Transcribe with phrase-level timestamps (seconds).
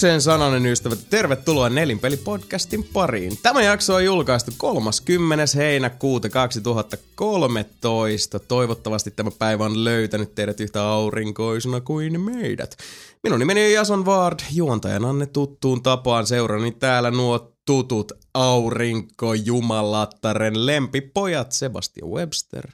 [0.00, 0.98] Tervehdyksen sananen ystävät.
[1.10, 3.38] Tervetuloa Nelinpeli-podcastin pariin.
[3.42, 5.44] Tämä jakso on julkaistu 30.
[5.56, 8.38] heinäkuuta 2013.
[8.38, 12.76] Toivottavasti tämä päivä on löytänyt teidät yhtä aurinkoisena kuin meidät.
[13.22, 21.52] Minun nimeni on Jason Ward, juontajananne tuttuun tapaan seurani täällä nuo tutut aurinko jumalattaren lempipojat
[21.52, 22.70] Sebastian Webster,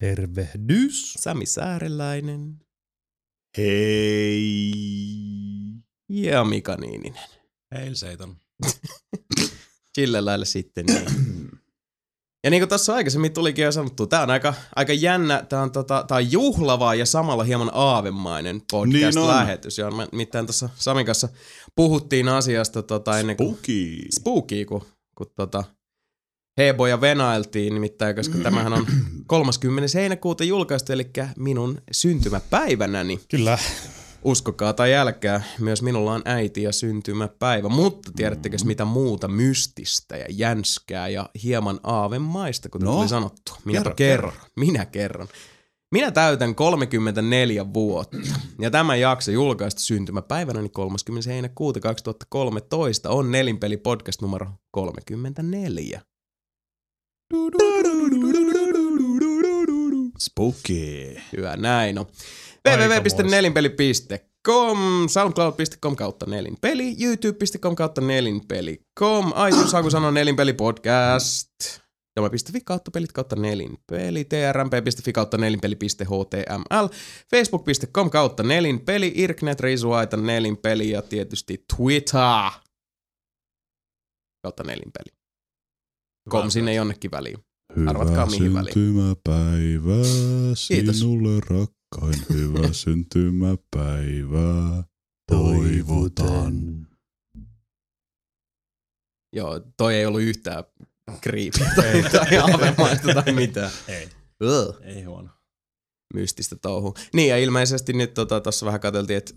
[0.00, 1.14] Tervehdys.
[1.14, 2.54] Sami Sääreläinen
[3.58, 5.45] Hei.
[6.08, 7.22] Ja Mika Niininen.
[7.74, 8.36] Heil Seiton.
[9.94, 11.06] Sillä lailla sitten niin.
[12.44, 15.72] Ja niin kuin tuossa aikaisemmin tulikin jo sanottu, tää on aika, aika jännä, tää on,
[15.72, 18.88] tota, tää on juhlava ja samalla hieman aavemainen Niin on.
[18.90, 19.78] podcast-lähetys.
[19.78, 21.28] Ja mitään tuossa Samin kanssa
[21.76, 23.98] puhuttiin asiasta tota, ennen kuin Spooky.
[24.20, 24.82] spooky, kun,
[25.18, 25.64] kun tota,
[26.58, 28.86] heboja venailtiin, nimittäin, koska tämähän on
[29.26, 29.98] 30.
[29.98, 33.20] heinäkuuta julkaistu, eli minun syntymäpäivänäni.
[33.30, 33.58] Kyllä.
[34.26, 40.26] Uskokaa tai älkää, myös minulla on äiti ja syntymäpäivä, mutta tiedättekö mitä muuta mystistä ja
[40.28, 43.52] jänskää ja hieman aavemaista, kuten No, no, tuli sanottu?
[43.64, 44.32] Minä kerro, kerron.
[44.56, 45.28] Minä kerron.
[45.92, 48.16] Minä täytän 34 vuotta
[48.60, 51.30] ja tämä jakso julkaistu syntymäpäivänäni 30.
[51.30, 56.00] heinäkuuta 2013 on Nelinpeli podcast numero 34.
[60.18, 61.16] Spooky.
[61.36, 62.06] Hyvä, näin on.
[62.06, 62.45] Aikamoista.
[62.66, 64.78] www.nelinpeli.com,
[65.08, 71.50] soundcloud.com kautta nelinpeli, youtube.com kautta nelinpeli.com, iTunes saa kun sanoa nelinpeli podcast,
[72.16, 76.86] Dome.fi kautta pelit kautta nelinpeli, trmp.fi kautta nelinpeli.html,
[77.30, 82.50] facebook.com kautta nelinpeli, irknet, riisuaita, nelinpeli ja tietysti Twitter
[84.42, 85.12] kautta nelinpeli.
[86.28, 87.36] Kom sinne jonnekin väliin.
[87.86, 88.74] Arvatkaa, mihin väliin.
[88.74, 90.04] syntymäpäivää
[90.54, 91.40] sinulle
[91.96, 92.26] rakkain.
[92.32, 94.84] Hyvää syntymäpäivää.
[95.32, 96.86] Toivotan.
[99.32, 100.64] Joo, toi ei ollut yhtään
[101.20, 103.70] kriipiä tai, tai aavemaista tai mitään.
[103.88, 104.08] Ei.
[104.42, 104.76] Ugh.
[104.82, 105.28] Ei huono.
[106.14, 106.94] mystistä touhua.
[107.14, 109.32] Niin ja ilmeisesti nyt tuossa tota, vähän katseltiin, että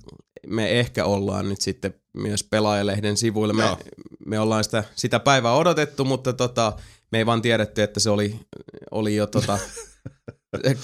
[0.48, 3.54] me ehkä ollaan nyt sitten myös pelaajalehden sivuilla.
[3.54, 3.78] Me, Joo.
[4.26, 6.74] me ollaan sitä, sitä päivää odotettu, mutta tota,
[7.12, 8.40] me ei vaan tiedetty, että se oli,
[8.92, 9.60] oli jo tota,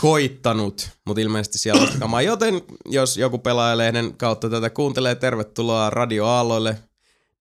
[0.02, 2.22] koittanut, mutta ilmeisesti siellä on kamaa.
[2.22, 6.78] Joten jos joku pelaajalehden kautta tätä kuuntelee, tervetuloa Radio Aalloille.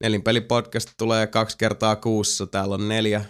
[0.00, 2.46] Nelinpelipodcast tulee kaksi kertaa kuussa.
[2.46, 3.24] Täällä on neljä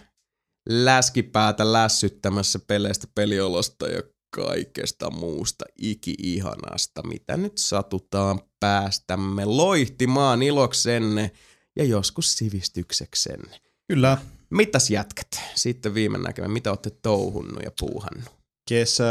[0.68, 11.30] läskipäätä lässyttämässä peleistä, peliolosta ja kaikesta muusta iki-ihanasta, mitä nyt satutaan päästämme loihtimaan iloksenne
[11.76, 13.60] ja joskus sivistykseksenne.
[13.88, 14.18] Kyllä.
[14.50, 15.40] Mitäs jätkät?
[15.54, 18.43] Sitten viime näkemä, mitä olette touhunnut ja puuhannut?
[18.68, 19.04] Kesä,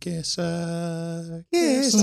[0.00, 0.42] kesä,
[1.50, 1.98] Kesä.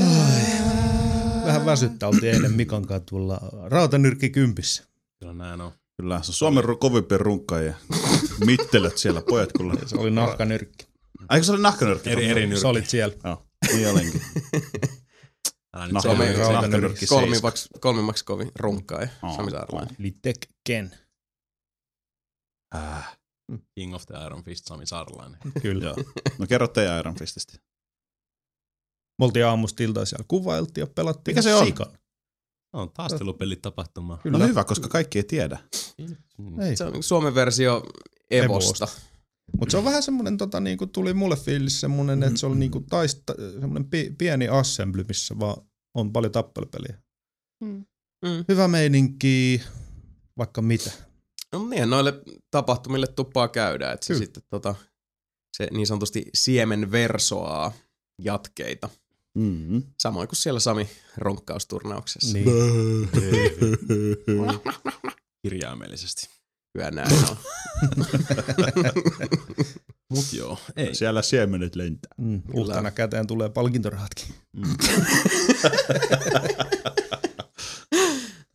[1.46, 4.84] Vähän väsyttä oltiin eilen Mikan kanssa tuolla rautanyrkki kympissä.
[5.20, 5.72] Kyllä näin on.
[6.02, 7.74] Kyllä, se on Suomen ru- kovimpia runkkaajia.
[8.46, 9.74] Mittelöt siellä, pojat kyllä.
[9.86, 10.88] Se oli nahkanyrkki.
[11.30, 12.10] Aiko se oli nahkanyrkki?
[12.10, 12.62] Eri, eri nyrkki.
[12.62, 13.16] Sä olit siellä.
[13.24, 14.22] Joo, niin olenkin.
[16.02, 17.09] Se nahkanyrkki seis.
[17.09, 19.36] Kolmimmaksi, kolmimmaksi kovin runkkaaja, Aa.
[19.36, 19.96] Sami Saarlainen.
[19.98, 20.92] Litek Ken.
[22.76, 23.18] Äh,
[23.75, 25.40] King of the Iron Fist Sami Sarlainen.
[25.61, 25.85] Kyllä.
[25.85, 25.96] joo.
[26.38, 27.58] No kerro teidän Iron Fististä.
[29.20, 31.66] Me oltiin aamusta iltaan siellä kuvailtiin ja pelattiin Mikä se on?
[31.66, 31.97] sikan.
[32.73, 34.17] On taistelupelit tapahtuma.
[34.17, 34.38] Kyllä.
[34.38, 35.59] No hyvä, koska kaikki ei tiedä.
[36.38, 36.59] Mm.
[36.59, 36.78] Ei.
[36.78, 37.84] Se on niinku Suomen versio
[38.32, 38.85] Evosta.
[38.85, 38.88] Evosta.
[39.59, 42.79] Mutta se on vähän semmoinen, tota, niinku, tuli mulle fiilis semmoinen, että se oli niinku
[42.90, 45.61] taista, semmoinen pi, pieni assembly, missä vaan
[45.96, 47.02] on paljon tappelupeliä.
[47.64, 47.85] Mm.
[48.47, 49.61] Hyvä meininki,
[50.38, 50.91] vaikka mitä.
[51.58, 52.14] No niin, noille
[52.52, 54.26] tapahtumille tuppaa käydä, että se Kyllä.
[54.26, 54.76] sitten tota,
[55.58, 57.74] se niin sanotusti siemen versoaa
[58.22, 58.90] jatkeita.
[59.38, 59.84] Mm-hmm.
[60.00, 62.38] Samoin kuin siellä Sami ronkkausturnauksessa.
[62.38, 62.50] Niin.
[65.44, 66.30] Kirjaimellisesti.
[66.74, 67.38] Kyllä näin on.
[70.14, 70.96] Mut joo, ei.
[70.96, 72.12] Siellä siemenet lentää.
[72.18, 74.26] Mm, uhtana käteen tulee palkintorahatkin.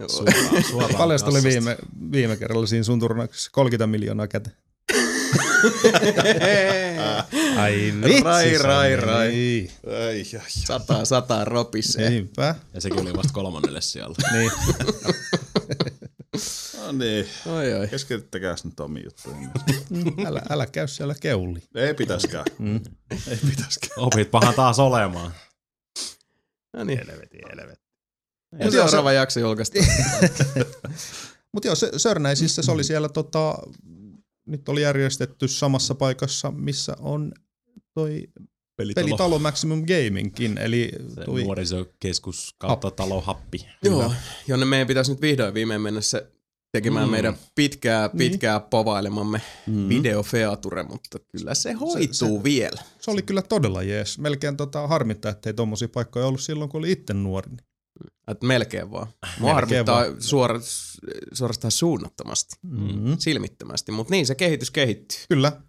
[0.09, 1.49] Suoraan, suoraan Paljon tuli kassasta.
[1.49, 1.77] viime,
[2.13, 3.51] viime kerralla siinä sun turnauksessa?
[3.53, 4.57] 30 miljoonaa käteen.
[7.57, 8.23] Ai vitsi.
[8.23, 9.29] Rai, rai, rai.
[9.29, 9.71] Niin.
[9.87, 10.47] Ai, ai, ai.
[10.49, 12.11] Sata, sata ropisee.
[12.11, 12.55] Niinpä.
[12.75, 14.15] Ja sekin oli vasta kolmannelle siellä.
[14.33, 14.51] Niin.
[16.87, 17.89] No niin, Oi, oi.
[17.89, 19.51] keskityttäkääs nyt omiin juttuihin.
[20.27, 21.63] Älä, älä käy siellä keuli.
[21.75, 22.45] Ei pitäskään.
[22.59, 22.81] Mm.
[23.31, 23.93] Ei pitäskään.
[23.97, 25.33] Opit pahan taas olemaan.
[26.73, 26.99] No niin.
[26.99, 27.82] Helvetin, helvetin.
[28.59, 29.79] Ja seuraava jakso julkaistu.
[31.53, 33.59] Mutta joo, se, Sörnäisissä se oli siellä tota,
[34.47, 37.33] nyt oli järjestetty samassa paikassa, missä on
[37.95, 38.29] toi
[38.77, 39.05] Pelitalo.
[39.07, 43.67] pelitalo Maximum Gamingkin, eli Se tui, nuorisokeskus kautta talo happi.
[43.85, 44.13] Joo,
[44.49, 46.27] jonne meidän pitäisi nyt vihdoin viimein mennä se
[46.73, 47.11] tekemään Mm.
[47.13, 48.31] meidän pitkää, Niin.
[48.31, 49.89] pitkää povailemamme Mm.
[49.89, 52.83] videofeature, mutta kyllä se hoituu se, se- vielä.
[53.01, 54.19] se oli kyllä todella jees.
[54.19, 57.51] Melkein tota, harmittaa, ettei tommosia paikkoja ollut silloin, kun oli itse nuori.
[58.29, 59.07] Et melkein vaan.
[59.39, 60.61] Mua harmittaa suora,
[61.33, 63.17] suorastaan suunnattomasti, Mm.
[63.19, 65.19] silmittömästi, mutta niin se kehitys kehittyy.
[65.29, 65.63] Kyllä.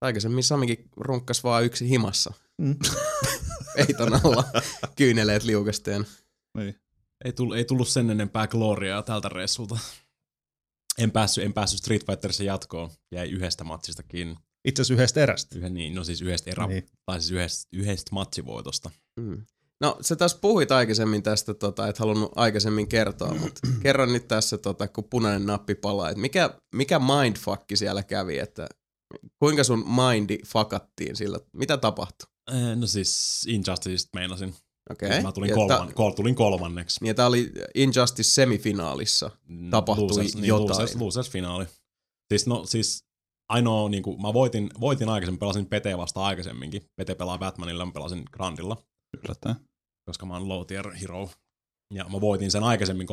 [0.00, 2.32] Aikaisemmin Samikin runkkas vaan yksi himassa.
[2.58, 2.76] Mm.
[3.76, 4.44] Peiton alla
[4.96, 6.06] kyyneleet liukasteen.
[6.56, 6.80] Niin.
[7.24, 9.78] Ei tullut, ei tullut sen enempää gloriaa tältä reissulta.
[10.98, 12.90] En päässyt, en päässyt Street Fighterissa jatkoon.
[13.12, 14.34] Jäi yhdestä matsista kiinni.
[14.64, 15.58] Itse asiassa yhdestä erästä.
[15.58, 16.86] Yhden, niin, no siis yhdestä, erä, Niin.
[17.06, 18.90] tai siis yhdestä, yhdestä matsivoitosta.
[19.20, 19.46] Mm.
[19.80, 24.58] No sä taas puhuit aikaisemmin tästä, tota, et halunnut aikaisemmin kertoa, mutta kerron nyt tässä,
[24.58, 28.68] tota, kun punainen nappi palaa, että mikä, mikä mindfuckki siellä kävi, että
[29.38, 32.28] kuinka sun mindi fakattiin sillä, mitä tapahtui?
[32.52, 34.54] Eh, No siis Injustice meinasin.
[34.90, 35.08] Okei.
[35.08, 35.22] Okay.
[35.22, 37.06] Mä tulin, kolman, ta- kol, tulin kolmanneksi.
[37.06, 39.30] Ja tää oli Injustice semifinaalissa.
[39.48, 40.68] Mm, tapahtui jotain.
[40.68, 41.66] Losers, losers finaali.
[42.28, 43.04] Siis no siis
[43.48, 46.82] ainoa, niin kuin, mä voitin, voitin aikaisemmin, pelasin Pete vasta aikaisemminkin.
[46.96, 48.76] Pete pelaa Batmanilla, mä pelasin Grandilla,
[49.24, 49.56] Yllättäen.
[50.08, 51.30] koska mä oon low tier hero.
[51.94, 53.10] Ja mä voitin sen aikaisemmin 3-2.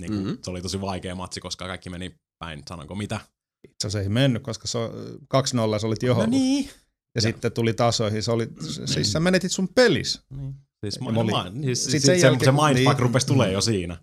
[0.00, 0.22] Niin Mhm.
[0.22, 0.38] mm-hmm.
[0.42, 3.20] Se oli tosi vaikea matsi, koska kaikki meni päin, sanonko mitä.
[3.68, 4.90] Itse asiassa ei mennyt, koska se on
[5.28, 6.30] 2-0 sä olit johon.
[6.30, 6.70] niin.
[7.14, 8.22] Ja, sitten tuli tasoihin.
[8.22, 8.48] Se oli,
[8.86, 10.20] siis sä menetit sun pelis.
[10.36, 10.54] niin.
[10.84, 13.06] Siis, Ja olin- mä, siis, sit sit sen se, jälkeen, se mindfuck niin.
[13.06, 13.96] rupesi tulee jo siinä.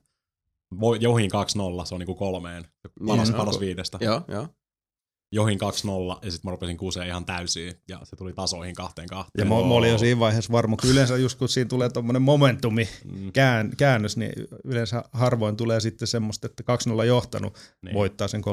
[0.79, 2.67] Voi, johin 2-0, se on niinku kolmeen.
[3.07, 3.97] Palas, Niin, palas viidestä.
[4.01, 4.47] Joo, joo.
[5.31, 9.15] Johin 2-0 ja sitten mä rupesin kuseen ihan täysiin ja se tuli tasoihin kahteen Ja
[9.15, 9.47] kahteen.
[9.47, 12.89] mä, mä olin jo siinä vaiheessa varma, kun yleensä just kun siinä tulee tommonen momentumi,
[13.05, 14.31] Mm, kään, käännös, niin
[14.63, 16.63] yleensä harvoin tulee sitten semmoista, että
[17.01, 17.93] 2-0 johtanut niin.
[17.93, 18.43] voittaa sen 3-2.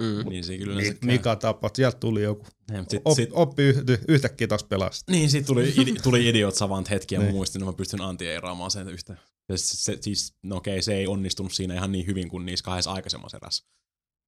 [0.00, 0.28] Mm.
[0.28, 1.10] Niin siinä kyllä yleensä Niin, käy.
[1.36, 1.36] Mika
[1.76, 2.46] sieltä tuli joku.
[2.70, 5.12] Niin, sit, Op, sit, oppi yhty, yhtäkkiä taas pelasta.
[5.12, 7.34] niin, sit tuli, idi, tuli idiot savant hetki ja mä Niin.
[7.36, 9.16] muistin, että mä pystyn anti-eiraamaan sen yhtä.
[9.48, 12.64] Ja se, se, siis, no okei, se ei onnistunut siinä ihan niin hyvin kuin niissä
[12.64, 13.64] kahdessa aikaisemmassa erässä.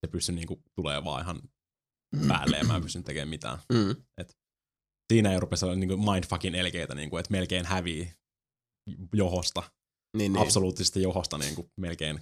[0.07, 1.41] Se pystyi niinku tulee vaan ihan
[2.29, 3.59] päälle ja mä en pystynyt tekemään mitään.
[3.73, 3.97] Mm.
[5.13, 8.13] Siinä ei rupesi olla niinku mindfucking elkeitä, niinku, että melkein hävii
[9.15, 9.71] johosta, Niin,
[10.19, 10.33] niin.
[10.33, 10.43] niin.
[10.43, 12.21] absoluuttisesta johosta niinku, melkein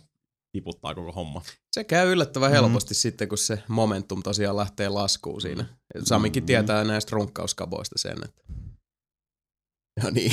[0.52, 1.43] tiputtaa koko homma.
[1.73, 2.55] Se käy yllättävän Mhm.
[2.55, 2.96] helposti mm.
[2.96, 5.79] sitten, kun se momentum tosiaan lähtee laskuun siinä.
[6.05, 6.46] Samikin Mhm.
[6.46, 8.43] tietää näistä runkkauskaboista sen, että...
[10.02, 10.32] No niin.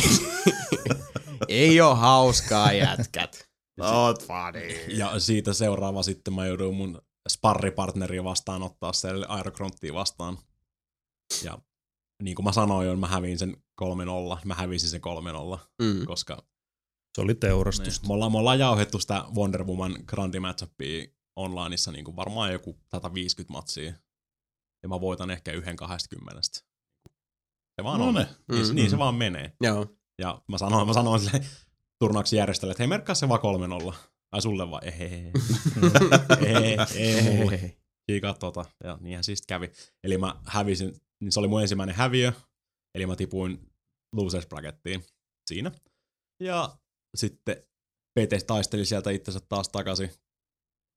[1.48, 3.50] Ei oo hauskaa jätkät.
[3.78, 4.68] Not funny.
[4.98, 10.38] Ja siitä seuraava sitten mä jouduin mun sparripartneria vastaan ottaa se Aerokronttia vastaan.
[11.44, 11.57] Ja
[12.23, 14.40] niin kuin mä sanoin jo, mä hävin sen 3-0.
[14.45, 16.06] Mä hävisin sen 3-0, Mm.
[16.06, 16.44] koska
[17.16, 18.04] Se oli teurastus.
[18.07, 22.80] me ollaan, me ollaan jauhettu sitä Wonder Woman Grandi Matchupia onlineissa niin kuin varmaan joku
[22.92, 23.94] 150 matsia.
[24.83, 26.42] Ja mä voitan ehkä yhden 20.
[27.76, 28.14] Se vaan No on.
[28.14, 28.28] ne.
[28.52, 28.76] Niin, Mm.
[28.76, 29.54] niin se vaan menee.
[29.61, 29.85] Joo.
[30.19, 31.45] Ja mä sanoin, mä sanoin sille
[32.00, 33.94] turnauksen järjestäjälle, että hei merkkaa se vaan 3-0.
[34.32, 34.94] Ai sulle vaan, ei,
[36.46, 36.78] ei,
[37.52, 37.78] ei.
[38.08, 38.66] Kiikaa tota.
[38.84, 39.72] Ja niinhän siis kävi.
[40.04, 42.32] Eli mä hävisin, niin se oli mun ensimmäinen häviö.
[42.96, 43.72] Eli mä tipuin
[44.16, 45.04] losers brackettiin
[45.48, 45.72] siinä.
[46.44, 46.78] Ja
[47.18, 47.56] sitten
[48.20, 50.10] PT taisteli sieltä itsensä taas takaisin,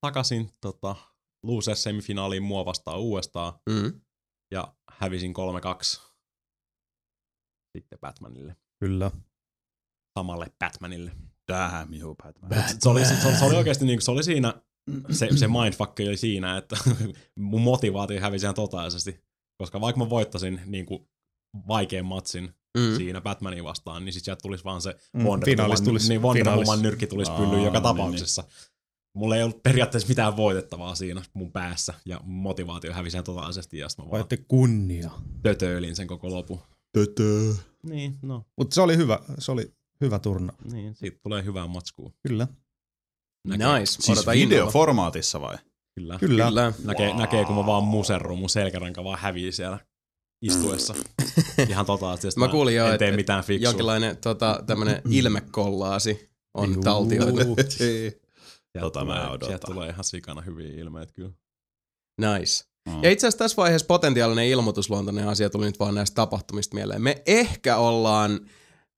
[0.00, 0.96] takaisin tota,
[1.42, 3.52] losers semifinaaliin mua vastaan uudestaan.
[3.70, 4.00] Mm.
[4.50, 5.34] Ja hävisin
[6.00, 6.08] 3-2
[7.76, 8.56] sitten Batmanille.
[8.80, 9.10] Kyllä.
[10.18, 11.12] Samalle Batmanille.
[11.48, 12.50] Damn you, Batman.
[12.78, 14.54] Se oli, se, se oli oikeasti niin, se oli siinä,
[15.10, 16.76] se, se mindfuck oli siinä, että
[17.38, 19.20] mun motivaatio hävisi ihan totaisesti.
[19.58, 21.08] Koska vaikka mä voittasin niin kuin
[21.68, 22.96] vaikean matsin Mm.
[22.96, 26.22] siinä Batmanin vastaan, niin sit sieltä tulisi vaan se Mm, Wonder finaalis Woman, tulisi- niin
[26.22, 26.46] Wonder.
[26.56, 28.44] Woman nyrkki tulisi pyllyyn joka niin, tapauksessa.
[29.14, 33.88] Mulla ei ollut periaatteessa mitään voitettavaa siinä mun päässä, ja motivaatio hävisi ihan totaalisesti, ja
[33.88, 35.10] sitten mä vaan Voitte kunnia.
[35.42, 36.60] tötöilin sen koko lopun.
[36.92, 37.54] Tötö.
[37.82, 40.52] Niin, no, Mutta se oli hyvä, se oli hyvä turna.
[40.72, 42.12] niin, siitä tulee hyvää matskua.
[42.28, 42.48] Kyllä.
[43.48, 43.86] Nice.
[43.86, 45.56] Siis Odota videoformaatissa vai?
[45.94, 46.18] Kyllä.
[46.18, 46.48] Kyllä.
[46.48, 46.72] Kyllä.
[46.84, 49.78] Näkee, näkee, kun mä vaan muserrun, mun selkäranka vaan hävii siellä
[50.42, 50.94] istuessa.
[51.68, 52.40] Ihan totaalisesti.
[52.40, 53.68] Mä kuulin jo, en että- tee mitään fiksua.
[53.68, 56.82] Jonkinlainen tota, tämmönen ilmekollaasi on Juu.
[56.82, 57.56] taltioitu.
[57.68, 58.18] Sieltä
[58.80, 59.48] Tota mä tulee, odotan.
[59.48, 61.32] Sieltä tulee ihan sikana hyviä ilmeitä kyllä.
[62.20, 62.64] Nice.
[62.88, 63.02] Mm.
[63.02, 67.02] Ja itse asiassa tässä vaiheessa potentiaalinen ilmoitusluontoinen asia tuli nyt vaan näistä tapahtumista mieleen.
[67.02, 68.40] Me ehkä ollaan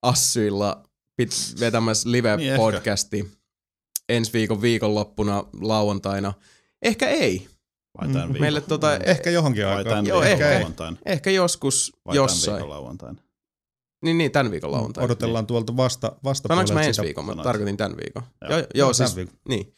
[0.03, 0.83] Assyilla
[1.25, 3.29] pit- vetämässä Niin live-podcasti
[4.09, 6.33] ensi viikon viikonloppuna lauantaina.
[6.83, 7.49] Ehkä ei.
[8.01, 8.33] Vai tämän Mm.
[8.33, 8.41] viikon?
[8.41, 10.07] Meille tota, Ehkä johonkin Vai aikaan.
[10.07, 10.51] Joo, ehkä.
[10.55, 10.97] lauantaina?
[11.07, 12.63] ehkä joskus Vai jossain.
[12.99, 13.21] tämän?
[14.05, 15.05] Niin, niin, tämän viikon lauantaina.
[15.05, 17.27] Odotellaan tuolta vasta, Sanoinko vastapuolelta mä ensi sitä- viikon?
[17.27, 18.23] Mä tarkoitin tämän viikon.
[18.49, 18.59] Joo.
[18.59, 19.35] Joo, joo, siis, viikon.
[19.49, 19.75] niin.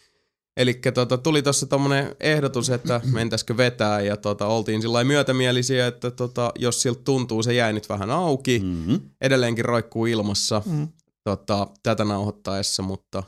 [0.57, 6.11] Eli tota, tuli tuossa tommonen ehdotus, että mentäisikö vetää ja tota, oltiin sillä myötämielisiä, että
[6.11, 8.59] tota, jos siltä tuntuu, se jäi nyt vähän auki.
[8.59, 8.67] Mm.
[8.67, 9.01] Mm-hmm.
[9.21, 10.89] Edelleenkin roikkuu ilmassa Mm.
[11.25, 13.23] Tota, tätä nauhoittaessa, mutta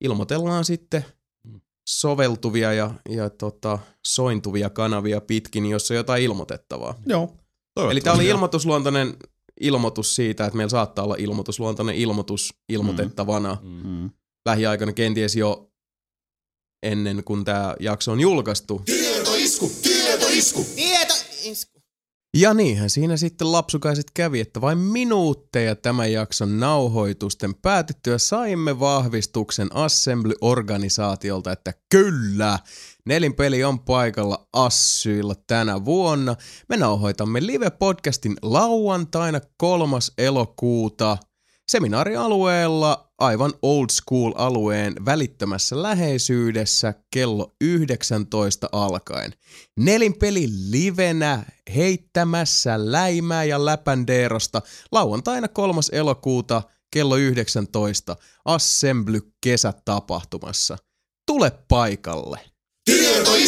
[0.00, 1.04] ilmoitellaan sitten
[1.88, 6.94] soveltuvia ja, ja tota, sointuvia kanavia pitkin, jos on jotain ilmoitettavaa.
[7.06, 7.36] Joo.
[7.90, 9.16] Eli tämä oli ilmoitusluontoinen
[9.60, 13.86] ilmoitus siitä, että meillä saattaa olla ilmoitusluontoinen ilmoitus ilmoitettavana mm.
[13.88, 14.10] Mm.
[14.46, 15.70] lähiaikoina kenties jo
[16.82, 18.82] ennen kuin tämä jakso on julkaistu.
[20.74, 21.69] Tietoisku.
[22.36, 29.68] Ja niinhän siinä sitten lapsukaiset kävi, että vain minuutteja tämän jakson nauhoitusten päätyttyä saimme vahvistuksen
[29.74, 32.58] Assembly-organisaatiolta, että kyllä,
[33.06, 36.36] nelinpeli on paikalla Assyilla tänä vuonna.
[36.68, 39.96] Me nauhoitamme live-podcastin lauantaina 3.
[40.18, 41.18] elokuuta
[41.70, 49.34] seminaarialueella aivan old school alueen välittömässä läheisyydessä kello 19 alkaen.
[49.76, 51.44] Nelinpeli livenä
[51.76, 54.62] heittämässä läimää ja läpändeerosta
[54.92, 55.80] lauantaina 3.
[55.92, 60.78] elokuuta kello 19 Assembly kesätapahtumassa.
[61.26, 62.40] Tule paikalle.
[62.84, 63.46] Tieto, ai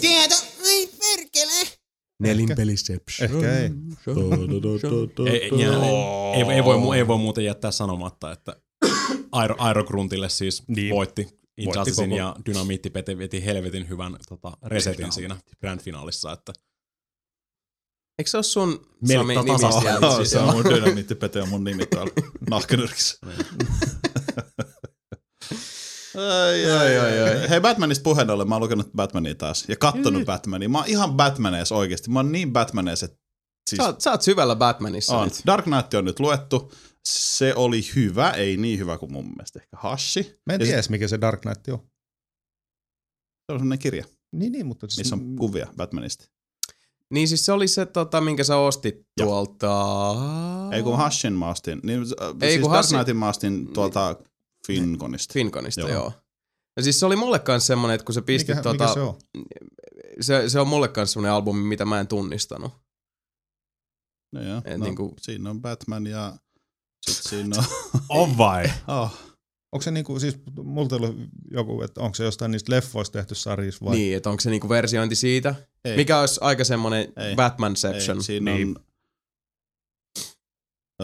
[0.00, 0.43] perkele.
[2.20, 3.30] Nelinpeliception.
[3.30, 3.70] Ehkä ei.
[6.34, 8.56] Ei, ei, voi, mu- ei voi muuten jättää sanomatta, että
[9.32, 10.94] Aero, Aerogruntille siis Niin.
[10.94, 11.28] voitti
[11.58, 16.32] Injusticein ja Dynamiitti Pete veti helvetin hyvän tota, resetin siinä grand finaalissa.
[16.32, 16.52] Että
[18.18, 20.24] Eikö se ole sun Sami nimi siellä?
[20.24, 22.12] Se on mun dynamiittipete ja mun nimi täällä
[22.50, 23.18] nahkanyrkissä.
[26.16, 27.48] Ai, ai, ai, ai.
[27.48, 30.68] Hei Batmanista puheen ollen, mä oon lukenut Batmania taas ja kattonut Batmania.
[30.68, 32.10] Mä oon ihan Batmanees oikeesti.
[32.10, 33.16] Mä oon niin Batmanees, että
[33.70, 35.24] siis Sä, oot- sä oot syvällä Batmanissa on.
[35.28, 35.42] nyt.
[35.46, 36.72] Dark Knight on nyt luettu.
[37.08, 40.22] Se oli hyvä, ei niin hyvä kuin mun mielestä ehkä Hashi.
[40.46, 41.78] Mä en Ja tiedä, sit- mikä se Dark Knight on.
[41.78, 44.86] Se on sellainen kirja, Niin, niin, mutta...
[44.88, 46.24] siis- missä on kuvia Batmanista.
[47.10, 49.28] Niin siis se oli se, tota, minkä sä ostit Joo.
[49.28, 49.86] tuolta...
[50.72, 51.80] Ei kun Hashin mä ostin.
[51.82, 52.00] Niin,
[52.42, 54.16] Ei, siis kun Dark Hashin- Knightin mä ostin tuolta
[54.66, 55.32] Finconista.
[55.32, 55.90] Finconista, joo.
[55.90, 56.12] Joo.
[56.76, 58.84] Ja siis se oli mulle kanssa semmonen, että kun se pisti mikä, tota...
[58.84, 59.18] mikä se on?
[60.20, 62.72] se, se on mulle kanssa semmonen albumi, mitä mä en tunnistanut.
[64.32, 64.62] No, joo.
[64.64, 66.36] Et no, niinku- Siinä on Batman ja
[67.10, 67.64] sit siinä on...
[68.08, 68.72] on vai?
[68.88, 69.12] oh.
[69.72, 71.14] Onko se niinku, siis multa oli
[71.50, 73.96] joku, että onko se jostain niistä leffoista tehty sarjissa vai?
[73.96, 75.54] Niin, että onko se niinku versiointi siitä?
[75.84, 75.96] Ei.
[75.96, 77.12] Mikä olisi aika semmonen.
[77.36, 78.16] Batmanception.
[78.16, 78.68] Ei, siinä Niin.
[78.68, 78.84] on...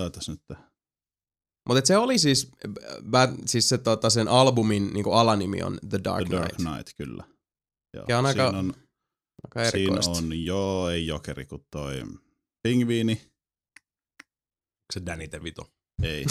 [0.02, 0.40] Ootas nyt.
[1.69, 2.50] Mutta se oli siis,
[3.11, 6.71] Bat, siis se, tota, sen albumin niinku alanimi on The Dark, The Dark Knight.
[6.73, 7.25] Knight, kyllä.
[7.97, 8.05] Joo.
[8.09, 8.75] Ja on aika- siinä on,
[9.45, 10.11] Aika siinä erikoista.
[10.19, 12.02] on joo, ei jokeri, kun toi
[12.62, 13.31] pingviini.
[14.93, 15.71] Se Danny DeVito.
[16.02, 16.25] Ei.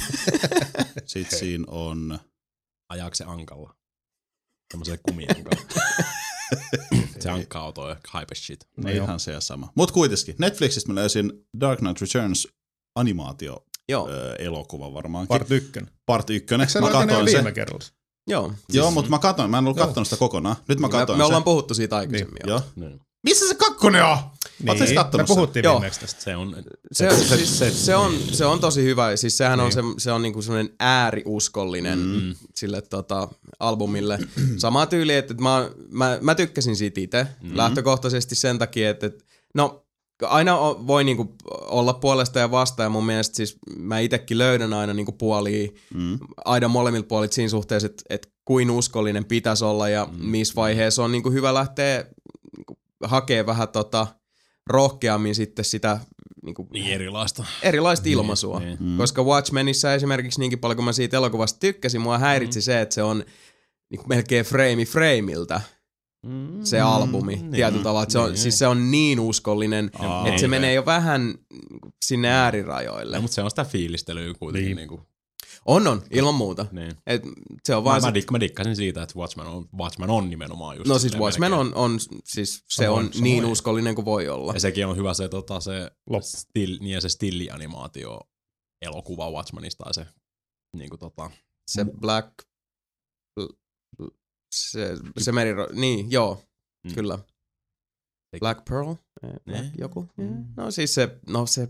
[1.06, 2.20] Sitten siinä on...
[2.94, 3.76] Ajaako se ankalla?
[4.72, 5.62] Tämmöisellä kumiankalla.
[7.20, 8.68] se ankka on toi hype shit.
[8.78, 9.72] No Niin ihan se ja sama.
[9.76, 12.48] Mut kuitenkin, Netflixistä mä löysin Dark Knight Returns
[12.96, 15.28] animaatio Joo, ö, elokuva varmaankin.
[15.28, 15.92] Part ykkönen.
[16.06, 16.62] Part ykkönen.
[16.62, 17.52] Eikö se Mä löytänyt jo katoin viime se.
[17.52, 17.86] kerralla?
[18.28, 18.54] joo.
[18.74, 19.52] Joo, mutta mä katoin.
[19.52, 19.86] Mä en ollut Joo.
[19.88, 20.56] kattonut sitä kokonaan.
[20.68, 21.44] Nyt mä Me, katoin me ollaan sen.
[21.46, 22.38] puhuttu siitä aikaisemmin.
[22.48, 22.62] Joo.
[22.76, 23.00] Niin.
[23.24, 24.18] Missä se kakkonen on?
[24.64, 25.36] Niin, kattonut me sen?
[25.36, 25.74] puhuttiin Joo.
[25.76, 26.22] viimeksi tästä.
[26.24, 26.56] Se on...
[26.92, 29.16] Se, se, siis, se, se, on, se on tosi hyvä.
[29.16, 30.00] Siis sehän on, se, Niin.
[30.00, 32.36] se on niinku semmoinen ääriuskollinen Mm.
[32.56, 33.28] sille tota,
[33.60, 34.20] albumille.
[34.58, 37.58] Sama tyyli, että mä, mä, mä tykkäsin siitä itse mm.
[37.58, 39.86] lähtökohtaisesti sen takia, että et, no
[40.28, 40.58] aina
[40.88, 45.12] voi niinku olla puolesta ja vastaan ja mun mielestä siis mä itekin löydän aina niinku
[45.12, 46.20] puolia Mm.
[46.46, 50.26] aina molemmilta puolilta siinä suhteessa, että, että kuin uskollinen pitäisi olla ja mm.
[50.26, 52.06] missä vaiheessa on niinku hyvä lähteä
[52.58, 54.08] niinku, hakea vähän tota,
[54.68, 56.00] rohkeammin sitten sitä
[56.44, 57.46] niinku, Niin erilaista.
[57.62, 58.60] erilaista ilmaisua.
[58.60, 58.78] niin.
[58.80, 58.98] Mm.
[58.98, 62.64] Koska Watchmenissa esimerkiksi niinkin paljon, kun mä siitä elokuvasta tykkäsin, mua häiritsi mm.
[62.64, 63.24] se, että se on
[63.90, 65.62] niin melkein frame frameilta
[66.26, 66.64] Mm.
[66.64, 67.52] se albumi niin.
[67.52, 68.04] tietyllä tavalla.
[68.04, 68.38] Että se on, Niin.
[68.38, 70.50] siis se on niin uskollinen, Aa, että se niin.
[70.50, 71.28] menee jo vähän
[71.60, 73.16] niinku sinne äärirajoille.
[73.18, 74.66] No, mutta se on sitä fiilistelyä kuitenkin.
[74.66, 74.76] Niin.
[74.76, 74.78] Niin.
[74.78, 75.02] Niin kuin,
[75.66, 76.66] On, on, ilman muuta.
[76.72, 76.92] niin.
[77.08, 77.22] Et
[77.64, 80.30] se on Mä, vaan mä, se, dik, mä dikkasin siitä, että Watchmen on, Watchmen on
[80.30, 81.74] nimenomaan just No siis Watchmen melkein.
[81.76, 83.24] on, on siis se Samoin- on samoin.
[83.24, 84.54] niin uskollinen kuin voi olla.
[84.54, 88.20] Ja sekin on hyvä se, tota, se, still, niin ja se stillianimaatio
[88.82, 90.06] elokuva Watchmenista tai se
[90.76, 91.32] niin kuin, tota,
[91.68, 92.34] Se Black...
[94.52, 95.68] Se, se meriro...
[95.74, 96.44] Niin, joo,
[96.86, 96.94] Mm.
[96.96, 97.20] kyllä.
[98.40, 98.90] Black Pearl?
[98.92, 99.72] Eh, Black, Eh.
[99.78, 100.10] joku?
[100.18, 101.70] Eh, No siis se, no se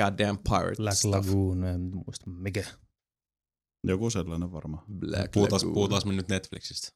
[0.00, 1.14] goddamn pirate Black stuff.
[1.14, 2.64] Lagoon, en muista mikä.
[3.86, 4.84] Joku sellainen varmaan.
[4.98, 5.74] Black puhutaan, Lagoon.
[5.74, 6.88] puhutaan me nyt Netflixistä.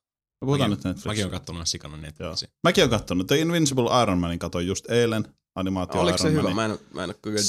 [0.45, 1.09] Puhutaan mäkin, nyt Netflixistä.
[1.09, 2.03] Mäkin olen katsonut sikana Joo.
[2.03, 2.49] Netflixiä.
[2.65, 3.27] Mäkin olen kattonut.
[3.27, 5.25] The Invincible Iron Manin katsoin just eilen.
[5.55, 6.55] Animaatio Oliko se Iron hyvä?
[6.55, 6.57] Manin.
[6.57, 7.43] Mä en, mä en ole.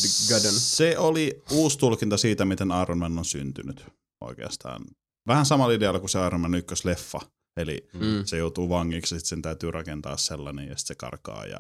[0.52, 3.86] Se oli uusi tulkinta siitä, miten Iron Man on syntynyt
[4.22, 4.86] oikeastaan.
[5.28, 7.20] Vähän samalla idealla kuin se Iron Man ykkösleffa.
[7.58, 8.26] Eli Mm.
[8.26, 11.60] se joutuu vangiksi, sitten sen täytyy rakentaa sellainen ja sitten se karkaa ja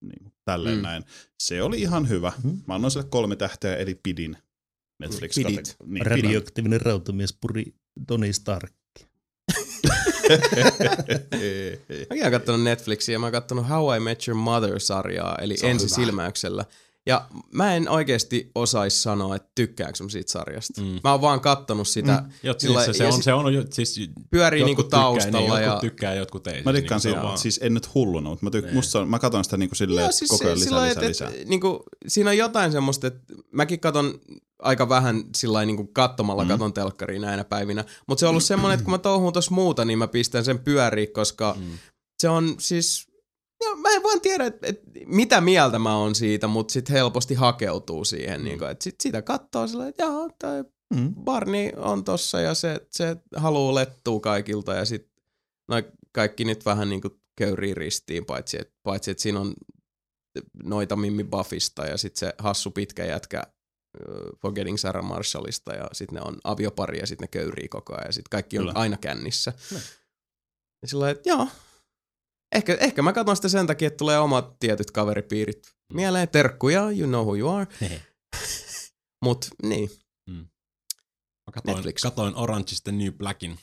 [0.00, 0.78] niin, tälleen Mm.
[0.78, 0.82] mm.
[0.82, 1.04] näin.
[1.42, 2.32] Se oli ihan hyvä.
[2.44, 2.54] Mhm.
[2.66, 4.36] Mä annoin sille kolme tähteä, eli pidin.
[5.00, 5.76] Netflix Pidit.
[5.86, 6.06] Niin, pidin.
[6.06, 7.74] Radioaktiivinen rautamies puri
[8.06, 8.72] Tony Stark.
[11.32, 11.40] Ei,
[11.88, 12.06] ei.
[12.10, 16.64] Mäkin oon kattonut Netflixiä ja mä oon kattonut How I Met Your Mother-sarjaa, eli ensisilmäyksellä.
[17.06, 20.80] Ja mä en oikeasti osaisi sanoa, että tykkääkö mä siitä sarjasta.
[20.80, 21.00] Mm.
[21.04, 22.32] Mä oon vaan kattonut sitä, mm.
[22.42, 25.38] Jot, Sillä- siis se, se, on, se on, jo- siis pyörii niinku tykkää, taustalla.
[25.38, 25.60] Niin, ja...
[25.62, 26.62] jotkut tykkää, jotkut ei.
[26.62, 28.74] Mä Siis tykkään se siitä, siis en nyt hulluna, mutta mä tyk, Niin.
[28.74, 31.30] musta mä katson sitä niinku silleen, Joo, että siis koko ajan lisää, sillä lisää, lisää.
[31.44, 34.20] niinku, siinä on jotain semmoista, että mäkin katon
[34.58, 36.48] aika vähän sillä niinku katsomalla Mm.
[36.48, 37.84] katon telkkaria näinä päivinä.
[38.06, 40.58] Mutta se on ollut semmoinen, että kun mä touhun tuossa muuta, niin mä pistän sen
[40.58, 41.78] pyöriin, koska Mm.
[42.18, 43.13] se on siis...
[43.64, 47.34] Ja mä en vaan tiedä, että et, mitä mieltä mä oon siitä, mutta sit helposti
[47.34, 48.40] hakeutuu siihen.
[48.40, 48.44] Mm.
[48.44, 51.14] Niinku, että sit sitä katsoo sillä että joo, tai Mm.
[51.14, 55.10] Barney on tossa ja se, se haluu lettua kaikilta ja sit
[55.68, 59.54] noi kaikki nyt vähän niinku köyrii ristiin, paitsi että paitsi et siinä on
[60.62, 63.42] noita Mimmi Buffista ja sitten se hassu pitkä jätkä
[64.42, 68.12] Forgetting Sarah Marshallista ja sitten ne on aviopari ja sitten ne köyrii koko ajan ja
[68.12, 68.72] sitten kaikki on Kyllä.
[68.74, 69.52] aina kännissä.
[70.82, 71.48] Ja sillä että joo,
[72.52, 76.28] ehkä, ehkä mä katson sitä sen takia, että tulee omat tietyt kaveripiirit mieleen.
[76.28, 77.66] Terkkuja, you know who you are.
[79.24, 79.90] Mut niin.
[81.46, 82.02] Mä katoin, Netflix.
[82.02, 83.58] katoin Orange is the New Blackin.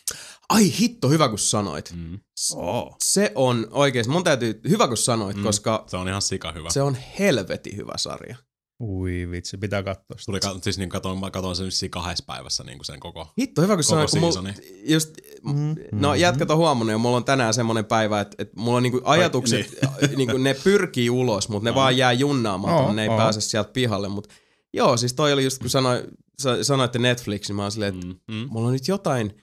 [0.50, 1.92] Ai hitto, hyvä kun sanoit.
[1.96, 2.20] Mm.
[2.56, 2.96] Oh.
[3.04, 5.42] Se on oikeesti, mun täytyy, hyvä kun sanoit, Mm.
[5.42, 5.46] mm.
[5.46, 6.70] koska Se on ihan sika hyvä.
[6.70, 8.36] se on helvetin hyvä sarja.
[8.82, 10.26] Ui vitsi, pitää katsoa sitä.
[10.26, 13.28] Tuli, kat- siis niin katoin, mä katoin sen vissiin kahdessa päivässä niin kuin sen koko.
[13.40, 14.84] Hitto, hyvä kun Koko sanoit, kun mulla, seasoni.
[14.94, 15.14] just,
[15.44, 18.84] Mm, no jätkät on huomannut ja mulla on tänään semmonen päivä, että, että mulla on
[18.84, 19.80] niinku ajatukset,
[20.18, 21.76] niinku ne pyrkii ulos, mutta ne No.
[21.76, 23.18] vaan jää junnaamaan, oh, ne ei oo.
[23.18, 24.34] pääse sieltä pihalle, mutta
[24.74, 26.04] joo, siis toi oli just kun sanoi,
[26.40, 28.16] sa- sanoitte Netflix, niin mä oon silleen, että Mm.
[28.32, 28.48] Mm.
[28.50, 29.34] mulla on nyt jotain,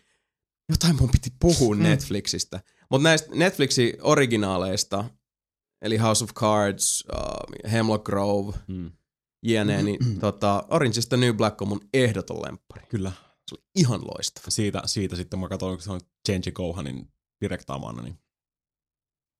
[0.68, 1.82] jotain mun piti puhua Mm.
[1.82, 2.60] Netflixistä.
[2.90, 5.04] Mutta näistä Netflixin originaaleista,
[5.82, 8.90] eli House of Cards, uh, Hemlock Grove, Mm.
[9.42, 12.86] Jne, niin tota, Orange is the New Black on mun ehdoton lemppari.
[12.88, 13.12] Kyllä.
[13.48, 14.46] Se oli ihan loistava.
[14.50, 18.18] Siitä, siitä sitten mä katsoin, kun se on Genji Kohanin direktaamana, niin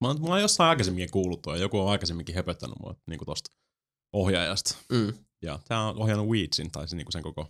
[0.00, 3.20] mä oon, mä oon jossain aikaisemminkin kuullut tuo, ja joku on aikaisemminkin höpöttänyt mua niin
[3.26, 3.50] tosta
[4.12, 4.76] ohjaajasta.
[4.92, 5.12] Mm.
[5.42, 7.46] Ja tää on ohjannut Weedsin, tai niin sen koko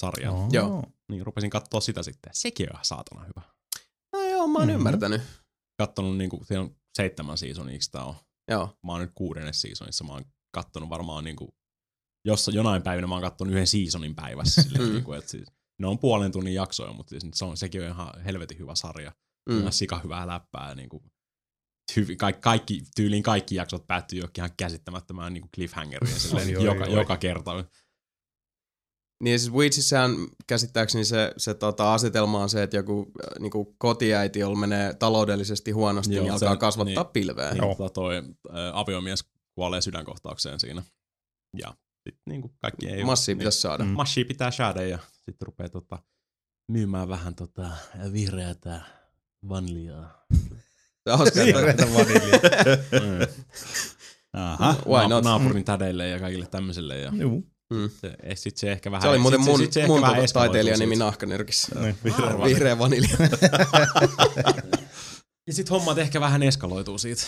[0.00, 0.34] sarjan.
[0.34, 0.48] Oo.
[0.52, 0.84] Joo.
[1.10, 2.32] Niin rupesin katsoa sitä sitten.
[2.34, 3.42] Sekin on saatana hyvä.
[4.12, 4.76] No joo, mä oon Mhm.
[4.76, 5.22] ymmärtänyt.
[5.78, 8.14] Kattonut niinku, siellä on seitsemän seasonia, tää on?
[8.50, 8.78] Joo.
[8.86, 11.54] Mä oon nyt kuudennes seasonissa, mä oon kattonut varmaan niinku,
[12.24, 14.62] jossa jonain päivinä mä oon kattonut yhden seasonin päivässä.
[14.62, 14.92] Silleen, Mm.
[14.92, 15.46] niinku, et siis,
[15.80, 19.12] ne on puolen tunnin jaksoja, mutta siis se on, sekin on ihan helvetin hyvä sarja.
[19.50, 19.60] Mm.
[19.60, 20.74] Ihan sika hyvää läppää.
[20.74, 21.02] Niinku,
[21.96, 26.64] hyvi, kaikki, kaikki, tyyliin kaikki jaksot päättyy johonkin ihan käsittämättömään niinku cliffhangeriin silleen, Oi, niinku
[26.64, 26.92] joka, oi.
[26.92, 27.64] joka kerta.
[29.22, 30.10] Niin ja siis Weedsissähän
[30.46, 35.70] käsittääkseni se, se tota, asetelma on se, että joku äh, niinku kotiäiti, jolla menee taloudellisesti
[35.70, 37.12] huonosti, Joo, niin se- alkaa kasvattaa niin.
[37.12, 37.50] pilveä.
[37.50, 37.74] Niin, Joo.
[37.74, 38.22] tota, toi ä,
[38.72, 39.24] aviomies
[39.60, 40.82] kuolee sydänkohtaukseen siinä.
[41.58, 41.68] Ja
[42.04, 43.84] sitten niinku kaikki ei Massia niin, pitäisi saada.
[43.84, 43.90] Mm.
[43.90, 45.98] Mashia pitää saada ja sitten rupeaa tota,
[46.68, 47.70] myymään vähän tota,
[48.12, 48.80] vihreätä
[49.48, 50.24] vanliaa.
[51.04, 52.40] Se on hauska, että- Vihreätä vaniljaa.
[52.92, 53.26] Mm.
[54.32, 54.76] Aha.
[54.86, 55.24] Why not?
[55.24, 56.98] Naapurin tädeille ja kaikille tämmöiselle.
[56.98, 57.46] Ja Juu.
[58.00, 59.02] se, eh, sit se ehkä vähän...
[59.02, 61.04] Se oli muuten sit se- mun, sit se ehkä mun vähän tota, taiteilijanimi siitä.
[61.04, 61.80] nahkanyrkissä.
[61.80, 61.98] Niin.
[62.04, 62.38] Vihreä.
[62.44, 63.16] Vihreä vanilja.
[65.46, 67.22] Ja sit hommat ehkä vähän eskaloituu siitä.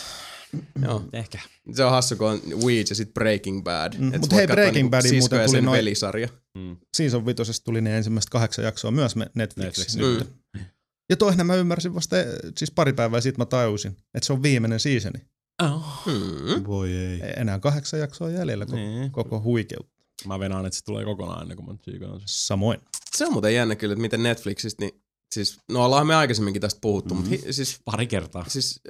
[0.81, 1.03] Joo.
[1.13, 1.39] Ehkä.
[1.73, 3.93] Se on hassu, kun on Weeds ja sitten Breaking Bad.
[3.97, 6.27] Mm, Et mut sä voit hei, Breaking niinku Badin sisko muuten tuli noin- velisarja.
[6.57, 6.77] Mm.
[6.97, 10.63] Season vitosesta tuli ne ensimmäiset kahdeksan jaksoa myös me Netflixissä Netflix, nyt.
[11.09, 12.25] Ja toihan mä ymmärsin vasta eh,
[12.57, 15.19] siis pari päivää sitten mä tajusin, että se on viimeinen seasoni.
[15.63, 16.05] Oh.
[16.05, 16.63] Hmm.
[16.67, 17.21] Voi ei.
[17.23, 19.11] Ei Enää kahdeksan jaksoa jäljellä koko, Niin.
[19.11, 19.93] koko huikeutta.
[20.27, 22.27] Mä venaan, että se tulee kokonaan ennen kuin mä tsiikaan sen.
[22.27, 22.79] Samoin.
[23.15, 25.01] Se on muuten jännä kyllä, että miten Netflixistä, niin
[25.33, 27.29] siis, no ollaan me aikaisemminkin tästä puhuttu, mm-hmm.
[27.31, 28.45] mutta hi, siis, Pari kertaa.
[28.47, 28.81] siis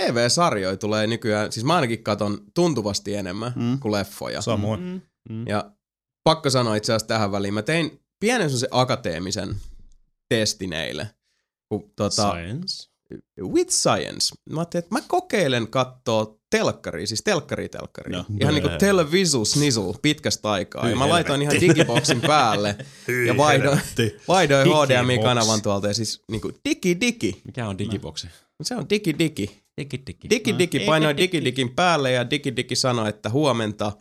[0.00, 3.78] TV-sarjoja tulee nykyään, siis mä ainakin katon tuntuvasti enemmän Mm.
[3.80, 4.40] kuin leffoja.
[4.42, 4.80] Samoin.
[4.80, 5.00] Mm.
[5.30, 5.46] Mm.
[5.46, 5.70] Ja
[6.24, 9.56] pakko sanoa itse asiassa tähän väliin, mä tein pienen se akateemisen
[10.28, 11.06] testin eilen.
[11.68, 12.88] Kun, tota, Science.
[13.40, 14.34] with science.
[14.50, 18.12] Mä ajattelin, että mä kokeilen katsoa telkkaria, siis telkkari telkkari.
[18.12, 18.24] No.
[18.40, 18.78] Ihan niinku Bää.
[18.78, 20.82] televisul snizzle pitkästä aikaa.
[20.82, 22.76] Hyi ja mä laitoin ihan digiboksin päälle
[23.08, 23.80] Hyi ja vaihdoin,
[24.28, 24.66] vaihdoin.
[24.68, 27.40] HDMI-kanavan tuolta ja siis niinku digi digi.
[27.44, 28.28] Mikä on digiboksi?
[28.62, 29.62] Se on digi digi.
[29.80, 30.30] Digi digi.
[30.30, 33.92] Digi digi painoin digi digin päälle ja digi digi sanoi, että huomenta.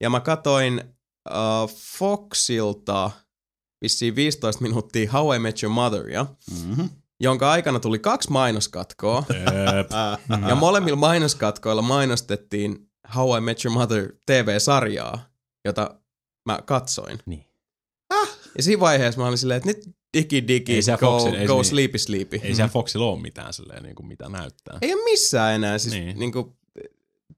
[0.00, 0.80] Ja mä katoin
[1.30, 3.10] uh, Foxilta
[3.82, 6.26] vissiin 15 minuuttia How I Met Your Motheria,
[6.66, 6.84] Mhm.
[7.20, 9.24] jonka aikana tuli kaksi mainoskatkoa.
[9.30, 15.18] Äh, Ja molemmilla mainoskatkoilla mainostettiin How I Met Your Mother TV-sarjaa,
[15.64, 15.94] jota
[16.46, 17.18] mä katsoin.
[17.26, 17.44] Niin.
[18.56, 21.46] Ja siinä vaiheessa mä olin silleen, että nyt digi digi, Ei go, Foxin- ei se
[21.46, 21.64] go niin.
[21.64, 22.40] sleepy sleepy.
[22.42, 24.78] Ei siellä Foxilla ole mitään silleen, niin kuin mitä näyttää.
[24.82, 25.78] Ei ole missään enää.
[25.78, 26.06] Siis Niin.
[26.06, 26.18] niin.
[26.18, 26.46] Niin kuin,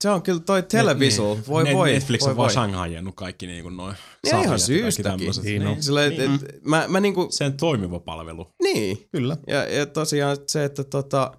[0.00, 1.34] se on kyllä toi televisual.
[1.34, 1.46] Niin.
[1.48, 1.92] Voi Net- voi.
[1.92, 2.52] Netflix voi, on vaan voi.
[2.52, 3.94] Shanghaiennut kaikki niin kuin noin
[4.24, 5.30] Niin ihan syystäkin.
[5.42, 5.82] Niin on.
[5.82, 8.46] Silleen, et, et, mä, mä niinku, Sen toimiva palvelu.
[8.62, 9.08] niin.
[9.12, 9.36] Kyllä.
[9.46, 11.32] Ja, ja tosiaan se, että tota,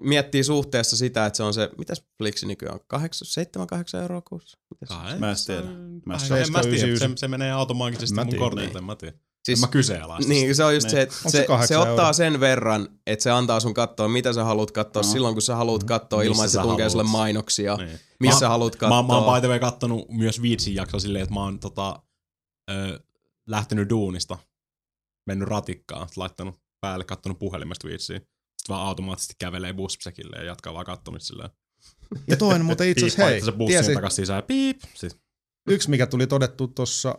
[0.00, 2.80] miettii suhteessa sitä, että se on se, mitäs Flixi nykyään on,
[3.98, 4.58] 7-8 euroa kuussa?
[5.18, 5.62] Mä en tiedä.
[5.62, 5.98] Mä en Mä tiedä.
[6.06, 7.18] mä se, 799.
[7.18, 8.84] se menee automaattisesti Mä mun tiedän, kortilta, niin.
[8.84, 9.16] mä tiedä.
[9.44, 10.30] Siis, mä kyseenalaistan.
[10.30, 10.90] niin, se on just Niin.
[10.90, 12.12] se, että se se, se, ottaa euroa?
[12.12, 15.08] sen verran, että se antaa sun katsoa, mitä sä haluat katsoa No.
[15.08, 17.76] silloin, kun sä haluat katsoa Missä ilman, että se tunkee sulle mainoksia.
[17.76, 17.98] Niin.
[18.20, 19.02] Missä Mä- sä haluat Mä, katsoa.
[19.02, 22.02] mä oon by the way kattonut myös Viitsin jakso silleen, että mä oon tota,
[22.70, 23.00] ö,
[23.48, 24.38] lähtenyt duunista,
[25.26, 28.26] mennyt ratikkaan, laittanut päälle, kattonut puhelimesta Viitsiin.
[28.62, 31.50] Sitten vaan automaattisesti kävelee bussekille ja jatkaa vaan kattomista silleen.
[32.28, 34.80] Ja toinen muuten itse asiassa, hei, se tiesit, takas sisään, piip.
[34.94, 35.16] Sit.
[35.68, 37.18] yksi mikä tuli todettu tuossa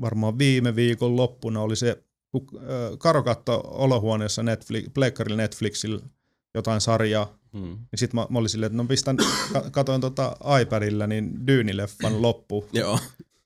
[0.00, 2.46] varmaan viime viikon loppuna oli se, kun
[2.98, 6.00] Karo katsoi olohuoneessa Netflix, Pleikkarilla Netflixillä
[6.54, 7.60] jotain sarjaa, Mm.
[7.62, 9.16] niin sit mä, mä olin silleen, että no pistän,
[9.52, 12.68] ka- katoin tota iPadilla niin Dyynileffan loppu.
[12.72, 12.98] Joo.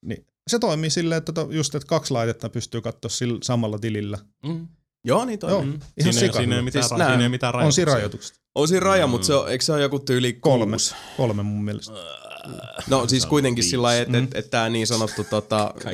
[0.02, 4.18] Niin se toimii silleen, että to, just että kaksi laitetta pystyy katsoa sillä samalla tilillä.
[4.46, 4.68] Mm.
[5.04, 5.50] Joo, niin toi.
[5.50, 5.80] Joo, Mm.
[5.96, 7.94] ihan Siinä, siinä ei mitään, Siis ra- siinä ei mitään On siinä rajoituksia.
[7.94, 8.36] rajoitukset.
[8.54, 9.10] On siinä raja, Mm.
[9.10, 10.70] mutta se on, eikö se ole joku tyyli Kolme.
[10.70, 10.94] kuusi?
[11.16, 11.92] Kolme mun mielestä.
[12.88, 15.92] No siis kuitenkin sillä lailla, että et, et tää niin sanottu tota, Et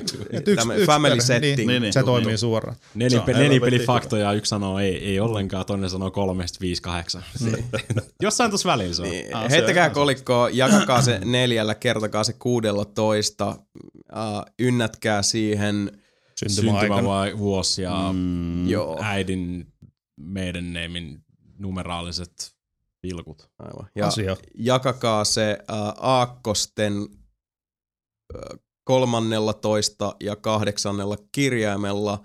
[0.49, 1.57] yksi, tämmönen yksi family perhe, setting.
[1.57, 1.93] Niin, Niin, niin.
[1.93, 2.37] se toimii joo.
[2.39, 2.77] suoraan.
[2.95, 7.23] Neli, on neli helvetin pelifaktoja, yksi sanoo ei, ei ollenkaan, toinen sanoo kolmesta viisi kahdeksan.
[8.23, 9.09] Jossain tuossa väliin se on.
[9.11, 15.91] Niin, Ah, heittäkää kolikkoa, jakakaa se neljällä, kertokaa se kuudella toista, uh, ynnätkää siihen.
[16.47, 19.73] Syntymävuosi ja Mm, joo, äidin
[20.21, 21.25] meidän neimin
[21.59, 22.55] numeraaliset
[23.01, 23.51] pilkut.
[23.59, 23.91] aivan.
[23.95, 24.37] Ja Asia.
[24.59, 27.09] jakakaa se uh, aakkosten uh,
[28.85, 32.25] kolmannella toista ja kahdeksannella kirjaimella,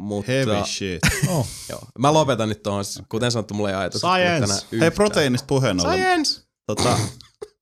[0.00, 1.00] mutta Heavy shit.
[1.28, 1.80] Oh, joo.
[1.98, 4.00] mä lopetan nyt tuohon, kuten sanottu, mulla ei ajatus.
[4.00, 4.66] Science.
[4.80, 5.98] Hei, proteiinista puheen ollen.
[5.98, 6.42] Science!
[6.66, 6.98] Tota,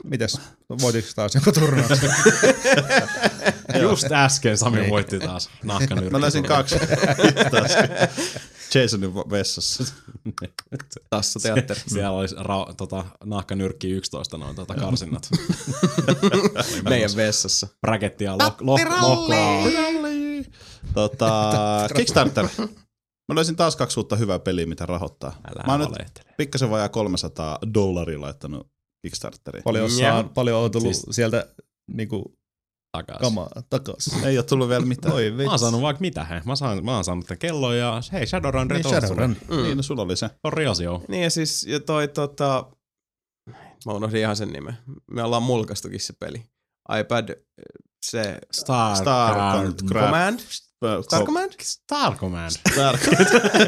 [0.04, 0.40] mites?
[0.82, 1.88] Voitiko taas joku turnaus?
[3.82, 6.10] Just äsken Sami voitti taas nahkanyrkki.
[6.10, 6.76] mä löysin kaksi.
[7.50, 7.70] Taas.
[8.74, 9.94] Jasonin vessassa.
[11.10, 11.80] Tassa teatteri.
[11.86, 15.30] Siellä olisi ra- tota, nahkanyrkki 11 noin tota karsinnat.
[16.88, 17.68] Meidän vessassa.
[17.80, 18.78] Bräkettiä lo- lo-.
[20.94, 22.48] Tota, Kickstarter.
[23.28, 25.36] Mä löysin taas kaksi uutta hyvää peliä, mitä rahoittaa.
[25.44, 28.66] Älä Mä oon nyt pikkasen vajaa 300 dollaria laittanut
[29.02, 29.62] Kickstarteriin.
[29.64, 29.98] paljon, Joo.
[30.10, 31.46] saa, paljon on tullut Siis- sieltä
[31.92, 32.38] niinku
[32.92, 33.18] Takas.
[33.20, 34.10] kamaa takas.
[34.26, 35.14] Ei ole tullut vielä mitään.
[35.14, 36.42] Oi Mä oon saanut vaikka mitä, he.
[36.44, 38.84] Mä, saan, mä oon saanut tämän kellon ja hei, Shadowrun Niin.
[38.88, 39.36] Shadowrun.
[39.50, 39.62] Mm.
[39.62, 40.30] Niin, no sulla oli se.
[40.46, 41.04] Sori osio.
[41.08, 42.70] Niin ja siis ja toi tota,
[43.86, 44.76] mä unohdin ihan sen nimen.
[45.10, 46.42] Me ollaan mulkaistukin se peli.
[47.00, 47.28] iPad,
[48.06, 49.36] se Star, Star
[49.92, 50.40] Command.
[50.80, 51.24] Crap.
[51.26, 51.52] Command?
[51.62, 52.50] Star Command?
[52.72, 53.26] Star Command.
[53.26, 53.58] Star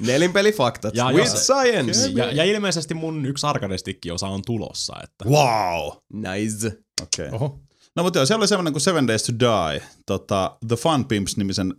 [0.06, 0.94] Nelinpelifaktat.
[0.94, 2.10] Ja- With ja- science.
[2.14, 4.94] Ja, ja, ilmeisesti mun yksi arcade-stick-osa on tulossa.
[5.04, 5.24] Että.
[5.24, 5.92] Wow!
[6.12, 6.66] Nice.
[7.02, 7.26] Okei.
[7.26, 7.28] Okay.
[7.36, 7.60] Oho.
[7.96, 11.74] No mutta joo, siellä oli semmoinen kuin Seven Days to Die, tota, The Fun Pimps-nimisen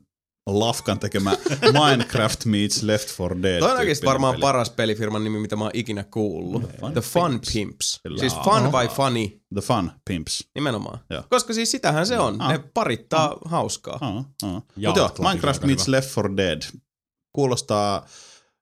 [0.47, 1.37] Lafkan tekemä
[1.85, 3.59] Minecraft meets Left 4 Dead.
[3.59, 4.41] Toi on oikeesti tyyppinen varmaan peli.
[4.41, 6.63] paras pelifirman nimi, mitä mä oon ikinä kuullut.
[6.79, 7.53] Fun The Fun Pimps.
[7.53, 7.99] Pimps.
[8.03, 8.19] Kyllä.
[8.19, 8.71] Siis fun Oho.
[8.71, 9.27] vai funny?
[9.27, 10.43] The Fun Pimps.
[10.55, 10.99] Nimenomaan.
[11.09, 11.23] Joo.
[11.29, 12.41] Koska siis sitähän se on.
[12.41, 12.51] Ah.
[12.51, 13.97] Ne parittaa hauskaa.
[14.01, 14.61] Aa, aa.
[14.77, 15.97] Ja Mut joo, Minecraft meets hyvä.
[15.97, 16.61] Left 4 Dead.
[17.33, 18.05] Kuulostaa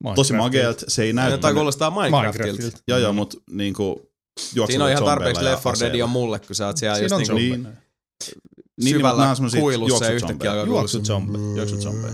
[0.04, 0.16] Minecraft.
[0.16, 0.86] tosi makealta.
[0.88, 1.38] Se ei näytä...
[1.38, 2.46] Tai kuulostaa Minecraftilta.
[2.46, 2.78] Minecraftilta.
[2.88, 4.12] Joo, joo, mutta niinku
[4.68, 7.30] Siinä on ihan tarpeeksi ja Left 4 Deadia mulle, kun sä oot siellä Siinä just
[7.30, 7.70] on niinku
[8.78, 8.86] Niin.
[8.86, 11.38] Niin, mutta syvällä on semmosia kuilussa ja juoksut yhtäkkiä alkaa Juoksut zombi.
[11.58, 12.14] Juoksut zombeja.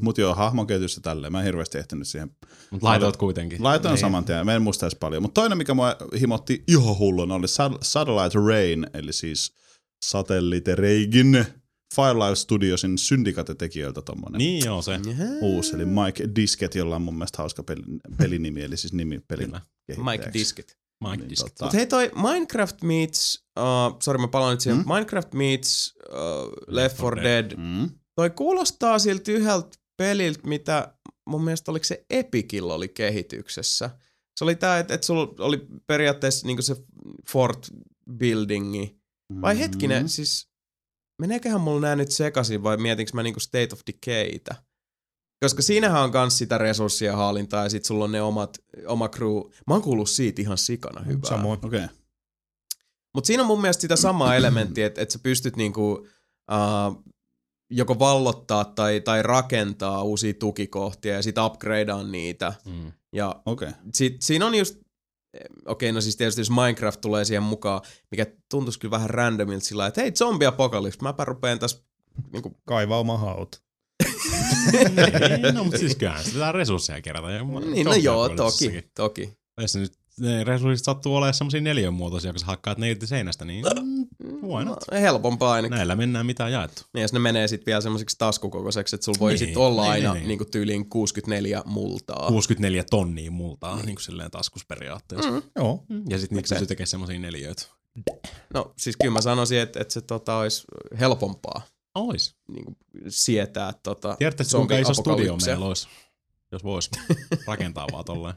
[0.00, 1.32] Mut joo, hahmon kehitys ja tälleen.
[1.32, 2.30] Mä en hirveästi ehtinyt siihen.
[2.70, 3.62] Mut laitoit kuitenkin.
[3.62, 4.00] Laitoin Niin.
[4.00, 4.46] saman tien.
[4.46, 5.22] Mä en muista edes paljon.
[5.22, 9.52] Mutta toinen, mikä mua himotti ihan hulluna, oli Sat- Satellite Rain, eli siis
[10.04, 11.44] Satellite Reigin
[11.96, 15.00] Firelife Studiosin syndikate-tekijöiltä tommonen Niin joo, se.
[15.40, 17.82] uusi, eli Mike Disket, jolla on mun mielestä hauska peli,
[18.16, 19.60] pelinimi, eli siis nimi pelin Kyllä.
[20.10, 20.76] Mike kehittäjäksi.
[21.04, 24.92] Mike Niin, tota- hei toi Minecraft meets, uh, sorry mä palaan nyt siihen, Mm?
[24.94, 27.56] Minecraft meets uh, Left 4 Dead.
[27.56, 27.90] Mm.
[28.14, 30.94] Toi kuulostaa siltä yhdeltä peliltä, mitä
[31.28, 33.90] mun mielestä oliko se Epicillä oli kehityksessä.
[34.38, 36.76] Se oli tää, että et sulla oli periaatteessa niinku se
[37.30, 37.66] fort
[38.18, 39.00] buildingi.
[39.40, 39.58] Vai Mm.
[39.58, 40.48] hetkinen, siis
[41.20, 44.54] meneeköhän mulla nää nyt sekaisin vai mietinkö mä niinku State of Decaytä?
[45.40, 49.36] Koska siinähän on kans sitä resurssien hallintaa ja sit sulla on ne omat, oma crew.
[49.66, 51.28] Mä oon kuullut siitä ihan sikana hyvää.
[51.28, 51.66] Samoin.
[51.66, 51.84] Okei.
[51.84, 51.96] Okay.
[53.14, 55.92] Mutta siinä on mun mielestä sitä samaa elementtiä, että et sä pystyt niinku,
[56.52, 57.04] uh,
[57.70, 62.54] joko vallottaa tai, tai rakentaa uusia tukikohtia ja sit upgradeaa niitä.
[62.64, 62.92] Mm.
[63.12, 63.70] Ja Okei.
[63.92, 64.76] sit, siinä on just,
[65.66, 69.86] okei, no siis tietysti jos Minecraft tulee siihen mukaan, mikä tuntuisi kyllä vähän randomilta sillä
[69.86, 71.82] että hei, zombie apocalypse, mäpä rupeen tässä
[72.32, 73.65] niinku, Kaivaa oma hauta.
[75.52, 77.30] No, mutta siis kyllähän sitä pitää resursseja kerätä.
[77.30, 79.32] Ja niin no joo, toki, toki.
[79.60, 83.64] Jos nyt ne resurssit sattuu olemaan semmosia neliönmuotoisia, kun sä hakkaat ne irti seinästä, niin
[84.24, 84.64] mm, why?
[84.64, 85.76] No, helpompaa ainakin.
[85.76, 86.82] Näillä mennään mitään jaettu.
[86.94, 89.82] Niin, jos ne menee sitten vielä semmoisiksi taskukokoiseksi, että sulla voi Niin, niin, sit olla
[89.82, 90.28] niin, aina niin, niin.
[90.28, 92.28] Niinku tyyliin 64 multaa.
[92.28, 95.30] 64 tonnia multaa, niin kuin silleen taskusperiaatteessa.
[95.30, 95.42] Mm.
[95.56, 95.84] Joo.
[96.08, 97.62] Ja sitten niitä pystyy tekemään semmosia neliöitä.
[98.54, 100.64] No siis kyllä mä sanoisin, että, että se tota, olisi
[101.00, 101.62] helpompaa
[101.96, 102.36] Ois.
[102.48, 102.76] niin kuin,
[103.08, 105.88] sietää tota, Tiedätte, kuinka iso studio meillä olisi,
[106.52, 106.90] jos vois
[107.46, 108.34] rakentaa vaan tolleen.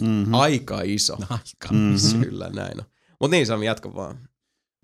[0.00, 0.34] Mm-hmm.
[0.34, 1.16] Aika iso.
[1.30, 1.74] Aika.
[1.74, 2.22] Mhm.
[2.22, 2.86] Kyllä näin on.
[3.20, 4.18] Mutta niin, Sami, jatka vaan.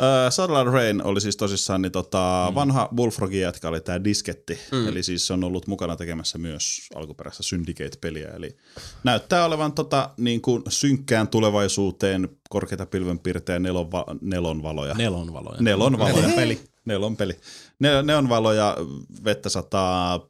[0.03, 2.55] Uh, Satellite Rain oli siis tosissaan niin tota, mm.
[2.55, 4.79] vanha Bullfrogin jätkä oli tämä disketti, Mm.
[4.79, 4.89] mm.
[4.89, 8.57] eli siis se on ollut mukana tekemässä myös alkuperäistä Syndicate-peliä, eli
[9.05, 14.95] näyttää olevan tota, niin kuin synkkään tulevaisuuteen korkeita pilvenpiirtejä nelon, va- nelon valoja.
[14.95, 15.61] Nelon valoja.
[15.63, 16.15] Nelon valoja.
[16.17, 16.61] Nelon peli.
[16.85, 17.37] Nelon peli.
[17.81, 18.77] Ne, ne on valoja,
[19.25, 20.21] vettä sataa,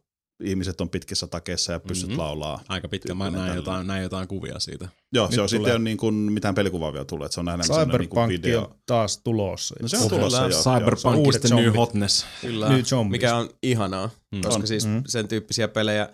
[0.44, 2.12] ihmiset on pitkissä takeissa ja pyssyt Mhm.
[2.12, 2.20] mm-hmm.
[2.20, 2.62] laulaa.
[2.68, 3.14] Aika pitkä.
[3.14, 4.88] Mä näin jotain, näin jotain kuvia siitä.
[5.12, 5.58] Joo, Nyt se on tulee.
[5.58, 8.20] sitten on niin kuin, mitään pelikuvaa vielä tullut, että se on enemmän semmoinen niin kuin
[8.22, 8.60] Cyberpunk video.
[8.62, 9.74] on taas tulossa.
[9.82, 10.62] No se on tulossa joo.
[10.62, 12.26] Cyberpunk is the new hotness.
[12.40, 13.10] Kyllä, New zombies.
[13.20, 14.40] mikä on ihanaa, Mm.
[14.42, 14.66] koska On.
[14.66, 15.02] siis Mm.
[15.06, 16.08] sen tyyppisiä pelejä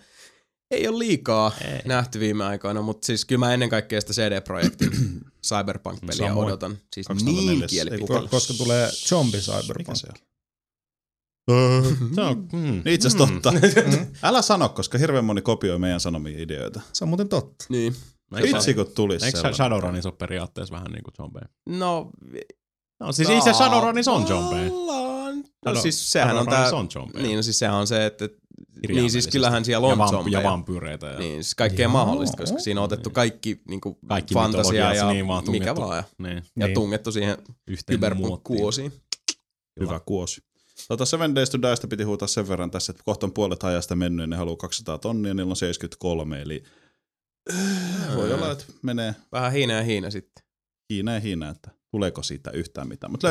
[0.71, 1.81] ei ole liikaa Ei.
[1.85, 4.91] nähty viime aikoina, mutta siis kyllä mä ennen kaikkea sitä CD-projektin
[5.47, 6.47] Cyberpunk-peliä Samoin.
[6.47, 6.77] odotan.
[6.93, 7.83] Siis 2004.
[7.97, 8.09] niin.
[8.09, 9.97] Ko- koska tulee zombie Mikä cyberpunk.
[11.49, 11.97] Se on?
[12.15, 12.59] Se on, mm.
[12.61, 13.53] Niin itse asiassa totta.
[14.23, 16.81] Älä sano, koska hirveän moni kopioi meidän sanomia ideoita.
[16.93, 17.65] Se on muuten totta.
[17.69, 17.95] Niin.
[18.43, 19.53] Vitsi, kun tulisi eikö.
[19.53, 21.45] Shadowrunissa ole periaatteessa vähän niin kuin zombeja?
[21.69, 22.09] No,
[22.99, 24.69] No siis itse Shadowrunissa on zombeja.
[24.69, 25.37] tavallaan.
[25.65, 26.69] No Shadow- siis sehän on tää...
[26.73, 27.23] On zombeja.
[27.25, 28.29] Niin, no siis sehän on se, että...
[28.87, 30.39] Niin siis kyllähän siellä ja on vamp- zombeja.
[30.39, 31.07] Ja vampyyreitä.
[31.07, 31.91] Ja Niin, siis kaikkea Joo.
[31.91, 35.97] mahdollista, koska siinä on otettu kaikki niin kuin Kaikki fantasia ja niin vaan mikä vaan.
[35.97, 36.73] Ja, Niin, ja Niin.
[36.73, 37.37] tungettu siihen
[37.85, 38.91] kyberpunk-kuosiin.
[39.79, 40.41] Hyvä kuosi.
[40.87, 43.95] Tota Seven Days to Diestä piti huutaa sen verran tässä, että kohta on puolet ajasta
[43.95, 46.63] mennyt ja ne haluaa 200 tonnia, niillä on 73, eli
[48.15, 50.43] voi olla, että menee Vähän hiina ja hiina sitten.
[50.93, 53.11] hiina ja hiina, että tuleeko siitä yhtään mitään.
[53.11, 53.29] Mutta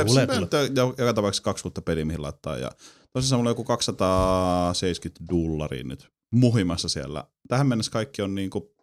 [0.99, 2.57] joka tapauksessa kaksi uutta peliä, mihin laittaa.
[2.57, 2.71] Ja
[3.13, 7.25] tosissaan mulla on joku 270 dollaria nyt muhimassa siellä.
[7.49, 8.75] Tähän mennessä kaikki on niinku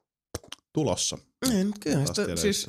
[0.74, 1.18] tulossa.
[1.52, 2.68] En, kyllä, sitä, siis.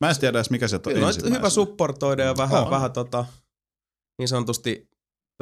[0.00, 2.70] Mä en tiedä edes, mikä se on kyllä hyvä supportoida ja vähän, On.
[2.70, 3.24] vähän tota,
[4.18, 4.89] niin sanotusti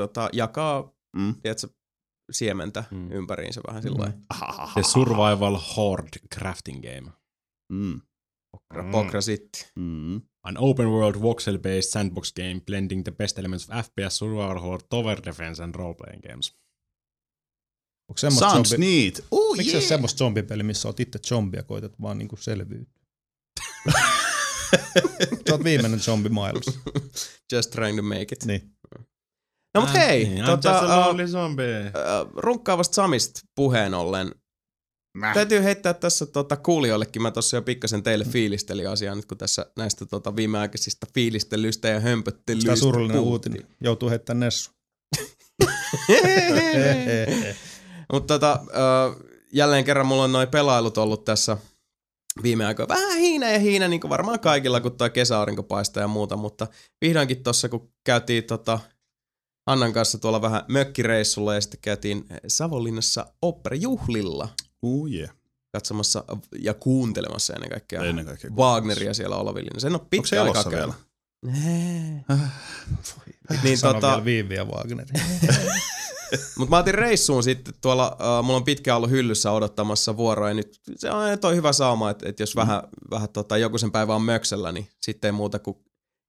[0.02, 1.34] tota, jakaa Mm.
[1.42, 1.68] tiedätkö,
[2.32, 2.96] siementä Mm.
[2.98, 3.12] mm.
[3.12, 4.72] ympäriinsä vähän sillä lailla.
[4.74, 7.12] The Survival Horde Crafting Game.
[7.72, 8.00] Mm.
[8.52, 8.90] Pokra, Mm.
[8.90, 9.62] pokra sitten.
[9.76, 10.16] Mm.
[10.42, 15.20] An open world voxel-based sandbox game blending the best elements of FPS, survival horror, tower
[15.24, 16.54] defense and role-playing games.
[18.10, 18.86] Onko semmoista Sounds zombi...
[18.86, 19.20] neat.
[19.30, 19.82] Uh, Miksi yeah.
[19.82, 23.00] se semmoista zombipeli, missä oot itse zombia, koetat vaan niinku selvyyttä?
[25.48, 26.72] Sä oot viimeinen zombi maailmassa.
[27.52, 28.44] Just trying to make it.
[28.44, 28.77] Niin.
[29.74, 34.32] No mut hei, Niin, tota, uh, uh, runkkaavasta Samista puheen ollen.
[35.34, 39.66] Täytyy heittää tässä tota, kuulijoillekin, mä tossa jo pikkasen teille fiilistelin asiaa nyt, kun tässä
[39.76, 43.52] näistä tota, viimeaikaisista fiilistelyistä ja hömpöttelyistä Sitä surullinen puhuttiin.
[43.52, 43.76] uutinen.
[43.80, 44.70] Joutuu heittämään Nessu.
[48.12, 51.56] Mutta tota, uh, jälleen kerran mulla on noin pelailut ollut tässä
[52.42, 52.94] viime aikoina.
[52.94, 56.66] Vähän hiina ja hiina, niin kuin varmaan kaikilla, kun tuo kesäaurinko paistaa ja muuta, mutta
[57.00, 58.78] vihdoinkin tuossa, kun käytiin tota,
[59.68, 64.48] Annan kanssa tuolla vähän mökkireissulla ja sitten käytiin Savonlinnassa operajuhlilla
[64.82, 65.30] Uh, yeah.
[65.72, 66.24] katsomassa
[66.58, 68.50] ja kuuntelemassa ennen kaikkea Ennen kaikkea.
[68.50, 69.70] Wagneria siellä olaville.
[69.80, 70.94] Sen on Onko pitkä se aika elossa käynyt.
[71.46, 72.38] vielä?
[73.62, 75.06] Niin Sano tota, vielä Viiviä Wagner.
[76.58, 80.54] Mutta mä otin reissuun sitten tuolla, uh, mulla on pitkään ollut hyllyssä odottamassa vuoroa ja
[80.54, 82.60] nyt se on toi hyvä sauma, että, että jos mm.
[82.60, 85.76] vähän, vähän tota, joku sen päivä on möksellä, niin sitten ei muuta kuin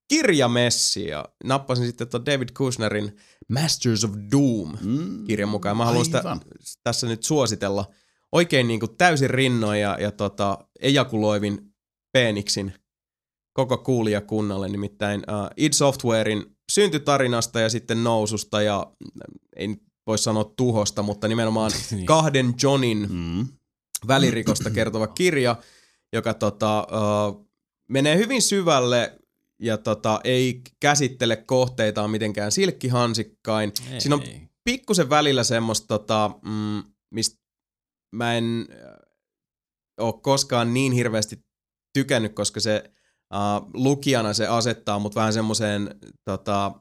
[0.10, 3.18] kirjamessi ja nappasin sitten tuon David Kushnerin
[3.50, 5.78] Masters of Doom Mm, kirjan mukaan.
[5.78, 6.24] Mä haluan sitä
[6.84, 7.86] tässä nyt suositella
[8.32, 11.60] oikein niin kuin täysin rinnoin ja, ja tota, ejakuloivin
[12.14, 12.74] peeniksin
[13.54, 19.22] koko kuulijakunnalle, nimittäin uh, id Softwarein syntytarinasta ja sitten noususta ja mm,
[19.56, 19.76] ei
[20.08, 22.06] voi sanoa tuhosta, mutta nimenomaan Niin.
[22.06, 23.48] kahden Johnin Mm.
[24.08, 25.56] välirikosta kertova kirja,
[26.14, 27.50] joka tota, uh,
[27.90, 29.19] menee hyvin syvälle
[29.60, 33.72] ja tota, ei käsittele kohteitaan mitenkään silkkihansikkain.
[33.92, 34.24] Ei, Siinä on
[34.64, 37.40] pikkusen välillä semmoista, tota, mm, mistä
[38.16, 38.94] mä en äh,
[40.00, 41.40] ole koskaan niin hirveästi
[41.94, 42.84] tykännyt, koska se
[43.34, 45.96] uh, lukijana se asettaa mut vähän semmoiseen
[46.26, 46.72] tota,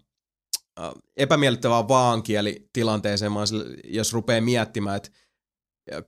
[0.80, 5.10] uh, epämiellyttävään vaankielitilanteeseen, mä sille- jos rupeaa miettimään, että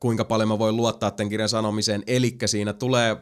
[0.00, 2.02] kuinka paljon mä voin luottaa tämän kirjan sanomiseen.
[2.06, 3.16] Eli siinä tulee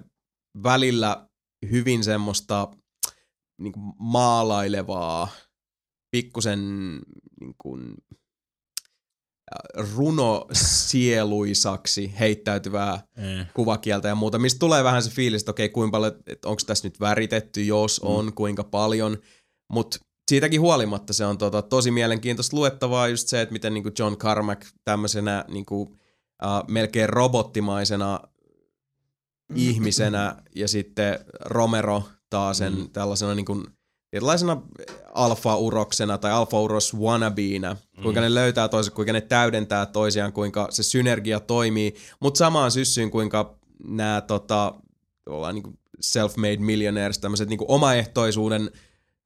[0.62, 1.28] välillä
[1.70, 2.68] hyvin semmoista
[3.58, 5.28] niin kuin maalailevaa,
[6.10, 6.60] pikkusen
[7.40, 7.94] niin kuin,
[9.96, 13.46] runosieluisaksi heittäytyvää Eh.
[13.54, 16.88] kuvakieltä ja muuta, mistä tulee vähän se fiilis, että okei, kuinka paljon, että onko tässä
[16.88, 18.32] nyt väritetty, jos on, mm.
[18.32, 19.18] kuinka paljon,
[19.72, 19.98] mutta
[20.30, 24.62] siitäkin huolimatta se on tota, tosi mielenkiintoista luettavaa just se, että miten niinku John Carmack
[24.84, 25.98] tämmöisenä niinku, uh,
[26.68, 28.20] melkein robottimaisena
[29.54, 32.90] ihmisenä ja sitten Romero taasen mm.
[32.90, 33.62] tällaisena niinku,
[34.12, 34.62] erilaisena
[35.14, 41.40] alfa-uroksena tai alfa-uros wannabeena, kuinka ne löytää toiset, kuinka ne täydentää toisiaan, kuinka se synergia
[41.40, 44.74] toimii, mutta samaan syssyyn kuinka nämä tota,
[45.26, 48.70] ollaan niinku self-made millionaires, tämmöiset niinku omaehtoisuuden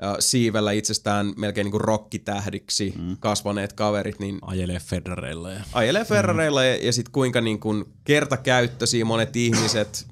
[0.05, 3.17] äh, siivellä itsestään melkein niinku rokkitähdiksi mm.
[3.21, 5.61] kasvaneet kaverit, niin Ajelee Federeilla ja...
[5.73, 10.07] ajelee Ferrareilla ja, ja sitten kuinka niin kuin kertakäyttöisiä monet ihmiset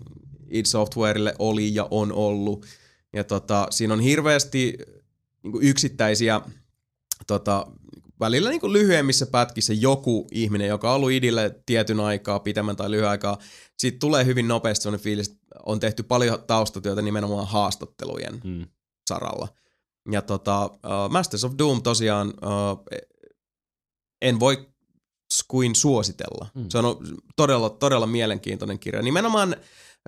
[0.50, 2.66] id Softwarelle oli ja on ollut.
[3.12, 4.79] Ja tota, siinä on hirveästi
[5.42, 6.40] niin kuin yksittäisiä
[7.27, 7.66] tota,
[8.20, 12.90] välillä niin kuin lyhyemmissä pätkissä joku ihminen, joka on ollut idille tietyn aikaa, pitemmän tai
[12.90, 13.38] lyhyen aikaa.
[13.79, 18.66] Siitä tulee hyvin nopeasti sellainen fiilis, että on tehty paljon taustatyötä nimenomaan haastattelujen Mm.
[19.09, 19.49] saralla.
[20.11, 22.85] Ja tota, uh, Masters of Doom tosiaan uh,
[24.23, 24.68] en voi
[25.49, 26.46] kuin suositella.
[26.55, 26.66] Mm.
[26.68, 26.85] Se on
[27.37, 29.03] todella, todella mielenkiintoinen kirja.
[29.03, 29.57] Nimenomaan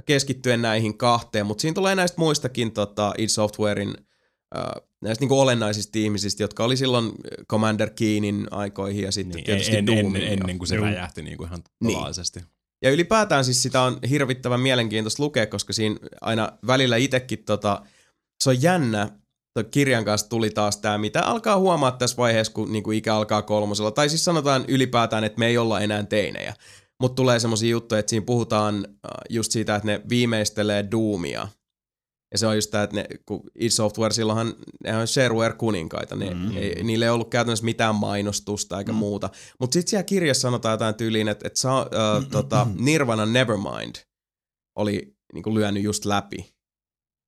[0.05, 5.99] keskittyen näihin kahteen, mutta siinä tulee näistä muistakin tota, id Softwarein uh, näistä niinku olennaisista
[5.99, 7.13] ihmisistä, jotka oli silloin
[7.51, 10.07] Commander Keenin aikoihin ja sitten Niin, tietysti en, Doomin.
[10.07, 10.85] ennen, ja- ennen kuin se Juu.
[10.85, 11.95] räjähti niin kuin ihan Niin.
[11.95, 12.41] totaalisesti.
[12.83, 17.83] ja ylipäätään siis sitä on hirvittävän mielenkiintoista lukea, koska siinä aina välillä itsekin tota,
[18.45, 19.09] se on jännä,
[19.55, 23.43] Toi kirjan kanssa tuli taas tämä, mitä alkaa huomaa tässä vaiheessa, kun niinku ikä alkaa
[23.43, 23.91] kolmosella.
[23.91, 26.55] Tai siis sanotaan ylipäätään, että me ei olla enää teinejä.
[27.03, 31.49] Mutta tulee semmoisia juttuja, että siinä puhutaan äh, just siitä, että ne viimeistelee Doomia.
[32.33, 36.17] Ja se on just tämä, että ne, kun id Software, silloinhan ne on shareware-kuninkaita.
[36.17, 36.57] Ne, mm.
[36.57, 38.99] ei, niillä ei ollut käytännössä mitään mainostusta eikä mm.
[38.99, 39.31] muuta.
[39.61, 43.97] Mutta sitten siellä kirjassa sanotaan jotain tyyliin, että, että saa, äh, tota, Nirvana Nevermind
[44.79, 46.55] oli niinku lyönyt just läpi.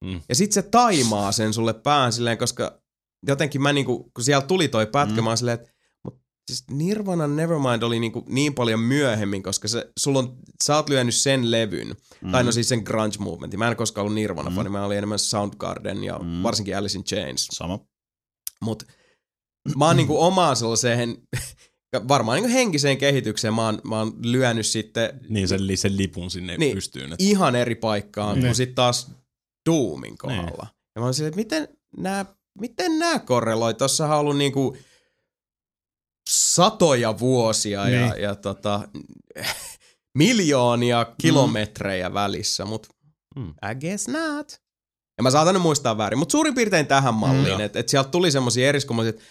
[0.05, 0.21] Mm.
[0.29, 2.83] Ja sit se taimaa sen sulle päähän silleen, koska
[3.27, 5.25] jotenkin mä niinku, kun siellä tuli toi pätkä, mm.
[5.25, 5.74] mä silleen, että
[6.51, 11.15] siis Nirvana Nevermind oli niinku niin paljon myöhemmin, koska se, sulla on, sä oot lyönyt
[11.15, 12.33] sen levyn, mm.
[12.33, 13.59] tai no siis sen grunge movementin.
[13.59, 16.43] Mä en koskaan ollut Nirvana-fani, mä olin enemmän Soundgarden ja mm.
[16.43, 17.49] varsinkin Alice in Chains.
[17.53, 17.81] Sama.
[18.61, 18.83] Mut
[19.77, 21.17] mä oon niinku omaan sellaiseen,
[22.09, 26.53] varmaan niinku henkiseen kehitykseen mä oon, mä oon lyönyt sitten Niin sen, sen lipun sinne
[26.53, 26.61] Niin.
[26.61, 26.75] niin.
[26.75, 27.13] pystyyn.
[27.13, 28.47] Että, ihan eri paikkaan Niin.
[28.47, 29.11] kuin sitten taas
[29.71, 30.67] Doomin kohdalla.
[30.95, 32.25] Ja mä oon silleen, että miten nämä
[32.61, 33.75] miten nää korreloi?
[33.75, 34.77] Tossahan on ollut niinku
[36.31, 38.23] satoja vuosia ja, Niin.
[38.23, 38.89] ja tota,
[40.19, 42.15] miljoonia kilometrejä mm.
[42.15, 42.89] välissä, mutta
[43.37, 43.55] Mm.
[43.71, 44.53] I guess not.
[45.19, 47.65] Ja mä saatan nyt muistaa väärin, mutta suurin piirtein tähän malliin, Mm.
[47.65, 49.23] että et sieltä tuli semmoisia eriskummoisia, että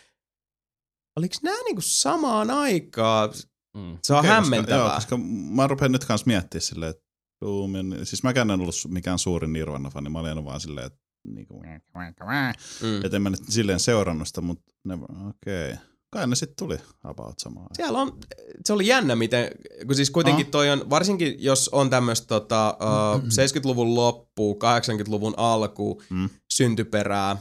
[1.17, 3.29] oliko nämä niinku samaan aikaan?
[3.77, 3.97] mm.
[4.03, 4.95] Se on Okei, hämmentävää.
[4.95, 5.17] Koska, joo, koska
[5.53, 7.03] mä rupean nyt kanssa miettimään silleen, että
[7.45, 13.06] Doomin, siis mäkään en ollut mikään suurin Nirvana-fani, mä olin vaan silleen, että niinku, mm.
[13.06, 14.93] et en mä nyt silleen seurannut sitä, mutta ne,
[15.29, 15.71] okei.
[15.71, 15.86] Okay.
[16.13, 17.67] Kai ne sitten tuli about samaan.
[17.76, 18.17] Siellä on,
[18.65, 19.52] se oli jännä, miten,
[19.88, 20.52] kun siis kuitenkin Ah.
[20.52, 22.78] toi on, varsinkin jos on tämmöistä tota,
[23.15, 26.30] uh, 70-luvun loppu, 80-luvun alku, Mm.
[26.54, 27.38] syntyperää,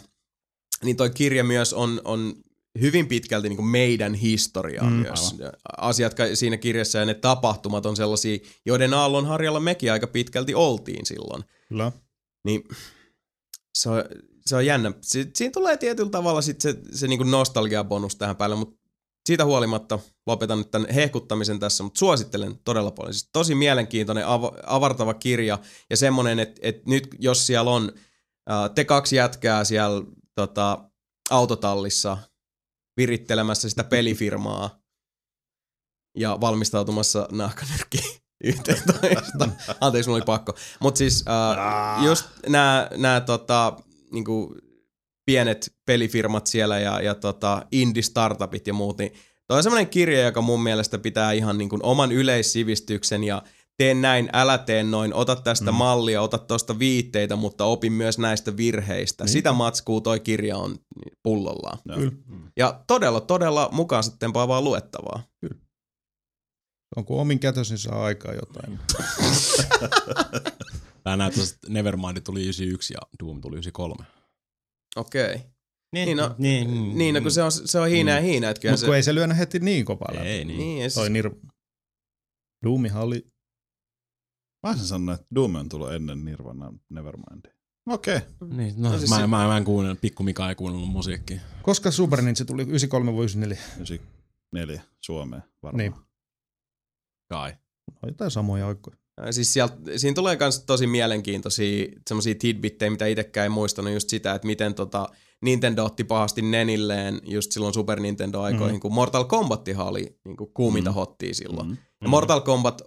[0.84, 2.34] niin toi kirja myös on, on
[2.80, 5.34] hyvin pitkälti niin kuin meidän historiaa Mm, myös.
[5.78, 10.54] Asiat ka- siinä kirjassa ja ne tapahtumat on sellaisia, joiden aallon harjalla mekin aika pitkälti
[10.54, 11.44] oltiin silloin.
[11.68, 11.92] Kyllä.
[12.44, 12.64] Niin
[13.78, 14.04] se on,
[14.46, 14.92] se on jännä.
[15.00, 18.82] Si- siinä tulee tietyllä tavalla sit se, se niinku nostalgia-bonus tähän päälle, mutta
[19.26, 23.14] siitä huolimatta lopetan nyt tämän hehkuttamisen tässä, mutta suosittelen todella paljon.
[23.14, 25.58] Siis tosi mielenkiintoinen, av- avartava kirja
[25.90, 27.92] ja semmoinen, että et nyt jos siellä on
[28.50, 30.84] äh, te kaksi jätkää siellä tota,
[31.30, 32.18] autotallissa
[32.96, 34.82] virittelemässä sitä pelifirmaa
[36.18, 38.92] ja valmistautumassa nahkanyrkkiin 11.
[39.80, 40.54] Anteeksi, mulla oli pakko.
[40.80, 43.20] Mutta siis äh, just nämä nää,
[44.12, 44.54] tota, niinku,
[45.26, 49.12] pienet pelifirmat siellä ja, ja tota, indie-startupit ja muut, niin
[49.46, 53.42] toi on semmoinen kirja, joka mun mielestä pitää ihan niinku oman yleissivistyksen ja
[53.76, 55.76] tee näin, älä tee noin, ota tästä mm.
[55.76, 59.24] mallia, ota tuosta viitteitä, mutta opi myös näistä virheistä.
[59.24, 59.32] Niin.
[59.32, 60.76] Sitä matskuu toi kirja on
[61.22, 61.78] pullollaan.
[61.84, 61.98] Joo.
[61.98, 62.12] Kyllä.
[62.56, 65.22] Ja todella, todella mukaansa tempaavaa luettavaa.
[66.96, 68.78] On kun omin kätösin saa aikaa jotain.
[71.04, 74.04] Tää näyttää, että Nevermind tuli 91 ja Doom tuli 93.
[74.96, 75.24] Okei.
[75.24, 75.38] Okay.
[75.92, 78.60] Niin, Niin, no, niin, niin no, kun se on, se on hiinä ja hiinä, että
[78.60, 78.86] kyllä Mutta se...
[78.86, 80.28] kun ei se lyönyt heti niin kovaa läpi.
[80.28, 80.58] Ei, niin.
[80.58, 81.30] Niin, ja Toi siis, Nir...
[82.64, 83.26] Doomihan oli...
[84.66, 87.44] Mä olisin sanonut, että Doom on tullut ennen Nirvana Nevermind.
[87.90, 88.20] Okei.
[88.56, 91.40] Niin, no, No siis mä, se- mä, mä, en kuunnellut, pikku Mika ei kuunnellut musiikkia.
[91.62, 93.64] Koska Super Ninja tuli 93 vai 94?
[93.76, 95.78] 94 Suomeen varmaan.
[95.78, 95.94] Niin.
[97.30, 97.52] Kai.
[98.02, 98.96] No, jotain samoja aikoja.
[99.30, 104.34] Siis sieltä, siinä tulee myös tosi mielenkiintoisia semmoisia tidbittejä, mitä itsekään ei muistanut just sitä,
[104.34, 105.08] että miten tota
[105.42, 108.80] Nintendo otti pahasti nenilleen just silloin Super Nintendo-aikoihin, Mm.
[108.80, 110.94] kun Mortal Kombattihan oli niin kuin kuuminta Mm.
[110.94, 111.68] hottia silloin.
[111.68, 111.76] Mm.
[112.02, 112.82] Ja Mortal Kombat,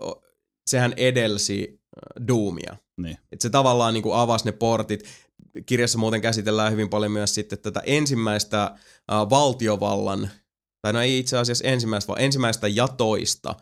[0.67, 1.81] sehän edelsi
[2.27, 2.75] Doomia.
[2.97, 3.17] Niin.
[3.31, 5.03] Et se tavallaan niin kuin avasi ne portit.
[5.65, 8.75] Kirjassa muuten käsitellään hyvin paljon myös sitten tätä ensimmäistä äh,
[9.29, 10.29] valtiovallan,
[10.81, 13.55] tai no ei itse asiassa ensimmäistä, vaan ensimmäistä ja toista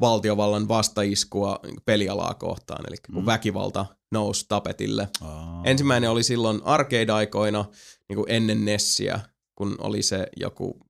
[0.00, 3.26] valtiovallan vastaiskua niin kuin pelialaa kohtaan, eli kun Mm.
[3.26, 5.08] väkivalta nousi tapetille.
[5.20, 5.62] Aa.
[5.64, 7.64] Ensimmäinen oli silloin arcade-aikoina,
[8.08, 9.20] niin kuin ennen Nessiä,
[9.54, 10.80] kun oli se joku,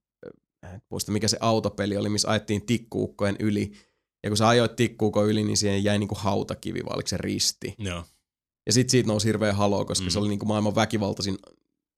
[0.65, 3.71] äh, en muista mikä se autopeli oli, missä ajettiin tikkuukkojen yli.
[4.23, 7.75] Ja kun sä ajoit tikkuukon yli, niin siihen jäi niinku hautakivi, vai oliko se risti.
[7.77, 8.03] Joo.
[8.67, 10.09] Ja sit siitä nousi hirveä halo, koska Mm.
[10.09, 11.37] se oli niinku maailman väkivaltaisin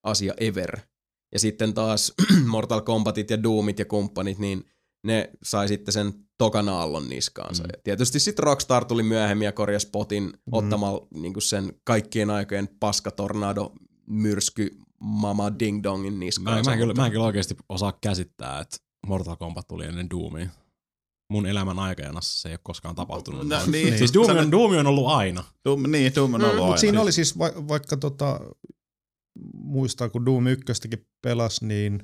[0.03, 0.79] asia ever.
[1.33, 2.13] Ja sitten taas
[2.47, 4.65] Mortal Kombatit ja Doomit ja kumppanit, niin
[5.03, 7.63] ne sai sitten sen tokana aallon niskaansa.
[7.63, 7.69] Mm.
[7.73, 10.31] Ja tietysti sitten Rockstar tuli myöhemmin ja korjasi potin Mm.
[10.51, 13.71] ottamalla niinku sen kaikkien aikojen paskatornado
[14.09, 16.69] myrsky mama ding dongin Mä, niskaansa.
[16.69, 18.77] mä, en kyllä, mä en kyllä oikeasti osaa käsittää, että
[19.07, 20.49] Mortal Kombat tuli ennen Doomia.
[21.29, 23.47] Mun elämän aikajanassa se ei ole koskaan tapahtunut.
[23.47, 23.71] No, noin.
[23.71, 23.97] niin.
[23.97, 25.43] Siis Doom on, Doom on ollut aina.
[25.65, 26.67] Doom, niin, Doom on ollut Mm, aina.
[26.67, 28.39] Mutta siinä Siis- oli siis, va- vaikka tota,
[29.53, 30.63] muistaa kun Doom 1
[31.21, 31.99] pelasi, niin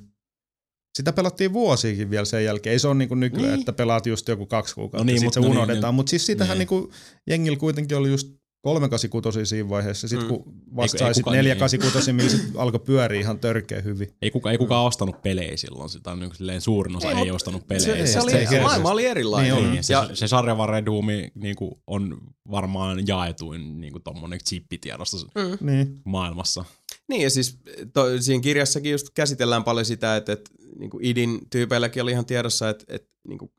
[0.98, 2.72] sitä pelattiin vuosiakin vielä sen jälkeen.
[2.72, 3.60] Ei se ole niin kuin nykyään, Niin.
[3.60, 5.92] että pelaat just joku kaksi kuukautta No niin, niin, sitten se no niin, unohdetaan.
[5.92, 5.96] niin.
[5.96, 6.58] Mutta siis sitähän Niin.
[6.58, 6.68] niin.
[6.68, 6.90] kuin,
[7.26, 8.28] jengillä kuitenkin oli just
[8.62, 10.08] 386 siinä vaiheessa.
[10.08, 10.34] Sitten Mm.
[10.34, 14.08] kun vasta sai ei sit kukaan- 486, millä sit alkoi pyöriä ihan törkeä hyvin.
[14.22, 15.88] Ei, kuka, ei kukaan ostanut pelejä silloin.
[15.90, 18.06] Sitä on niin silleen suurin osa Ei, ei, ostanut Se, pelejä.
[18.06, 18.62] se, oli, se ei se kerkeä.
[18.62, 19.54] maailma oli erilainen.
[19.54, 19.72] Niin on.
[19.72, 22.18] Niin, se, ja, se sarjavarren Doomi niin kuin, on
[22.50, 25.66] varmaan jaetuin niin kuin tommonen chippitiedosto mm.
[25.70, 26.00] Niin.
[26.04, 26.64] maailmassa.
[27.08, 27.58] Niin ja siis
[27.92, 32.24] to, siinä kirjassakin just käsitellään paljon sitä, että, että niin kuin idin tyypeilläkin oli ihan
[32.26, 33.50] tiedossa, että, että niin kuin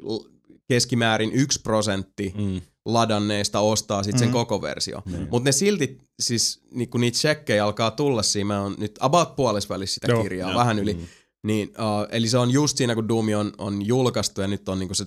[0.67, 2.61] keskimäärin yksi prosentti Mm.
[2.85, 4.33] ladanneista ostaa sitten sen Mm.
[4.33, 5.01] koko versio.
[5.05, 5.27] Niin.
[5.31, 9.35] Mutta ne silti, siis niin kun niitä checkejä alkaa tulla siinä, mä oon nyt about
[9.35, 10.23] puolesvälissä sitä Joo.
[10.23, 10.59] kirjaa, Joo.
[10.59, 10.93] vähän yli.
[10.93, 11.05] Mm.
[11.43, 14.79] Niin, uh, eli se on just siinä, kun Doom on, on julkaistu ja nyt on
[14.79, 15.05] niinku se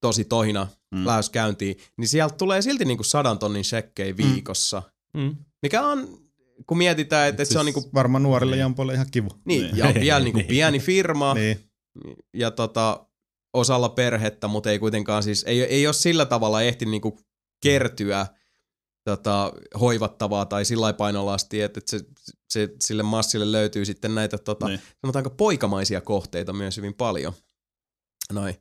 [0.00, 0.98] tosi tohina Mm.
[0.98, 1.06] mm.
[1.06, 4.82] lähes käyntiin, niin sieltä tulee silti niinku sadan tonnin checkejä viikossa.
[5.14, 5.36] Mm.
[5.62, 6.18] Mikä on,
[6.66, 8.60] kun mietitään, että, että se on Siis- niinku, Varmaan nuorille Niin.
[8.60, 9.28] jampoille ihan kiva.
[9.44, 9.76] niin, Niin.
[9.76, 10.48] ja vielä niinku Niin.
[10.48, 11.70] pieni firma Niin.
[12.34, 13.06] ja tota,
[13.54, 17.18] osalla perhettä, mutta ei kuitenkaan siis, ei, ei ole sillä tavalla ehtinyt niinku
[17.62, 18.26] kertyä
[19.04, 22.00] tota, hoivattavaa tai sillä lailla painolastia, että, että se,
[22.50, 24.80] se, sille massille löytyy sitten näitä tota, Niin.
[25.00, 27.32] sanotaanko poikamaisia kohteita myös hyvin paljon.
[28.32, 28.56] Noin.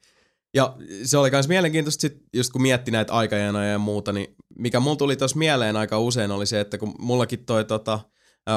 [0.55, 4.79] Ja se oli myös mielenkiintoista, sit, just kun mietti näitä aikajanoja ja muuta, niin mikä
[4.79, 7.99] mulla tuli tuossa mieleen aika usein oli se, että kun mullakin toi tota,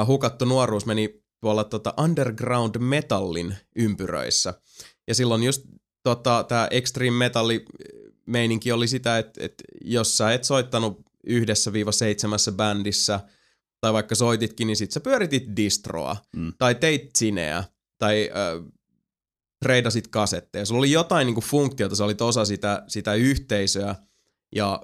[0.05, 4.53] hukattu nuoruus meni tuolla tota underground metallin ympyröissä.
[5.07, 5.61] Ja silloin just
[6.03, 7.65] tota, tämä extreme metalli
[8.25, 13.19] meininki oli sitä, että, että jos sä et soittanut yhdessä viiva seitsemässä bändissä,
[13.81, 16.53] tai vaikka soititkin, niin sit sä pyöritit distroa, Mm.
[16.57, 17.63] tai teit sineä,
[17.97, 18.65] tai äh,
[19.59, 20.65] treidasit kasetteja.
[20.65, 23.95] Sulla oli jotain niinku funktiota, sä olit osa sitä, sitä yhteisöä,
[24.55, 24.81] ja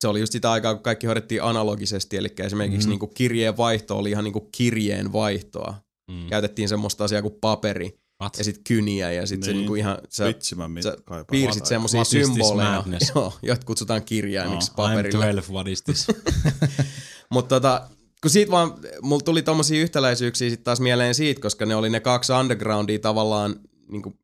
[0.00, 2.90] se oli just sitä aikaa, kun kaikki hoidettiin analogisesti, eli esimerkiksi Mhm.
[2.90, 5.74] niinku kirjeen vaihto oli ihan niinku kirjeen vaihtoa.
[6.10, 6.28] Mm.
[6.28, 8.38] Käytettiin semmoista asiaa kuin paperi, What?
[8.38, 9.58] ja sitten kyniä, ja sitten se Niin.
[9.58, 10.96] niinku ihan, sä Vitsi, mä mit, sä
[11.30, 15.24] piirsit semmoisia symboleja, joo, joita kutsutaan kirjaimiksi No, I'm paperilla.
[15.24, 16.06] 12, what is this?
[17.32, 17.88] Mutta tota,
[18.22, 22.00] kun siitä vaan, mulla tuli tommosia yhtäläisyyksiä sit taas mieleen siitä, koska ne oli ne
[22.00, 23.56] kaksi undergroundia tavallaan,
[23.88, 24.18] niin kuin,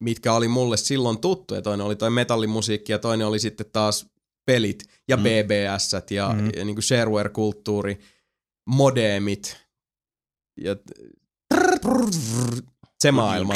[0.00, 1.62] mitkä oli mulle silloin tuttuja.
[1.62, 4.06] Toinen oli toi metallimusiikki ja toinen oli sitten taas
[4.46, 5.20] pelit ja Mm.
[5.22, 5.24] mm.
[5.24, 6.40] BBS ja, Mm.
[6.40, 6.50] mm.
[6.56, 8.00] ja niin kuin shareware-kulttuuri,
[8.66, 9.56] modemit
[10.60, 10.76] ja
[13.00, 13.54] se maailma.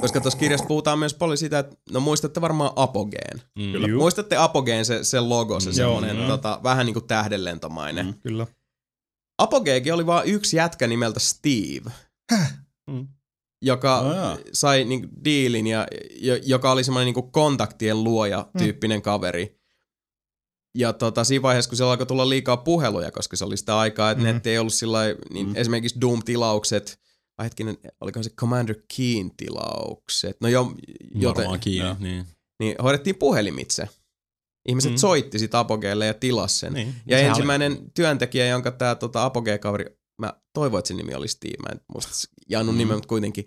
[0.00, 3.42] Koska tuossa kirjassa puhutaan myös paljon sitä, että no muistatte varmaan Apogeen.
[3.58, 3.72] Mm.
[3.72, 3.88] Kyllä.
[3.96, 5.74] Muistatte Apogeen se, se logo, se Mm.
[5.74, 6.28] semmoinen Joo.
[6.28, 8.06] tota, vähän niin kuin tähdenlentomainen.
[8.06, 8.14] Mm.
[8.14, 8.46] Kyllä.
[9.38, 11.90] Apogeekin oli vain yksi jätkä nimeltä Steve,
[12.86, 13.08] Mm.
[13.62, 14.36] Joka Oh, jaa.
[14.52, 15.86] sai niinku diilin ja
[16.20, 19.58] jo, joka oli semmoinen niinku kontaktien luoja tyyppinen kaveri.
[20.74, 24.10] Ja tota, siinä vaiheessa, kun siellä alkoi tulla liikaa puheluja, koska se oli sitä aikaa,
[24.10, 24.28] että Mm.
[24.28, 24.34] mm.
[24.34, 25.00] netti ei ollut sillä
[25.30, 25.52] niin Mm.
[25.52, 25.56] mm.
[25.56, 26.98] esimerkiksi Doom-tilaukset,
[27.38, 30.72] vai hetkinen, oliko se Commander Keen tilaukset, no jo,
[31.14, 31.96] joten, Varmaan kiinni, Joo.
[31.98, 32.26] niin.
[32.60, 33.88] niin hoidettiin puhelimitse.
[34.68, 34.94] Ihmiset Mm.
[34.94, 34.98] mm.
[34.98, 36.72] soitti sit Apogeelle ja tilas sen.
[36.72, 36.94] niin.
[37.06, 37.80] Ja ensimmäinen oli...
[37.94, 42.12] työntekijä, jonka tämä tota, Apogee-kaveri, mä toivoin, että sen nimi oli Steve, mä en muista
[42.48, 42.78] Jannun Mm.
[42.78, 43.46] nimen, mutta kuitenkin.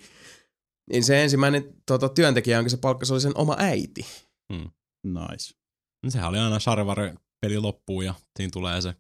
[0.92, 4.06] Niin se ensimmäinen tota, työntekijä, jonka se palkkasi, oli sen oma äiti.
[5.04, 5.54] Nice.
[6.04, 8.94] Oli, sehän oli aina Sharevare peli loppuu ja siinä tulee se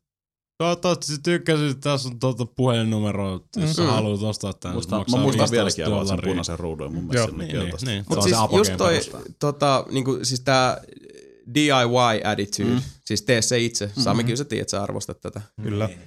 [0.57, 3.87] Toivottavasti tykkäsit, tässä on tuota puhelinnumero, jos sä Mm.
[3.87, 4.75] haluat ostaa tämän.
[4.77, 6.93] Musta, mä muistan 15 vieläkin avaa sen punaisen ruudun.
[6.93, 7.27] Mun Joo.
[7.27, 8.05] mielestä se Niin, niin, niin.
[8.09, 8.99] Mutta Se siis se just toi,
[9.39, 10.81] tota, niinku, siis tää
[11.55, 12.81] DIY attitude, mm.
[13.05, 13.85] siis tee se itse.
[13.85, 14.03] Mm-hmm.
[14.03, 15.41] Sami, kyllä sä tiedät, sä arvostat tätä.
[15.63, 15.89] Kyllä.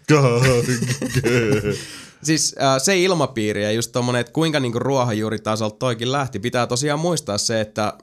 [2.22, 6.38] Siis äh, se ilmapiiri ja just tommonen, että kuinka niinku ruohonjuuritasolta toikin lähti.
[6.38, 7.98] Pitää tosiaan muistaa se, että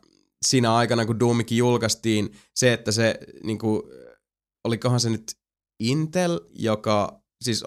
[0.46, 3.90] siinä aikana kun Doomikin julkaistiin, se, että se niinku,
[4.64, 5.32] olikohan se nyt
[5.80, 7.64] Intel, joka siis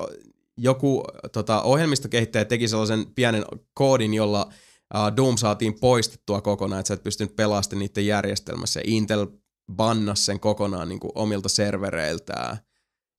[0.58, 3.44] joku tota, ohjelmistokehittäjä teki sellaisen pienen
[3.74, 4.52] koodin, jolla
[4.94, 8.80] uh, Doom saatiin poistettua kokonaan, että sä et pystynyt pelaamaan niiden järjestelmässä.
[8.84, 9.26] Intel
[9.72, 12.56] bannas sen kokonaan niin kuin omilta servereiltään.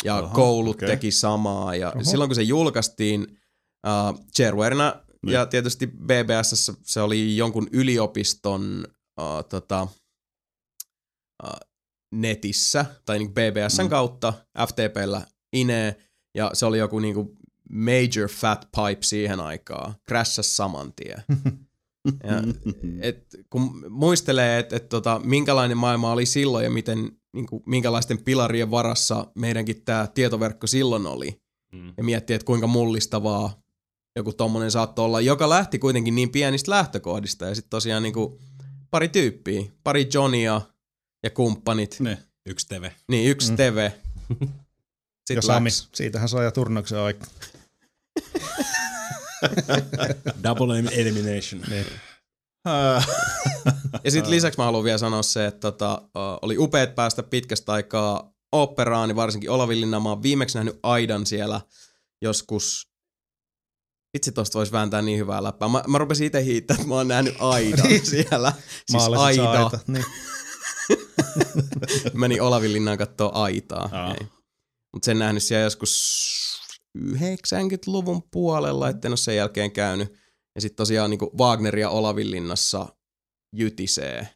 [0.03, 0.87] Ja Aha, koulut okay.
[0.89, 1.75] teki samaa.
[1.75, 2.03] Ja Oho.
[2.03, 3.21] silloin kun se julkaistiin
[3.87, 5.33] uh, sharewarena Niin.
[5.33, 8.87] ja tietysti BBS se oli jonkun yliopiston
[9.21, 9.87] uh, tota,
[11.43, 11.49] uh,
[12.11, 13.89] netissä, tai niin BBSn Mm.
[13.89, 14.33] kautta
[14.67, 15.21] FTPllä
[15.53, 15.95] inee,
[16.35, 17.37] ja se oli joku niinku
[17.69, 19.95] major fat pipe siihen aikaan.
[20.07, 21.23] Crashas saman tien.
[22.23, 22.43] Ja,
[23.01, 28.71] et, kun muistelee, että et, tota, minkälainen maailma oli silloin ja miten, niinku, minkälaisten pilarien
[28.71, 31.39] varassa meidänkin tämä tietoverkko silloin oli,
[31.73, 31.93] Mm.
[31.97, 33.59] ja miettii, että kuinka mullistavaa
[34.15, 38.39] joku tommonen saattoi olla, joka lähti kuitenkin niin pienistä lähtökohdista, ja sitten tosiaan niinku,
[38.91, 40.61] pari tyyppiä, pari Johnia
[41.23, 42.17] ja kumppanit, Niin.
[42.45, 42.89] Yksi TV.
[43.09, 43.57] niin yksi Mm.
[43.57, 43.89] TV.
[45.29, 45.89] Ja Sitten Sami, läks.
[45.95, 47.25] siitähän saa ja turnauksen aika.
[50.43, 51.61] Double elimination.
[51.69, 51.85] Niin.
[54.03, 56.01] Ja sitten lisäksi mä haluan vielä sanoa se, että tota,
[56.41, 59.99] oli upeat päästä pitkästä aikaa operaan, niin varsinkin Olavillinna.
[59.99, 61.61] Mä oon viimeksi nähnyt Aidan siellä
[62.21, 62.95] joskus
[64.15, 65.67] Itse tosta voisi vääntää niin hyvää läppää.
[65.67, 68.53] Mä, mä rupesin itse hiittää, että mä oon nähnyt Aidan siellä.
[68.91, 69.51] Siis Aida.
[69.51, 69.79] aita.
[69.87, 70.05] Niin.
[72.13, 73.89] Menin Olavinlinnaan kattoo Aitaa.
[73.91, 74.15] Aa.
[74.93, 76.44] Mutta sen nähnyt siellä joskus
[76.97, 80.13] 90-luvun puolella, etten ole sen jälkeen käynyt.
[80.55, 82.85] Ja sitten tosiaan niin Wagner ja Olavinlinnassa
[83.55, 84.27] jytisee.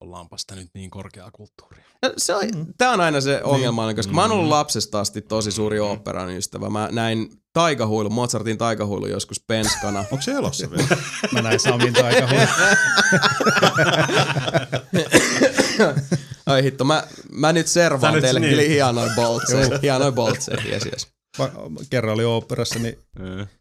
[0.00, 1.84] Ollaanpa sitä nyt niin korkeaa kulttuuria.
[2.02, 2.66] No, se on, Mm.
[2.78, 4.50] Tää on aina se ongelmallinen, koska mä oon ollut Mm.
[4.50, 5.84] lapsesta asti tosi suuri Mm.
[5.86, 6.70] oopperan ystävä.
[6.70, 9.98] Mä näin taikahuilu, Mozartin taikahuilu joskus penskana.
[10.12, 10.96] Onko se elossa vielä?
[11.32, 12.40] Mä näin Samin taikahuun.
[16.46, 18.68] Ai hitto, mä, mä nyt servaan Sä teille niin.
[18.70, 19.78] hienoin boltseja.
[19.82, 21.11] hienoin boltseja, jes jes.
[21.38, 21.52] Va-
[21.90, 22.98] Kerran oli oopperassa, niin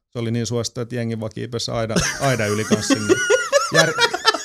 [0.09, 3.15] se oli niin suosittu, että jengi vaan kiipesi aida, aida yli kanssa sinne.
[3.74, 3.93] Jär,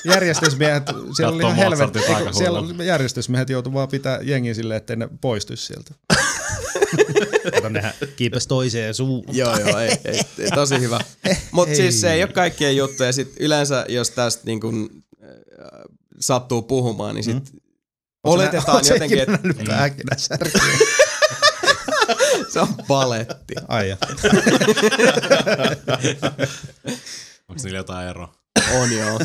[0.04, 0.82] järjestysmiehet,
[1.16, 1.98] siellä oli ihan helvetti,
[2.32, 5.94] siellä järjestysmiehet joutu vaan pitää jengi silleen, ettei ne poistuisi sieltä.
[7.54, 9.36] Kato, nehän kiipesi toiseen suuntaan.
[9.36, 11.00] Joo, joo, ei, ei, ei tosi hyvä.
[11.50, 13.12] Mutta siis se ei ole kaikkien juttuja.
[13.12, 15.28] Sit yleensä, jos tästä niin kun, äh,
[16.20, 17.60] sattuu puhumaan, niin sit mm.
[18.24, 19.38] oletetaan jotenkin, että.
[22.56, 23.54] Se on paletti.
[23.68, 23.96] Ai ja.
[27.48, 28.34] Onko niillä jotain eroa?
[28.80, 29.18] On joo.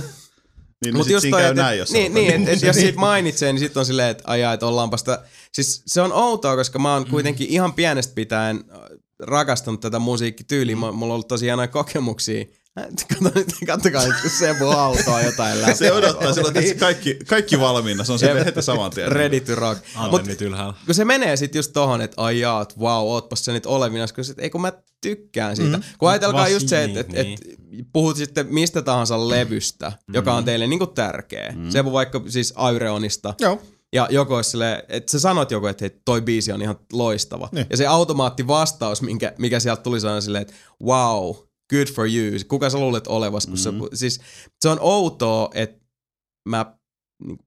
[0.83, 2.25] Niin, no Mut sit siinä toi, käy et- näin, jos niin, sanotaan.
[2.41, 5.23] niin, et, et jos siitä mainitsee, niin sitten on silleen, että ajaa, että ollaanpa sitä...
[5.51, 8.79] Siis se on outoa, koska mä oon kuitenkin ihan pienestä pitäen äh,
[9.19, 10.75] rakastanut tätä musiikkityyliä.
[10.75, 12.45] Mä- Mulla on ollut tosi hienoja kokemuksia.
[13.35, 15.75] Nyt, kattokaa nyt, kun Sebu autoa jotain läpi.
[15.75, 18.03] Se odottaa silloin, että kaikki, kaikki valmiina.
[18.03, 19.11] Se on se heti saman tien.
[19.11, 19.81] Ready to rock.
[20.11, 20.73] Mut ylhäällä.
[20.85, 24.13] kun se menee sitten just tohon, että ai jaa, että vau, ootpas se nyt olevinas,
[24.13, 25.77] kun sit, ei kun mä tykkään siitä.
[25.77, 25.83] Mm.
[25.97, 27.87] Kun ajatelkaa Vasi, just se, että et, et, niin.
[27.93, 30.15] puhut sitten mistä tahansa levystä, mm.
[30.15, 31.53] joka on teille niinku tärkeä.
[31.55, 31.69] Mm.
[31.69, 33.33] Se vaikka siis Aureonista.
[33.39, 33.61] Joo.
[33.93, 37.49] Ja joku olisi silleen, että sä sanot joku, että hei, toi biisi on ihan loistava.
[37.51, 37.65] Niin.
[37.69, 40.53] Ja se automaatti vastaus, minkä, mikä sieltä tuli, se on silleen, että
[40.83, 41.35] wow,
[41.71, 42.31] good for you.
[42.47, 43.45] Kuka sä luulet olevas?
[43.45, 43.75] Kun Mm.
[43.75, 43.81] mm.
[43.81, 44.19] sä, siis
[44.61, 45.81] se on outoa, että
[46.49, 46.75] mä
[47.27, 47.39] niin,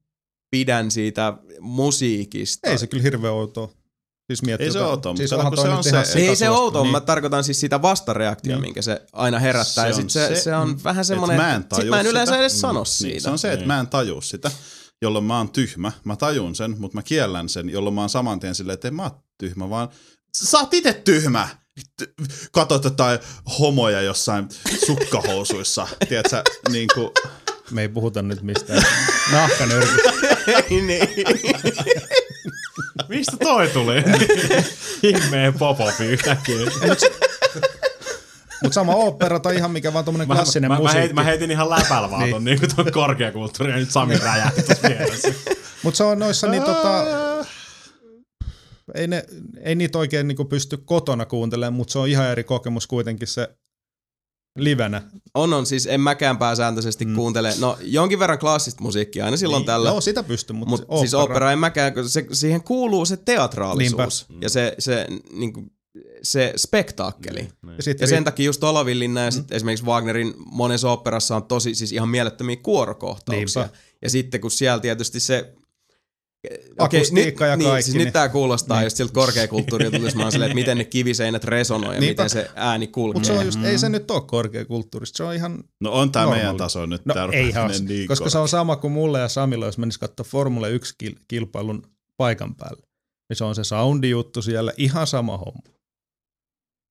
[0.50, 2.70] pidän siitä musiikista.
[2.70, 3.68] Ei se kyllä hirveän outoa.
[4.26, 6.92] Siis miettii, Ei se outoa, siis mutta se on se- Ei se sikasuosittu, outoa, niin.
[6.92, 8.68] mä tarkoitan siis sitä vastareaktiota, Niin.
[8.68, 9.84] minkä se aina herättää.
[9.84, 11.88] Se ja sit on se, se- se, se on vähän semmoinen, mä en että sit
[11.88, 12.40] mä en yleensä sitä.
[12.40, 13.20] edes sano Niin, siitä.
[13.20, 13.66] se on se, että Niin.
[13.66, 14.50] mä en taju sitä,
[15.02, 15.92] jolloin mä oon tyhmä.
[16.04, 18.94] Mä tajun sen, mutta mä kiellän sen, jolloin mä oon saman tien silleen, että en
[18.94, 19.88] mä oon tyhmä, vaan
[20.36, 21.48] sä oot itse tyhmä.
[22.52, 23.18] Katot jotain
[23.58, 24.48] homoja jossain
[24.86, 25.86] sukkahousuissa.
[26.08, 27.10] Tiedätkö, niin kuin,
[27.70, 28.82] Me ei puhuta nyt mistään
[29.32, 30.12] nahkanyrkistä.
[30.70, 31.08] Ei niin.
[33.08, 33.94] Mistä toi tuli?
[35.02, 36.56] Himmeen pop-upi yhtäkkiä.
[38.62, 40.98] Mutta sama opera tai ihan mikä vaan tommonen klassinen mä, mä, musiikki.
[41.00, 42.32] heitin, mä heitin ihan läpällä vaan Niin.
[42.34, 45.28] ton, niin ton korkeakulttuurin ja nyt Sami räjähti tuossa vieressä.
[45.82, 47.04] Mutta se on noissa niin tota,
[48.94, 49.24] ei, ne,
[49.60, 53.48] ei niitä oikein niinku pysty kotona kuuntelemaan, mutta se on ihan eri kokemus kuitenkin se
[54.58, 55.02] livenä.
[55.34, 57.14] On, on, siis en mäkään pääsääntöisesti mm.
[57.14, 59.88] kuuntele, no jonkin verran klassista musiikkia aina silloin niin, tällä.
[59.88, 63.16] Joo, sitä pystyy, mutta Mutta Mut, siis opera en mäkään, kun se, siihen kuuluu se
[63.16, 65.64] teatraalisuus ja se, se, niinku,
[66.22, 67.40] se spektaakkeli.
[67.40, 67.76] Niin.
[67.76, 71.74] Ja, sit Ja sen takia just Olavillin ja sit esimerkiksi Wagnerin monessa operassa on tosi
[71.74, 73.62] siis ihan mielettömiä kuorokohtauksia.
[73.62, 73.78] Niinpä.
[74.02, 75.54] Ja sitten kun siellä tietysti se
[76.78, 78.84] Akustiikka nyt, ja niin, kaikki, Siis niin- nyt tää kuulostaa Niin.
[78.86, 82.22] just siltä korkeakulttuurilta, mä oon silleen, että miten ne kiviseinät resonoi ja Niinpä.
[82.24, 83.14] miten se ääni kulkee.
[83.20, 86.22] Mutta se on just, ei se nyt ole korkeakulttuurista, se on ihan, No on tää
[86.22, 86.40] Normaali.
[86.42, 87.06] meidän taso nyt.
[87.06, 90.24] no ei has, niin koska se on sama kuin mulle ja Samilla, jos menis katsoa
[90.24, 91.82] Formula 1-kilpailun
[92.16, 92.82] paikan päälle.
[93.28, 95.62] Niin se on se soundi juttu siellä, ihan sama homma.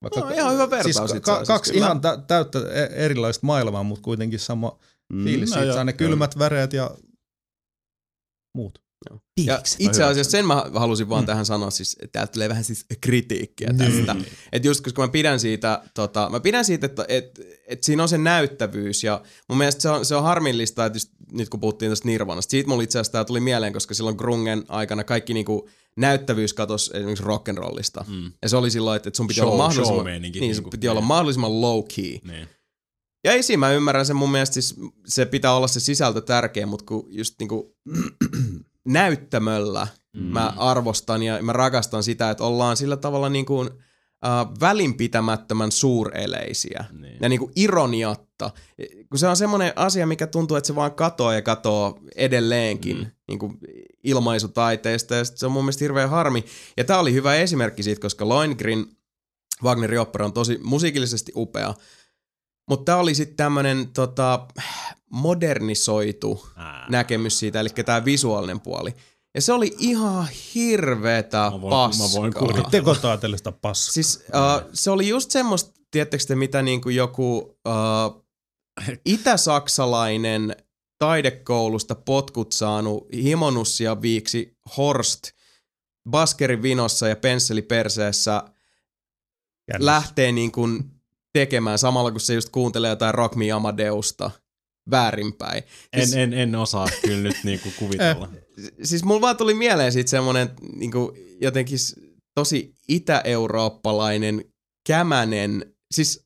[0.04, 1.86] Vaikka, No, ihan hyvä vertaus siis itse ka- asiassa, kaksi kyllä.
[1.86, 4.80] ihan tä- täyttä e- erilaista maailmaa, mutta kuitenkin sama
[5.14, 5.50] Mm, fiilis.
[5.50, 6.92] no Siitä saa ne kylmät väreet ja
[8.58, 8.82] muut.
[9.46, 11.26] Ja itse asiassa sen mä halusin vaan mm.
[11.26, 14.16] tähän sanoa, siis että täältä tulee vähän siis kritiikkiä tästä.
[14.52, 18.10] Että just koska mä pidän siitä, tota, mä pidän siitä, että et, et siinä on
[18.10, 21.92] se näyttävyys ja mun mielestä se on, se on harmillista, että just, nyt kun puhuttiin
[21.92, 25.70] tästä Nirvanasta, siitä mulla itse asiassa tää tuli mieleen, koska silloin Grungen aikana kaikki niinku
[25.98, 28.04] näyttävyys katosi esimerkiksi rock'n'rollista.
[28.08, 28.32] Mm.
[28.42, 30.88] Ja se oli silloin, että, että sun piti Show- olla mahdollisimman, niin, niinku, sun piti
[30.88, 31.08] olla niin.
[31.08, 32.18] mahdollisimman low key.
[32.24, 32.48] Niin.
[33.24, 34.76] Ja ei siinä, mä ymmärrän sen mun mielestä siis
[35.08, 37.76] se pitää olla se sisältö tärkeä, mutta kun just niinku
[38.86, 40.22] näyttämöllä mm.
[40.24, 43.70] mä arvostan ja mä rakastan sitä, että ollaan sillä tavalla niin kuin
[44.26, 47.18] äh, välinpitämättömän suureleisiä Niin.
[47.22, 48.52] ja niin kuin ironiatta.
[49.10, 53.06] Kun se on semmoinen asia, mikä tuntuu, että se vaan katoaa ja katoaa edelleenkin mm.
[53.28, 53.58] niin kuin
[54.04, 56.46] ilmaisutaiteesta ja se on mun mielestä hirveän harmi.
[56.78, 58.98] Ja tää oli hyvä esimerkki siitä, koska Lohengrin
[59.64, 61.74] Wagnerin opera on tosi musiikillisesti upea,
[62.70, 64.48] mutta tää oli sitten tämmönen tota,
[65.14, 66.86] modernisoitu Ää.
[66.90, 68.94] näkemys siitä, eli tämä visuaalinen puoli.
[69.36, 72.08] Ja se oli ihan hirveetä Mä voin- mä paskaa.
[72.22, 72.70] voin kuvitella.
[72.70, 73.94] Tekotaan tällaista paskaa.
[73.94, 78.26] Siis uh, se oli just semmoista, tiedättekö te mitä niinku joku uh,
[79.06, 80.56] itä-saksalainen
[81.00, 85.22] taidekoulusta potkut saanut himonussia viiksi Horst
[86.10, 88.44] baskerin vinossa ja pensseli perseessä
[89.74, 89.86] Jännä.
[89.86, 90.84] lähtee niin kuin
[91.34, 94.32] tekemään samalla, kun se just kuuntelee jotain Rock Me Amadeusta
[94.92, 95.64] väärinpäin.
[95.98, 98.30] Siis- En, en, en osaa kyllä nyt niinku kuvitella.
[98.84, 101.78] siis mulla vaan tuli mieleen siitä semmonen niinku, jotenkin
[102.36, 104.46] tosi itä-eurooppalainen
[104.88, 106.24] kämänen, siis,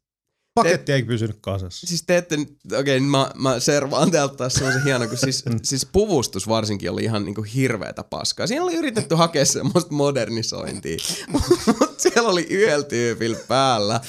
[0.56, 1.88] Paketti ei pysynyt kasassa.
[1.88, 5.86] siis te ette, okei okay, mä, mä servaan täältä taas semmoisen hienon, kun siis, siis
[5.86, 8.48] puvustus varsinkin oli ihan niinku hirveetä paskaa.
[8.48, 10.98] Siinä oli yritetty hakea semmoista modernisointia,
[11.32, 12.48] mutta siellä oli
[12.90, 14.02] tyypillä päällä.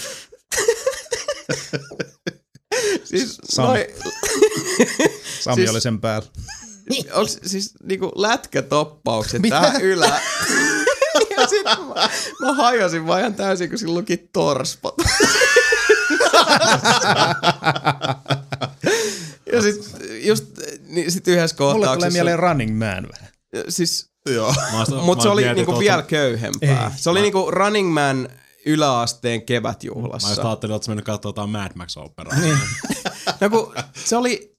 [3.09, 3.69] Siis Sami.
[3.69, 3.87] noi,
[5.41, 6.29] Sami siis- oli sen päällä.
[7.13, 10.07] onks siis niinku lätkätoppaukset tähän ylä.
[11.37, 11.77] ja sit mä,
[12.41, 14.95] mä hajosin vaan ihan täysin, kun sillä luki torspot.
[19.53, 19.77] ja sit
[20.23, 20.45] just
[20.87, 22.13] niin sit yhdessä Mulle tulee kohtauksessa...
[22.13, 23.29] mieleen Running Man vähän.
[23.69, 24.55] Siis, Joo.
[24.73, 26.85] Mä oon- mut mä se oli niinku että vielä köyhempää.
[26.85, 26.99] Ei.
[27.03, 28.29] Se oli niinku Running Man
[28.69, 30.43] yläasteen Mä just kevätjuhlassa.
[30.49, 32.41] ajattelin, että mennyt katsoa jotain Mad Max-operaa.
[32.41, 32.59] Niin.
[33.41, 34.57] No kun se oli,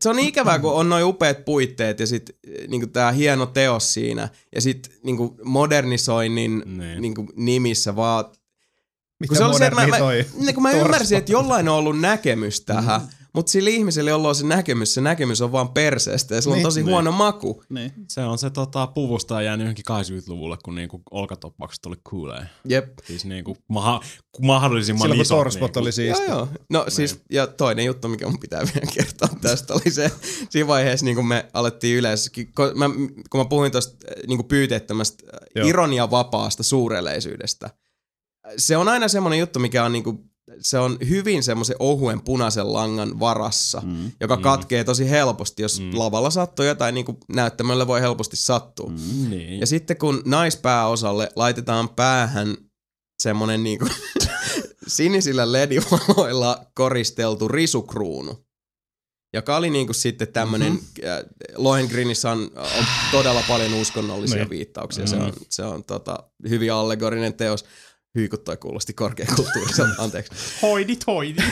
[0.00, 2.30] se on niin ikävää, kun on noin upeat puitteet ja sit
[2.68, 7.02] niinku tää hieno teos siinä ja sit niinku modernisoinnin Niin.
[7.02, 8.24] niinku nimissä vaan
[9.20, 9.98] Mitä kun se oli se, että mä, mä,
[10.38, 13.08] niin kun mä ymmärsin, että jollain on ollut näkemys tähän, mm.
[13.36, 16.56] Mutta sillä ihmisellä, jolla on se näkemys, se näkemys on vaan perseestä ja sillä on
[16.56, 16.62] Niin.
[16.66, 16.90] tosi Niin.
[16.90, 17.64] huono maku.
[17.68, 17.92] Niin.
[18.08, 22.46] Se on se tota, puvusta jäänyt johonkin 80-luvulle, kun niinku olkatoppaukset oli cooleja.
[22.68, 22.92] Jep.
[23.06, 24.00] Siis niinku maha,
[24.42, 25.38] mahdollisimman Silloin isot.
[25.38, 25.78] torspot niinku.
[25.80, 26.24] oli siisti.
[26.24, 26.48] Joo, joo.
[26.70, 30.10] No siis, ja toinen juttu, mikä mun pitää vielä kertoa tästä, oli se,
[30.50, 32.90] siinä vaiheessa niin kun me alettiin yleensä, kun mä,
[33.30, 35.24] kun mä puhuin tuosta niin pyyteettömästä
[35.54, 35.68] Joo.
[35.68, 37.70] ironia vapaasta suureleisyydestä,
[38.56, 40.24] se on aina semmoinen juttu, mikä on niinku,
[40.60, 44.12] se on hyvin semmoisen ohuen punaisen langan varassa, mm.
[44.20, 45.90] joka katkee tosi helposti, jos mm.
[45.98, 48.90] lavalla sattuu jotain, niin kuin näyttämöllä voi helposti sattua.
[48.90, 49.30] Mm.
[49.30, 49.60] Niin.
[49.60, 52.56] Ja sitten kun naispääosalle laitetaan päähän
[53.22, 53.86] semmonen niinku
[54.86, 58.46] sinisillä ledivaloilla koristeltu risukruunu,
[59.34, 61.54] joka oli niinku sitten tämmönen, mm-hmm.
[61.56, 64.50] Lohengrinissä on, on todella paljon uskonnollisia Niin.
[64.50, 66.18] viittauksia, se on, se on tota,
[66.48, 67.64] hyvin allegorinen teos.
[68.16, 70.32] Hyykut toi kuulosti korkeakulttuuriselta, anteeksi.
[70.62, 71.44] Hoidit, hoidit.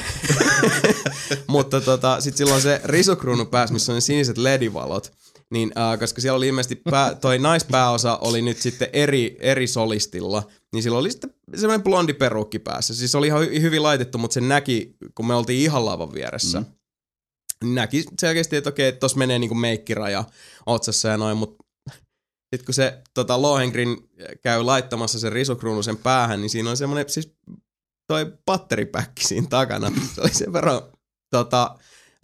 [1.46, 5.12] Mutta tota, sitten silloin se risukruunu päässä, missä on ne siniset ledivalot,
[5.50, 10.42] niin äh, koska siellä oli ilmeisesti pää, toi naispääosa oli nyt sitten eri, eri solistilla,
[10.72, 12.94] niin sillä oli sitten semmoinen blondi perukki päässä.
[12.94, 16.12] Siis se oli ihan hy- hyvin laitettu, mutta se näki, kun me oltiin ihan laavan
[16.12, 17.74] vieressä, mm.
[17.74, 20.24] näki selkeästi, että okei, että tossa menee niinku meikkiraja
[20.66, 21.63] otsassa ja noin, mutta
[22.54, 23.96] sitten kun se tota, Lohengrin
[24.42, 27.32] käy laittamassa sen risukruunu sen päähän, niin siinä on semmoinen siis
[28.06, 30.82] toi batteripäkki siinä takana, se oli sen verran
[31.30, 31.78] tota,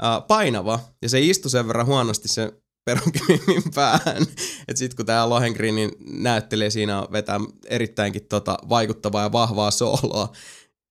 [0.04, 0.80] äh, painava.
[1.02, 2.52] Ja se istui sen verran huonosti se
[2.84, 4.22] perunkivimmin päähän.
[4.68, 10.32] että sit kun tää Lohengrinin näyttelee siinä vetää erittäinkin tota, vaikuttavaa ja vahvaa sooloa,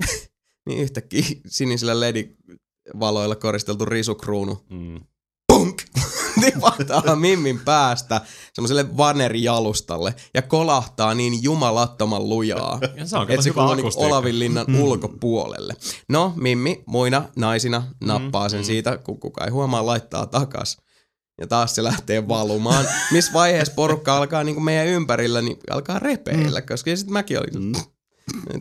[0.67, 4.65] niin yhtäkkiä sinisillä ledivaloilla koristeltu risukruunu.
[4.69, 4.99] Mm.
[5.47, 5.81] punk,
[6.41, 8.21] tipahtaa Mimmin päästä
[8.53, 14.07] semmoiselle vanerijalustalle ja kolahtaa niin jumalattoman lujaa, Ja se on että se kuuluu niinku akustiikka.
[14.15, 14.81] Olavinlinnan mm.
[14.81, 15.75] ulkopuolelle.
[16.09, 18.63] No, Mimmi muina naisina nappaa Mm, sen mm.
[18.63, 20.77] siitä, kun kukaan ei huomaa, laittaa takas.
[21.41, 22.85] Ja taas se lähtee valumaan.
[23.11, 27.63] Missä vaiheessa porukka alkaa niin kuin meidän ympärillä, niin alkaa repeillä, koska sitten mäkin olin,
[27.63, 27.73] mm.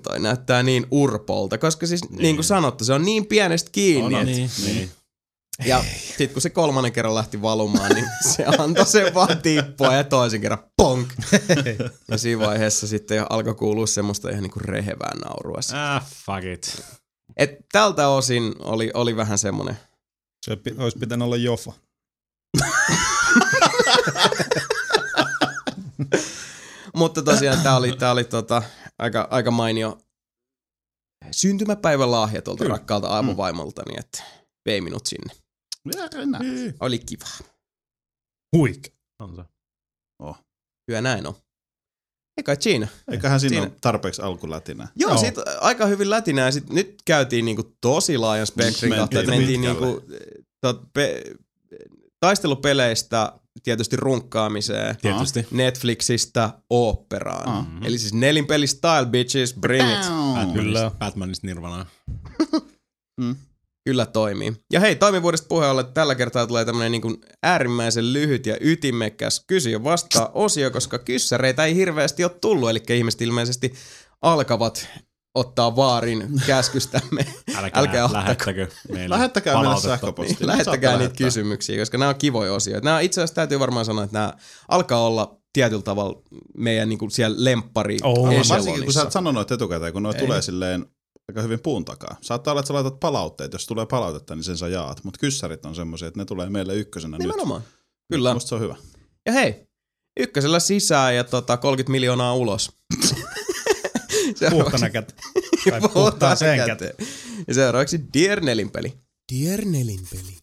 [0.01, 4.15] toi näyttää niin urpolta, koska siis niin, niin kuin sanottu, se on niin pienestä kiinni,
[4.15, 4.29] on.
[4.29, 4.91] että Niin, niin.
[5.65, 10.05] Ja sitten kun se kolmannen kerran lähti valumaan, niin se antoi sen vaan tippua ja
[10.05, 11.09] toisen kerran ponk.
[12.09, 15.59] Ja siinä vaiheessa sitten alkoi kuulua semmoista ihan niinku rehevää naurua.
[15.75, 16.83] Ah, fuck it.
[17.37, 19.79] Et tältä osin oli, oli vähän semmoinen.
[20.47, 21.73] Se olisi pitänyt olla Jofa.
[26.97, 28.63] Mutta tosiaan tää oli, tää oli tota,
[28.99, 29.99] aika, aika mainio
[31.31, 32.77] syntymäpäivän lahja tuolta Kyllä.
[32.77, 34.23] rakkaalta aamuvaimoltani, että
[34.67, 35.35] vei minut sinne.
[35.97, 36.75] Ja, näin.
[36.81, 37.25] Oli kiva.
[38.57, 38.93] Huik.
[39.19, 39.43] On se.
[40.91, 41.35] Hyvä näin on.
[42.37, 42.89] Eikä siinä.
[43.11, 44.89] Eiköhän siinä Siinä- ole tarpeeksi alkulätinää.
[44.97, 45.19] Joo, Joo.
[45.21, 46.51] sit aika hyvin lätinää.
[46.51, 49.21] Sit nyt käytiin niinku tosi laajan spektrin kautta.
[49.21, 50.03] että Mentiin niinku,
[50.61, 51.25] tot, pe,
[52.21, 53.33] taistelupeleistä
[53.63, 54.97] tietysti runkkaamiseen.
[55.03, 55.47] Tietysti.
[55.51, 57.49] Netflixistä oopperaan.
[57.49, 57.67] Ah.
[57.73, 57.85] Mhm.
[57.85, 59.97] Eli siis nelinpeli style bitches, bring it.
[59.99, 60.91] Batmanista, Kyllä.
[60.99, 61.87] Batmanista Nirvana.
[63.89, 64.53] Kyllä toimii.
[64.73, 69.71] Ja hei, toimivuudesta puheen ollen tällä kertaa tulee tämmönen niin äärimmäisen lyhyt ja ytimekäs kysy
[69.71, 73.75] ja vastaa osio, koska kyssäreitä ei hirveästi ole tullut, eli ihmiset ilmeisesti
[74.23, 74.89] alkavat
[75.35, 77.27] ottaa vaarin käskystämme.
[77.57, 78.23] Älkää, Älkää ottako.
[78.23, 80.37] lähettäkö meille Lähettäkää meille sähköpostia.
[80.41, 81.27] Niin, lähettäkää niitä lähettää.
[81.27, 82.85] kysymyksiä, koska nämä on kivoja osioita.
[82.85, 84.33] Nämä itse asiassa täytyy varmaan sanoa, että nämä
[84.69, 86.23] alkaa olla tietyllä tavalla
[86.57, 88.55] meidän niin kuin siellä lemppari echelonissa.
[88.55, 90.21] varsinkin kun sä et sanonut etukäteen, kun noi Ei.
[90.21, 90.87] tulee silleen
[91.29, 92.17] aika hyvin puun takaa.
[92.21, 95.05] Saattaa olla, että sä laitat palautteet, jos tulee palautetta, niin sen sä jaat.
[95.05, 97.61] Mutta kyssärit on semmoisia, että ne tulee meille ykkösenä Nimenomaan.
[97.61, 97.71] nyt.
[98.13, 98.35] Kyllä.
[98.35, 98.77] Musta se on hyvä.
[99.27, 99.67] Ja hei,
[100.21, 102.73] ykkösellä sisään ja tota 30 miljoonaa ulos.
[104.51, 105.19] Puhtana käteen.
[105.71, 106.95] Tai puhtaan sen käteen.
[107.49, 108.95] Ja seuraavaksi Dear Nelinpeli.
[109.33, 110.39] Dear Nelinpeli.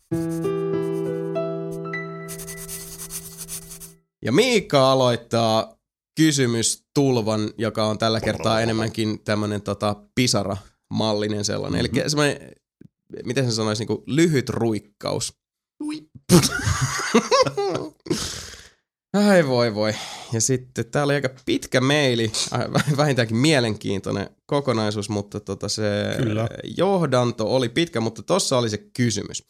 [4.25, 5.75] Ja Miikka aloittaa
[6.17, 9.95] kysymystulvan, joka on tällä kertaa enemmänkin tämmönen tota
[10.95, 11.85] pisara-mallinen sellainen.
[11.85, 11.99] Mm-hmm.
[11.99, 12.51] Eli semmoinen,
[13.25, 15.33] miten se sanoisi, niin lyhyt ruikkaus.
[19.13, 19.93] Ai voi voi.
[20.33, 22.59] Ja sitten täällä oli aika pitkä meili, äh,
[22.97, 25.83] vähintäänkin mielenkiintoinen kokonaisuus, mutta tota se
[26.17, 26.49] Kyllä.
[26.77, 29.43] johdanto oli pitkä, mutta tossa oli se kysymys.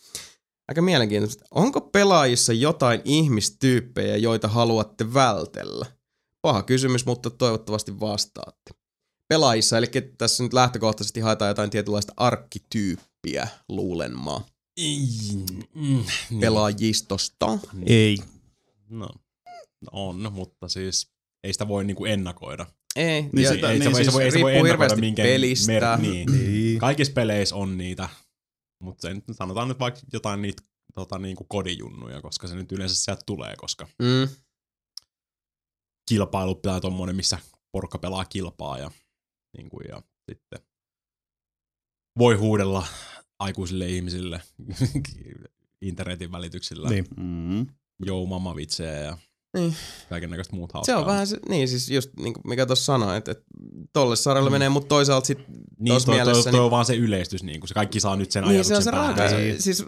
[0.67, 1.45] Aika mielenkiintoista.
[1.51, 5.85] Onko pelaajissa jotain ihmistyyppejä, joita haluatte vältellä?
[6.41, 8.71] Paha kysymys, mutta toivottavasti vastaatte.
[9.28, 14.41] Pelaajissa, eli tässä nyt lähtökohtaisesti haetaan jotain tietynlaista arkkityyppiä, luulen mä,
[15.73, 16.39] Mm, niin.
[16.39, 17.59] pelaajistosta.
[17.86, 18.17] Ei.
[18.89, 19.09] No,
[19.91, 21.11] on, mutta siis
[21.43, 22.65] ei sitä voi niinku ennakoida.
[22.95, 25.23] Ei, Niin ja, sitä- ei, niin se siis voi, ei se voi ennakoida hirveästi minkä
[25.23, 25.71] pelistä.
[25.71, 26.32] Mer- niin.
[26.32, 26.80] Niin.
[26.80, 28.09] Kaikissa peleissä on niitä,
[28.84, 30.63] mutta se nyt, sanotaan nyt vaikka jotain niitä
[30.95, 34.28] tota, niinku kodijunnuja, koska se nyt yleensä sieltä tulee, koska mm,
[36.09, 37.39] kilpailu pitää tommonen, missä
[37.71, 38.91] porukka pelaa kilpaa ja,
[39.58, 40.60] niin kuin, ja sitten
[42.20, 42.88] voi huudella
[43.39, 44.41] aikuisille ihmisille
[45.82, 47.06] internetin välityksillä Niin.
[47.18, 47.68] Mm.
[48.06, 49.18] jou mama vitsejä ja
[49.58, 49.76] Niin.
[50.10, 50.99] kaiken näköistä muut Se hauskaa.
[50.99, 53.43] on vähän se, niin siis just niin kuin mikä tuossa sanoi, että, että
[53.93, 54.53] tolle sarjalle mm.
[54.53, 55.38] menee, mutta toisaalta sit
[55.80, 58.16] niin, toi, mielessä, toi, niin- toi, on vaan se yleistys, niin kuin se kaikki saa
[58.16, 59.56] nyt sen niin ajatuksen se on se raaka, Niin.
[59.56, 59.86] se, siis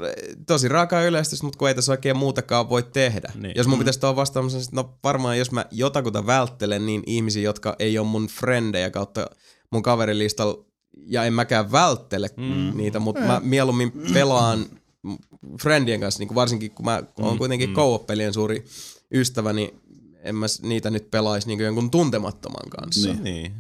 [0.48, 3.32] tosi raaka yleistys, mutta kun ei tässä oikein muutakaan voi tehdä.
[3.36, 3.54] Niin.
[3.56, 7.76] Jos mun pitäisi tuohon vastaamassa, että no varmaan jos mä jotakuta välttelen niin ihmisiä, jotka
[7.80, 9.26] ei ole mun frendejä kautta
[9.72, 10.66] mun kaverilistalla,
[11.06, 12.44] ja en mäkään välttele Mm.
[12.44, 12.78] mm.
[12.78, 14.66] niitä, mutta mä mieluummin pelaan
[15.62, 17.76] friendien kanssa, niin kuin varsinkin kun mä oon Mm, kuitenkin mm.
[17.76, 18.66] co-op-pelien suuri
[19.14, 19.70] ystävä, niin
[20.24, 23.08] en mä niitä nyt pelaisi niin jonkun tuntemattoman kanssa.
[23.14, 23.24] Niin.
[23.24, 23.54] Niin.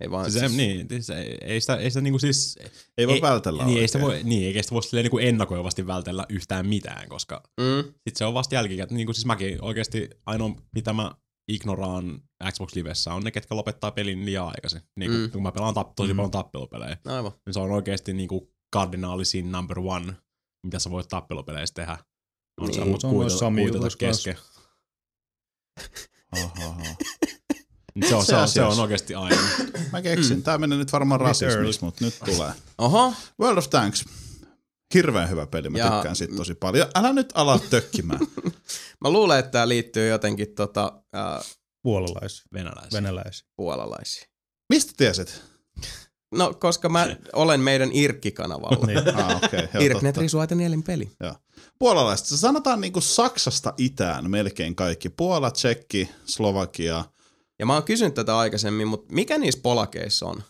[0.00, 2.58] Ei vaan Siis, siis, niin, siis ei, ei, sitä, ei sitä niinku siis...
[2.98, 6.26] Ei voi vältellä Niin, ei sitä voi, niin, eikä sitä voi silleen niinku ennakoivasti vältellä
[6.28, 7.92] yhtään mitään, koska Mm.
[8.08, 8.96] sit se on vasta jälkikäteen.
[8.96, 11.12] Niin kuin siis mäkin oikeasti ainoa, mitä mä
[11.48, 12.20] ignoraan
[12.52, 14.80] Xbox Livessä on ne, ketkä lopettaa pelin liian aikaisin.
[14.96, 15.30] Niin kuin, Mm.
[15.30, 16.16] kun mä pelaan tap, tosi Mm.
[16.16, 17.32] paljon tappelupelejä, Aivan.
[17.46, 20.14] niin se on oikeasti niinku kardinaalisin number one,
[20.66, 21.98] mitä sä voit tappelupeleissä tehdä.
[22.60, 22.74] On Niin.
[22.74, 24.36] se, mut Se on kuitata, Sami kuitata kesken.
[28.08, 29.36] Se on, se, on, se on oikeasti aina.
[29.92, 30.42] Mä keksin.
[30.42, 32.52] Tää menee nyt varmaan rasismiksi, mutta nyt tulee.
[32.78, 34.04] Oho, World of Tanks.
[34.94, 36.88] Hirveän hyvä peli, mä Ja- tykkään siitä tosi paljon.
[36.94, 38.20] Älä nyt ala tökkimään.
[39.04, 41.46] mä luulen, että tämä liittyy jotenkin tota, äh,
[41.82, 42.96] Puolalaisia, Venäläisiä.
[42.96, 43.48] venäläisiä.
[43.56, 44.28] puolalaisiin.
[44.68, 45.42] Mistä tiesit?
[46.34, 48.86] No, koska mä olen meidän Irkki-kanavalla.
[48.86, 48.98] Niin.
[49.16, 49.64] Ah, okei.
[49.64, 51.10] Okay, Irknet risuaita nielin peli.
[51.78, 52.26] Puolalaiset.
[52.26, 55.08] Sanotaan niinku Saksasta itään melkein kaikki.
[55.08, 57.04] Puola, Tsekki, Slovakia.
[57.58, 60.42] Ja mä oon kysynyt tätä aikaisemmin, mutta mikä niissä polakeissa on?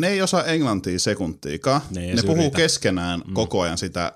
[0.00, 1.80] Ne ei osaa englantia sekuntiikaan.
[1.90, 2.56] Ne Ne, puhuu yritä.
[2.56, 3.34] keskenään Mm.
[3.34, 4.12] koko ajan sitä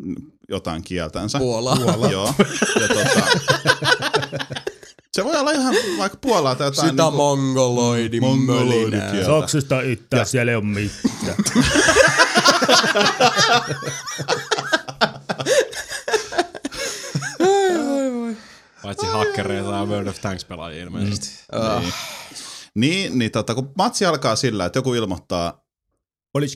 [0.00, 0.14] mm,
[0.48, 1.38] jotain kieltänsä.
[1.38, 1.76] Puola.
[1.76, 2.10] Puola.
[2.10, 2.34] Joo.
[2.80, 3.26] Ja tota,
[5.12, 6.90] se voi olla ihan vaikka Puolaa tai jotain.
[6.90, 9.06] Sitä niinku- mongoloidin Mongoloidikieltä.
[9.06, 9.40] mölinää.
[9.40, 11.36] Saksasta itään, siellä ei ole mitään.
[18.82, 21.28] Paitsi hakkereita ja World of Tanks pelaajia ilmeisesti.
[21.52, 21.92] Ah, Niin.
[22.74, 25.62] Niin, niin tota, kun matsi alkaa sillä, että joku ilmoittaa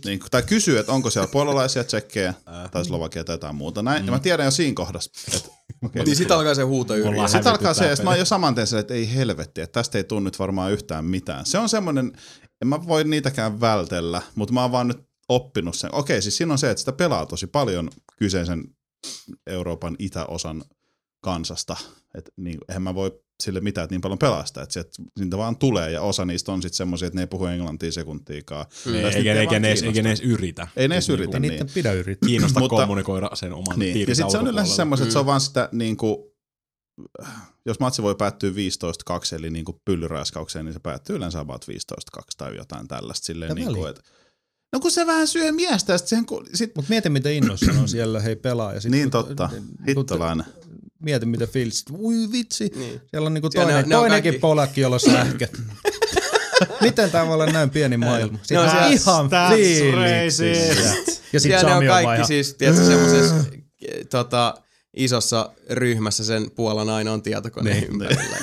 [0.05, 2.35] niin, tai kysyy, että onko siellä puolalaisia, tsekkejä
[2.71, 3.83] tai slovakia tai jotain muuta.
[3.83, 4.07] Näin, mm.
[4.07, 5.49] ja mä tiedän jo siinä kohdassa, että
[5.85, 7.09] okay, niin sit alkaa se huutoyri.
[7.09, 9.99] Ollaan Sitten alkaa se, että mä oon jo saman tien että ei helvetti, että tästä
[9.99, 11.47] ei tule nyt varmaan yhtään mitään.
[11.47, 12.13] Se on semmoinen,
[12.63, 14.99] en mä voi niitäkään vältellä, mutta mä oon vaan nyt
[15.29, 15.95] oppinut sen.
[15.95, 18.65] Okei, siis siinä on se, että sitä pelaa tosi paljon kyseisen
[19.47, 20.65] Euroopan itäosan
[21.21, 21.77] kansasta.
[22.15, 24.63] Että niin, eihän mä voi sille mitään, että niin paljon pelaa sitä.
[24.63, 27.47] Että sieltä, niitä vaan tulee ja osa niistä on sitten semmoisia, että ne ei puhu
[27.47, 28.67] englantia sekuntiikaan.
[28.87, 30.69] Ne, Tai eikä, sitten eikä, ei vaan ne edes, eikä ne edes yritä.
[30.77, 31.37] Ei ne edes Siis yritä.
[31.37, 31.51] Ei niin.
[31.51, 32.27] niiden pidä yrittää.
[32.29, 34.01] Kiinnosta Mutta- kommunikoida sen oman Niin.
[34.09, 35.27] Ja sitten se on yleensä semmoiset, että se on Mm.
[35.27, 36.17] vaan sitä niin kuin,
[37.67, 38.55] jos matsi voi päättyä 15-2,
[39.37, 43.27] eli niin kuin pyllyraiskaukseen, niin se päättyy yleensä about 15-2 tai jotain tällaista.
[43.27, 44.03] Silleen Mitä niin kuin, että,
[44.73, 47.89] no kun se vähän syö miestä, sit sen, kun, sit, Mutta mieti, miten innoissaan on
[47.89, 48.75] siellä, hei pelaa.
[48.75, 50.47] Ja sit, niin kun- totta, kun- hittolainen.
[51.03, 51.85] Mieti, mitä fiilis.
[51.99, 52.73] Ui vitsi.
[52.77, 53.01] Niin.
[53.11, 55.63] Siellä on niinku Siellä ne toinen, on- ne on toinenkin kaikki- polakki, jolla on sähköt.
[56.81, 58.39] Miten tämä voi olla näin pieni maailma?
[58.43, 60.97] Siinä on on siellä- ihan fiiliksissä.
[61.33, 63.35] Ja sit Siellä ne on Sami on kaikki ihan, siis, tiedätkö, semmoisessa
[64.11, 64.55] tota,
[64.97, 67.91] isossa ryhmässä sen Puolan ainoan tietokoneen Niin.
[67.93, 68.37] ympärillä.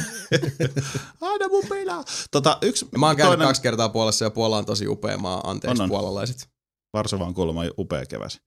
[1.21, 2.03] Aina mun pelaa.
[2.31, 5.41] Tota, yksi, Mä oon käynyt toinen, kaksi kertaa Puolassa ja Puola on tosi upea maa.
[5.49, 5.89] Anteeksi On, on.
[5.89, 6.47] puolalaiset.
[6.93, 8.39] Varsovan kuulemma upea keväsi.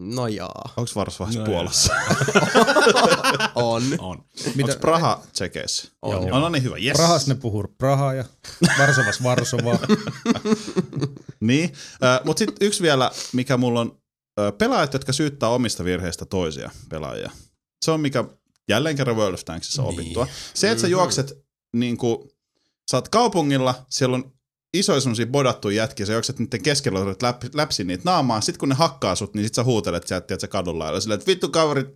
[0.00, 0.72] No jaa.
[0.76, 1.92] Onko Varsovassa No Puolassa?
[3.54, 3.82] On.
[3.98, 4.24] On.
[4.62, 5.88] Onko Praha Tsekeissä?
[6.02, 6.26] On.
[6.28, 6.96] No, no niin hyvä, yes.
[6.96, 8.24] Prahas ne puhuu Prahaa ja
[8.78, 9.78] Varsovas Varsovaa.
[11.40, 11.72] Niin,
[12.24, 13.98] mutta sitten yksi vielä, mikä mulla on,
[14.40, 17.30] ö, pelaajat, jotka syyttää omista virheistä toisia pelaajia.
[17.84, 18.24] Se on mikä
[18.68, 19.94] jälleen kerran World of Tanksissa Niin.
[19.94, 20.26] opittua.
[20.54, 21.32] Se, että sä juokset
[21.76, 22.28] niin kuin,
[22.90, 24.32] sä oot kaupungilla, siellä on
[24.74, 28.68] isoja semmosia bodattuja jätkiä, sä juokset niiden keskellä, otat läpi, läpsi niitä naamaa, sit kun
[28.68, 31.48] ne hakkaa sut, niin sit sä huutelet sieltä, tiedät, sä kadun lailla, silleen, että vittu
[31.48, 31.88] kaverit,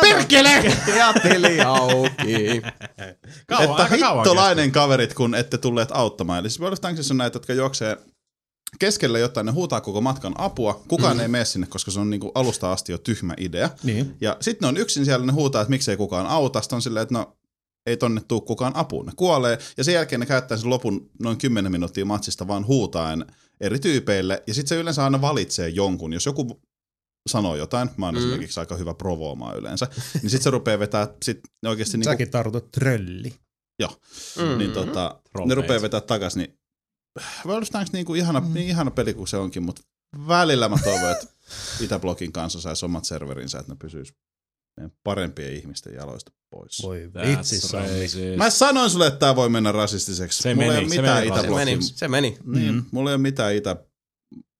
[0.00, 0.76] perkele!
[0.96, 2.62] Ja tili auki.
[3.46, 6.38] Kauan, että hittolainen kaverit, kun ette tulleet auttamaan.
[6.38, 7.98] Eli siis on näitä, jotka juoksee
[8.78, 10.82] keskellä jotain, ne huutaa koko matkan apua.
[10.88, 11.20] Kukaan mm.
[11.20, 13.70] ei mene sinne, koska se on niinku alusta asti jo tyhmä idea.
[13.82, 14.16] Niin.
[14.20, 16.60] Ja sitten ne on yksin siellä, ne huutaa, että miksei kukaan auta.
[16.60, 17.36] Sitten on silleen, että no
[17.86, 19.06] ei tonne tuu kukaan apuun.
[19.06, 19.58] Ne kuolee.
[19.76, 23.26] Ja sen jälkeen ne käyttää sen lopun noin 10 minuuttia matsista vaan huutaen
[23.60, 24.42] eri tyypeille.
[24.46, 26.12] Ja sitten se yleensä aina valitsee jonkun.
[26.12, 26.60] Jos joku
[27.28, 28.18] sanoo jotain, mä oon mm.
[28.18, 29.86] Esimerkiksi aika hyvä provoomaan yleensä,
[30.22, 33.34] niin sitten se rupeaa vetää sit oikeasti niinku Säkin tartutat trölli.
[34.38, 34.58] Mm.
[34.58, 36.58] niin tota, ne rupeaa vetää takas, niin
[37.46, 38.54] World of Tanks niinku ihana, mm.
[38.54, 39.82] niin ihana peli kuin se onkin, mutta
[40.28, 41.26] välillä mä toivon, että
[41.80, 44.14] Itäblogin kanssa saisi omat serverinsä, että ne pysyis
[44.80, 46.82] meidän parempien ihmisten jaloista pois.
[46.82, 47.82] Voi That's vitsi Sami.
[48.00, 48.16] racist.
[48.36, 50.42] Mä sanoin sulle, että tää voi mennä rasistiseksi.
[50.42, 52.38] Se mulla meni, ei ole se mitään meni Se meni, se meni.
[52.44, 52.84] Niin, Mm.
[52.90, 53.76] mulla ei ole mitään Itä,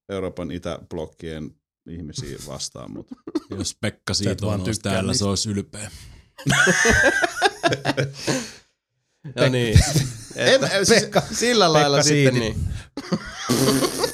[0.08, 1.50] Euroopan Itäblokkien
[1.90, 3.14] ihmisiä vastaan, mutta
[3.58, 5.90] Jos Pekka siitä on täällä, se olisi ylpeä.
[9.36, 9.78] No niin.
[10.88, 12.56] Pekka, Sillä lailla Pekka sitten niin.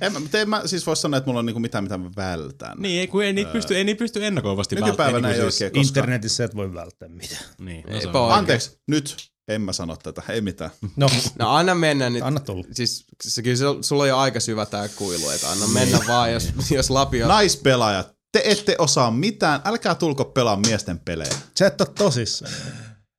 [0.00, 2.78] en, mä- en mä siis voi sanoa, että mulla on niinku mitään, mitä mä vältän.
[2.78, 5.86] Niin, ei, kun ei niitä pysty, ei niitä pysty ennakoivasti Nykypäivänä ei välttämään, oikein koskaan.
[5.86, 7.42] Internetissä et voi välttää mitään.
[7.60, 8.08] Niin, no Ei se.
[8.30, 9.16] Anteeksi, nyt
[9.48, 10.70] en mä sano tätä, ei mitään.
[10.96, 12.22] No, No anna mennä nyt.
[12.22, 12.64] anna tulla.
[12.72, 16.32] Siis se, kyllä se, sulla on jo aika syvä tää kuilu, että anna mennä vaan,
[16.32, 17.28] jos, jos Lapio...
[17.28, 21.34] Naispelaajat, te ette osaa mitään, älkää tulko pelaa miesten pelejä.
[21.58, 22.52] Sä et oo tosissaan.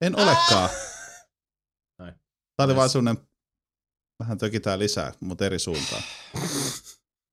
[0.02, 0.70] En olekaan.
[2.00, 2.14] Näin.
[2.58, 3.18] Tää oli vaan semmonen,
[4.22, 6.04] vähän tökitään lisää, mutta eri suuntaan.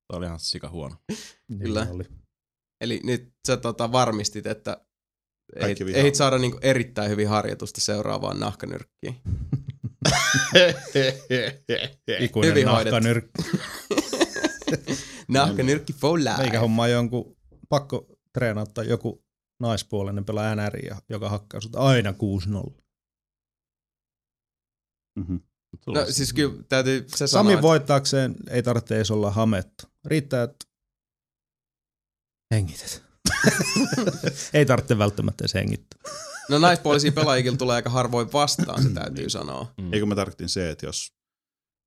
[0.08, 0.96] Toi oli ihan sika huono.
[1.48, 1.86] Niin Kyllä.
[1.90, 2.04] oli.
[2.80, 4.84] Eli nyt sä tota varmistit, että
[5.60, 9.16] Kaikki ehdit, saada niinku erittäin hyvin harjoitusta seuraavaan nahkanyrkkiin.
[12.20, 13.42] Ikuinen Hyvin nahkanyrkki.
[15.28, 16.42] Nahkanyrkki for life.
[16.42, 17.36] Eikä hommaa jonkun
[17.68, 19.24] pakko treenata joku
[19.60, 20.72] naispuolinen pelaa NR,
[21.08, 22.14] joka hakkaa sut aina 6-0.
[25.86, 29.86] No siis kyllä täytyy se Sami sanoa, voittaakseen ei tarvitse edes olla hamettu.
[30.04, 30.66] Riittää, että
[32.54, 33.02] hengität.
[34.54, 36.00] ei tarvitse välttämättä edes hengittää.
[36.48, 39.72] no naispuolisia pelaajia tulee aika harvoin vastaan, se täytyy sanoa.
[39.80, 39.92] Mm.
[39.92, 41.12] Eikö mä tarkoitin se, että jos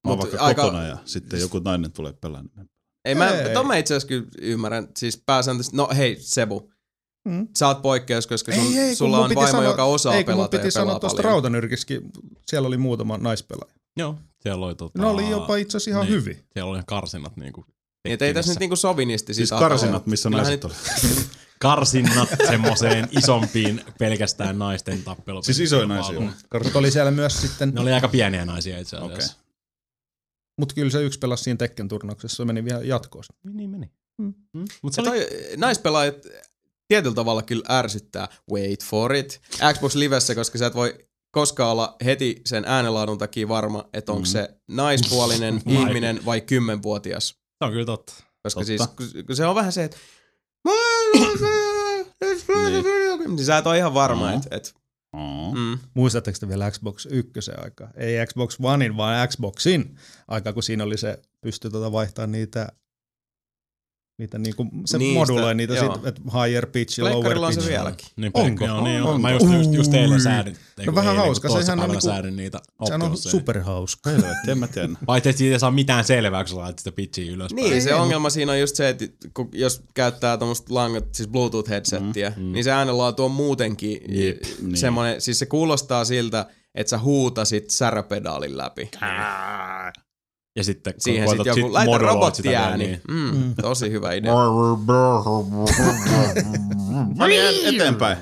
[0.08, 2.52] mä oon Mut vaikka aika- kotona ja sitten joku nainen tulee pelaamaan.
[2.56, 2.70] niin
[3.06, 3.64] Ei, mä, Ei.
[3.64, 4.88] mä itse asiassa kyllä ymmärrän.
[4.98, 6.72] Siis pääsääntöisesti, no hei Sebu,
[7.26, 7.48] Mm.
[7.60, 10.50] sä oot poikkeus, koska sun, Ei, ei, sulla on vaimo, sanoa- joka osaa ei, pelata
[10.58, 11.32] piti ja sanoa tuosta paljon.
[11.32, 12.02] Rautanyrkissäkin,
[12.48, 13.74] siellä oli muutama naispelaaja.
[13.98, 15.00] Joo, siellä oli tota...
[15.00, 16.14] Ne oli jopa itse asiassa ihan niin.
[16.14, 16.36] hyviä.
[16.54, 17.66] Siellä oli karsinat niinku
[18.04, 20.74] Niin, et ei tässä nyt niinku sovinisti Siis siitä karsinat, missä naiset nyt- oli.
[21.62, 25.44] karsinnat semmoiseen isompiin pelkästään naisten tappelu.
[25.44, 26.20] Siis isoja naisia.
[26.20, 29.16] Mutta oli siellä myös sitten, Ne oli aika pieniä naisia itse asiassa.
[29.16, 29.28] Okei.
[30.60, 33.24] mutta kyllä se yksi pelasi siinä Tekken turnauksessa, se meni vielä jatkoon.
[33.44, 33.92] Niin, niin meni.
[34.18, 34.34] Mm.
[34.54, 34.66] Mm.
[34.82, 35.20] Mut Se se oli...
[35.20, 36.16] toi, naispelaajat
[36.92, 38.28] tietyllä tavalla kyllä ärsyttää.
[38.54, 39.42] Wait for it.
[39.74, 40.98] Xbox Livessä, koska sä et voi
[41.32, 44.26] koskaan olla heti sen äänenlaadun takia varma, että onko Mm.
[44.26, 47.28] se naispuolinen ihminen vai kymmenvuotias.
[47.28, 47.36] Se
[47.66, 48.14] on kyllä totta.
[48.44, 48.66] Koska Totta.
[48.66, 49.98] siis, kun- se on vähän se, että
[53.28, 54.36] niin sä et ole ihan varma, Mm.
[54.38, 54.74] että et,
[55.14, 55.54] Oo.
[55.56, 55.80] mm.
[55.94, 57.90] Muistatteko te vielä Xbox 1 aikaa?
[57.98, 59.96] Ei Xbox Onein, vaan Xboxin
[60.28, 62.68] aika, kun siinä oli se, pystyi tuota vaihtaa niitä,
[64.22, 65.96] niitä niinku, se Niistä, moduloi niitä, joo.
[65.96, 67.70] sit, että higher pitch ja lower Pleikkarilla on se pitch.
[67.72, 68.08] vieläkin.
[68.16, 68.66] Niin, Onko?
[68.66, 69.18] Joo, niin, Onko?
[69.18, 70.56] Mä just, just, just eilen säädin.
[70.80, 74.10] ei No vähän eilen, hauska, kun sehän on niinku- säädin niitä Sehän on superhauska.
[74.10, 74.90] Helvetti, en mä tiedä.
[75.06, 77.64] Paitsi, että siitä ei saa mitään selvää, kun sä laitat sitä pitchiä ylöspäin.
[77.64, 81.16] Niin, Ei, se ei, ongelma siinä on just se, että kun, jos käyttää tuommoista langat,
[81.16, 82.52] siis Bluetooth-headsettiä, mm, mm.
[82.52, 84.78] niin se äänenlaatu on muutenkin Jep, niin.
[84.78, 86.46] semmoinen, siis se kuulostaa siltä,
[86.76, 88.90] että sä huutasit säräpedaalin läpi.
[90.56, 92.86] Ja sitten kun Siihen sitten joku, sit laita robottiääni.
[92.88, 93.02] Niin.
[93.08, 93.56] Mm, Mm.
[93.62, 94.34] tosi hyvä idea.
[97.18, 98.18] No niin, et- eteenpäin.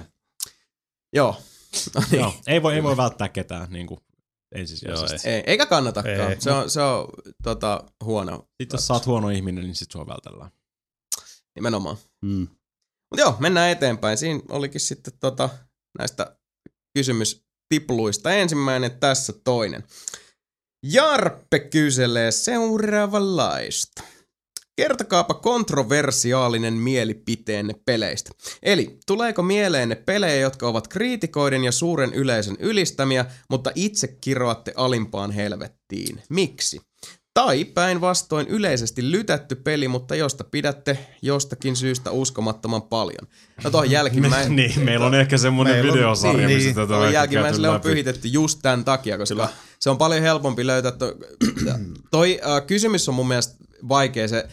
[1.13, 1.35] Joo.
[1.95, 2.19] No niin.
[2.21, 3.99] Joo, ei voi, ei voi välttää ketään niin kuin
[4.55, 5.29] ensisijaisesti.
[5.29, 6.31] Ei, eikä kannatakaan.
[6.31, 6.41] Ei.
[6.41, 7.07] Se on, se on
[7.43, 8.47] tota, huono.
[8.61, 10.51] Sitten jos sä oot huono ihminen, niin sit sua vältellään.
[11.55, 11.97] Nimenomaan.
[12.21, 12.47] Mm.
[13.11, 14.17] Mutta joo, mennään eteenpäin.
[14.17, 15.49] Siinä olikin sitten tota,
[15.99, 16.37] näistä
[16.97, 19.83] kysymystipluista ensimmäinen, tässä toinen.
[20.83, 24.03] Jarppe kyselee seuraavanlaista.
[24.75, 28.31] Kertokaapa kontroversiaalinen mielipiteenne peleistä.
[28.63, 35.31] Eli tuleeko mieleenne pelejä, jotka ovat kriitikoiden ja suuren yleisön ylistämiä, mutta itse kiroatte alimpaan
[35.31, 36.21] helvettiin?
[36.29, 36.81] Miksi?
[37.33, 43.27] Tai päinvastoin yleisesti lytätty peli, mutta josta pidätte jostakin syystä uskomattoman paljon.
[43.63, 44.55] No tuohon jälkimmäinen...
[44.55, 48.59] niin, meillä on ehkä on- videosarja, niin, missä tätä Tuohon on jälkimmäiselle on pyhitetty just
[48.61, 49.49] tämän takia, koska
[49.79, 50.91] se on paljon helpompi löytää.
[50.91, 51.13] To,
[52.11, 53.55] toi äh, kysymys on mun mielestä
[53.89, 54.27] vaikea.
[54.27, 54.47] Se,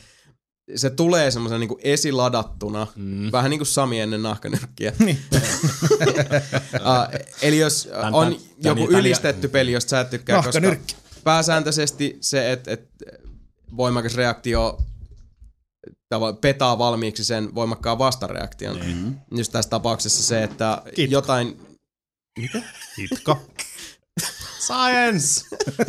[0.77, 3.33] se tulee semmoisen niin esiladattuna, Mm.
[3.33, 4.93] vähän niin kuin Sami ennen nahkanyrkkiä.
[4.99, 5.19] Niin.
[5.33, 10.43] uh, eli jos Tän- on tän- joku tän- tän- ylistetty peli, josta sä et tykkää,
[10.43, 10.77] koska
[11.25, 12.89] pääsääntöisesti se, että et
[13.77, 14.79] voimakas reaktio
[16.41, 18.81] petaa valmiiksi sen voimakkaan vastareaktion.
[18.87, 19.15] Mm.
[19.37, 21.13] Just tässä tapauksessa se, että Kitko.
[21.13, 21.61] jotain...
[22.99, 23.37] Hitka.
[24.67, 25.47] Science!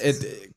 [0.00, 0.48] Et,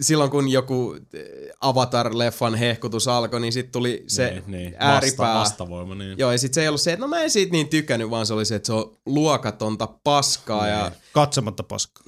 [0.00, 1.24] silloin kun joku eh,
[1.60, 4.74] Avatar-leffan hehkutus alkoi, niin sitten tuli se niin, niin.
[4.78, 5.34] ääripää.
[5.34, 6.18] Vasta, vastavoima, niin.
[6.18, 8.26] Joo, ja sitten se ei ollut se, että no mä en siitä niin tykännyt, vaan
[8.26, 10.68] se oli se, että se on luokatonta paskaa.
[10.68, 12.04] Ja, Katsomatta paskaa.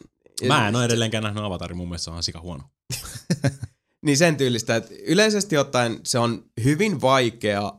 [0.46, 2.64] Mä en ole edelleenkään nähnyt Avatarin, mun mielestä se on sika huono.
[4.06, 7.72] Niin sen tyylistä, että yleisesti ottaen se on hyvin vaikea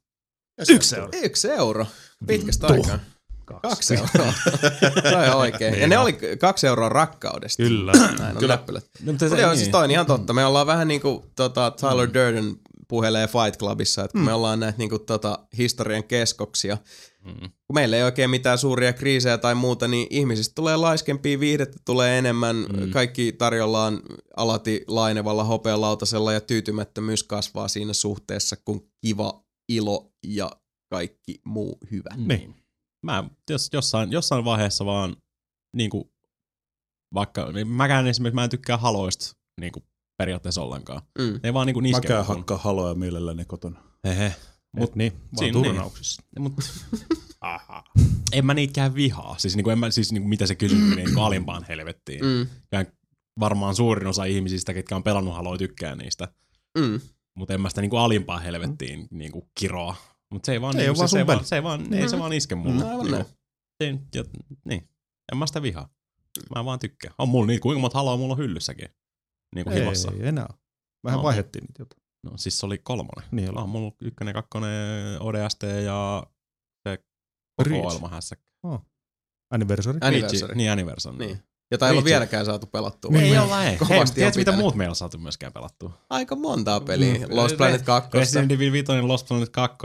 [0.70, 1.10] Yksi euro.
[1.24, 1.86] Yksi euro.
[2.28, 3.00] Pitkästä aikaa.
[3.46, 4.34] Kaksi euroa.
[5.10, 5.80] se on oikein.
[5.80, 7.64] Ja ne oli kaksi euroa rakkaudesta.
[7.64, 7.92] Kyllä.
[7.92, 8.60] Näin on Kyllä.
[8.72, 9.58] No, mutta se, joo, niin.
[9.58, 10.34] siis toi on ihan totta.
[10.34, 12.56] Me ollaan vähän niinku tota, Tyler Durden
[12.88, 16.78] puhelee Fight Clubissa, että kun me ollaan näitä niinku tota, historian keskoksia,
[17.26, 17.40] Mm.
[17.40, 22.18] kun meillä ei oikein mitään suuria kriisejä tai muuta, niin ihmisistä tulee laiskempia, viihdettä tulee
[22.18, 22.92] enemmän, mm.
[22.92, 24.00] kaikki tarjollaan
[24.38, 30.52] alati lainevalla hopealautasella ja tyytymättömyys kasvaa siinä suhteessa, kun kiva, ilo ja
[30.90, 32.10] kaikki muu hyvä.
[32.16, 32.56] Niin.
[33.04, 35.16] Mä jos, jossain, jossain vaiheessa vaan
[35.76, 36.14] niinku,
[37.14, 39.84] vaikka, niin mäkään esimerkiksi mä en tykkää haloista niinku,
[40.18, 41.02] periaatteessa ollenkaan.
[41.20, 41.34] Mm.
[41.34, 42.08] Ne ei vaan niinku Mä niskee.
[42.08, 43.84] käyn hakkaa haloja mielelläni kotona.
[44.04, 44.36] Hehe.
[44.78, 45.66] Mut niin, vaan Siinä niin.
[45.66, 46.22] turnauksissa.
[46.40, 46.54] Mut,
[48.34, 49.36] en mä niitäkään vihaa.
[49.38, 52.26] Siis, niinku, en mä, siis niinku, mitä se kysymys niin alimpaan helvettiin.
[52.26, 52.48] Mm.
[52.72, 52.86] Ja
[53.40, 56.28] varmaan suurin osa ihmisistä, ketkä on pelannut haloja, tykkää niistä.
[56.78, 57.00] Mm.
[57.38, 59.96] Mutta en mä sitä niinku alimpaan helvettiin niinku kiroa.
[60.34, 62.20] Mutta se ei vaan, ei niinku, vaan se, se, vaan, se, ei vaan, ei se
[62.20, 62.74] vaan iske mulle.
[62.84, 63.26] Mm, aivan Niinku, näin.
[63.84, 64.24] se, ja,
[64.66, 64.90] niin.
[65.32, 65.90] En mä sitä vihaa.
[66.56, 67.14] Mä vaan tykkään.
[67.18, 68.90] On mulla niitä, kuinka monta haloa mulla on hyllyssäkin.
[69.56, 70.12] Niinku himassa.
[70.12, 70.48] Ei enää.
[71.04, 71.24] Vähän No.
[71.24, 72.04] vaihdettiin niitä jotain.
[72.24, 73.30] No siis se oli kolmonen.
[73.32, 73.64] Niin Niin oli.
[73.64, 76.28] on mulla ykkönen, kakkonen, ODST ja
[76.88, 76.98] se
[77.64, 77.82] Reach.
[77.84, 78.46] kokoelmahässäkkä.
[79.52, 79.98] Anniversary.
[80.02, 80.56] Anniversary.
[80.56, 81.18] Niin, Anniversary.
[81.18, 81.44] Niin.
[81.72, 83.12] Jota ei ole vieläkään saatu pelattua.
[83.16, 83.70] Ei vaikka olla, ei.
[83.70, 85.94] Hei, kovasti tiedätkö on mitä muut meillä on saatu myöskään pelattua?
[86.10, 87.14] Aika montaa peliä.
[87.14, 87.36] Mm.
[87.36, 88.10] Lost Planet 2.
[88.14, 89.78] Resident Evil 5, Lost Planet 2,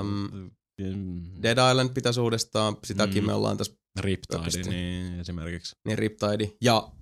[0.00, 0.50] Um,
[0.80, 2.76] mm, Dead Island pitäisi uudestaan.
[2.84, 3.26] Sitäkin Mm.
[3.26, 3.72] me ollaan tässä.
[4.00, 5.76] Riptide, niin esimerkiksi.
[5.84, 6.92] Niin Riptide ja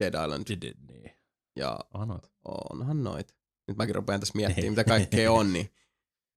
[0.00, 0.44] Dead Island.
[0.92, 1.10] Niin.
[1.58, 2.28] Ja Onhan noita.
[2.44, 3.34] onhan noit.
[3.68, 5.70] Nyt mäkin rupean tässä miettimään, mitä kaikkea on, niin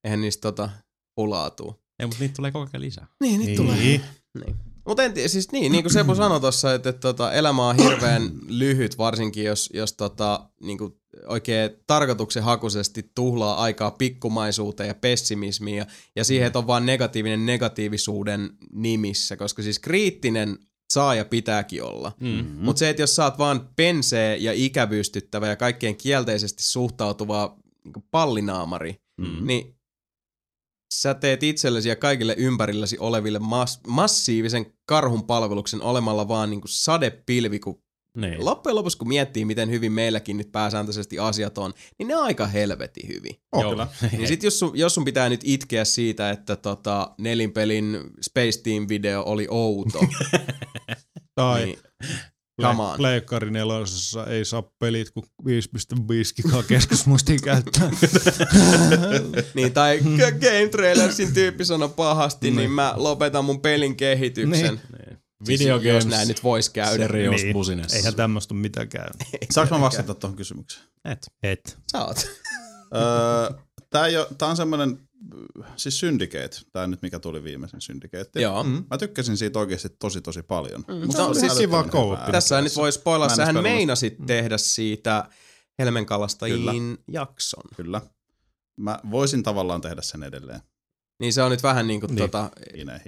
[0.04, 0.70] eihän niistä tota
[1.14, 1.82] pulaatuu.
[1.98, 3.06] Ei, mutta niitä tulee koko ajan lisää.
[3.20, 3.70] Niin, niitä Niin.
[3.70, 3.76] tulee.
[4.46, 4.56] Niin.
[4.90, 7.76] Mutta en tiedä, siis niin, niin kuin Sepu sanoi tuossa, että, että tota, elämä on
[7.76, 10.92] hirveän lyhyt, varsinkin jos, jos tota, niin kuin
[11.26, 15.86] oikein tarkoituksenhakuisesti tuhlaa aikaa pikkumaisuuteen ja pessimismiin ja,
[16.16, 20.58] ja siihen, että on vaan negatiivinen negatiivisuuden nimissä, koska siis kriittinen
[20.92, 22.12] saa ja pitääkin olla.
[22.20, 22.28] Mm.
[22.28, 22.44] Mm.
[22.64, 28.96] Mutta se, että jos oot vaan pensee ja ikävystyttävä ja kaikkeen kielteisesti suhtautuva niin pallinaamari,
[29.20, 29.46] Mm.
[29.46, 29.79] niin
[30.94, 36.70] sä teet itsellesi ja kaikille ympärilläsi oleville mas- massiivisen karhun palveluksen olemalla vaan niin kuin
[36.72, 37.82] sadepilvi, kun
[38.16, 38.44] Niin.
[38.44, 42.46] loppujen lopuksi kun miettii, miten hyvin meilläkin nyt pääsääntöisesti asiat on, niin ne on aika
[42.46, 43.36] helvetin hyvin.
[43.52, 43.70] Oh, Joo.
[43.70, 43.86] kyllä.
[44.12, 48.86] Niin sit jos sun, jos sun pitää nyt itkeä siitä, että tota, nelinpelin Space Team
[48.88, 50.00] video oli outo,
[51.34, 51.78] Tai niin
[52.68, 52.96] on.
[52.96, 57.90] Pleikkari nelosessa ei saa pelit kuin 5.5 gigaa keskusmuistiin käyttää.
[59.54, 59.98] Niin, tai
[60.40, 64.74] Game Trailersin tyyppi sanoi pahasti, niin mä lopetan mun pelin kehityksen.
[64.74, 64.80] Niin.
[65.06, 65.18] Niin.
[65.44, 67.04] Siis Video jos games, näin nyt vois käydä.
[67.06, 67.52] serious Niin.
[67.52, 67.94] business.
[67.94, 69.16] Eihän tämmöistä ole mitään käynyt.
[69.50, 70.86] Saanko mä vastata tuohon kysymykseen?
[71.04, 71.26] Et.
[71.42, 71.78] Et.
[71.92, 72.26] Sä oot.
[72.96, 73.58] öö,
[73.90, 75.08] tää, ei oo, tää on semmonen,
[75.76, 78.40] siis Syndicate, tää nyt mikä tuli viimeisen Syndicate.
[78.40, 78.64] Joo.
[78.64, 78.84] Mm.
[78.90, 80.84] Mä tykkäsin siitä oikeasti tosi tosi paljon.
[80.88, 81.52] Mm, mutta on siis
[81.90, 82.32] co-op.
[82.32, 83.62] Tässä nyt voi spoilaa, sähän pelannut.
[83.62, 85.28] meinasit tehdä siitä
[85.78, 87.62] Helmenkalastajien jakson.
[87.76, 88.00] Kyllä.
[88.76, 90.60] Mä voisin tavallaan tehdä sen edelleen.
[91.20, 92.18] Niin se on nyt vähän niin kuin Niin.
[92.30, 92.50] tota,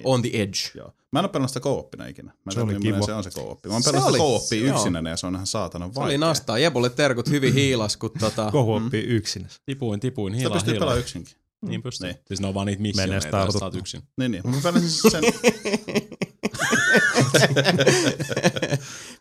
[0.05, 0.59] on the edge.
[0.75, 0.93] Joo.
[1.13, 2.33] Mä en oo pelannut sitä co-opina ikinä.
[2.45, 3.07] Mä Se en oli tiedä, millainen kiva.
[3.07, 3.59] Se on se co-op.
[3.67, 4.77] Mä oon Se pelannut sitä oli- co-opia joo.
[4.79, 6.19] yksinäni ja se on ihan saatanan Se oli vaikea.
[6.19, 6.59] nastaa.
[6.59, 8.49] Jebulle terkut hyvin hiilas, kun tota...
[8.53, 9.61] Kohu oppii yksinäs.
[9.67, 11.35] Tipuin, tipuin, Sitä hiilaa, pystyy pelaamaan yksinkin.
[11.63, 12.09] Niin pystyy.
[12.09, 12.21] Niin.
[12.27, 14.03] Siis ne on vaan niitä missioneita, sä oot yksin.
[14.19, 14.43] Niin, niin.
[14.51, 15.25] Mä pelasin siis sen...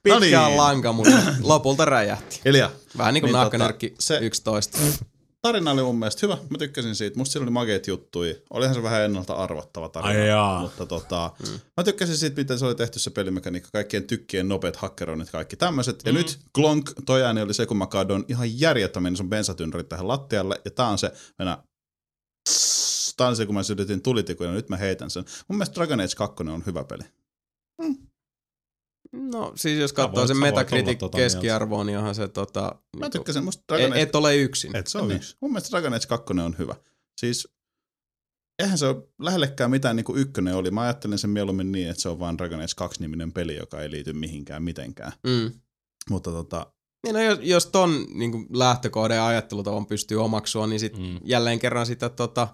[0.03, 0.57] Pitkään niin.
[0.57, 1.11] lanka, mutta
[1.41, 2.39] lopulta räjähti.
[2.45, 4.77] Elia, Vähän niin kuin Niin niin tota, nakkanyrkki se- 11.
[5.41, 6.37] tarina oli mun mielestä hyvä.
[6.49, 7.17] Mä tykkäsin siitä.
[7.17, 8.41] Musta siinä oli makeet juttui.
[8.49, 10.13] Olihan se vähän ennalta arvattava tarina.
[10.61, 11.59] Mutta tota, mm.
[11.77, 13.69] mä tykkäsin siitä, miten se oli tehty se pelimekaniikka.
[13.73, 16.01] Kaikkien tykkien nopeat hakkeroinnit, kaikki tämmöiset.
[16.05, 16.17] Ja Mm.
[16.17, 20.61] nyt Glonk, toi ääni oli se, kun mä kaadoin ihan järjettömin sun bensatynnyrit tähän lattialle.
[20.65, 21.63] Ja tää on se, mennä
[23.17, 25.25] Tää on se, kun mä sytytin tulitikuja, ja nyt mä heitän sen.
[25.47, 27.03] Mun mielestä Dragon Age 2 on hyvä peli.
[29.13, 32.61] No siis jos katsoo sen Metacritic tota keskiarvoon, niin onhan se tota...
[32.61, 34.75] Mä niinku- tykkäsin, musta Dragon et, Age et ole yksin.
[34.75, 35.15] Et se on niin.
[35.15, 35.37] yksi.
[35.41, 36.75] Mun mielestä Dragon Age 2 on hyvä.
[37.17, 37.47] Siis
[38.59, 40.71] eihän se ole lähellekään mitään niin kuin ykkönen oli.
[40.71, 43.91] Mä ajattelin sen mieluummin niin, että se on vain Dragon Age 2-niminen peli, joka ei
[43.91, 45.11] liity mihinkään mitenkään.
[45.27, 45.51] Mm.
[46.09, 46.73] Mutta tota,
[47.03, 51.19] Niin no jos, jos ton niin lähtökohdan ja ajattelutavan pystyy omaksua, niin sit Mm.
[51.23, 52.47] jälleen kerran sitä tota,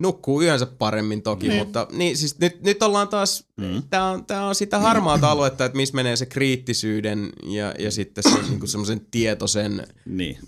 [0.00, 1.58] nukkuu yönsä paremmin toki, Niin.
[1.58, 3.82] mutta niin, siis nyt, nyt ollaan taas, Mm.
[3.90, 8.24] tää on, tää on sitä harmaata aluetta, että missä menee se kriittisyyden ja, ja sitten
[8.24, 10.38] se niin semmoisen tietoisen niin.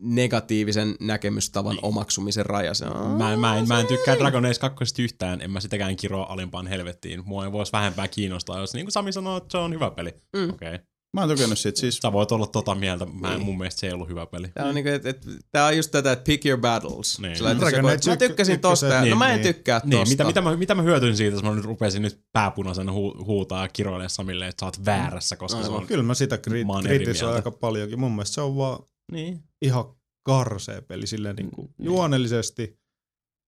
[0.00, 2.74] negatiivisen näkemystavan omaksumisen raja.
[2.74, 5.60] Se on, Mä, en- mä, en, mä en tykkää Dragon Age 2 yhtään, en mä
[5.60, 7.22] sitäkään kiroa alimpaan helvettiin.
[7.26, 10.14] Mua ei voisi vähempää kiinnostaa, jos niin kuin Sami sanoo, että se on hyvä peli.
[10.36, 10.50] Mm.
[10.50, 10.74] Okei.
[10.74, 10.86] Okay.
[11.16, 11.96] Mä oon tykännyt siitä siis.
[11.96, 13.46] Sä voit olla tota mieltä, mä en, Niin.
[13.46, 14.48] mun mielestä se ei ollut hyvä peli.
[14.54, 17.20] Tää on, niinku, et, et, tää on just tätä, että pick your battles.
[17.20, 17.36] Niin.
[17.36, 19.54] Sillä, että joku, mä tykkäsin tosta, no niin, mä en niin.
[19.54, 19.96] tykkää tosta.
[19.96, 23.24] Niin, mitä, mitä, mä, mitä mä hyötyin siitä, jos mä nyt rupesin nyt pääpunaisena hu,
[23.24, 25.80] huutaa ja kiroilemaan Samille, että sä oot väärässä, koska se Aivan.
[25.80, 25.86] on...
[25.86, 28.00] Kyllä mä sitä kri- kritisoin aika paljonkin.
[28.00, 28.78] Mun mielestä se on vaan
[29.12, 29.40] Niin.
[29.62, 29.84] ihan
[30.22, 32.78] karsea peli silleen niin kuin Mm, juonellisesti.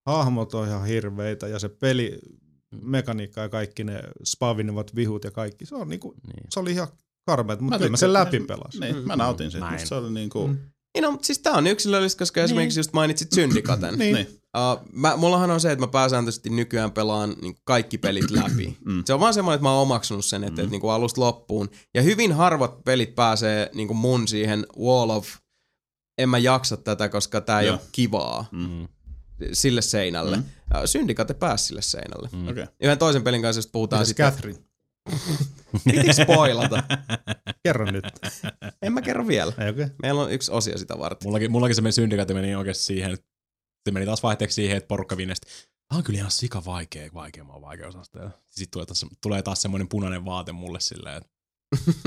[0.06, 2.18] Hahmot on ihan hirveitä ja se peli,
[2.82, 5.66] mekaniikka ja kaikki ne spavinevat vihut ja kaikki.
[5.66, 6.44] Se, on niinku, Niin.
[6.50, 6.88] se oli ihan
[7.28, 8.80] karmeet, mutta kyllä mä sen läpi pelasin.
[8.80, 9.78] Niin, mä nautin siitä.
[9.84, 10.46] Se oli niinku...
[10.48, 10.59] Mm.
[10.94, 13.94] Niin no, siis tää on yksilöllistä, koska esimerkiksi just mainitsit Syndikaten.
[13.98, 14.14] Niin.
[14.14, 14.26] Niin.
[14.56, 18.76] Uh, mä, mullahan on se, että mä pääsääntöisesti nykyään pelaan niin kaikki pelit läpi.
[18.84, 19.02] Mm.
[19.06, 20.64] Se on vaan semmoinen, että mä oon omaksunut sen, että, mm.
[20.64, 21.70] että niin kuin alusta loppuun.
[21.94, 25.28] Ja hyvin harvat pelit pääsee niin kuin mun siihen wall of,
[26.18, 27.76] en mä jaksa tätä, koska tää ei Joo.
[27.76, 28.88] ole kivaa Mm.
[29.52, 30.36] sille seinälle.
[30.36, 30.42] Mm.
[30.42, 30.80] Mm.
[30.84, 32.28] Syndikate pääsi sille seinälle.
[32.32, 32.48] Mm.
[32.48, 32.66] Okei.
[32.80, 34.26] Yhden toisen pelin kanssa, jos puhutaan Mitäs sitten...
[34.26, 34.59] Catherine?
[35.85, 36.82] Pitikö spoilata?
[37.62, 38.05] Kerro nyt.
[38.82, 39.52] en mä kerro vielä.
[39.59, 39.86] Ei okei.
[40.02, 41.26] Meillä on yksi osio sitä varten.
[41.28, 43.26] Mullakin, mullakin se meni syndikaatti meni oikeasti siihen, että
[43.89, 45.47] se meni taas vaihteeksi siihen, että porukka vinnesti.
[45.89, 48.30] Tämä on kyllä ihan sika vaikea, vaikeamman vaikeusasteella.
[48.51, 51.28] Sitten tulee taas, tulee taas semmoinen punainen vaate mulle silleen, että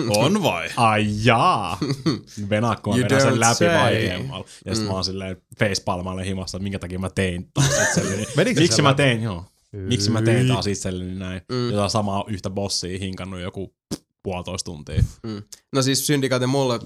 [0.18, 0.69] On vai?
[0.78, 1.78] ai jaa,
[2.49, 4.45] venakko vedän sen läpi vaikeammalla.
[4.65, 4.88] Ja sitten Mm.
[4.88, 7.52] mä oon silleen facepalmalle himassa, että minkä takia mä tein
[8.56, 9.45] Miksi mä tein, joo.
[9.76, 11.41] Miksi mä tein taas itselleni näin.
[11.49, 11.56] Mm.
[11.56, 11.69] Mm.
[11.72, 13.73] Jota samaa yhtä bossia hinkannut joku
[14.23, 15.03] puolitoista tuntia.
[15.73, 16.80] No siis Syndikate mulle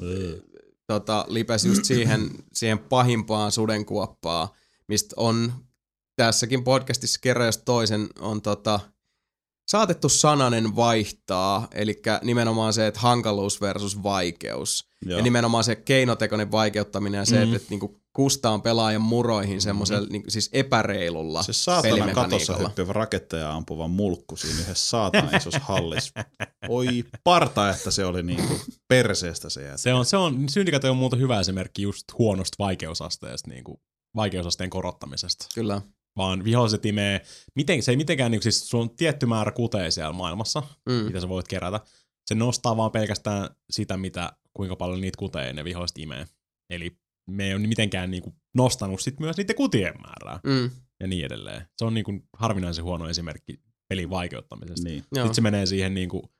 [0.87, 4.47] tota, lipesi just siihen, siihen pahimpaan sudenkuoppaan,
[4.87, 5.53] mistä on
[6.15, 8.79] tässäkin podcastissa kerran jos toisen on tota,
[9.67, 14.87] saatettu sananen vaihtaa, eli nimenomaan se, että hankaluus versus vaikeus.
[15.05, 15.17] Joo.
[15.17, 17.43] Ja nimenomaan se keinotekoinen vaikeuttaminen ja se, Mm.
[17.43, 23.53] että, että niinku kustaan pelaajan muroihin semmoisella niinku, siis epäreilulla Se saatana katossa hyppivä raketteja
[23.53, 26.13] ampuva mulkku siinä yhdessä saatana isossa hallissa.
[26.69, 29.77] Oi parta, että se oli niinku perseestä se jätä.
[29.77, 33.77] Se on, se on, Syndicate on muuten hyvä esimerkki just huonosta vaikeusasteesta, niin kuin
[34.15, 35.45] vaikeusasteen korottamisesta.
[35.55, 35.81] Kyllä.
[36.17, 37.21] Vaan viholliset imee,
[37.55, 40.93] miten, se ei mitenkään, niin siis sulla on tietty määrä kuteja siellä maailmassa, Mm.
[40.93, 41.79] mitä sä voit kerätä.
[42.25, 46.25] Se nostaa vaan pelkästään sitä, mitä, kuinka paljon niitä kuteja ne viholliset imee.
[46.69, 50.69] Eli me ei ole mitenkään niin kuin nostanut sit myös niiden kutien määrää Mm.
[50.99, 51.61] ja niin edelleen.
[51.77, 54.89] Se on niin kuin harvinaisen huono esimerkki pelin vaikeuttamisesta.
[54.89, 55.03] Niin.
[55.15, 55.25] Joo.
[55.25, 56.31] Sitten se menee siihen niinku,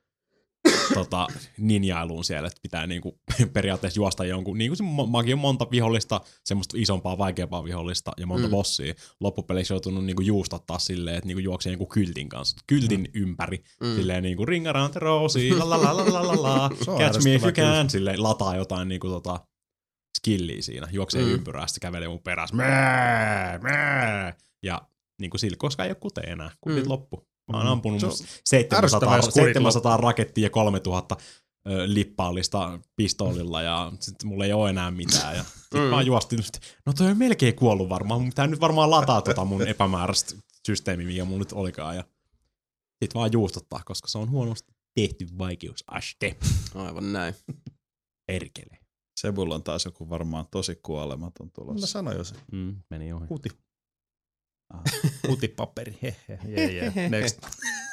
[0.94, 3.20] tota, ninjailuun siellä, että pitää niinku,
[3.54, 8.28] periaatteessa juosta jonkun, niinku se mo- mäkin on monta vihollista, semmoista isompaa, vaikeampaa vihollista ja
[8.28, 8.52] monta Mm.
[8.52, 8.94] bossia.
[9.20, 13.22] Loppupeleissä joutunut niinku juustottaa silleen, että niinku juoksee jonkun kyltin kanssa, kyltin mm.
[13.22, 13.96] ympäri, Mm.
[13.96, 17.44] silleen niinku ring around the rosy, la la la la la la catch me if
[17.44, 19.40] you can, silleen lataa jotain niinku tota,
[20.16, 21.28] skilliä siinä, juoksee Mm.
[21.28, 21.34] mm.
[21.34, 24.34] ympyrää, sitten kävelee mun perässä, mää, mää,
[24.64, 24.82] ja
[25.22, 26.84] niinku sillä, koska ei ole kuteja enää, kutit Mm.
[26.86, 26.90] mm.
[26.90, 27.28] loppu.
[27.52, 27.72] Mä oon Mm.
[27.72, 28.12] ampunut on
[28.44, 31.18] 700, ärsyttävää, jos kurit 700 rakettia ja 3000
[31.70, 35.36] ö, lippaallista pistoolilla ja sit mulla ei ole enää mitään.
[35.36, 35.80] Ja sit Mm.
[35.80, 35.86] mm.
[35.86, 39.46] mä juostin, että no toi on melkein kuollut varmaan, mun pitää nyt varmaan lataa tota
[39.46, 40.36] mun epämääräistä
[40.68, 41.96] systeemiä, mikä mun nyt olikaan.
[41.96, 42.04] Ja
[43.04, 46.36] sit vaan juustottaa, koska se on huonosti tehty vaikeusaste.
[46.76, 47.36] Aivan näin.
[48.28, 48.78] Perkele.
[49.16, 51.88] Sebulla on taas joku varmaan tosi kuolematon Mä tulossa.
[51.88, 52.36] sanoin jo se.
[52.52, 53.28] Mm, meni ohi.
[53.28, 53.50] Kuti.
[54.74, 54.82] Ah.
[55.28, 55.98] Kutipaperi.
[56.04, 56.40] Hehe.
[56.48, 57.10] Yeah, yeah.
[57.10, 57.40] Next.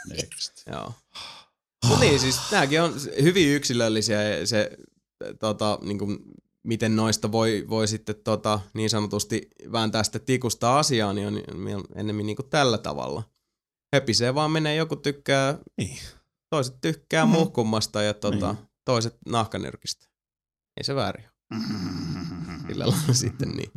[0.09, 0.63] Next.
[0.67, 0.93] Joo.
[1.89, 4.71] Mut niin, siis nääkin on hyvin yksilöllisiä ja se,
[5.41, 6.19] tota, niin kuin,
[6.63, 11.35] miten noista voi, voi sitten tota, niin sanotusti vääntää sitä tikusta asiaa, niin on
[11.77, 13.23] on enemmän niin kuin tällä tavalla.
[13.95, 15.99] Höpisee vaan menee, joku tykkää, Niin.
[16.51, 17.33] toiset tykkää Mhm.
[17.35, 18.67] muhkummasta ja tota, Niin.
[18.85, 20.07] toiset nahkanyrkistä.
[20.77, 21.61] Ei se väärin ole.
[22.69, 23.73] Sillä lailla sitten niin.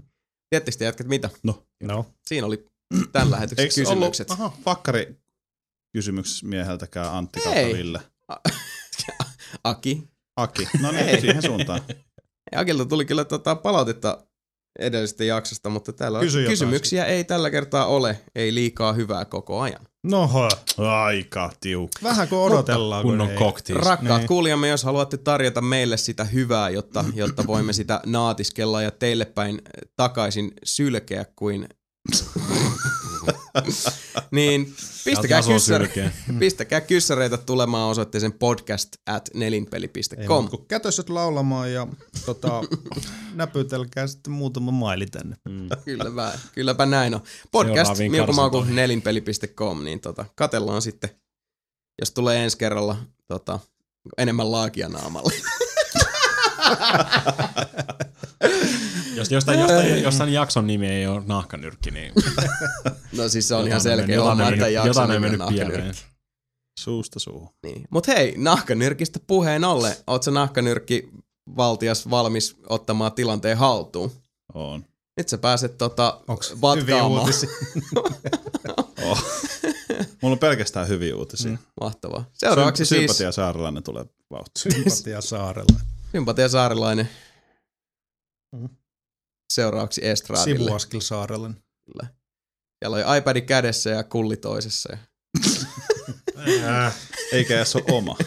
[0.49, 1.29] Te jätkät mitä?
[1.43, 2.05] No.
[2.27, 2.65] Siinä oli
[3.11, 4.29] tämän lähetyksen Eikö kysymykset.
[4.29, 5.15] ollut, aha, fakkari
[5.93, 7.43] kysymyks mieheltäkään Antti Ei.
[7.45, 8.01] kautta Ville?
[9.63, 10.03] Aki.
[10.37, 10.67] Aki.
[10.81, 11.21] No niin, Ei.
[11.21, 11.81] siihen suuntaan.
[12.51, 14.27] Ja Akilta tuli kyllä tota palautetta
[14.79, 18.21] edellisestä jaksosta, mutta täällä Kysy jotain kysymyksiä ei tällä kertaa ole.
[18.35, 19.87] Ei liikaa hyvää koko ajan.
[20.09, 20.49] Noho.
[20.77, 21.99] Aika tiukka.
[22.03, 23.01] Vähän kuin odotellaan.
[23.01, 23.85] kun Kunnon ei- cocktails.
[23.85, 24.27] Rakkaat Niin.
[24.27, 29.61] kuulijamme, jos haluatte tarjota meille sitä hyvää, jotta, jotta voimme sitä naatiskella ja teille päin
[29.95, 31.67] takaisin sylkeä kuin...
[34.31, 34.75] niin
[35.05, 36.11] pistäkää, Taso kyssär, sylkeä.
[36.39, 40.47] pistäkää kyssäreitä tulemaan osoitteeseen podcast at nelinpeli.com.
[40.67, 41.87] kätöset laulamaan ja
[42.25, 42.61] tota,
[43.33, 45.35] näpytelkää sitten muutama maili tänne.
[45.49, 45.69] Mm.
[45.85, 47.21] Kylläpä, kylläpä näin on.
[47.51, 51.09] Podcast milkomauku nelinpeli.com, niin tota, katellaan sitten,
[52.01, 53.59] jos tulee ensi kerralla tota,
[54.17, 55.33] enemmän laakia naamalle.
[59.15, 62.13] Jos jostain, jostain, jostain jakson nimi ei ole nahkanyrkki, niin
[63.17, 65.39] No siis se on ihan jotain on selkeä homma, että jakson jotain on nimi on
[65.39, 66.01] nahkanyrkki.
[66.79, 67.49] Suusta suuhun.
[67.63, 67.87] Niin.
[67.89, 71.09] Mut hei, nahkanyrkistä puheen ollen, oot sä nahkanyrkki
[71.57, 74.11] valtias valmis ottamaan tilanteen haltuun?
[74.53, 74.85] On.
[75.17, 77.33] Nyt sä pääset tota Onks vatkaamaan.
[79.03, 79.23] Oh.
[80.21, 81.51] Mulla on pelkästään hyviä uutisia.
[81.51, 81.57] Mm.
[81.81, 82.25] Mahtavaa.
[82.33, 84.73] Seuraavaksi Symp- siis Sympatia saarelainen tulee vauhtiin.
[84.75, 85.79] Sympatia saarella.
[86.11, 87.09] Sympatia Saarilainen.
[88.55, 88.65] Mhm.
[89.53, 90.59] seuraavaksi Estradille.
[90.59, 91.49] Sivuaskel saarelle.
[91.85, 92.07] Kyllä.
[92.79, 94.97] Siellä oli iPad kädessä ja kulli toisessa.
[96.61, 96.91] Ja...
[97.31, 98.17] Eikä edes ole oma.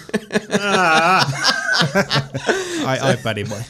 [2.84, 3.62] Ai iPadin vai?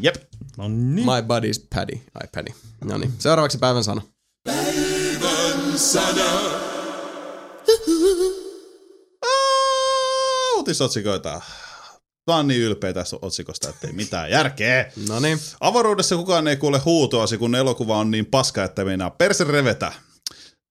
[0.00, 0.16] Jep.
[0.56, 1.06] No niin.
[1.06, 2.46] My buddy's paddy, iPad.
[2.84, 4.02] No niin, seuraavaksi päivän sana.
[10.56, 11.42] Uutisotsikoita.
[12.26, 14.92] Mä oon niin ylpeä tästä otsikosta, ettei mitään järkeä.
[15.08, 19.44] No niin, Avaruudessa kukaan ei kuule huutoasi, kun elokuva on niin paska, että meinaa perse
[19.44, 19.92] revetä.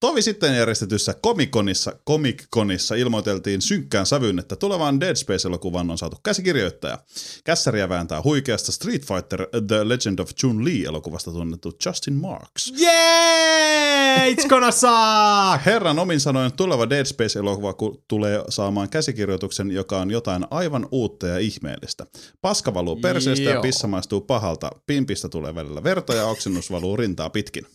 [0.05, 6.97] Tovi sitten järjestetyssä Comic-Conissa, Comic-Conissa ilmoiteltiin synkkään sävyyn, että tulevaan Dead Space-elokuvan on saatu käsikirjoittaja.
[7.43, 12.73] Kässäriä vääntää huikeasta Street Fighter The Legend of Chun-Li-elokuvasta tunnettu Justin Marks.
[12.81, 15.65] Yeah, it's gonna suck!
[15.65, 21.27] Herran omin sanoen tuleva Dead Space-elokuva ku- tulee saamaan käsikirjoituksen, joka on jotain aivan uutta
[21.27, 22.05] ja ihmeellistä.
[22.41, 23.61] Paska valuu perseestä ja Joo.
[23.61, 24.69] pissa maistuu pahalta.
[24.85, 27.65] Pimpistä tulee välillä verta ja oksennus valuu rintaa pitkin.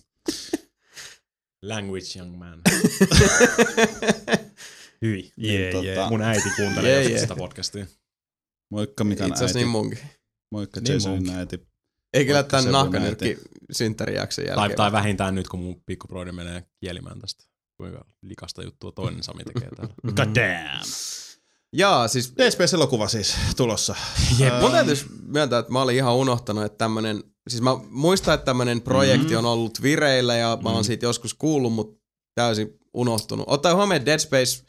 [1.62, 2.60] Language, young man.
[5.02, 5.32] Hyi.
[5.36, 6.08] Jee, Tota, jee.
[6.08, 7.20] Mun äiti kuuntelee joskus jee.
[7.20, 7.86] sitä podcastia.
[8.70, 9.64] Moikka Mikan itse asiassa äiti.
[9.66, 9.98] niin munkin.
[10.52, 11.34] Moikka Niin Jasonin munkin.
[11.34, 11.66] äiti.
[12.14, 13.38] Ei kyllä tämän nahkanyrkki
[13.72, 14.76] synttärijakson Tai, jälkeen.
[14.76, 17.44] tai vähintään nyt, kun mun pikkuproidi menee kielimään tästä.
[17.76, 19.94] Kuinka likasta juttua toinen Sami tekee täällä.
[20.16, 20.80] God damn.
[21.72, 23.94] Jaa, siis Dead Space-elokuva siis tulossa.
[24.38, 24.54] Jep.
[24.60, 28.80] Mun täytyisi myöntää, että mä olin ihan unohtanut, että tämmönen, siis mä muistan, että tämmönen
[28.82, 32.00] projekti on ollut vireillä ja mä oon siitä joskus kuullut, mutta
[32.34, 33.44] täysin unohtunut.
[33.48, 34.64] Ottaa huomioon Dead Space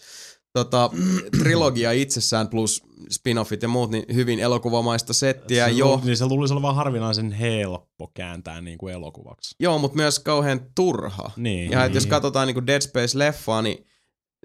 [0.54, 0.90] tota,
[1.40, 2.84] trilogia itsessään plus
[3.14, 6.02] spin-offit ja muut, niin hyvin elokuvamaista settiä se, jo.
[6.04, 9.56] Niin se luulisi olevan harvinaisen helppo kääntää niin kuin elokuvaksi.
[9.60, 11.32] Joo, mutta myös kauhean turha.
[11.38, 11.72] Niin.
[11.72, 12.10] Ja et jos Niin.
[12.10, 13.86] katsotaan niinku Dead Space-leffaa, niin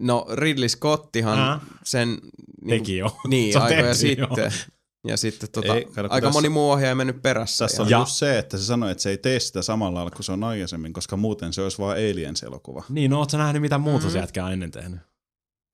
[0.01, 1.61] no Ridley Scottihan Ää.
[1.85, 3.17] sen niinku, Teki jo.
[3.29, 3.95] niin, Se aikoja jo.
[3.95, 4.53] sitten.
[5.09, 7.65] Ja sitten tota, Ei, kato, aika tässä- moni muu ohjaaja mennyt perässä.
[7.65, 10.11] Tässä on Ja- just se, että se sanoi, että se ei tee sitä samalla lailla
[10.11, 12.85] kuin se on aikaisemmin, koska muuten se olisi vaan Aliens-elokuva.
[12.89, 14.11] Niin, no oot sä nähnyt mitä muuta Mm.
[14.11, 15.01] se jätkää ennen tehnyt?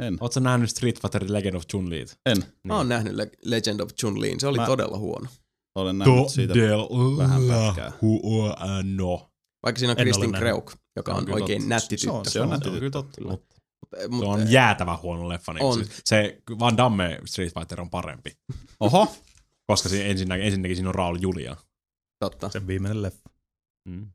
[0.03, 0.17] En.
[0.21, 2.05] Oot sä nähnyt Street Fighter Legend of chun Li?
[2.27, 2.45] En.
[2.65, 5.27] Mä oon nähnyt Le- Legend of Chun-Liin, se oli Mä- todella huono.
[5.75, 6.55] Olen nähnyt siitä.
[7.19, 7.93] vähän pätkää.
[8.97, 9.29] no.
[9.63, 10.33] Vaikka siinä on Kristin.
[10.33, 12.31] Kreuk, joka on on kyllä oikein nätti Se on- tyttö.
[12.31, 12.91] Se on Se on kyllä tyttö.
[12.91, 13.21] totta.
[14.09, 15.53] Mut- se on jäätävän huono leffa.
[15.53, 15.79] Niin On.
[15.79, 15.85] on.
[15.85, 18.37] Se, se Van Damme Street Fighter on parempi.
[18.81, 19.17] Oho.
[19.67, 21.57] Koska se ensinnäkin, ensinnäkin siinä on Raul Julia.
[22.19, 22.49] Totta.
[22.49, 23.31] Sen viimeinen leffa.
[23.89, 24.11] Mm.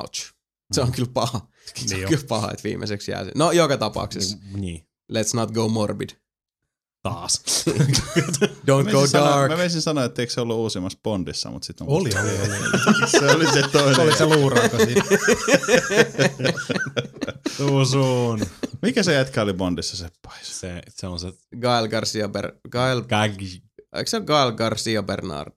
[0.00, 0.32] Ouch.
[0.72, 1.48] Se on kyllä paha.
[1.74, 2.08] Se Niin on on.
[2.08, 3.32] kyllä paha, että viimeiseksi jää se.
[3.34, 4.36] No, joka tapauksessa.
[4.54, 4.86] Niin.
[5.12, 6.10] Let's not go morbid.
[7.02, 7.42] Taas.
[8.48, 9.50] Don't Mä go menisin sanoa, dark.
[9.50, 13.10] mä menisin sanoa, että eikö se ollut uusimmassa Bondissa, mutta sitten on Oli, oli, oli.
[13.20, 13.94] se oli se toinen.
[13.94, 15.02] Se oli se luuraaka siinä.
[17.56, 18.40] Tuusuun.
[18.82, 20.60] Mikä se jätkä oli Bondissa se pais?
[20.60, 21.32] Se, se on se...
[21.60, 22.52] Gael Garcia Ber...
[22.70, 23.02] Gael...
[23.02, 23.32] Gag...
[23.96, 25.52] Eikö se ole Gael Garcia Bernard?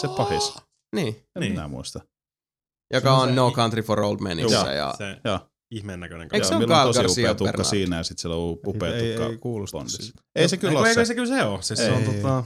[0.00, 0.52] Se pahis.
[0.94, 1.08] Niin.
[1.36, 1.52] En Niin.
[1.52, 2.00] minä muista.
[2.94, 4.56] Joka Se on on se- No Country for Old Menissa.
[4.56, 4.70] Joo.
[4.70, 4.94] Ja...
[4.98, 5.40] Se Joo.
[5.70, 7.68] ihmeen näköinen Eikö se ole milloin on Gael tosi Garcia upea tukka Bernard?
[7.70, 10.12] siinä ja sitten siellä on upea Ei, tukka ei kuulosta Bondissa.
[10.34, 11.04] Ei se kyllä ole se.
[11.04, 11.62] se kyllä se on?
[11.62, 12.06] Siis se on Ei.
[12.14, 12.44] tota...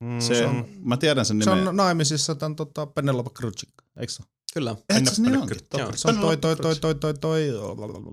[0.00, 1.68] Mm, se on, mä tiedän sen Se nimen.
[1.68, 3.68] on naimisissa tämän tota, Penelope Cruzin.
[4.00, 4.22] Eikö se?
[4.54, 4.76] Kyllä.
[4.94, 5.56] Eikö se niin onkin?
[5.78, 5.92] Joo.
[5.94, 7.48] Se on toi, toi, toi, toi, toi, toi.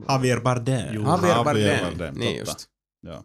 [0.10, 0.94] Javier Bardem.
[0.94, 1.06] Juu.
[1.08, 1.80] Javier Bardem.
[1.82, 2.52] Bardem, Niin totta.
[2.52, 2.68] just.
[3.04, 3.24] Joo.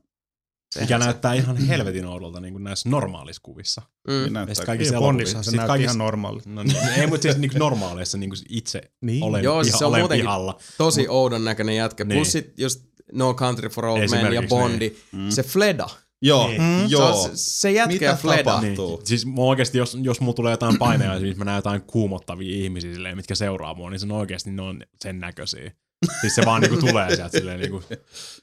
[0.75, 3.83] Sehän Mikä se- näyttää ihan helvetin oudolta niin kuin näissä normaalissa kuvissa.
[4.09, 4.13] Mm.
[4.15, 4.67] Niin näyttää.
[4.67, 6.41] kaikissa Bondissahan se sit näytti kaikissa- ihan normaali.
[6.47, 9.23] No niin, ei, mutta siis niin normaaleissa niin kuin itse Niin.
[9.25, 10.59] olen, Joo, siis piha, se on olen muutenkin- pihalla.
[10.79, 12.05] Tosi oudon näköinen jätkä.
[12.05, 12.17] Niin.
[12.19, 12.81] Plus sit just
[13.13, 14.97] No Country for Old Men ja Esimerkiksi Bondi.
[15.13, 15.31] Mm.
[15.31, 15.89] Se Fleda.
[16.23, 16.63] Joo, Niin.
[16.63, 16.79] Mm.
[16.81, 17.23] Se, joo.
[17.23, 18.45] on, se, se jätkä Mitä Fleda.
[18.45, 18.97] tapahtuu?
[18.97, 19.07] Niin.
[19.07, 22.95] Siis mä oikeasti, jos, jos mulla tulee jotain paineja, siis mä näen jotain kuumottavia ihmisiä
[22.95, 25.73] silleen, mitkä seuraa mua, niin se on oikeasti ne on sen näköisiä.
[26.21, 27.83] Siis se vaan niinku tulee sieltä silleen niinku,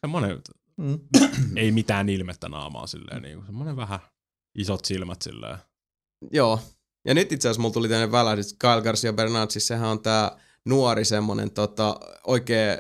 [0.01, 0.41] semmonen,
[0.77, 0.99] Mm.
[1.57, 3.99] ei mitään ilmettä naamaa silleen niinku, semmonen vähän
[4.57, 5.57] isot silmät silleen.
[6.31, 6.59] Joo.
[7.07, 10.37] Ja nyt itse asiassa mulla tuli tämmöinen välähdys, Kyle Garcia Bernard, siis sehän on tää
[10.65, 12.77] nuori semmonen tota, oikein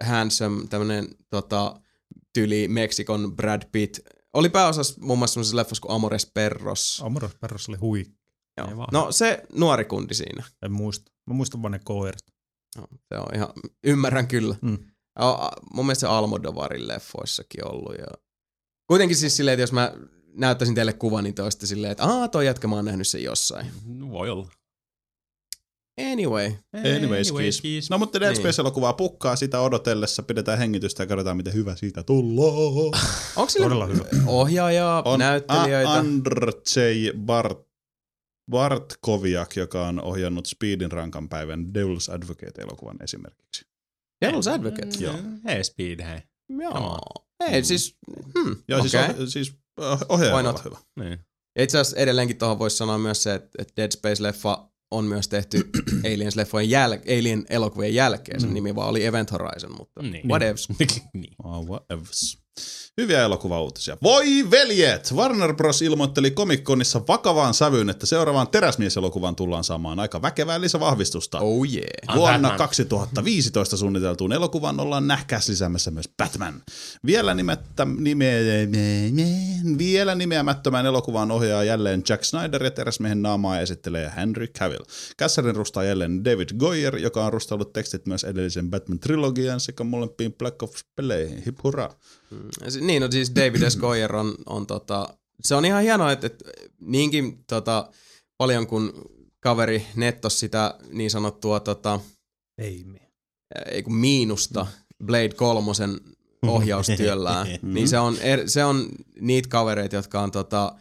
[0.00, 1.80] handsome tämmönen tota,
[2.32, 3.98] tyli Meksikon Brad Pitt.
[4.34, 7.02] Oli pääosassa muun muassa semmoisessa leffassa kuin Amores Perros.
[7.04, 8.06] Amoros Perros oli hui.
[8.56, 8.68] Joo.
[8.68, 8.88] Ei vaan.
[8.92, 10.44] No se nuori kundi siinä.
[10.62, 11.12] En muista.
[11.26, 12.24] Mä muistan vaan ne koirat.
[12.76, 13.48] No, se on ihan,
[13.84, 14.56] ymmärrän kyllä.
[14.62, 14.78] Mm.
[15.18, 17.94] A, mun mielestä se Almodovarin leffoissakin ollut.
[17.98, 18.06] Ja...
[18.86, 19.92] Kuitenkin siis silleen, että jos mä
[20.32, 23.22] näyttäisin teille kuvan, niin te olisitte silleen, että aah, toi jätkä, mä oon nähnyt sen
[23.22, 23.66] jossain.
[23.86, 24.48] No, voi olla.
[26.12, 26.52] Anyway.
[26.96, 27.60] Anyways, kiis.
[27.60, 27.90] kiis.
[27.90, 28.40] No mutta Dead Niin.
[28.42, 32.92] Space-elokuvaa pukkaa sitä odotellessa, pidetään hengitystä ja katsotaan miten hyvä siitä tullaan.
[33.36, 34.04] Onko sillä Todella hyvä.
[34.26, 35.90] ohjaajaa, On näyttelijöitä?
[35.90, 37.58] A- Andrzej Bart,
[38.50, 43.64] Bartkoviak, joka on ohjannut Speedin rankan päivän Devil's Advocate-elokuvan esimerkiksi.
[44.24, 44.88] Devil's Advocate.
[45.00, 45.14] Joo.
[45.44, 46.20] Hei Speed, hei.
[46.62, 46.98] Joo.
[47.50, 47.96] Ei siis,
[48.38, 48.90] hmm, Joo, okei.
[48.90, 50.78] siis, oh, siis oh, ohjaaja on hyvä.
[51.00, 51.18] Niin.
[51.56, 55.28] Ja itse asiassa edelleenkin tuohon voisi sanoa myös se, että, että Dead Space-leffa on myös
[55.28, 55.58] tehty
[56.14, 58.40] Aliens-leffojen jäl- Alien-elokuvien jälkeen.
[58.40, 60.28] Sen nimi vaan oli Event Horizon, mutta Niin.
[60.28, 60.68] whatevs.
[61.14, 61.34] niin.
[61.44, 62.43] Oh, whatevs.
[63.00, 63.96] Hyviä elokuvauutisia.
[64.02, 65.12] Voi veljet!
[65.14, 65.82] Warner Bros.
[65.82, 71.38] ilmoitteli Comic-Conissa vakavaan sävyyn, että seuraavaan teräsmieselokuvaan tullaan saamaan aika väkevää lisävahvistusta.
[71.38, 71.84] Oh yeah.
[72.06, 72.58] Ah, Vuonna Batman.
[72.58, 76.62] 2015 suunniteltuun elokuvaan ollaan nähkäs lisäämässä myös Batman.
[77.06, 78.26] Vielä, nimettä, nime,
[79.78, 84.84] vielä nimeämättömän elokuvan ohjaa jälleen Jack Snyder ja teräsmiehen naamaa esittelee Henry Cavill.
[85.16, 90.62] Kässärin rustaa jälleen David Goyer, joka on rustaillut tekstit myös edellisen Batman-trilogian sekä molempiin Black
[90.62, 91.42] Ops-peleihin.
[91.46, 91.94] Hip hurraa.
[92.68, 93.76] Si- Niin, no siis David S.
[93.76, 95.08] Goyer on, on tota,
[95.42, 96.44] se on ihan hienoa, että, että
[96.80, 97.90] niinkin tota,
[98.38, 98.92] paljon kuin
[99.40, 102.00] kaveri nettos sitä niin sanottua tota,
[102.58, 103.00] Ei me.
[103.70, 104.66] ei kun miinusta
[105.04, 106.00] Blade kolmosen
[106.46, 108.88] ohjaustyöllään, niin se on, er, se on
[109.20, 110.74] niitä kavereita, jotka on tota,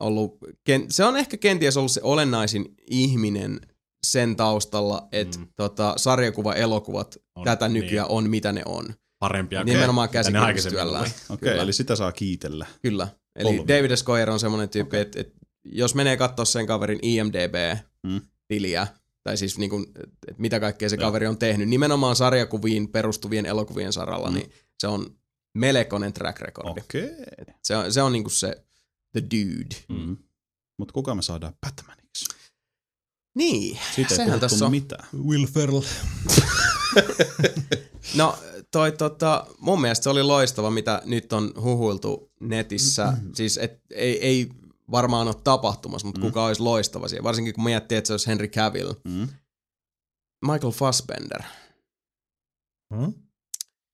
[0.00, 3.60] ollut, ken, se on ehkä kenties ollut se olennaisin ihminen
[4.06, 5.46] sen taustalla, että mm.
[5.56, 7.82] tota, sarjakuva-elokuvat On, tätä niin.
[7.82, 8.94] nykyään on mitä ne on.
[9.24, 11.10] Parempia Nimenomaan ne aikaisemmin käsikirjoitustyöllään.
[11.28, 11.62] Okei, Kyllä.
[11.62, 12.66] eli sitä saa kiitellä.
[12.82, 13.08] Kyllä.
[13.36, 13.68] Eli Kolme.
[13.68, 14.02] David S.
[14.02, 15.00] Goyer on semmoinen tyyppi, okay.
[15.00, 15.34] että et,
[15.64, 18.86] jos menee katsoa sen kaverin IMDB-tiliä,
[19.22, 23.92] tai siis niin kuin, että mitä kaikkea se kaveri on tehnyt, nimenomaan sarjakuviin perustuvien elokuvien
[23.92, 24.34] saralla, mm.
[24.34, 25.16] niin se on
[25.54, 26.80] melkoinen track recordi.
[26.80, 27.10] Okei.
[27.62, 28.64] Se on, se on niinku se
[29.12, 29.76] the dude.
[29.88, 30.16] Mm.
[30.78, 32.24] Mutta kuka me saadaan Batmaniksi?
[33.34, 34.70] Niin, Siitä ei sehän tässä on.
[34.70, 35.08] mitään.
[35.24, 35.82] Will Ferrell.
[38.14, 38.38] No
[38.74, 43.12] toi tota, mun mielestä se oli loistava, mitä nyt on huhuiltu netissä.
[43.34, 44.48] Siis et, ei, ei
[44.90, 46.26] varmaan ole tapahtumassa, mutta mm.
[46.26, 47.24] kuka olisi loistava siellä.
[47.24, 48.92] Varsinkin kun miettii, että se olisi Henry Cavill.
[49.04, 49.28] Mm.
[50.52, 51.42] Michael Fassbender.
[52.96, 53.12] Hmm?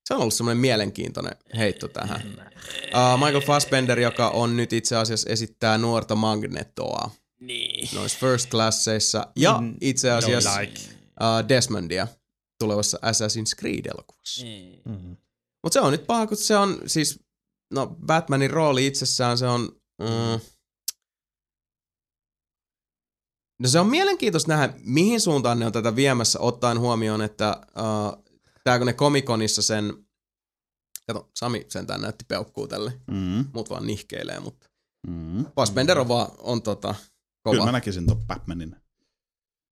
[0.05, 2.20] Se on ollut semmoinen mielenkiintoinen heitto tähän.
[2.27, 7.89] Uh, Michael Fassbender, joka on nyt itse asiassa esittää nuorta Magnetoa Niin.
[7.94, 10.81] noissa First Classeissa ja Mm, itse asiassa don't like.
[11.20, 12.09] uh, Desmondia
[12.61, 14.45] tulevassa Assassin's Creed-elokuvassa.
[14.85, 15.16] Mm.
[15.62, 17.20] Mutta se on nyt paha, kun se on siis,
[17.74, 19.61] no Batmanin rooli itsessään se on,
[20.01, 20.41] mm,
[23.62, 28.24] no se on mielenkiintoista nähdä, mihin suuntaan ne on tätä viemässä, ottaen huomioon, että uh,
[28.65, 30.05] tää kun ne Comic-Conissa sen,
[31.07, 33.45] kato, Sami sentään näytti peukkuu tälle, Mm.
[33.55, 34.70] muut vaan nihkeilee, mutta
[35.07, 35.45] Mm.
[35.57, 36.95] Fassbender on vaan, on tota,
[37.43, 37.55] kova.
[37.55, 38.77] Kyllä mä näkisin ton Batmanin.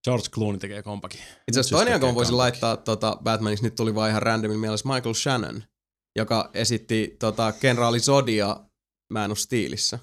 [0.03, 1.19] George Clooney tekee kompakin.
[1.19, 4.59] Itse asiassa Siis toinen, jonka mä voisin laittaa tota Batmaniksi, nyt tuli vaan ihan randomin
[4.59, 5.63] mielessä Michael Shannon,
[6.17, 8.59] joka esitti tota kenraali Zodia
[9.13, 9.99] Man of Steelissä.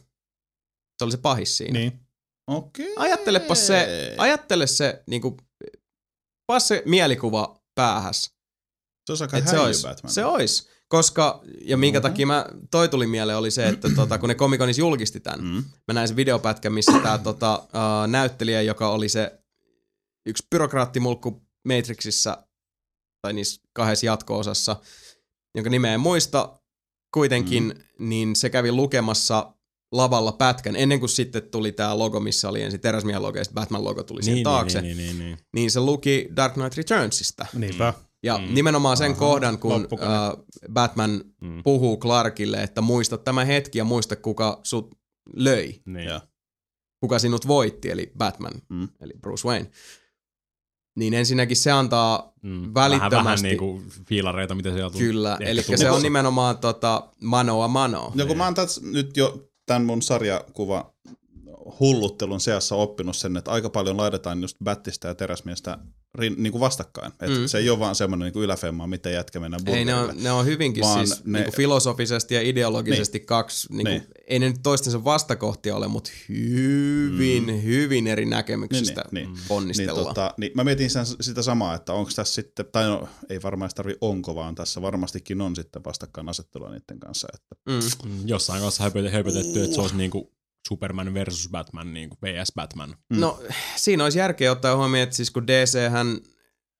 [0.98, 1.78] Se oli se pahis siinä.
[1.78, 2.00] Niin.
[2.50, 2.94] Okei.
[2.96, 5.36] Ajattelepa se, ajattele se, niinku,
[6.46, 8.22] pas se mielikuva päähäs.
[9.06, 10.12] Se olisi aika se ois, Batman.
[10.12, 10.68] se ois.
[10.88, 12.02] Koska, ja minkä Mhm.
[12.02, 15.64] takia mä, toi tuli mieleen oli se, että tota, kun ne Comic-Conissa julkisti tämän, Mm.
[15.88, 19.38] mä näin sen videopätkän, missä tämä tota, uh, näyttelijä, joka oli se
[20.26, 22.46] yksi byrokraattimulkku Matrixissa,
[23.22, 24.76] tai niissä kahdessa jatko-osassa,
[25.54, 26.58] jonka nimeä en muista
[27.14, 27.62] kuitenkin,
[27.98, 28.08] mm.
[28.08, 29.52] niin se kävi lukemassa
[29.92, 33.62] lavalla pätkän, ennen kuin sitten tuli tämä logo, missä oli ensin teräsmiehen logo, ja sitten
[33.62, 35.38] Batman-logo tuli siihen taakse, niin, Niin, niin, niin, niin.
[35.54, 37.46] niin se luki Dark Knight Returnsista.
[37.54, 37.94] Niinpä.
[38.22, 38.54] Ja Mm.
[38.54, 39.98] nimenomaan sen Aha, kohdan, kun uh,
[40.72, 41.62] Batman Mm.
[41.62, 44.94] puhuu Clarkille, että muista tämä hetki ja muista, kuka sut
[45.34, 46.10] löi niin.
[47.00, 48.76] Kuka sinut voitti, eli Batman, Mm.
[48.76, 48.88] mm.
[49.00, 49.70] eli Bruce Wayne.
[50.96, 52.62] Niin ensinnäkin se antaa Mm.
[52.74, 54.98] välittömästi- Vähän, vähän niinku fiilareita, mitä sieltä on.
[54.98, 58.12] kyllä, eli se on nimenomaan tota, manoa mano.
[58.14, 60.90] No kun mä oon tässä nyt jo tämän mun sarjakuva
[61.80, 65.78] hulluttelun seassa oppinut sen, että aika paljon laitetaan just Battista ja teräsmiestä
[66.14, 67.12] rin, niin kuin vastakkain.
[67.20, 67.46] Et Mm.
[67.46, 70.30] Se ei ole vaan semmoinen niin kuin yläfemma, miten jätkä mennään Ei, ne on, ne
[70.32, 73.26] on hyvinkin Vaan siis ne- niinku filosofisesti ja ideologisesti niin.
[73.26, 74.00] kaksi, niinku, Niin.
[74.00, 74.10] niin.
[74.26, 77.62] ei ne nyt toistensa vastakohtia ole, mutta hyvin, mm.
[77.62, 79.34] hyvin eri näkemyksistä Niin, niin, niin, niin.
[79.34, 80.06] Niin, ponnistellaan.
[80.06, 83.70] tota, niin mä mietin sen, sitä samaa, että onko tässä sitten, tai no, ei varmaan
[83.74, 87.28] tarvi onko, vaan tässä varmastikin on sitten vastakkainasettelua niiden kanssa.
[87.34, 88.10] Että, mm.
[88.10, 90.35] Mm, Jossain kanssa höpötetty, että se olisi niinku
[90.68, 92.96] Superman versus Batman, niinku VS Batman.
[93.10, 93.20] Mm.
[93.20, 93.40] No
[93.76, 96.20] siinä olisi järkeä ottaa huomioon, että siis kun DC hän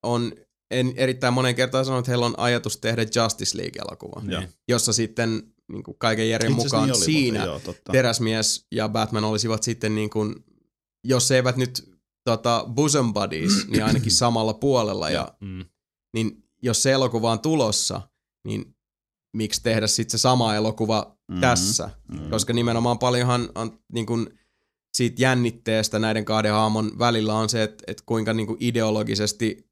[0.03, 0.33] on
[0.71, 4.23] en, erittäin monen kertaan sanonut, että heillä on ajatus tehdä Justice League-elokuva.
[4.23, 4.49] Niin.
[4.69, 5.43] jossa sitten
[5.73, 7.93] niin kuin kaiken järjen Itse mukaan niin oli siinä joo, totta.
[7.93, 10.35] Teräsmies ja Batman olisivat sitten niin kuin,
[11.05, 11.91] jos eivät nyt
[12.25, 15.11] tota, bosom buddies, niin ainakin samalla puolella.
[15.11, 15.65] Ja, Mm.
[16.15, 18.01] niin jos se elokuva on tulossa,
[18.47, 18.77] niin
[19.37, 21.37] miksi tehdä sitten se sama elokuva Mhm.
[21.37, 21.41] mm.
[21.41, 21.91] tässä?
[22.09, 22.31] Mm.
[22.31, 24.39] Koska nimenomaan paljonhan on niin kuin,
[24.97, 29.71] siitä jännitteestä näiden kahden haamon välillä on se, että, että kuinka niin kuin ideologisesti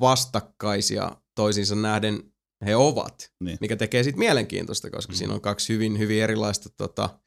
[0.00, 2.32] vastakkaisia toisiinsa nähden
[2.66, 3.58] he ovat, Niin.
[3.60, 5.16] mikä tekee siitä mielenkiintoista, koska Mm.
[5.16, 7.18] siinä on kaksi hyvin, hyvin erilaista tota,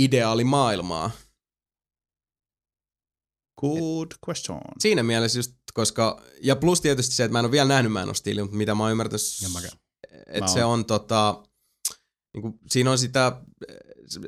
[0.00, 1.10] ideaalimaailmaa.
[3.60, 4.60] Good question.
[4.78, 8.10] Siinä mielessä just, koska, ja plus tietysti se, että mä en ole vielä nähnyt Man
[8.10, 9.22] of Steel, mutta mitä mä oon ymmärtänyt,
[10.26, 11.42] että se on tota,
[12.36, 13.76] niin kuin, siinä on sitä eh,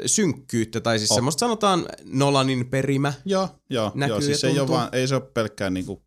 [0.07, 1.15] synkkyyttä, tai siis Oh.
[1.15, 3.13] semmoista sanotaan Nolanin perimä.
[3.25, 6.03] Joo, joo, Näkyy joo siis ei, ole vaan, ei se ole pelkkää niinku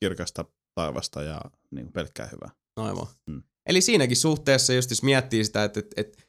[0.00, 2.50] kirkasta taivasta ja niinku pelkkää hyvää.
[2.76, 3.06] Aivan.
[3.26, 3.42] Mm.
[3.66, 6.22] Eli siinäkin suhteessa, just jos miettii sitä, että, että, että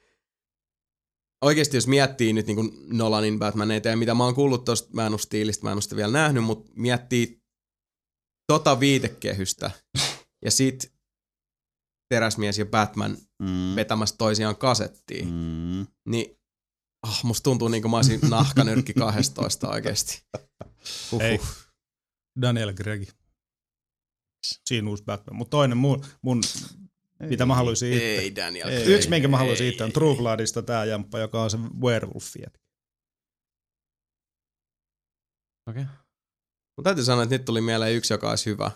[1.41, 5.13] oikeasti jos miettii nyt niin kuin Nolanin Batmaneita ja mitä mä oon kuullut tuosta Man
[5.13, 7.41] of Steelistä, mä en ole sitä vielä nähnyt, mutta miettii
[8.47, 9.71] tota viitekehystä
[10.45, 10.97] ja sit
[12.09, 13.75] Teräsmies ja Batman Mm.
[13.75, 15.88] vetämässä toisiaan kasettiin, Mm.
[16.05, 16.39] niin
[17.03, 20.23] ah, musta tuntuu niin kuin mä olisin nahkanyrkki 12 oikeasti.
[21.11, 21.21] Uhuh.
[21.21, 21.39] Ei.
[22.41, 23.07] Daniel Gregi.
[24.65, 25.35] Siinä uusi Batman.
[25.35, 26.41] Mutta toinen mun, mun
[27.19, 28.15] mitä mä haluaisin itse.
[28.15, 28.67] Ei Daniel.
[28.67, 28.93] Ei.
[28.93, 32.34] Yksi, minkä mä haluaisin itse, on True Bloodista tää jamppa, joka on se werewolf
[35.69, 35.81] Okei.
[35.84, 35.85] Okay.
[36.77, 38.71] Mun täytyy sanoa, että nyt tuli mieleen yksi, joka olisi hyvä.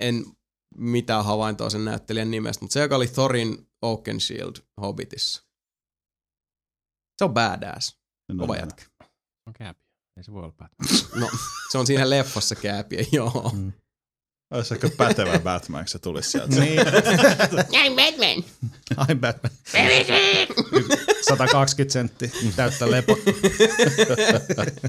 [0.00, 0.24] En
[0.76, 5.42] mitään havaintoa sen näyttelijän nimestä, mutta se, joka oli Thorin Oakenshield Hobbitissa.
[7.18, 7.96] Se on badass.
[8.32, 8.60] No, Kova no.
[8.60, 8.84] jätkä.
[9.46, 9.80] On kääpi.
[10.16, 10.88] Ei se voi olla Batman.
[11.20, 11.30] No,
[11.72, 13.52] se on siinä leffassa kääpiä, joo.
[14.50, 16.60] Olisi ehkä pätevä Batman, kun se tulisi sieltä.
[16.60, 16.80] niin,
[17.80, 18.44] I'm Batman.
[18.94, 19.52] I'm Batman.
[21.28, 23.18] 120 senttiä täyttä lepo.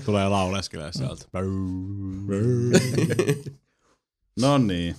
[0.05, 1.25] Tulee lauleskelee sieltä.
[4.39, 4.95] No niin.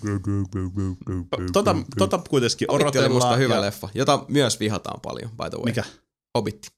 [1.52, 3.38] Tota, tota kuitenkin Hobbit oli musta odotellaan.
[3.38, 5.64] hyvä ja- leffa, jota myös vihataan paljon, by the way.
[5.64, 5.84] Mikä?
[6.38, 6.68] Hobbitti.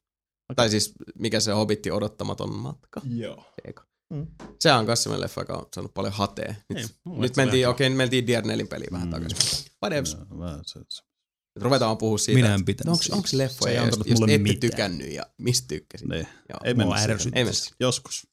[0.57, 3.01] Tai siis, mikä se Hobbitti odottamaton matka.
[3.15, 3.45] Joo.
[3.65, 3.83] Eikö?
[4.13, 4.27] Mm.
[4.61, 6.55] Se on myös semmoinen leffa, joka on saanut paljon hatea.
[6.69, 9.13] Nyt, Ei, mun nyt mentiin, okei, nyt mentiin Diernelin peliin vähän Mm.
[9.13, 9.71] takaisin.
[9.83, 10.17] Whatevs.
[11.61, 13.17] Ruvetaan vaan puhua siitä, Minä en että pitänyt onko, siitä.
[13.17, 14.61] onko Se leffoja, ei josta mulle ette mitään.
[14.61, 16.09] tykännyt ja mistä tykkäsit.
[16.09, 16.29] Niin.
[16.49, 16.59] Joo.
[16.65, 16.95] Ei mennä.
[17.35, 17.47] Ei.
[17.81, 18.27] Joskus.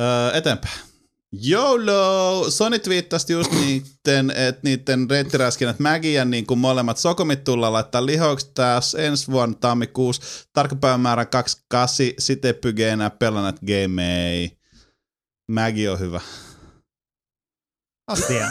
[0.00, 0.78] Öö, eteenpäin.
[1.44, 2.44] YOLO!
[2.50, 8.06] Sony twiittasi just niitten, että niitten reittiräskinnät Maggie ja niin kuin molemmat sokomit tullaan laittaa
[8.06, 10.48] lihoiksi taas ensi vuonna tammikuussa.
[10.52, 14.58] Tarkka päivämäärä 28, sitten pyge enää pelannut gamei.
[15.50, 16.20] Maggie on hyvä.
[18.06, 18.46] Asia.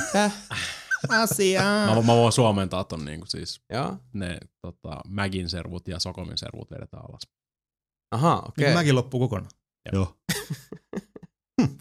[1.10, 1.62] Asia.
[1.62, 3.98] Mä, mä voin suomentaa ton niinku siis Joo.
[4.14, 7.22] ne tota, Magin servut ja Sokomin servut vedetään alas.
[8.12, 8.66] Aha, Niin okei.
[8.66, 8.74] Okay.
[8.74, 9.52] mäkin loppuu kokonaan.
[9.94, 10.16] Joo.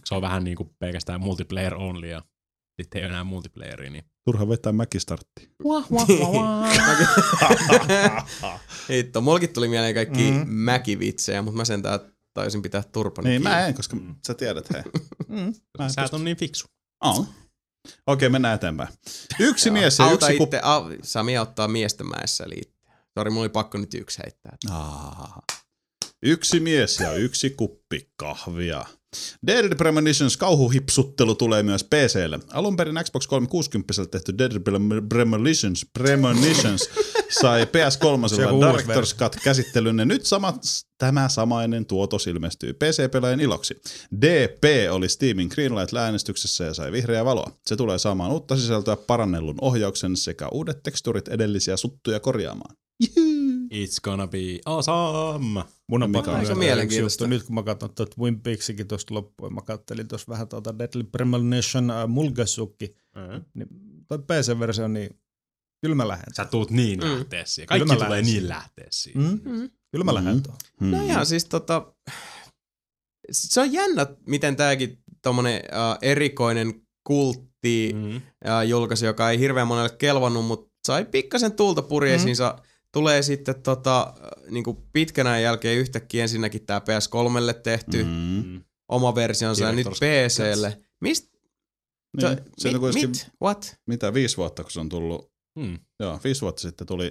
[0.05, 2.22] Se on vähän niinku pelkästään multiplayer only ja
[2.82, 5.48] sitten ei ole enää multiplayeria, niin Turha vetää Maggie starttiin.
[8.89, 10.36] Hitto, mullakin tuli mieleen kaikki Mm.
[10.36, 10.48] mm.
[10.48, 12.01] mäkivitsejä, mutta mä sentään
[12.35, 13.56] taisin pitää turpani Niin, kiinni.
[13.56, 14.82] mä en, koska sä tiedät, hei.
[15.28, 15.52] Mm.
[15.78, 16.66] Mä sä et on niin fiksu.
[17.05, 17.26] On.
[18.06, 18.89] Okei, mennään eteenpäin.
[19.40, 19.72] Yksi Joo.
[19.72, 22.94] mies ja Auta yksi itse, au, Sami auttaa miesten mäessä liittyen.
[23.18, 24.56] Sori, mulla oli pakko nyt yksi heittää.
[24.70, 25.32] Ah.
[26.22, 28.85] Yksi mies ja yksi kuppi kahvia.
[29.47, 32.41] Dead Premonitions kauhuhipsuttelu tulee myös PClle.
[32.53, 34.53] Alun perin Xbox 360 tehty Dead
[35.09, 36.91] Premonitions, Premonitions
[37.41, 40.55] sai PS3 Se on uusi Director's Cut käsittelyn ja nyt sama,
[40.99, 43.81] tämä samainen tuotos ilmestyy PC-pelaajien iloksi.
[44.20, 47.51] DP oli Steamin Greenlight-äänestyksessä ja sai vihreää valoa.
[47.66, 52.77] Se tulee saamaan uutta sisältöä parannellun ohjauksen sekä uudet teksturit edellisiä suttuja korjaamaan.
[53.74, 55.62] It's gonna be awesome.
[55.88, 57.24] Mun on pakko yksi mielenkiintoista.
[57.24, 57.30] juttu.
[57.34, 61.02] Nyt kun mä katson tuota Twin Peaksikin tuosta loppuun, mä kattelin tuossa vähän tuota Deadly
[61.05, 63.44] Premonition uh, Mulgasukki, Mm.
[63.55, 63.68] niin
[64.09, 65.18] toi PC-versio, niin
[65.82, 66.34] kyllä mä lähden.
[66.34, 67.06] Sä tuut niin Mm.
[67.06, 67.12] mm.
[67.12, 67.66] lähteessiin.
[67.66, 68.48] Kaikki Kyllä mä tulee lähden niin siihen.
[68.48, 69.18] lähteessiin.
[69.18, 69.40] Mm?
[69.44, 69.70] Mm.
[69.92, 70.42] Kyllä mä lähden Mm.
[70.42, 70.59] tuohon.
[70.80, 71.06] No Hmm.
[71.06, 71.92] ihan siis tota,
[73.32, 76.74] se on jännä, miten tääkin tommonen uh, erikoinen
[77.05, 78.01] kultti mm.
[78.01, 78.16] Mm.
[78.16, 82.55] uh, julkaisi, joka ei hirveän monelle kelvannut, mutta sai pikkasen tulta purjeisiinsa.
[82.59, 82.64] Mm.
[82.95, 88.11] Tulee sitten tota, uh, niinku pitkän ajan jälkeen yhtäkkiä ensinnäkin tää PS3lle tehty mm.
[88.11, 88.43] Mm.
[88.47, 88.65] Mm.
[88.89, 90.81] oma versionsa ja nyt PClle.
[91.01, 91.35] Mist?
[92.16, 93.29] Niin, se mi, on kuitenkin, mit?
[93.43, 93.77] What?
[93.87, 95.79] mitä, viisi vuotta, kun se on tullut, Mm.
[96.01, 97.11] joo, viisi vuotta sitten tuli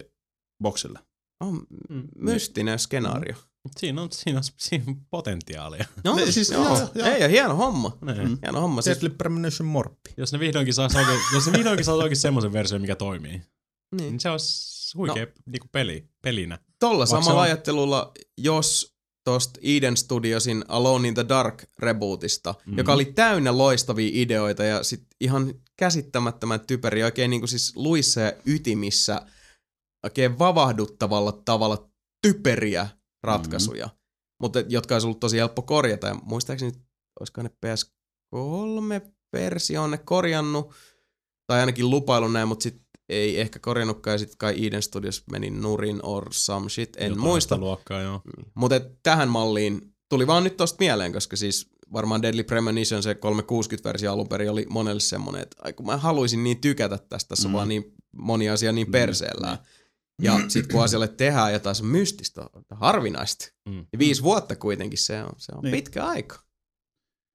[0.63, 0.99] boksille.
[1.39, 2.07] On Mm.
[2.17, 3.35] mystinen skenaario.
[3.77, 5.85] Siinä, on, siinä, on, siinä on potentiaalia.
[6.03, 6.63] No, Ne, siis- joo.
[6.77, 7.07] joo, joo.
[7.07, 7.97] Ei, ja hieno homma.
[8.05, 8.27] Niin.
[8.29, 8.37] Mm.
[8.41, 8.81] Hieno homma.
[8.81, 10.09] Siis, Deadly Premonition Morppi.
[10.17, 13.43] Jos ne vihdoinkin saisi oikein, jos ne vihdoinkin saisi oikein semmoisen version, mikä toimii, niin.
[13.97, 15.31] niin se olisi huikea no.
[15.45, 16.59] niinku peli, pelinä.
[16.79, 18.93] Tolla samalla on- ajattelulla, jos
[19.23, 22.59] tosta Eden Studiosin Alone in the Dark rebootista, Mhm.
[22.59, 22.77] mm-hmm.
[22.77, 28.33] joka oli täynnä loistavia ideoita ja sit ihan käsittämättömän typeri, oikein niinku siis luissa ja
[28.45, 29.21] ytimissä
[30.03, 31.89] oikein vavahduttavalla tavalla
[32.21, 32.87] typeriä
[33.23, 33.99] ratkaisuja, mm-hmm.
[34.41, 36.07] mutta jotka olisi ollut tosi helppo korjata.
[36.07, 36.71] Ja muistaakseni,
[37.19, 40.73] olisiko ne PS3-versio on ne korjannut,
[41.47, 45.49] tai ainakin lupailun näin, mutta sitten ei ehkä korjannutkaan, ja sitten kai Eden Studios meni
[45.49, 47.57] nurin or some shit, en Jotain muista.
[47.57, 48.21] luokkaa, joo.
[48.55, 54.13] Mutta tähän malliin tuli vaan nyt tosta mieleen, koska siis varmaan Deadly Premonition, se 360-versio
[54.13, 57.53] alun perin oli monelle semmoinen, että ai kun mä haluaisin niin tykätä tästä, tässä Mm.
[57.53, 59.57] vaan niin moni asia niin perseellään.
[60.21, 63.73] Ja sit kun asialle tehdään jotain se mystistä, harvinaista, Mm.
[63.73, 65.71] niin viisi vuotta kuitenkin se on, se on Niin.
[65.71, 66.43] pitkä aika.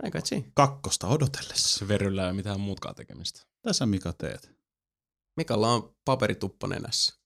[0.02, 0.18] Aika.
[0.54, 1.78] Kakkosta odotellessa.
[1.78, 3.40] Se veryllä ei ole mitään muutkaan tekemistä.
[3.62, 4.57] Tässä Mika teet.
[5.38, 7.18] Mikalla on paperituppa nenässä.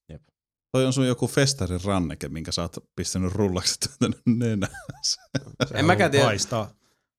[0.73, 4.73] Toi on sun joku festarin ranneke, minkä sä oot pistänyt rullaksi tänne nenään.
[5.75, 6.25] En mäkään tiedä.
[6.25, 6.71] Haistaa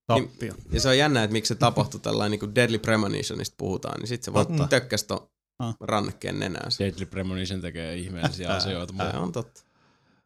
[0.08, 0.54] tappia.
[0.72, 4.08] Ja se on jännä, että miksi se tapahtui tällainen niin kuin Deadly Premonitionista puhutaan, niin
[4.08, 4.68] sitten se vaan Totta.
[4.68, 5.28] tökkäsi ton
[5.60, 5.76] Ah.
[5.80, 6.84] rannekkeen nenäänsä.
[6.84, 8.94] Deadly Premonition tekee ihmeellisiä asioita.
[9.12, 9.62] Se on totta.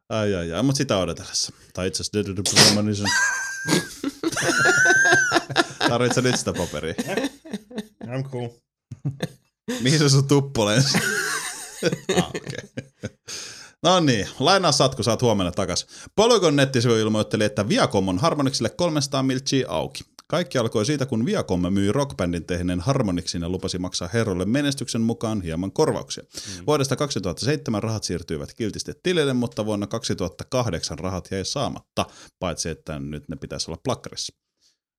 [0.10, 1.54] Ai ai ai, mutta sitä odotellessa.
[1.74, 3.10] Tai itse asiassa Dead Premonition.
[5.90, 6.94] Tarvitsetko nyt sitä paperia?
[8.04, 8.50] I'm cool.
[9.82, 10.98] Mihin se sun tuppo lensi?
[12.18, 12.86] ah, okay.
[13.84, 15.88] No niin, lainaa saat, kun saat huomenna takas.
[16.16, 20.04] Polygon nettisivu ilmoitteli, että Viacom on Harmonixille 300 miltsiä auki.
[20.28, 25.42] Kaikki alkoi siitä, kun Viacom myi rockbändin tehneen Harmonixin ja lupasi maksaa herrolle menestyksen mukaan
[25.42, 26.24] hieman korvauksia.
[26.24, 26.66] Mm.
[26.68, 32.06] Vuodesta 2007 rahat siirtyivät kiltisti tilille, mutta vuonna 2008 rahat jäi saamatta,
[32.40, 34.34] paitsi että nyt ne pitäisi olla plakkarissa.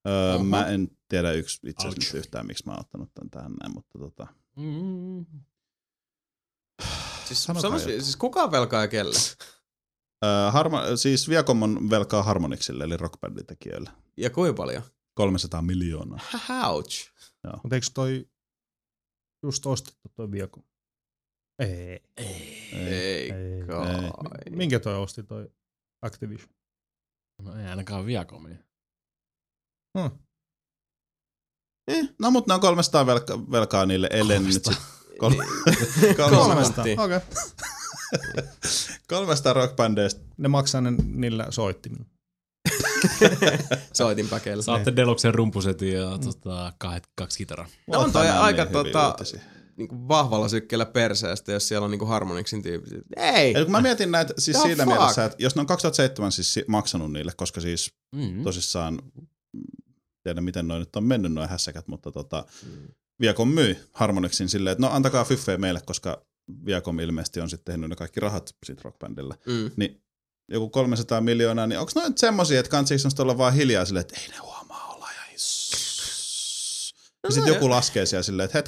[0.09, 0.45] Öö, Oho.
[0.45, 3.99] mä en tiedä yksi itse asiassa yhtään, miksi mä oon ottanut tämän tähän näin, mutta
[3.99, 4.27] tota,
[4.59, 5.27] Mm.
[7.25, 8.03] Siis, Sanotaan jotain.
[8.03, 9.15] siis kuka on velkaa ja kelle?
[10.25, 13.91] Öö, harmo, siis Viacom on velkaa Harmonixille, eli rockbändin tekijöille.
[14.17, 14.83] Ja kuinka paljon?
[15.15, 16.19] 300 miljoonaa.
[16.69, 17.11] Ouch.
[17.63, 18.29] Mutta eikö toi
[19.43, 20.63] just ostettu toi Viacom?
[21.59, 22.03] Ei.
[22.17, 22.73] Ei.
[22.73, 23.63] Ei Ei.
[23.67, 24.03] kai.
[24.51, 25.49] Mi- Minkä toi osti toi
[26.03, 26.51] Activision?
[27.43, 28.57] No ei ainakaan Viacomia.
[29.99, 30.19] Hmm.
[31.89, 34.65] Eh, no mutta ne on 300 velka, velkaa niille, ellen nyt sit.
[34.67, 34.75] Kol-
[35.19, 35.45] Kolme.
[36.17, 37.01] 300, Niin.
[37.05, 37.19] Okei.
[39.09, 40.21] 300 rockbändeistä.
[40.37, 42.05] Ne maksaa ne niillä soittimilla.
[43.93, 44.63] Soitin päkeellä.
[44.63, 47.67] Saatte Deluxen rumpusetin ja tota, kahdet, kaksi kitaraa.
[47.87, 49.17] No on toi aika niin tota-.
[49.77, 52.99] Niinku vahvalla sykkeellä perseestä, jos siellä on niinku Harmonixin tyyppiset.
[53.17, 53.55] Ei!
[53.55, 54.97] Eli kun mä mietin näitä siis The siinä fuck?
[54.99, 58.43] mielessä, että jos ne on 2007 siis si- maksanut niille, koska siis Mm.
[58.43, 58.99] tosissaan,
[60.29, 62.45] tiedä miten noin nyt on mennyt noin hässäkät, mutta tota,
[63.21, 66.27] Viacom myi Harmonixin silleen, että no antakaa fyffejä meille, koska
[66.65, 69.35] Viacom ilmeisesti on sitten tehnyt ne kaikki rahat sit rockbändillä.
[69.47, 69.71] Mm.
[69.77, 70.03] Niin
[70.51, 74.21] joku 300 miljoonaa, niin onko noin semmosia, että kansiiko noista olla vaan hiljaa silleen, että
[74.21, 75.23] ei ne huomaa olla ja
[77.23, 78.59] ja sitten joku laskee siellä silleen, että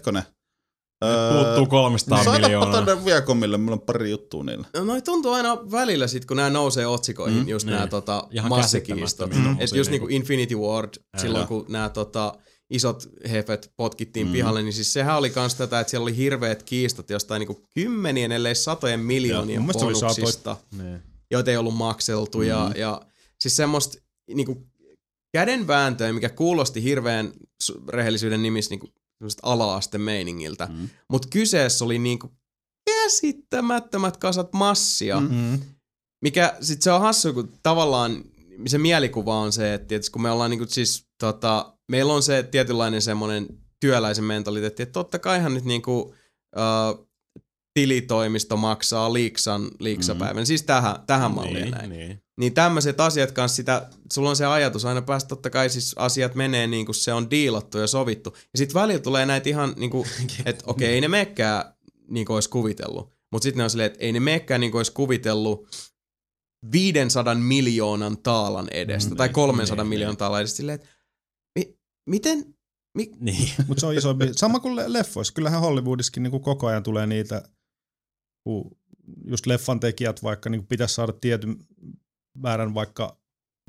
[1.05, 1.45] hetkonen.
[1.45, 2.73] Puuttuu 300 Soitapa miljoonaa.
[2.85, 4.67] tonne Viacomille, mulla on pari juttua niillä.
[4.77, 7.75] No noi tuntuu aina välillä sit, kun nämä nousee otsikoihin, Mm, just niin.
[7.75, 9.35] nämä tota, massikiistot.
[9.35, 9.51] Mm.
[9.61, 12.35] Et just niinku niinku- Infinity Ward, Ää, silloin kun nämä tota,
[12.71, 14.33] isot hefet potkittiin Mm.
[14.33, 18.33] pihalle, niin siis sehän oli kans tätä, että siellä oli hirveät kiistot jostain niinku kymmenien,
[18.33, 19.95] ellei satojen miljoonien satoja.
[20.01, 21.03] bonuksista, Niin.
[21.31, 22.43] joita ei ollut makseltu.
[22.43, 22.81] Ja, Mm.
[22.81, 23.01] ja
[23.41, 23.99] siis semmoista
[24.35, 24.67] niinku
[25.33, 27.33] kädenvääntöä, mikä kuulosti hirveän
[27.89, 28.89] rehellisyyden nimissä niinku
[29.43, 30.69] ala-aste meiningiltä.
[30.73, 30.89] Mm.
[31.11, 32.31] Mutta kyseessä oli niinku
[32.87, 35.21] käsittämättömät kasat massia.
[35.21, 35.35] Mm.
[35.35, 35.61] Mm.
[36.23, 38.25] Mikä sit se on hassu, kun tavallaan
[38.67, 42.43] se mielikuva on se, että tietysti kun me ollaan niinku siis tota, meillä on se
[42.43, 43.47] tietynlainen semmoinen
[43.81, 47.10] työläisen mentaliteetti, että totta kaihan nyt niinku uh,
[47.75, 50.47] tilitoimisto maksaa liiksan liiksapäivän, mm.
[50.47, 51.91] siis tähän, tähän malliin niin, näin.
[51.91, 52.23] Niin.
[52.41, 56.35] Niin tämmöiset asiat kanssa sitä, sulla on se ajatus aina päästä, totta kai siis asiat
[56.35, 58.37] menee niin kuin se on diilattu ja sovittu.
[58.37, 60.09] Ja sitten välillä tulee näitä ihan niin kuin,
[60.47, 61.65] että okei, okay, ei ne meekään
[62.09, 63.13] niin kuin olisi kuvitellut.
[63.33, 65.69] Mutta sitten ne on silleen, että ei ne meekään niin kuin olisi kuvitellut
[66.73, 70.19] 500 miljoonan taalan edestä, Mm, tai niin, 300 niin, miljoonan niin.
[70.19, 70.57] taalan edestä.
[70.57, 70.89] Silleen, että
[71.59, 72.55] mi, miten,
[72.97, 73.49] mi, niin.
[73.67, 75.33] Mutta se on iso Sama kuin le- leffoissa.
[75.33, 77.43] Kyllähän Hollywoodissakin niinku koko ajan tulee niitä,
[78.45, 78.77] kun
[79.27, 81.57] just leffan tekijät vaikka niinku pitäisi saada tietyn
[82.35, 83.17] määrän vaikka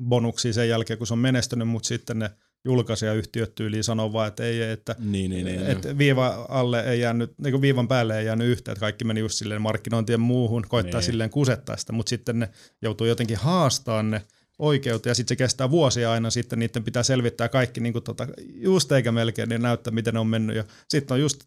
[0.04, 2.30] bonuksia sen jälkeen, kun se on menestynyt, mutta sitten ne
[2.64, 7.34] julkaisijayhtiöt tyyliin sanoo vaan, että ei, että niin, niin, niin, et viiva alle ei jäänyt,
[7.38, 11.00] niin kuin viivan päälle ei jäänyt yhtään, että kaikki meni just silleen markkinointien muuhun, koittaa
[11.00, 11.06] Niin.
[11.06, 12.48] silleen kusettaa sitä, mutta sitten ne
[12.82, 14.22] joutuu jotenkin haastaa ne
[14.58, 18.26] oikeuteen ja sitten se kestää vuosia aina, sitten niiden pitää selvittää kaikki niin kuin tota,
[18.54, 21.44] just eikä melkein, niin näyttää miten ne on mennyt ja sitten on just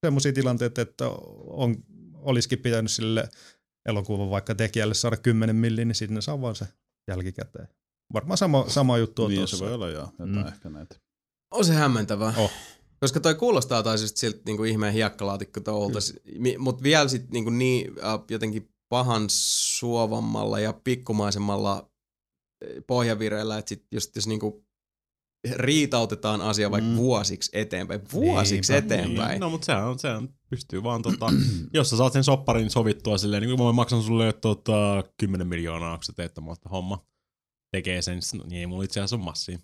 [0.00, 1.08] semmoisia tilanteita, että
[1.46, 1.76] on,
[2.22, 3.28] olisikin pitänyt sille
[3.88, 6.66] elokuvan vaikka tekijälle saada 10 milliä, niin sitten ne saa vaan se
[7.08, 7.68] jälkikäteen.
[8.12, 9.56] Varmaan sama, sama juttu on Niin, tuossa.
[9.56, 10.46] se voi olla joo, jotain Mm.
[10.46, 10.96] ehkä näitä.
[11.50, 12.34] on se hämmentävää.
[12.36, 12.50] Oh.
[13.00, 15.98] Koska toi kuulostaa taas just siltä niinku ihmeen hiekkalaatikko touolta,
[16.58, 21.90] mutta vielä sit niinku niin äh, jotenkin pahan suovammalla ja pikkumaisemmalla
[22.64, 24.64] eh, pohjavireellä, että sit just jos niinku
[25.54, 26.96] riitautetaan asia vaikka Mm.
[26.96, 29.30] vuosiksi eteenpäin, vuosiksi Niinpä, eteenpäin.
[29.30, 29.40] Niin.
[29.40, 31.26] No mutta sehän, on- sehän pystyy vaan tota,
[31.74, 35.96] jos sä saat sen sopparin sovittua silleen, niin kuin mä maksan sulle tota, 10 miljoonaa,
[35.96, 37.04] kun sä teet tämmöistä homma.
[37.72, 39.58] Tekee sen, niin ei mulla itse asiassa ole massia.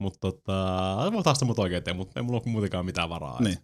[0.00, 3.42] Mutta tota, voi taas mut oikein tee, mutta ei mulla ole muutenkaan mitään varaa.
[3.42, 3.58] Niin.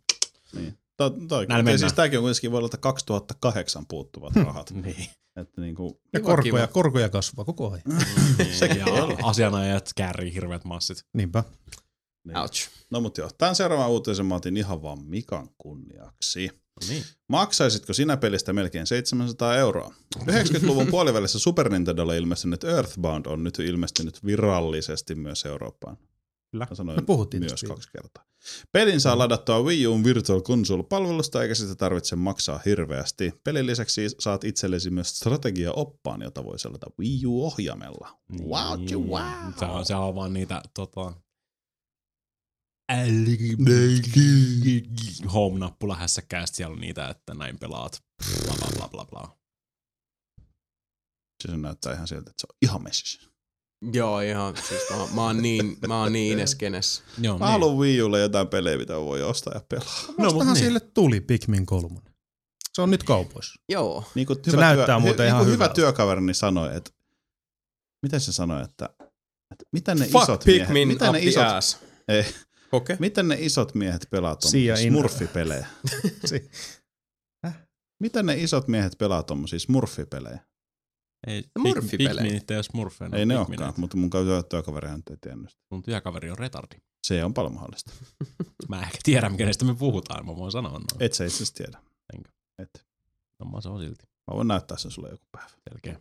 [0.55, 0.79] niin.
[0.97, 1.79] To, toi, Näin ja mennään.
[1.79, 4.71] siis tämäkin on kuitenkin vuodelta 2008 puuttuvat rahat.
[4.71, 5.07] Niin.
[5.37, 6.67] että niinku, Ja Kiva, korkoja, kiva.
[6.67, 7.83] korkoja kasvaa koko ajan.
[8.39, 8.79] niin.
[8.79, 8.87] ja
[9.23, 11.05] asianajat kärrii hirveät massit.
[11.13, 11.45] Niinpä.
[12.25, 12.37] Niin.
[12.37, 12.69] Ouch.
[12.91, 16.51] No mut joo, tämän seuraavan uutisen mä otin ihan vaan Mikan kunniaksi.
[16.89, 17.05] Niin.
[17.29, 19.95] Maksaisitko sinä pelistä melkein 700 euroa?
[20.19, 25.97] 90-luvun puolivälissä Super Nintendolle ilmestynyt Earthbound on nyt ilmestynyt virallisesti myös Eurooppaan.
[26.51, 26.67] Kyllä.
[26.71, 28.25] Mä sanoin Me puhuttiin myös tästä kaksi kertaa.
[28.73, 33.33] Pelin saa ladattua Wii Uun Virtual Console-palvelusta, eikä sitä tarvitse maksaa hirveästi.
[33.45, 38.19] Pelin lisäksi saat itsellesi myös strategia-oppaan, jota voi selata Wii U-ohjaimella.
[38.49, 39.09] Wow, Niin.
[39.09, 39.53] wow.
[39.59, 41.13] Se on, se on vaan niitä tota,
[45.33, 48.03] home-nappula hässäkkäästä siellä on niitä, että näin pelaat.
[48.45, 49.37] Bla bla bla bla bla.
[51.43, 53.21] Se näyttää ihan siltä, että se on ihan messissä.
[53.93, 54.57] Joo, ihan.
[54.57, 57.03] Siis mä, mä oon niin, mä oon niin Ineskenes.
[57.19, 60.05] Joo, Mä haluan Wii Ulle jotain pelejä, mitä voi ostaa ja pelaa.
[60.09, 60.65] No, mut Vastahan niin.
[60.65, 62.01] sille tuli Pikmin 3.
[62.73, 63.61] Se on nyt kaupoissa.
[63.69, 64.05] Joo.
[64.15, 66.91] Niin kuin Se näyttää muuten hy, ihan niin hyvä työkaverini sanoi, että
[68.03, 68.89] miten se sanoi, että,
[69.53, 71.79] että mitä ne Fuck isot Pikmin miehet, mitä ne isot, ass.
[72.09, 72.25] ei,
[72.77, 72.97] Okei.
[73.01, 74.41] miten ne isot miehet pelaa Sia
[74.75, 75.67] tuommoisia smurfipelejä?
[76.31, 76.51] Si-
[78.01, 80.39] Miten ne isot miehet pelaa tuommoisia smurfipelejä?
[81.27, 82.23] Ei, Smurfipelejä.
[82.23, 83.11] Pikminit ei ole smurfeja.
[83.13, 85.51] ei ne olekaan, mutta mun työ- työkaverihan nyt ei tiennyt.
[85.71, 86.77] Mun työkaveri on retardi.
[87.07, 87.91] Se on paljon mahdollista.
[88.69, 90.27] Mä ehkä tiedän, kenestä me puhutaan.
[90.27, 90.85] Mä voin sanoa noin.
[91.01, 91.79] Et sä itse asiassa tiedä.
[92.15, 92.31] Enkö?
[92.59, 92.87] Et.
[93.45, 95.49] No, se on silti Mä voin näyttää sen sulle joku päivä.
[95.71, 96.01] selkeä.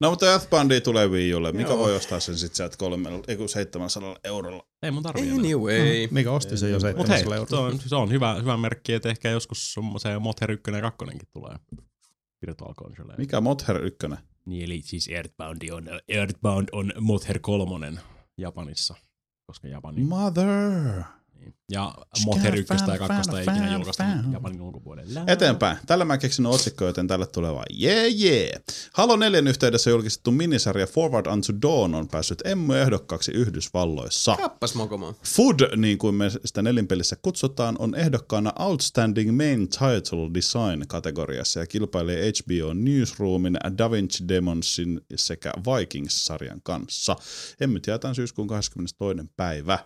[0.00, 1.52] No mutta Earthboundia tulee Wii Ulle.
[1.52, 1.78] Mikä Joo.
[1.78, 4.66] voi ostaa sen sitten sieltä kolmella, ei kun 700 eurolla?
[4.82, 5.30] Ei mun tarvii.
[5.30, 6.08] Anyway.
[6.10, 7.68] Mikä osti sen jo Mut Mut hei, 700 se euroa?
[7.68, 11.56] on, se on hyvä, hyvä merkki, että ehkä joskus se Mother 1 ja 2 tulee
[12.46, 13.14] Virtual Console.
[13.18, 13.98] Mikä Mother 1?
[14.46, 17.92] Niin, eli siis Earthbound on, Earthbound on Mother 3
[18.38, 18.94] Japanissa,
[19.46, 20.04] koska Japani...
[20.04, 21.02] Mother.
[21.42, 21.54] Niin.
[21.70, 21.94] Ja
[22.26, 24.32] Mother 1 fan, tai 2 ei ikinä julkaistu fan.
[24.32, 25.24] Japanin ulkopuolella.
[25.26, 25.76] Eteenpäin.
[25.86, 28.60] Tällä mä keksin otsikko, joten tälle tulee vaan jee jee.
[28.92, 34.36] Halo 4 yhteydessä julkistettu minisarja Forward Unto Dawn on päässyt Emmy-ehdokkaaksi Yhdysvalloissa.
[34.36, 35.14] Kappas mokomaan.
[35.24, 41.66] Food, niin kuin me sitä nelinpelissä kutsutaan, on ehdokkaana Outstanding Main Title Design kategoriassa ja
[41.66, 47.16] kilpailee HBO Newsroomin, Da Vinci Demonsin sekä Vikings-sarjan kanssa.
[47.60, 49.28] Emmyt jaetaan syyskuun 22.
[49.36, 49.78] päivä.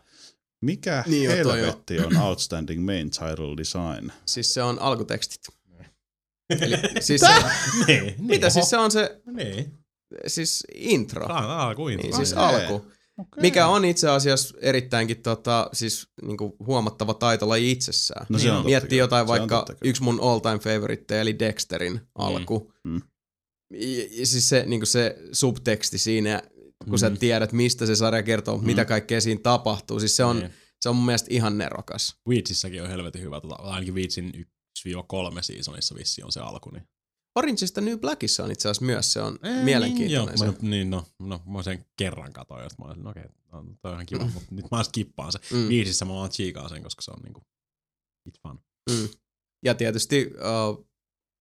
[0.64, 4.12] Mikä Niin niin jo, helvetti on Outstanding Main Title Design?
[4.26, 5.40] Siis se on alkutekstit.
[6.50, 7.28] Eli, siis se,
[7.86, 8.14] niin, niin.
[8.18, 9.78] mitä siis se on se, Niin.
[10.26, 11.26] siis intro.
[11.26, 12.02] Tää on alku intro.
[12.02, 12.74] Niin, siis alku.
[13.18, 13.40] Okay.
[13.40, 18.26] Mikä on itse asiassa erittäinkin tota, siis, niinku, huomattava taitolaji itsessään.
[18.28, 22.00] No se Niin on Miettii jotain Se vaikka yksi mun all time favorite, eli Dexterin
[22.14, 22.72] alku.
[22.84, 23.02] Mm.
[23.72, 26.42] Ja, ja siis se, niinku se subteksti siinä,
[26.88, 26.98] kun Mm.
[26.98, 30.00] sä tiedät, mistä se sarja kertoo, mitä kaikkea siinä tapahtuu.
[30.00, 30.50] Siis se on, Niin.
[30.80, 32.16] se on mun mielestä ihan nerokas.
[32.28, 34.32] Weedsissäkin on helvetin hyvä, tota, ainakin Weedsin
[34.78, 36.70] 1-3 seasonissa vissi on se alku.
[36.70, 36.88] Niin.
[37.36, 40.26] Orange is the New Blackissa on itse asiassa myös, se on mielenkiintoinen.
[40.28, 40.44] Niin, se.
[40.44, 43.22] joo, mä, niin, no, no, mä sen kerran katoin, sit mä olin, no okei,
[43.52, 45.38] no, toi on ihan kiva, mutta nyt mä skippaan se.
[45.52, 45.68] Mm.
[45.68, 47.40] Viisissä mä vaan chiikaan sen, koska se on niinku,
[48.28, 48.60] it's fun.
[48.90, 49.08] Mm.
[49.64, 50.86] Ja tietysti, uh,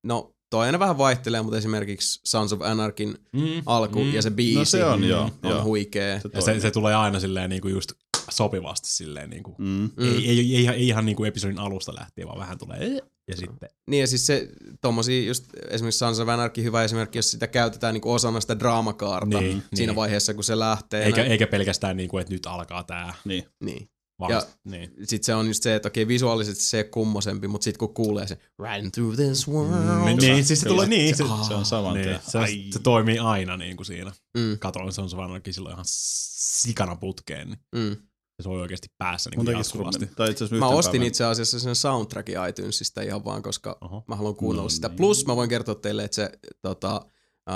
[0.03, 4.14] no toi aina vähän vaihtelee, mutta esimerkiksi Sons of Anarchin Mm, alku mm.
[4.14, 5.23] ja se biisi No se on, joo.
[5.44, 5.64] on joo.
[5.64, 6.19] huikee.
[6.22, 7.91] Se Ja se, se, tulee aina silleen niinku just
[8.30, 9.65] sopivasti silleen niinku, Mm.
[9.68, 9.90] Mm.
[10.15, 13.36] ei, ei, ei, ihan, ei ihan niinku episodin alusta lähtien, vaan vähän tulee "Eh", ja
[13.38, 14.49] sitten Niin ja siis se
[14.82, 19.40] tommosia just esimerkiksi Sons of Anarchy hyvä esimerkki, jos sitä käytetään niinku osana sitä draamakaarta
[19.40, 19.95] Niin, siinä niin.
[19.95, 21.06] vaiheessa, kun se lähtee.
[21.06, 21.32] eikä, näin.
[21.32, 23.44] eikä pelkästään niinku, että nyt alkaa tää, Niin.
[23.64, 23.90] Niin.
[24.19, 24.89] Vaan Ja- ja, niin.
[25.03, 28.27] Sitten se on just se, että okei visuaalisesti se ole kummosempi, mutta sitten kun kuulee
[28.27, 30.05] se Riding through this world.
[30.05, 32.65] Niin, niin, siis se tulee niin, se, Se on saman niin, se, Ai.
[32.73, 34.11] se, toimii aina niin kuin siinä.
[34.37, 37.95] Mm, Katoin, se on se vaan silloin ihan sikana putkeen, niin mm.
[38.37, 40.05] se soi oikeasti päässä niin jatkuvasti.
[40.15, 44.03] Tai itse asiassa Mä ostin päivän- itse asiassa sen soundtrackin iTunesista ihan vaan, koska Oho.
[44.07, 44.87] mä haluan kuunnella No sitä.
[44.87, 44.95] niin.
[44.97, 46.29] Plus mä voin kertoa teille, että se,
[46.61, 47.05] tota,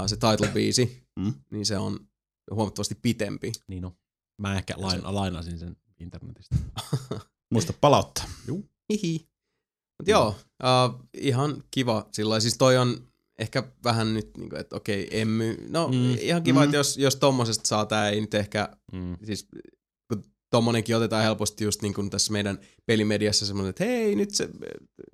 [0.07, 1.34] se title-biisi, Mm.
[1.52, 1.99] niin se on
[2.52, 3.52] huomattavasti pitempi.
[3.68, 3.91] Niin on.
[4.41, 6.56] Mä ehkä lain, lainasin sen internetistä.
[7.54, 8.26] Muista palauttaa.
[8.94, 9.28] Hihi.
[10.00, 13.08] Mut joo, uh, ihan kiva sillä Siis toi on
[13.40, 15.58] ehkä vähän nyt, niinku, että okei, emmy.
[15.70, 16.18] No Mm.
[16.20, 16.64] ihan kiva, Mm.
[16.64, 19.18] että jos, jos tommosesta saa tää, ei nyt ehkä, Mm.
[19.26, 19.48] siis
[20.08, 24.50] kun tommonenkin otetaan helposti just niin kuin tässä meidän pelimediassa semmoinen, että hei, nyt se,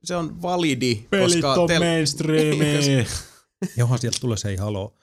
[0.03, 3.07] se on validi, koska on tel- mainstreami!
[3.77, 4.95] Johan sieltä tulee se ei halo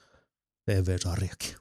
[0.65, 1.55] TV-sarjakin.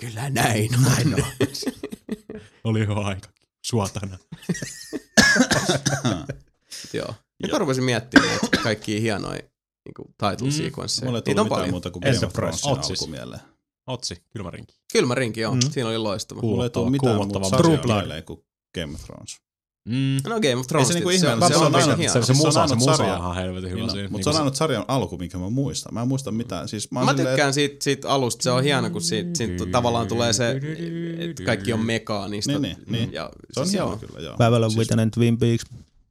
[0.00, 0.82] Kyllä näin on.
[0.82, 1.22] Näin on.
[2.64, 3.28] Oli hyvä aika.
[3.66, 4.18] Suotana.
[6.92, 7.14] joo.
[7.42, 9.40] Ja mä rupesin miettimään näitä kaikkia hienoja
[9.84, 10.50] niin title Mm.
[10.52, 11.04] sequenceja.
[11.06, 11.70] Mulle ei tullut on mitään paljon.
[11.70, 12.32] muuta kuin Game of.
[12.32, 13.02] Thronesin Otsis.
[13.02, 13.40] alku mieleen.
[13.86, 14.74] Otsi, kylmä rinki.
[14.92, 15.54] Kylmä rinki, joo.
[15.54, 15.60] Mm.
[15.70, 16.40] Siinä oli loistava.
[16.40, 17.40] Mulla ei tule Kuumottava- mitään muuta
[18.26, 18.44] kuin
[18.74, 19.36] Game of Thrones.
[19.88, 20.30] Mm.
[20.30, 20.88] No Game of Thrones.
[20.88, 22.12] Ei se niinku se, ihme- on, se, sanon on Se, hieno.
[22.12, 24.08] se, se, se on musa, se musa on ihan helvetin hyvä Niin, siinä.
[24.08, 25.94] mutta se on ainut sarjan alku, minkä mä muistan.
[25.94, 26.68] Mä en muista mitään.
[26.68, 30.08] Siis mä, Mä silleen, tykkään siitä, siitä alusta, se on hieno, kun siitä, siitä tavallaan
[30.08, 30.50] tulee se,
[31.18, 32.52] että kaikki on mekaanista.
[32.52, 33.12] Niin, niin, niin.
[33.12, 34.36] Ja Se on siis hieno kyllä, joo.
[34.36, 35.64] Babylon Siis, Witten and Twin Peaks.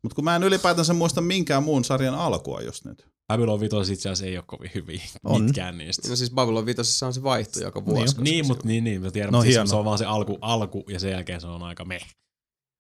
[0.04, 3.06] mutta kun mä en ylipäätänsä muista minkään muun sarjan alkua just nyt.
[3.28, 5.02] Babylon 5 itse asiassa ei ole kovin hyviä.
[5.24, 5.44] On.
[5.44, 6.10] Mitkään niistä.
[6.10, 7.98] No siis Babylon 5 on se vaihto joka vuosi.
[8.00, 8.06] Niin.
[8.06, 10.06] koska Niin, se- mutta niin, niin, mä tiedän, No no, siis se on vaan se
[10.06, 12.06] alku, alku ja sen jälkeen se on aika meh.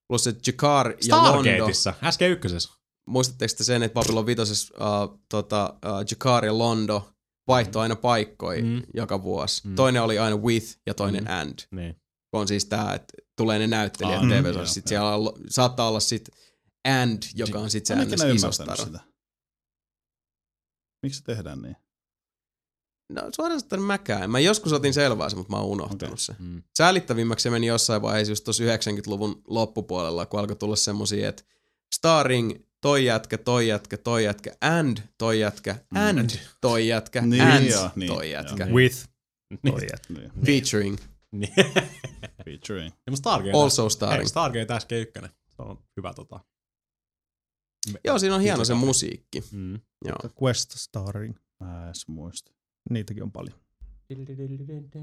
[0.07, 1.41] Plus se Jakar ja Londo.
[1.43, 2.77] Stargateissa, SG1.
[3.07, 7.09] Muistatteko te sen, että Babylon 5 uh, tota, uh, Jakar ja Londo
[7.47, 8.83] vaihtoi aina paikkoja Mm.
[8.93, 9.67] joka vuosi.
[9.67, 9.75] Mm.
[9.75, 11.31] Toinen oli aina with ja toinen Mm.
[11.31, 11.59] and.
[11.71, 11.95] Niin.
[12.33, 14.27] On siis tää, että tulee ne näyttelijät mm.
[14.27, 16.29] mm, tv joo, Sitten siellä on, saattaa olla sit
[17.01, 17.95] and, joka on sit se
[18.35, 18.99] iso sitä.
[21.03, 21.75] Miksi se tehdään niin?
[23.09, 24.31] No suorastaan mäkään.
[24.31, 26.17] Mä joskus otin selvää se, mutta mä oon unohtanut Okei.
[26.17, 26.35] se.
[26.39, 26.63] Mm.
[26.77, 31.43] Säälittävimmäksi se meni jossain vaiheessa just tuossa 90-luvun loppupuolella, kun alkoi tulla semmosia, että
[31.95, 32.51] starring
[32.81, 36.29] toi jätkä, toi jätkä, toi jätkä, and toi jätkä, and
[36.61, 38.41] toi jätkä, Niin, and joo, niin, toi joo.
[38.41, 38.65] jätkä.
[38.65, 38.75] Niin.
[38.75, 39.07] With.
[39.63, 39.73] Niin.
[39.73, 39.99] Oh, yeah.
[40.09, 40.31] niin.
[40.45, 40.97] Featuring,
[41.31, 41.53] Niin.
[42.45, 42.93] Featuring.
[43.05, 44.27] Ja mun Stargate, also hei, starring.
[44.29, 45.29] Stargate SG1.
[45.47, 46.39] Se on hyvä tota.
[48.05, 49.43] Joo, siinä on hieno se Musiikki.
[49.51, 49.79] Mm.
[50.05, 50.17] Joo.
[50.43, 51.35] Quest Starring.
[51.59, 52.51] Mä en edes muista.
[52.89, 53.59] Niitäkin on paljon.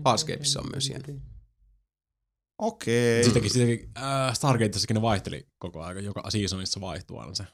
[0.05, 1.21] Farscapeissa on myös hieno.
[2.59, 3.25] Okei.
[3.25, 6.05] Sittenkin, sittenkin äh, Stargateissakin ne vaihteli koko ajan.
[6.05, 7.45] Joka seasonissa vaihtuu aina se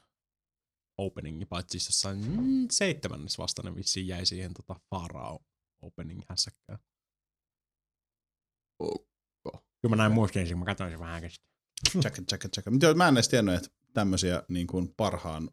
[0.97, 5.39] openingi, paitsi siis jossain mm, seitsemännessä vasta ne vissiin jäi siihen tota Farao
[5.81, 6.79] opening hässäkkään.
[8.79, 9.65] Okko.
[9.81, 11.43] Kyllä mä näin muistin, mä katsoin sen vähän käsin.
[11.99, 12.71] Tsäkä, tsäkä, tsäkä.
[12.71, 15.49] Mutta joo, mä en edes tiennyt, että tämmöisiä niin kuin parhaan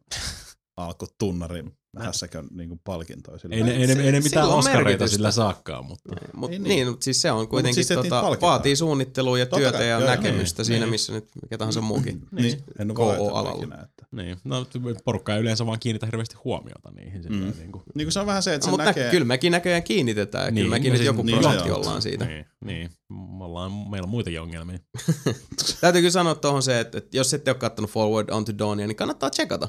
[0.79, 3.37] alkutunnarin hässäkön niin kuin palkintoja.
[3.37, 5.15] sillä Ei ne, ei, ne, ei ne mitään on Oscareita merkitystä.
[5.15, 6.75] sillä saakkaan, mutta Mut Ei niin, niin.
[6.75, 9.99] niin mutta siis se on kuitenkin, siis tota, vaatii suunnittelua ja Totta työtä kai, ja
[9.99, 10.89] joo, näkemystä niin, siinä, niin.
[10.91, 12.21] missä nyt mikä tahansa muukin.
[12.31, 13.63] Niin, en ole KO valittanut alalla.
[13.63, 14.05] ikinä, että.
[14.11, 14.37] niin.
[14.43, 14.65] No,
[15.05, 17.21] porukka ei yleensä vaan kiinnitä hirveästi huomiota niihin.
[17.29, 17.35] Mm.
[17.35, 17.53] Mm.
[17.59, 19.05] Niin, kuin, Niin kuin se on vähän se, että se Mutta näkee...
[19.05, 21.71] nä- kyllä mekin näköjään kiinnitetään ja Niin, kyllä mekin no nyt siis- joku niin, prosentti
[21.71, 22.25] ollaan siitä.
[22.25, 22.89] niin, niin.
[23.09, 24.79] Me ollaan, meillä on muitakin ongelmia.
[25.81, 29.29] Täytyy kyllä sanoa tuohon se, että, jos ette ole kattonut Forward Onto Dawnia, niin kannattaa
[29.29, 29.67] tsekata.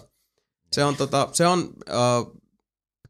[0.73, 2.41] Se on, tota, se on, uh,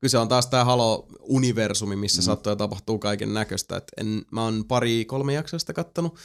[0.00, 2.24] kyllä se on taas tää Halo-universumi, missä mm.
[2.24, 3.76] sattuu ja tapahtuu kaiken näköistä.
[3.76, 6.18] Et en, mä oon pari, kolme jaksoista kattonut,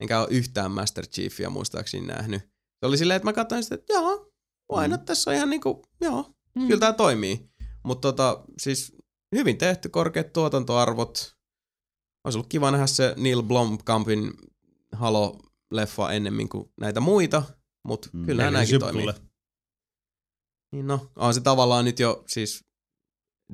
[0.00, 2.42] enkä ole yhtään Master Chiefia muistaakseni nähnyt.
[2.80, 4.32] Se oli silleen, että mä katsoin sitä, että joo,
[4.72, 6.66] why not, tässä on ihan niinku, joo, mm.
[6.66, 7.50] kyllä tää toimii.
[7.82, 8.92] Mutta tota, siis
[9.36, 11.34] hyvin tehty, korkeat tuotantoarvot.
[12.24, 14.32] Olisi ollut kiva nähdä se Neil Blomkampin
[14.96, 17.42] Halo-leffa ennemmin kuin näitä muita,
[17.84, 18.20] mutta Mm.
[18.20, 18.26] mm.
[18.26, 19.06] kyllä nämäkin toimii.
[20.74, 22.64] Niin no, on se tavallaan nyt jo siis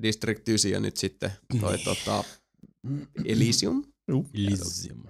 [0.03, 2.25] District 9 ja nyt sitten toi tota
[3.25, 3.85] Elysium.
[4.35, 5.03] Elysium.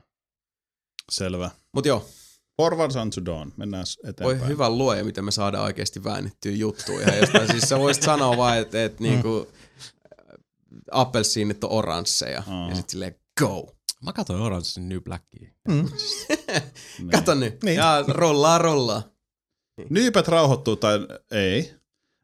[1.12, 1.50] Selvä.
[1.74, 2.08] Mut joo,
[2.62, 3.52] Forwards unto Dawn.
[3.56, 4.40] Mennään eteenpäin.
[4.40, 7.00] voi hyvä luoja, miten me saadaan oikeasti väännettyä juttuja.
[7.00, 9.48] Ihan jostain, siis sä voisit sanoa vaan, että et, niinku
[10.90, 12.42] appelsiinit on oransseja.
[12.48, 12.68] Aa.
[12.68, 13.76] Ja sit silleen go.
[14.04, 15.50] Mä katsoin Orange New Blackia.
[15.68, 15.74] Mm.
[16.98, 17.10] Niin.
[17.12, 17.62] Kato nyt.
[17.62, 17.76] Niin.
[17.76, 19.02] Ja rullaa, rullaa.
[19.90, 20.98] Nyypet rauhoittuu tai
[21.30, 21.79] ei.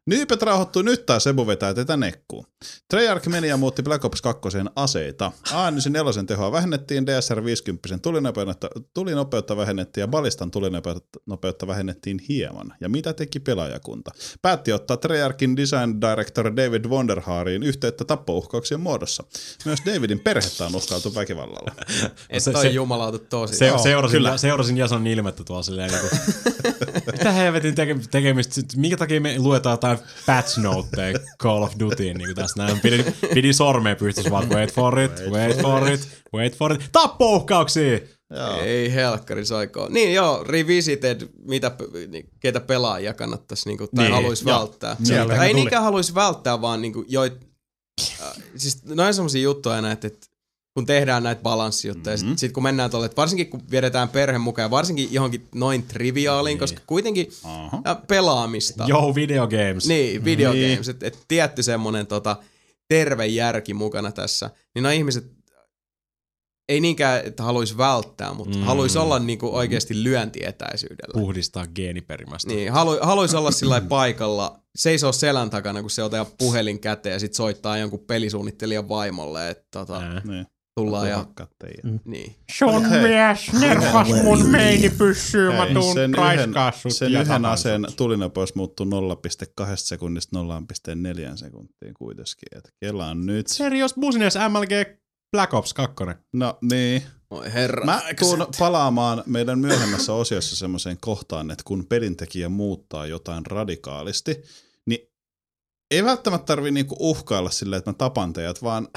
[0.07, 2.45] Nyypet rauhoittuu nyt tai Sebu vetää tätä nekkuun.
[2.89, 4.41] Treyarch meni ja muutti Black Ops 2
[4.75, 5.31] aseita.
[5.49, 12.73] A94 tehoa vähennettiin, DSR 50 tulinopeutta, tulinopeutta vähennettiin ja Ballistan tulinopeutta nopeutta vähennettiin hieman.
[12.81, 14.11] Ja mitä teki pelaajakunta?
[14.41, 19.23] Päätti ottaa Treyarchin design director David Wonderhaariin yhteyttä tappouhkauksien muodossa.
[19.65, 21.71] Myös Davidin perhettä on uhkailtu väkivallalla.
[22.29, 23.55] Et Se- toi se- jumalauta tosi.
[23.55, 24.37] Se, Joo, seurasin, kyllä.
[24.37, 26.07] seurasin Jason ilmettä tuolla silleen niinku,
[27.11, 32.33] mitä helvetin teke, tekemistä, minkä takia me luetaan jotain patch noteja Call of Dutyin niinku
[32.33, 32.79] tässä näin.
[32.79, 33.03] Pidi,
[33.33, 36.89] pidi sormea pystyssä vaan, wait for it, wait for it, wait for it.
[36.91, 37.99] Tappouhkauksia!
[38.29, 38.61] Joo.
[38.61, 39.87] Ei helkkari saiko.
[39.89, 44.95] Niin joo, revisited, mitä, p- ni- ketä pelaajia kannattaisi niinku, tai Niin, haluaisi välttää.
[45.03, 47.33] Sieltä ei niinkään haluaisi välttää, vaan niinku joit,
[48.21, 50.27] äh, siis noin semmosia juttuja aina, että, että
[50.77, 52.29] kun tehdään näitä balanssijuttuja, mm-hmm.
[52.29, 55.83] sit, sit kun mennään tuolle, että varsinkin kun vedetään perhe mukaan, ja varsinkin johonkin noin
[55.83, 56.59] triviaaliin, Niin.
[56.59, 57.27] koska kuitenkin
[57.87, 58.85] äh, pelaamista.
[58.89, 59.87] Yo, video games.
[59.87, 60.79] Niin, video Niin.
[60.89, 62.35] että et tietty semmonen tota,
[62.87, 64.49] terve järki mukana tässä.
[64.75, 65.31] Niin nämä ihmiset
[66.69, 68.63] ei niinkään, että haluaisi välttää, mutta Mm.
[68.63, 71.13] haluaisi olla niinku oikeasti lyöntietäisyydellä.
[71.13, 72.53] Puhdistaa geeniperimästä.
[72.53, 77.19] Niin, halu, haluaisi olla sillä paikalla, seisoo selän takana, kun se ottaa puhelin käteen ja
[77.19, 80.21] sit soittaa jonkun pelisuunnittelijan vaimolle, että tota, Ää.
[80.25, 80.45] Niin.
[80.77, 81.25] Tullaan ja...
[81.83, 81.99] Mm.
[82.05, 82.35] Niin.
[82.51, 83.01] Sun Hei.
[83.01, 88.55] mies, nerfas mun meini pyssyy, mä tuun sen raiskaa yhden, sen ja yhden aseen tulinopeus
[88.55, 90.37] muuttuu 0,2 sekunnista
[91.31, 92.57] 0,4 sekuntiin kuitenkin.
[92.57, 93.47] Et kelaan nyt.
[93.47, 94.99] Serious business MLG
[95.31, 95.95] Black Ops 2.
[96.33, 97.03] No niin.
[97.29, 97.85] Oi herra.
[97.85, 104.43] Mä tuun palaamaan meidän myöhemmässä osiossa semmoiseen kohtaan, että kun pelintekijä muuttaa jotain radikaalisti,
[104.85, 104.99] niin
[105.91, 108.87] ei välttämättä tarvi niinku uhkailla silleen, että mä tapan teidät, vaan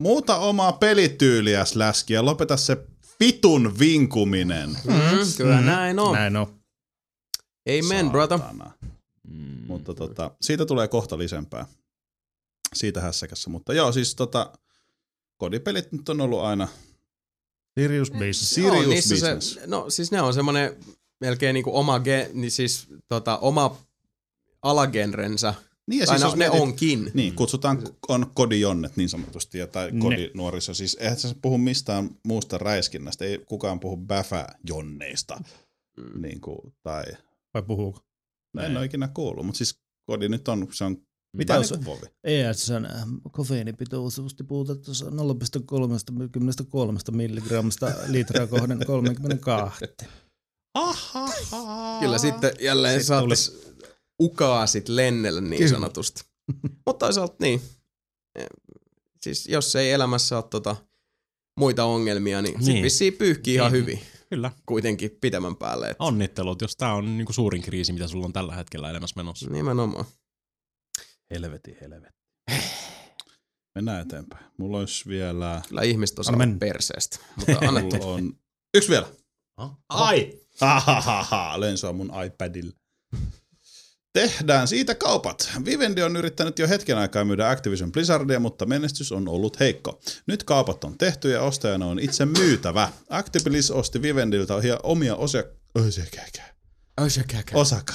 [0.00, 2.76] muuta omaa pelityyliä läski ja lopeta se
[3.20, 4.70] vitun vinkuminen.
[4.70, 4.96] Mm,
[5.36, 6.14] kyllä näin on.
[6.14, 6.60] Näin on.
[7.78, 8.38] Amen, brother.
[8.38, 8.72] Saatana.
[9.28, 9.66] Mm.
[9.66, 11.66] Mutta tota, siitä tulee kohta lisempää.
[12.74, 13.50] Siitä hässäkässä.
[13.50, 14.52] Mutta joo, siis tota,
[15.36, 16.68] kodipelit nyt on ollut aina
[17.80, 18.50] Serious business.
[18.50, 19.54] Serious Joo, business.
[19.54, 20.76] Se, no siis ne on semmoinen
[21.20, 23.76] melkein niinku oma, ge, niin siis, tota, oma
[24.62, 25.54] alagenrensä.
[25.90, 27.10] Niin, ja siis no, jos ne mietit- onkin.
[27.14, 30.74] Niin, kutsutaan on kodijonnet niin sanotusti, ja, tai kodinuoriso.
[30.74, 35.42] Siis eihän se puhu mistään muusta räiskinnästä, ei kukaan puhu bäfä-jonneista.
[35.96, 36.22] Mm.
[36.22, 37.04] Niin kuin, tai
[37.54, 38.00] Vai puhuuko?
[38.54, 40.96] no, en ole ikinä kuullut, mutta siis kodi nyt on, se on
[41.36, 42.08] Mitä vähän jos niin.
[42.24, 42.86] ESN
[43.32, 44.36] kofeiinipitoisuus
[44.84, 45.10] tuossa 0,33
[47.12, 49.84] milligrammasta litraa kohden 32.
[52.00, 53.79] Kyllä sitten jälleen Sitten
[54.20, 55.70] ukaasit lennellä niin Kyllä.
[55.70, 56.22] sanotusti.
[56.86, 57.60] Mutta toisaalta niin.
[58.38, 58.46] Eh,
[59.22, 60.76] Siis jos ei elämässä ole tota
[61.60, 62.64] muita ongelmia, niin, niin.
[62.64, 62.84] sit Niin.
[62.84, 63.82] vissiin pyyhkii ihan Niin.
[63.82, 64.52] hyvin Kyllä.
[64.66, 65.90] kuitenkin pitemmän päälle.
[65.90, 69.50] Et Onnittelut, jos tää on niinku suurin kriisi, mitä sulla on tällä hetkellä elämässä menossa.
[69.50, 70.04] Nimenomaan.
[71.30, 72.18] Helveti, helveti.
[73.74, 74.44] Mennään eteenpäin.
[74.58, 75.62] Mulla olisi vielä...
[75.68, 76.58] Kyllä ihmiset osaa mennä.
[76.58, 77.18] perseestä.
[77.36, 78.32] Mutta anna Mulla on...
[78.74, 79.06] Yksi vielä.
[79.88, 80.40] Ai!
[80.60, 82.72] Ahahaha, löin sua mun iPadilla.
[84.12, 85.50] Tehdään siitä kaupat.
[85.64, 90.00] Vivendi on yrittänyt jo hetken aikaa myydä Activision Blizzardia, mutta menestys on ollut heikko.
[90.26, 92.92] Nyt kaupat on tehty ja ostajana on itse myytävä.
[93.08, 95.44] Activision osti Vivendiltä omia osia...
[95.74, 96.42] Osakkeita.
[97.56, 97.94] Osaka.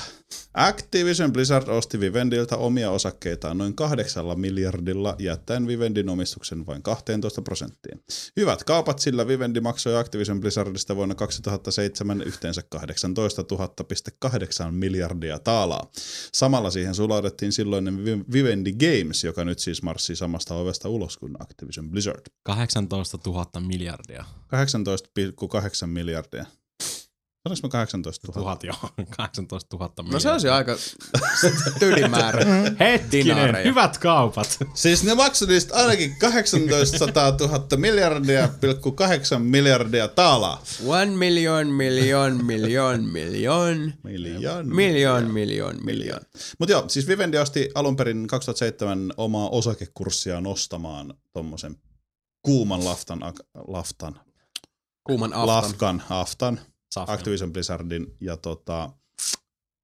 [0.54, 8.04] Activision Blizzard osti Vivendiltä omia osakkeitaan noin kahdeksalla miljardilla, jättäen Vivendin omistuksen vain 12 prosenttiin.
[8.38, 15.92] Hyvät kaupat, sillä Vivendi maksoi Activision Blizzardista vuonna 2007 yhteensä 18 000,8 miljardia taalaa.
[16.34, 21.36] Samalla siihen sulautettiin silloinen Vi- Vivendi Games, joka nyt siis marssii samasta ovesta ulos kuin
[21.40, 22.22] Activision Blizzard.
[22.44, 24.26] 18 000 miljardia.
[24.48, 26.46] 18,8 miljardia.
[27.46, 28.42] Sanoinko mä 18 000?
[28.42, 28.76] Tuhat joo.
[29.18, 30.14] 18 000 miljardia.
[30.14, 30.76] No se olisi aika
[31.80, 32.40] tylimäärä.
[32.80, 33.66] Hetkinen, dinaareja.
[33.66, 34.58] hyvät kaupat.
[34.74, 37.06] Siis ne maksoi niistä ainakin 18
[37.40, 40.64] 000 miljardia, pilkku 8 miljardia taalaa.
[40.86, 44.68] One million, million, million, million, Miljoon.
[44.68, 46.20] million, million, million.
[46.60, 51.76] Mutta joo, siis Vivendi osti alun perin 2007 omaa osakekurssia nostamaan tommosen
[52.42, 53.20] kuuman laftan,
[53.68, 54.20] laftan,
[55.04, 55.48] Kuuman aftan.
[55.48, 56.60] lafkan, aftan,
[56.94, 57.14] Safin.
[57.14, 58.90] Activision Blizzardin, ja tota,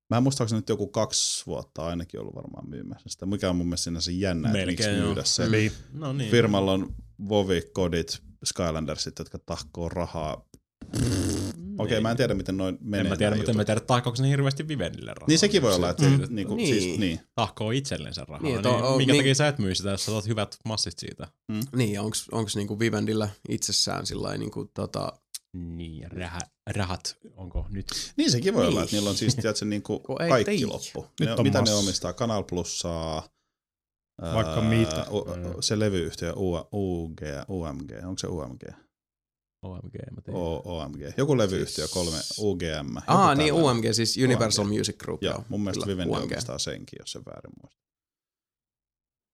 [0.09, 3.67] mä en muistaakseni nyt joku kaksi vuotta ainakin ollut varmaan myymässä sitä, mikä on mun
[3.67, 5.49] mielestä sinänsä jännä, että miksi myydä se.
[5.49, 5.71] Niin.
[5.93, 6.31] No niin.
[6.31, 6.95] Firmalla on
[7.29, 10.45] Vovi, Kodit, Skylandersit, jotka tahkoo rahaa.
[11.77, 13.01] Okei, okay, mä en tiedä, miten noin menee.
[13.01, 15.27] En mä tiedä, mutta en mä tiedä, tahkoako ne hirveästi Vivendille rahaa.
[15.27, 16.19] Niin sekin voi olla, että Mm.
[16.19, 16.75] se, niinku, Niin.
[16.81, 17.19] siis, niin.
[17.35, 18.43] Tahkoo itselleen sen rahaa.
[18.43, 20.57] Niin, Niin, niin, on- minkä niin- takia sä et myy sitä, jos sä saat hyvät
[20.65, 21.27] massit siitä?
[21.75, 25.13] Niin, onks, onks niinku Vivendillä itsessään sillä niinku tota,
[25.53, 26.37] Niin, ja rah,
[26.75, 27.85] rahat, onko nyt?
[28.17, 28.71] Niin sekin voi Niin.
[28.71, 29.99] olla, että niillä on siis tiedätkö, niin kuin
[30.29, 30.71] kaikki tiedä.
[30.73, 31.05] loppu.
[31.19, 31.75] Nyt Ne, on mitä ne massa.
[31.75, 32.13] omistaa?
[32.13, 33.29] Kanal Plussaa,
[34.33, 35.05] Vaikka ää, mitä.
[35.11, 35.25] U,
[35.61, 37.19] se levyyhtiö U, UG,
[37.49, 38.63] UMG, onko se UMG?
[39.65, 40.37] OMG, mä tein.
[40.37, 41.01] O, OMG.
[41.17, 42.95] Joku levyyhtiö, kolme, UGM.
[43.07, 43.53] Aa, niin.
[43.53, 45.23] UMG, siis Universal Music Group.
[45.23, 46.23] Joo, mun mielestä Vivendi UMG.
[46.31, 47.81] omistaa senkin, jos se väärin muista.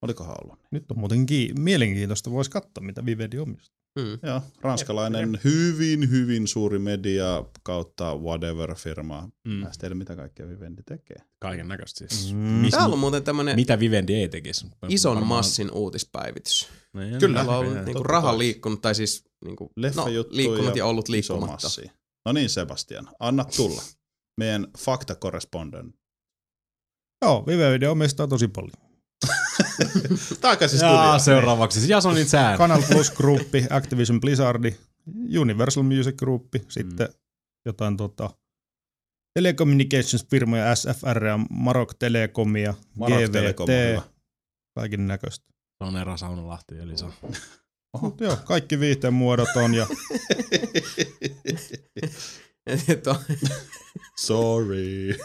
[0.02, 0.60] Olikohan ollut?
[0.60, 0.68] niin?
[0.72, 3.77] Nyt on muuten ki- mielenkiintoista, voisi katsoa mitä Vivendi omistaa.
[3.98, 4.20] Mm.
[4.30, 9.30] Joo, ranskalainen hyvin, hyvin suuri media kautta whatever firma.
[9.48, 9.52] Mm.
[9.54, 11.18] Mä mitä kaikkea Vivendi tekee.
[11.40, 12.34] Kaiken näköistä siis.
[12.34, 12.40] Mm.
[12.40, 14.68] Mis- Täällä on muuten tämmönen Mitä Vivendi ei tekisi?
[14.88, 16.68] ison Varmaan- massin uutispäivitys.
[16.94, 17.36] Niin, Kyllä.
[17.36, 18.38] Täällä on niin, ollut niinku raha kai.
[18.38, 21.68] liikkunut, tai siis niinku, no, liikkunut ja ollut Iso liikkumatta.
[22.26, 23.82] No niin, Sebastian, anna tulla.
[24.38, 25.96] Meidän fakta-korrespondent.
[27.22, 28.87] Joo, Vivendi omistaa tosi paljon.
[30.42, 31.20] Takaisin Jaa, studioon.
[31.20, 31.90] seuraavaksi.
[31.90, 32.58] Jasonin sään.
[32.58, 34.76] Canal Plus Gruppi, Activision Blizzardi,
[35.40, 37.10] Universal Music Gruppi, sitten
[37.66, 38.30] jotain tota,
[39.40, 43.60] telecommunications-firmoja, SFR ja Marok Telecomia, Marok GVT,
[43.98, 44.04] on
[44.76, 45.46] kaiken näköistä.
[45.78, 47.14] Se on Era Saunalahti, eli se on.
[48.02, 49.88] Mut Joo, kaikki viihteen muodot on ja
[52.68, 53.16] Et on-
[54.18, 55.18] Sorry.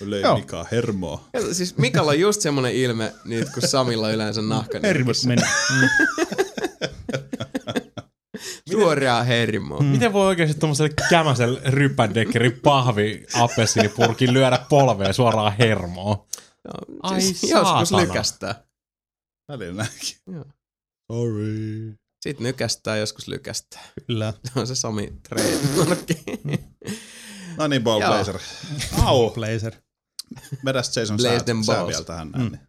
[0.00, 0.36] Löi Joo.
[0.36, 1.28] Mika hermoa.
[1.32, 4.80] Kato, siis Mikalla on just semmonen ilme, nyt kun Samilla on yleensä nahka.
[4.82, 5.42] hermot meni.
[5.70, 5.88] Mm.
[8.70, 9.80] Suoraa hermoa.
[9.80, 9.86] Mm.
[9.86, 16.16] Miten voi oikeasti tuommoiselle kämäselle ryppändekkeri pahvi appelsiinipurkin lyödä polveen suoraan hermoon?
[16.64, 18.02] Joo, Ai siis joskus saatana.
[18.02, 18.62] lykästää.
[19.48, 20.16] Välillä näinkin.
[20.32, 20.44] Joo.
[21.12, 21.94] Sorry.
[22.20, 23.82] Sitten nykästää, joskus lykästää.
[24.06, 24.32] Kyllä.
[24.44, 26.24] Se on se Sami trademarkki.
[27.56, 28.00] No niin, Ball.
[28.00, 28.38] Blazer.
[29.04, 29.30] Au!
[29.30, 29.72] Blazer.
[30.64, 32.52] Vedäs Jason sä, sä vielä tähän näin.
[32.52, 32.60] niin.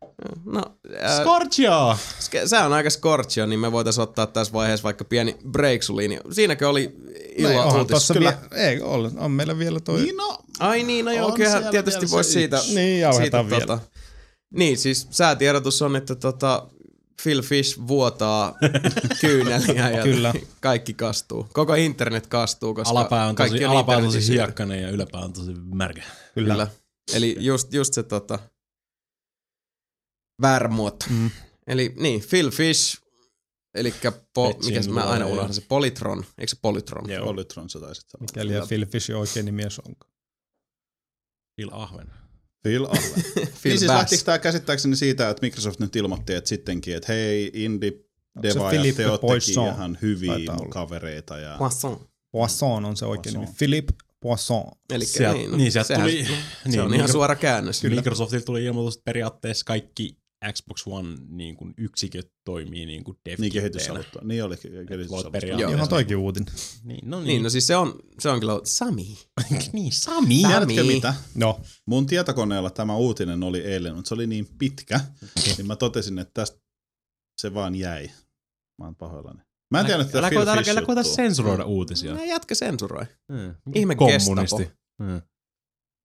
[0.45, 0.61] No,
[1.03, 1.97] äh, Scorchia!
[2.19, 6.19] ske- se on aika scorchio, niin me voitaisiin ottaa tässä vaiheessa vaikka pieni breaksuliini.
[6.31, 7.93] Siinäkö oli No, ilo onhan uutis?
[7.93, 8.37] tossa Kyllä.
[8.51, 10.01] vie- ei ole, on meillä vielä toi.
[10.01, 12.61] Niin no, Ai niin, no joo, siellä tietysti voisi siitä.
[12.73, 13.59] Niin, siitä vielä.
[13.59, 13.79] tota,
[14.53, 16.67] Niin, siis säätiedotus on, että tota,
[17.23, 18.55] Phil Fish vuotaa
[19.21, 20.33] kyyneliä ja Kyllä.
[20.61, 21.47] kaikki kastuu.
[21.53, 25.21] Koko internet kastuu, koska Alapää on kaikki tosi, on alapää on tosi hiekkainen ja yläpää
[25.21, 26.01] on tosi märkä.
[26.35, 26.53] Kyllä.
[26.53, 26.67] Kyllä.
[27.13, 28.39] Eli just, just se tota,
[30.41, 31.05] väärä muoto.
[31.09, 31.29] Mm.
[31.67, 33.01] Eli niin, Phil Fish,
[33.73, 33.93] eli
[34.33, 37.09] po, mikä se, mä aina unohdan se, Polytron, eikö se Polytron?
[37.09, 37.25] Joo.
[37.25, 38.21] Polytron sä taisit sanoa.
[38.21, 40.11] Mikäli ja Phil Fishin oikein nimi onkaan.
[41.55, 42.07] Phil Ahven.
[42.63, 43.01] Phil Allen.
[43.35, 43.99] Phil niin siis Bass.
[43.99, 48.95] lähtikö tää käsittääkseni siitä, että Microsoft nyt ilmoitti, että sittenkin, että hei, indie se devaajat,
[48.95, 50.69] te oottekin ihan hyviä olla.
[50.69, 51.37] kavereita.
[51.37, 51.55] Ja...
[51.57, 52.09] Poisson.
[52.31, 53.41] Poisson on se oikein Poisson.
[53.41, 53.55] nimi.
[53.57, 54.63] Philippe Poisson.
[54.93, 56.25] Eli Sielt, niin, no, niin, sieltä sehän- tuli...
[56.25, 56.31] Se
[56.69, 57.83] niin, on ihan Micro- suora käännös.
[57.83, 60.17] Microsoftilta tuli ilmoitus, että periaatteessa kaikki
[60.53, 64.21] Xbox One niin kuin yksiköt toimii niin kuin dev Niin kehitysaluttua.
[64.25, 64.55] Niin oli
[65.31, 65.71] periaatteessa- Joo.
[65.71, 66.53] Ihan toikin uutinen.
[66.83, 67.27] Niin, no niin.
[67.27, 69.17] Niin, no siis se on, se on kyllä Sami.
[69.73, 70.35] niin Sami.
[70.47, 71.13] Tiedätkö mitä?
[71.35, 74.99] No, Mun tietokoneella tämä uutinen oli eilen, mutta se oli niin pitkä,
[75.57, 76.59] niin mä totesin, että tästä
[77.41, 78.07] se vaan jäi.
[78.77, 79.41] Mä oon pahoillani.
[79.71, 82.13] Mä en tiedä, että älä Phil koita, Fish älä koita sensuroida uutisia.
[82.13, 83.05] No jätkä sensuroi.
[83.33, 83.55] Hmm.
[83.75, 84.35] Ihme Kommunisti.
[84.37, 84.63] Gestapo.
[85.03, 85.21] Hmm.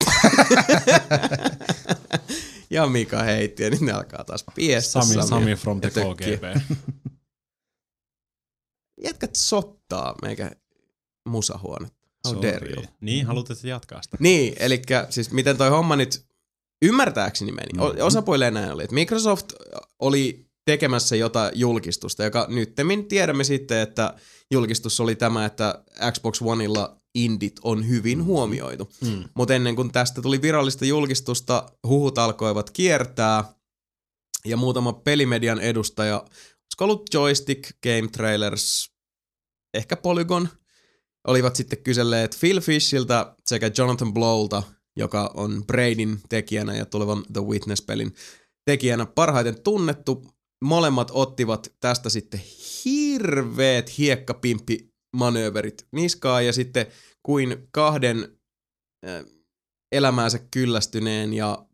[2.71, 5.91] ja Mika heitti ja nyt ne alkaa taas piestä Sami, Sami from the.
[5.91, 6.45] KGB.
[9.05, 10.51] Jätkät sottaa meikä
[11.29, 12.09] musahuonetta.
[12.27, 12.53] How Sorry.
[12.53, 12.85] dare you.
[13.01, 14.17] niin, haluat, että jatkaa sitä?
[14.21, 16.27] Niin, eli siis miten toi homma nyt
[16.83, 17.69] ymmärtääkseni meni.
[17.75, 17.83] Mhm.
[17.83, 18.07] Mm-hmm.
[18.07, 19.53] Osapuilleen näin oli, että Microsoft
[19.99, 24.15] oli tekemässä jotain julkistusta, joka nyttemmin tiedämme sitten, että
[24.51, 28.93] julkistus oli tämä, että Xbox Oneilla indit on hyvin huomioitu.
[29.05, 29.25] Hmm.
[29.35, 33.45] Mutta ennen kuin tästä tuli virallista julkistusta, huhut alkoivat kiertää
[34.45, 38.91] ja muutama pelimedian edustaja, olisiko ollut Joystick, Game Trailers,
[39.75, 40.49] ehkä Polygon,
[41.27, 44.63] olivat sitten kyselleet Phil Fishiltä sekä Jonathan Blowlta,
[44.97, 48.15] joka on Bradyn tekijänä ja tulevan The Witness-pelin
[48.65, 50.34] tekijänä parhaiten tunnettu.
[50.65, 52.41] Molemmat ottivat tästä sitten
[52.85, 56.87] hirveät hiekkapimppi-manööverit niskaan ja sitten
[57.23, 58.39] kuin kahden
[59.93, 61.67] elämäänsä kyllästyneen ja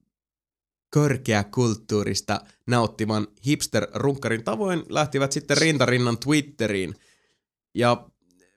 [0.95, 6.95] korkeakulttuurista nauttivan hipster-runkkarin tavoin lähtivät sitten rintarinnan Twitteriin.
[7.75, 8.11] Ja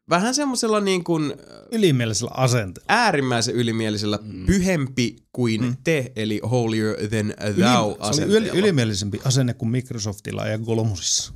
[0.09, 1.33] vähän semmoisella niin kuin
[1.71, 2.85] Ylimielisellä asenteella.
[2.89, 4.45] äärimmäisen ylimielisellä Mm.
[4.45, 5.75] pyhempi kuin Mm.
[5.83, 8.49] te, eli holier than thou Yli, se oli asenteella.
[8.49, 11.33] yl, ylimielisempi asenne kuin Microsoftilla ja Golmusissa.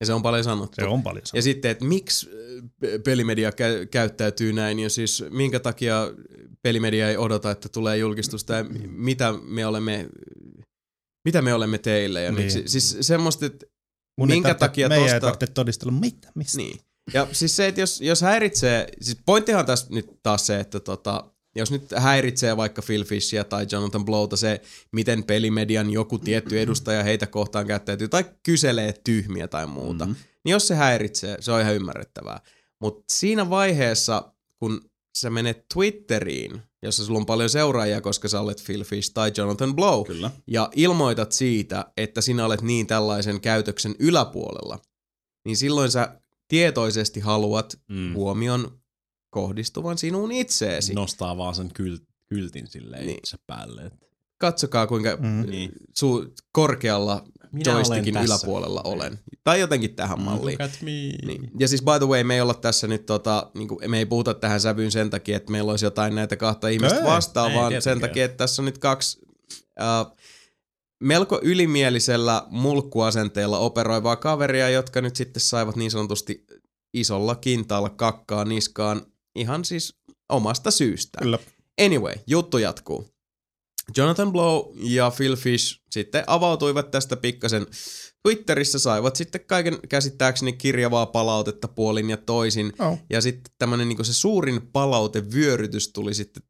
[0.00, 0.74] Ja se on paljon sanottu.
[0.80, 1.22] Se on paljon.
[1.34, 2.30] Ja sitten, että miksi
[2.80, 6.10] pe- pelimedia kä- käyttäytyy näin ja siis minkä takia
[6.62, 10.08] pelimedia ei odota, että tulee julkistusta ja m- mitä me olemme,
[11.24, 12.42] mitä me olemme teille ja Niin.
[12.42, 12.62] miksi.
[12.66, 13.66] Siis semmoista, että
[14.18, 16.56] Mun ei minkä takia meidän ei tosta- tarvitse todistella mitä, mistä.
[16.56, 16.80] niin.
[17.14, 21.24] Ja siis se, että jos, jos häiritsee, siis pointtihan tässä nyt taas se, että tota,
[21.56, 24.60] jos nyt häiritsee vaikka Phil Fishia tai Jonathan Blowta se,
[24.92, 30.12] miten pelimedian joku tietty edustaja heitä kohtaan käyttäytyy tai kyselee tyhmiä tai muuta, Mhm.
[30.12, 30.28] mm-hmm.
[30.44, 32.40] niin jos se häiritsee, se on ihan ymmärrettävää.
[32.80, 34.80] Mutta siinä vaiheessa, kun
[35.18, 39.76] sä menet Twitteriin, jossa sulla on paljon seuraajia, koska sä olet Phil Fish tai Jonathan
[39.76, 40.30] Blow, Kyllä.
[40.46, 44.78] ja ilmoitat siitä, että sinä olet niin tällaisen käytöksen yläpuolella,
[45.44, 46.20] niin silloin sä
[46.52, 48.14] tietoisesti haluat Mm.
[48.14, 48.78] huomion
[49.30, 50.94] kohdistuvan sinuun itseesi.
[50.94, 51.00] No.
[51.00, 51.98] Nostaa vaan sen kyl,
[52.28, 53.06] kyltin silleen Niin.
[53.14, 53.20] niin.
[53.24, 53.82] se päälle.
[53.82, 54.06] että
[54.38, 55.26] Katsokaa, kuinka Mm.
[55.26, 55.50] mm.
[55.50, 55.72] Niin.
[55.98, 58.46] su- korkealla Minä joystickin olen tässä.
[58.46, 59.18] yläpuolella olen.
[59.44, 60.24] Tai jotenkin tähän Mm.
[60.24, 60.58] malliin.
[60.60, 60.90] Look at me.
[60.90, 61.50] Niin.
[61.58, 64.06] Ja siis by the way, me ei olla tässä nyt, tota, niin kuin, me ei
[64.06, 67.56] puhuta tähän sävyyn sen takia, että meillä olisi jotain näitä kahta ihmistä Ei, vastaan, ei
[67.56, 67.96] vaan tietenkään.
[67.96, 69.20] sen takia, että tässä on nyt kaksi
[69.80, 70.06] äh,
[71.02, 76.46] melko ylimielisellä mulkkuasenteella operoivaa kaveria, jotka nyt sitten saivat niin sanotusti
[76.94, 79.06] isolla kintaalla kakkaa niskaan
[79.36, 79.94] ihan siis
[80.28, 81.18] omasta syystä.
[81.22, 81.38] Kyllä.
[81.80, 83.08] Anyway, juttu jatkuu.
[83.96, 87.66] Jonathan Blow ja Phil Fish sitten avautuivat tästä pikkasen
[88.22, 92.72] Twitterissä, saivat sitten kaiken käsittääkseni kirjavaa palautetta puolin ja toisin.
[92.78, 92.98] No.
[93.10, 96.42] Ja sitten tämmönen niinku se suurin palautevyörytys tuli sitten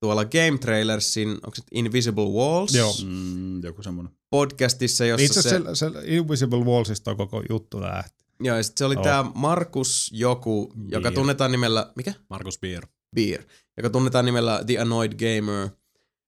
[0.00, 2.94] tuolla Game Trailersin, onko se Invisible Walls Joo.
[3.06, 4.12] Mm, joku semmoinen.
[4.30, 8.24] podcastissa, jossa Itse se, asiassa se, se Invisible Wallsista on koko juttu lähti.
[8.40, 9.04] joo, ja sit se oli Joo.
[9.04, 11.14] tää Markus joku, joka Beer.
[11.14, 12.14] tunnetaan nimellä, mikä?
[12.30, 12.86] Markus Beer.
[13.14, 13.42] Beer,
[13.76, 15.68] joka tunnetaan nimellä The Annoyed Gamer,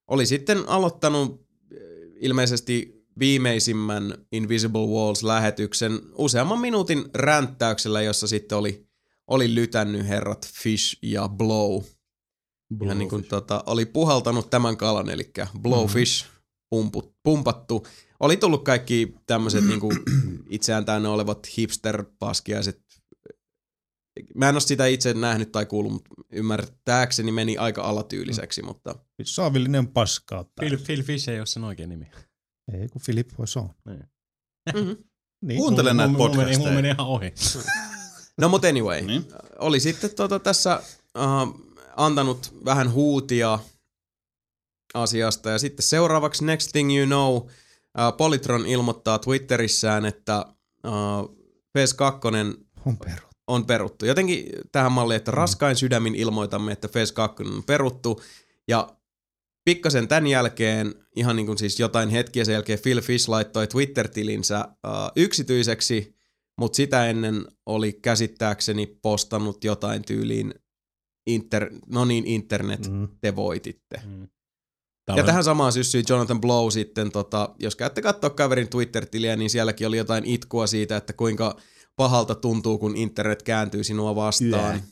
[0.09, 1.78] oli sitten aloittanut eh,
[2.20, 8.86] ilmeisesti viimeisimmän Invisible Walls-lähetyksen useamman minuutin ränttäyksellä, jossa sitten oli,
[9.27, 11.82] oli lytännyt herrat Fish ja Blow.
[12.85, 15.31] Ihan niin kuin tota, oli puhaltanut tämän kalan, eli
[15.62, 16.27] Blowfish
[16.70, 17.86] pumput, pumpattu.
[18.20, 19.99] Oli tullut kaikki tämmöiset niin kuin
[20.51, 22.82] itseään täynnä olevat hipster-paskiaiset.
[24.35, 28.94] Mä en ole sitä itse nähnyt tai kuullut, mutta ymmärtääkseni meni aika alatyyliseksi, mutta
[29.24, 30.78] Saavillinen paskaa Phil.
[30.86, 32.07] Phil Fish ei ole sen oikein nimi.
[32.73, 33.70] Ei, kun Philip Poisson.
[33.85, 34.97] mm-hmm.
[35.44, 35.59] Niin.
[35.59, 36.74] Kuuntele näitä mulla podcasteja.
[36.74, 37.32] meni ihan ohi.
[38.39, 39.24] No mutta anyway, Niin.
[39.59, 40.82] oli sitten tota tässä
[41.19, 43.59] uh, antanut vähän huutia
[44.94, 50.44] asiasta ja sitten seuraavaksi Next Thing You Know, uh, Polytron ilmoittaa Twitterissään, että
[50.86, 51.36] uh,
[51.78, 53.27] PS2 On peru.
[53.47, 54.06] on peruttu.
[54.06, 58.23] Jotenkin tähän malliin, että raskain sydämin ilmoitamme, että Phase 2 on peruttu.
[58.69, 58.89] Ja
[59.64, 64.64] pikkasen tämän jälkeen, ihan niin kuin siis jotain hetkiä sen jälkeen, Phil Fish laittoi Twitter-tilinsä
[64.69, 66.16] uh, yksityiseksi,
[66.59, 70.55] mutta sitä ennen oli käsittääkseni postannut jotain tyyliin,
[71.27, 73.09] inter, no niin internet, Mm.
[73.20, 74.03] te voititte.
[74.07, 74.28] Mm.
[75.16, 79.86] Ja tähän samaan syssyy Jonathan Blow sitten, tota, jos käytte katsoa kaverin Twitter-tiliä, niin sielläkin
[79.86, 81.57] oli jotain itkua siitä, että kuinka
[81.97, 84.51] pahalta tuntuu, kun internet kääntyy sinua vastaan.
[84.51, 84.85] Jääk.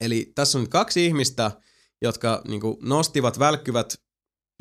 [0.00, 1.50] Eli tässä on kaksi ihmistä,
[2.02, 3.94] jotka niin kuin, nostivat välkkyvät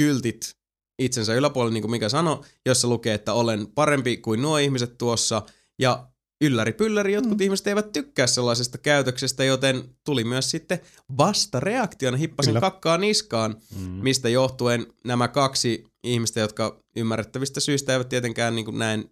[0.01, 0.55] kyltit
[0.99, 5.41] itsensä yläpuolelle, niin kuin mikä sanoi, jossa lukee, että olen parempi kuin nuo ihmiset tuossa.
[5.80, 6.07] Ja
[6.44, 7.44] ylläri pylläri, jotkut mm.
[7.44, 10.80] ihmiset eivät tykkää sellaisesta käytöksestä, joten tuli myös sitten
[11.18, 12.61] vastareaktiona hippasin Kyllä.
[12.61, 13.82] kakkaa niskaan, Mm.
[13.82, 19.11] mistä johtuen nämä kaksi ihmistä, jotka ymmärrettävistä syistä eivät tietenkään niin kuin näin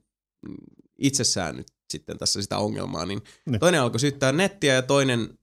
[0.97, 3.59] itsessään nyt sitten tässä sitä ongelmaa, niin Niin.
[3.59, 5.37] toinen alkoi syyttää nettiä ja toinen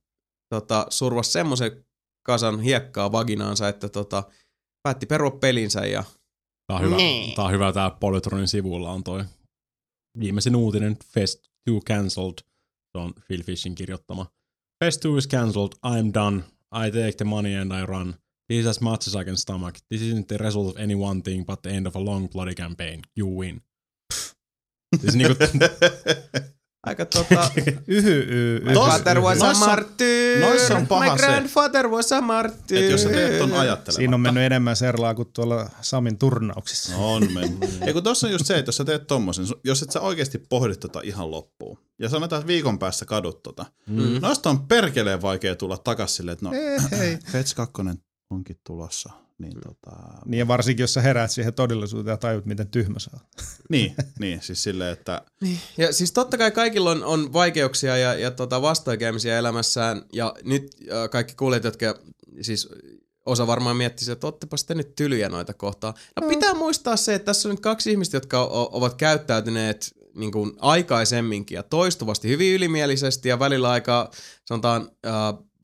[0.54, 1.84] tota, survasi semmoisen
[2.22, 4.22] kasan hiekkaa vaginaansa, että tota,
[4.82, 6.04] päätti perua pelinsä ja
[6.66, 7.32] Tää on hyvä, Nee.
[7.36, 9.24] tää on hyvä tää Polytronin sivulla on toi
[10.18, 12.42] viimeisin uutinen Fest 2 cancelled.
[12.92, 14.26] Se on Phil Fishin kirjoittama.
[14.84, 15.74] Fest 2 is cancelled.
[15.82, 16.42] I'm done.
[16.72, 18.14] I take the money and I run.
[18.48, 19.74] This is as much as I can stomach.
[19.90, 22.54] This isn't the result of any one thing, but the end of a long bloody
[22.54, 23.02] campaign.
[23.14, 23.60] You win.
[24.96, 25.34] Siis niinku,
[26.88, 27.50] aika tota...
[27.86, 30.40] Yhy, y, My Tos- father was a martyr.
[30.40, 32.78] noissa on paha My se, grandfather was a martyr.
[32.78, 33.92] Et jos sä teet ton ajattelematta.
[33.92, 36.92] Siinä on mennyt enemmän serlaa kuin tuolla Samin turnauksissa.
[36.92, 37.70] No On mennyt.
[37.86, 40.38] Ja kun tossa on just se, että jos sä teet tommosen, jos et sä oikeasti
[40.38, 44.20] pohdi tota ihan loppuun, ja sanotaan, että viikon päässä kadut tota, mm.
[44.20, 47.18] noista on perkeleen vaikea tulla takas silleen, että no, Ei, hei.
[47.32, 47.82] Fets 2
[48.30, 49.27] onkin tulossa.
[49.38, 49.96] Niin, tota,
[50.26, 53.22] Niin ja varsinkin, jos sä heräät siihen todellisuuteen ja tajut, miten tyhmä sä oot.
[53.70, 55.22] niin, niin, siis silleen, että
[55.78, 60.02] Ja siis totta kai kaikilla on, on vaikeuksia ja, ja tota vastoinkäymisiä elämässään.
[60.12, 61.98] Ja nyt äh, kaikki kuulijat, jotka
[62.40, 62.68] siis
[63.26, 65.94] osa varmaan miettii, että ottepa sitten nyt tylyjä noita kohtaa.
[66.20, 70.32] No pitää muistaa se, että tässä on nyt kaksi ihmistä, jotka o- ovat käyttäytyneet niin
[70.32, 74.10] kuin aikaisemminkin ja toistuvasti hyvin ylimielisesti ja välillä aika
[74.44, 75.12] sanotaan äh,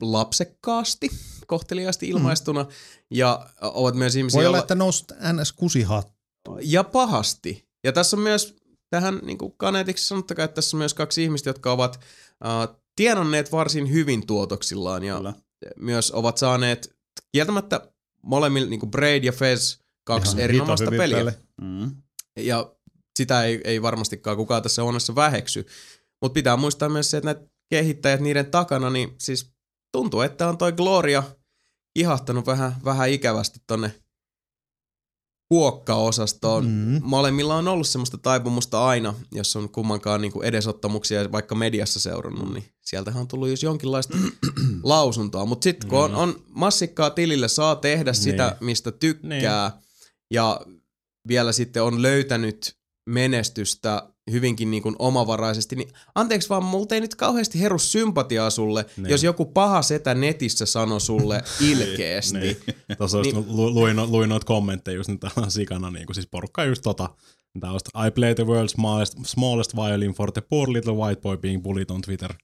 [0.01, 1.09] lapsekkaasti,
[1.45, 2.63] kohteliaasti ilmaistuna.
[2.63, 2.69] Mm.
[3.11, 5.53] Ja ovat myös ihmisiä, Voi olla, että noussut ns.
[5.53, 6.13] kusihat.
[6.61, 7.65] ja pahasti.
[7.83, 8.55] Ja tässä on myös
[8.89, 11.99] tähän niin kuin kaneetiksi sanottakaa, että tässä on myös kaksi ihmistä, jotka ovat
[12.45, 15.33] äh, tienanneet varsin hyvin tuotoksillaan ja Kyllä.
[15.79, 16.95] myös ovat saaneet
[17.31, 17.91] kieltämättä
[18.23, 21.15] molemmilla niin kuin Braid ja Fez kaksi Ihan erinomaista peliä.
[21.17, 21.37] päälle.
[21.61, 21.91] mm,
[22.39, 22.71] Ja
[23.17, 25.65] sitä ei, ei varmastikaan kukaan tässä huoneessa väheksy.
[26.21, 29.51] Mutta pitää muistaa myös se, että näitä kehittäjät niiden takana, niin siis
[29.95, 31.23] tuntuu, että on toi Gloria
[31.95, 33.91] ihahtanut vähän, vähän ikävästi tonne
[35.49, 36.65] kuokkaosastoon.
[36.65, 37.01] Mm.
[37.03, 42.63] Molemmilla on ollut semmoista taipumusta aina, jos on kummankaan niin edesottamuksia vaikka mediassa seurannut, niin
[42.81, 44.17] sieltähän on tullut jonkinlaista
[44.83, 45.45] lausuntoa.
[45.45, 49.81] Mutta sitten kun on, on massikkaa tilille, saa tehdä sitä, mistä tykkää,
[50.31, 50.61] ja
[51.27, 52.77] vielä sitten on löytänyt
[53.09, 58.85] menestystä hyvinkin niin kuin omavaraisesti, niin anteeksi vaan, multa ei nyt kauheasti heru sympatiaa sulle,
[58.97, 59.09] Niin.
[59.09, 62.37] jos joku paha setä netissä sanoo sulle ilkeästi.
[62.39, 62.57] niin.
[62.97, 63.35] Tuossa Niin.
[63.35, 63.45] niin.
[63.57, 67.09] lu, luin, luin noita kommentteja just nyt sikana, niin kuin siis porukka just tota,
[67.73, 71.63] just, I play the world's smallest, smallest violin for the poor little white boy being
[71.63, 72.33] bullied on Twitter.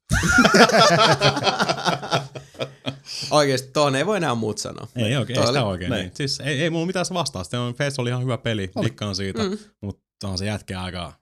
[3.31, 4.87] Oikeesti, tuohon ei voi enää muut sanoa.
[4.95, 5.91] Ei oikein, ei sitä oikein.
[5.91, 6.11] Niin.
[6.13, 7.43] Siis ei, ei mulla mitään se vastaa.
[7.43, 9.57] Sitten on, Face oli ihan hyvä peli, dikkaan siitä, mm.
[9.81, 11.13] mutta on se jätkä aika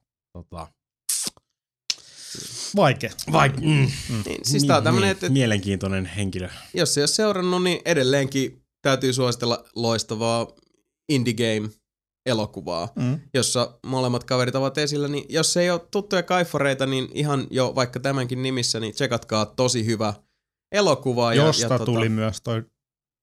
[0.43, 0.67] tota,
[2.75, 3.09] Vaikea.
[3.31, 3.91] vaik- mm,
[4.25, 6.49] Niin, siis tää on tämmönen, että mielenkiintoinen henkilö.
[6.73, 10.47] jos ei ole seurannut, niin edelleenkin täytyy suositella loistavaa
[11.09, 11.69] indie game
[12.25, 13.19] elokuvaa, Mm.
[13.33, 17.99] jossa molemmat kaverit ovat esillä, niin jos ei ole tuttuja kaifareita, niin ihan jo vaikka
[17.99, 20.13] tämänkin nimissä, niin tsekatkaa tosi hyvä
[20.71, 21.33] elokuva.
[21.33, 22.63] Ja, Josta ja, tota, tuli myös toi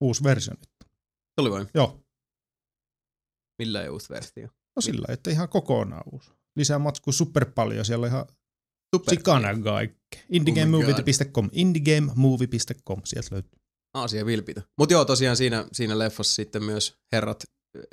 [0.00, 0.90] uusi versio nyt.
[1.36, 1.66] Tuli vai?
[1.74, 2.00] Joo.
[3.58, 4.48] Millä ei uusi versio?
[4.76, 6.30] No sillä, että ihan kokonaan uusi.
[6.56, 8.26] Lisää matskua super paljon, siellä on ihan
[9.10, 10.18] sikana kaikki.
[10.30, 13.58] Indiegamemovie.com, indiegamemovie.com, sieltä löytyy.
[13.94, 14.62] Aasia vilpitä.
[14.78, 17.44] Mutta joo, tosiaan siinä, siinä leffassa sitten myös herrat,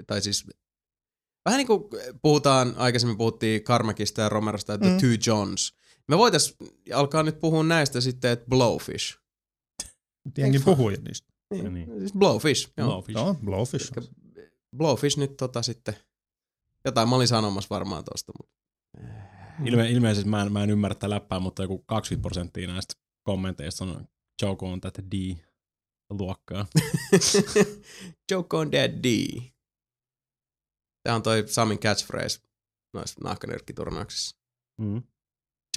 [0.08, 0.48] tai siis
[1.46, 1.84] vähän niin kuin
[2.22, 4.98] puhutaan, aikaisemmin puhuttiin Carmackista ja Romerosta, että mm.
[4.98, 5.74] The Two Johns.
[6.08, 6.56] Me voitais
[6.94, 9.18] alkaa nyt puhua näistä sitten, että Blowfish.
[10.38, 11.34] Jengi jo niistä.
[11.54, 11.74] Niin.
[11.74, 12.00] Niin.
[12.00, 12.88] Siis Blowfish, joo.
[12.88, 13.18] Blowfish.
[13.18, 13.92] Joo, Blowfish.
[14.78, 15.96] Blowfish nyt tota sitten,
[16.86, 18.54] jotain mä olin sanomassa varmaan tosta, mutta
[19.66, 22.94] Ilme, ilmeisesti mä en, mä en ymmärrä tätä läppää, mutta joku 20 prosenttia näistä
[23.24, 24.08] kommenteista on
[24.42, 26.66] Joko on tätä D-luokkaa.
[28.32, 29.42] Joke on dead D.
[31.04, 32.40] Tämä on toi Samin catchphrase
[32.94, 34.38] noissa nahkanyrkkiturnauksissa.
[34.82, 35.04] Mm.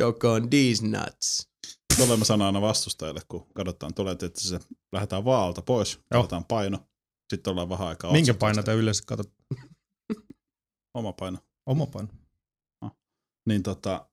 [0.01, 1.49] Joke on these nuts.
[1.97, 4.61] Tuolle mä sanon aina vastustajille, kun katsotaan, tulee, että se
[4.93, 6.79] lähdetään vaalta pois, katsotaan paino,
[7.31, 9.33] sitten ollaan vähän aikaa Minkä paino te yleensä katsot?
[10.97, 11.39] Oma paino.
[11.67, 12.09] Oma paino.
[13.47, 14.07] Niin tota,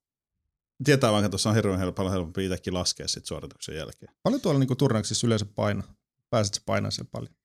[0.84, 4.14] tietää vaikka tuossa on hirveän helppo, paljon helpompi itsekin laskea sit suorituksen jälkeen.
[4.23, 5.84] Paljon tuolla niinku turnauksissa yleensä paino?
[6.30, 7.35] Pääset sä painaa siellä paljon?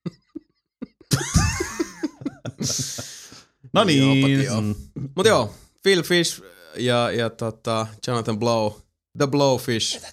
[3.73, 4.25] No niin.
[4.61, 4.75] Mm.
[5.15, 5.53] Mut joo,
[5.83, 6.41] Phil Fish
[6.75, 8.73] ja, ja tota Jonathan Blow,
[9.17, 10.01] The Blowfish.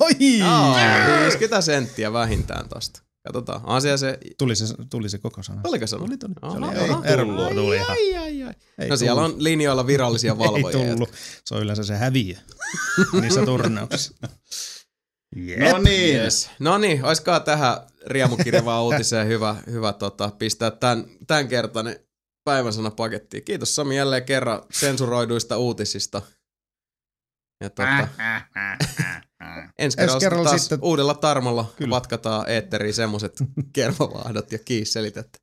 [0.00, 0.38] Oi!
[0.38, 0.74] Joo,
[1.20, 3.02] 50 senttiä vähintään tosta.
[3.22, 3.60] Katsotaan.
[3.64, 5.60] Asia se, Tuli se, tuli se koko sana.
[5.64, 5.96] oliko se?
[5.96, 6.32] Tuli, tuli.
[6.32, 7.04] Se Aha, oli aha.
[7.04, 7.90] Ervo, tuli ihan.
[7.90, 8.54] Ai, ai, ai.
[8.78, 10.80] Ei No siellä on linjoilla virallisia valvojia.
[10.80, 11.10] Ei tullut.
[11.44, 12.36] Se on yleensä se häviö
[13.20, 14.14] niissä turnauksissa.
[15.70, 16.16] No niin.
[16.16, 16.50] Yes.
[16.58, 17.76] No niin, olisikohan tähän
[18.06, 21.96] riemukirjavaan uutiseen hyvä, hyvä tota, pistää tämän, tämän kertainen
[22.44, 23.44] päivän sana pakettiin.
[23.44, 26.22] Kiitos Sami jälleen kerran sensuroiduista uutisista.
[27.60, 28.08] Ja tota,
[29.78, 31.90] ensi kerralla, kerralla taas sitten- uudella tarmolla Kyllä.
[31.90, 33.36] Vatkataan eetteriin semmoset
[33.72, 35.38] kermavahdot ja kiisselit, että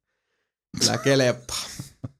[1.03, 1.35] kyllä.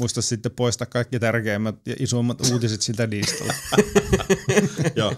[0.00, 3.54] Muista sitten poistaa kaikki tärkeimmät ja isommat uutiset siltä diistolta.
[4.96, 5.14] Joo.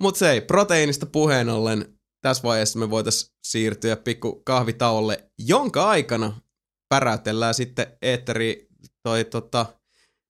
[0.00, 6.40] Mut se ei, proteiinista puheen ollen tässä vaiheessa me voitais siirtyä pikku kahvitauolle, jonka aikana
[6.88, 8.66] päräytellään sitten eetteri
[9.02, 9.66] toi tota,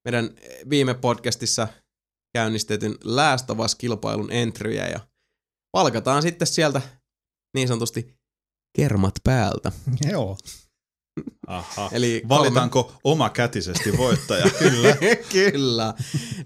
[0.04, 0.30] meidän
[0.70, 1.68] viime podcastissa
[2.32, 5.00] käynnistetyn Last of Us-kilpailun entryjä ja
[5.72, 6.82] palkataan sitten sieltä
[7.54, 8.18] niin sanotusti
[8.76, 9.72] kermat päältä.
[10.12, 10.38] Joo.
[11.46, 11.90] Aha.
[11.92, 14.50] Eli Valitaanko omakätisesti voittaja?
[14.58, 14.96] Kyllä.
[15.32, 15.94] Kyllä.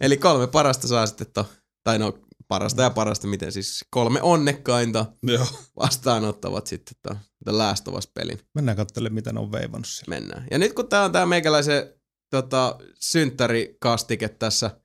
[0.01, 1.47] Eli kolme parasta saa sitten to,
[1.85, 2.19] tai no
[2.49, 5.47] parasta ja parasta, miten siis kolme onnekkainta Joo.
[5.77, 8.41] vastaanottavat sitten to, The Last of Us-pelin.
[8.55, 10.15] Mennään katselemaan, mitä ne on veivannut siellä.
[10.15, 10.47] Mennään.
[10.51, 11.95] Ja nyt kun tää on tää meikäläisen
[12.31, 14.82] tota, synttärikastike tässä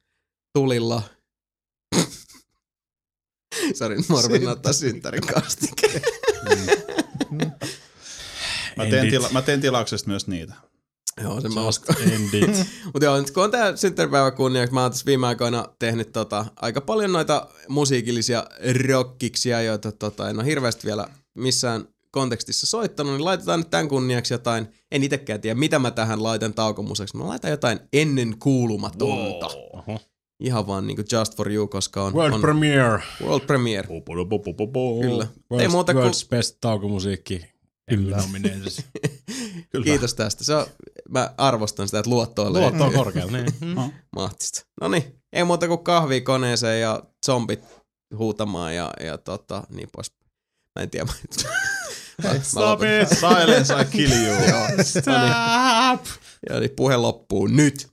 [0.58, 1.02] tulilla.
[3.74, 6.02] Sori, arvin ottaa synttärikastike.
[8.78, 10.54] Mä teen, tila- mä teen tilauksesta myös niitä.
[11.24, 11.96] Joo, sen mä uskon.
[12.94, 16.46] Mutta joo, nyt kun on tää synttäripäivä kunniaksi, mä oon tässä viime aikoina tehnyt tota,
[16.56, 18.46] aika paljon noita musiikillisia
[18.88, 24.34] rockiksia, joita tota, en ole hirveästi vielä missään kontekstissa soittanut, niin laitetaan nyt tämän kunniaksi
[24.34, 29.46] jotain, en itekään tiedä mitä mä tähän laitan taukomuseksi, mä laitan jotain ennen kuulumatonta.
[29.74, 30.00] Oho.
[30.40, 33.04] Ihan vaan niinku just for you, koska on, World on premiere.
[33.24, 33.88] world premiere.
[35.02, 35.28] Kyllä.
[35.54, 37.46] World's, Ei muuta kuin- best taukomusiikki.
[37.90, 38.24] Kyllä.
[39.70, 39.84] Kyllä.
[39.86, 40.44] Kiitos tästä.
[40.44, 40.66] Se on,
[41.10, 42.62] mä arvostan sitä, että luottoilee.
[42.62, 43.32] Luotto on korkealla.
[43.32, 43.48] Niin.
[44.16, 44.66] Mahtista.
[44.82, 45.04] No niin,
[45.34, 47.64] ei muuta kuin kahvia koneeseen ja zombit
[48.18, 50.12] huutamaan ja, ja tota, niin pois.
[50.76, 51.06] Mä en tiedä.
[52.24, 53.10] Mä- Stop it!
[53.20, 54.48] Silence, I kill you.
[54.50, 54.86] Joo, no niin.
[54.86, 56.06] Stop!
[56.50, 57.88] Ja niin puhe loppuu nyt.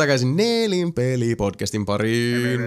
[0.00, 2.60] Takaisin Nelin peli-podcastin pariin.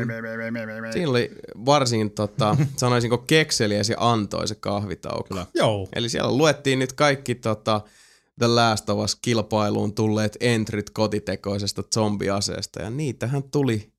[0.93, 1.31] Siinä oli
[1.65, 5.23] varsin, tota, sanoisinko, kekseliäs ja antoisa kahvitauko.
[5.23, 5.45] Kyllä.
[5.53, 5.87] Joo.
[5.95, 7.81] Eli siellä luettiin nyt kaikki tota,
[8.39, 12.81] The Last of Us kilpailuun tulleet entryt kotitekoisesta zombiaseesta.
[12.81, 13.91] Ja niitähän tuli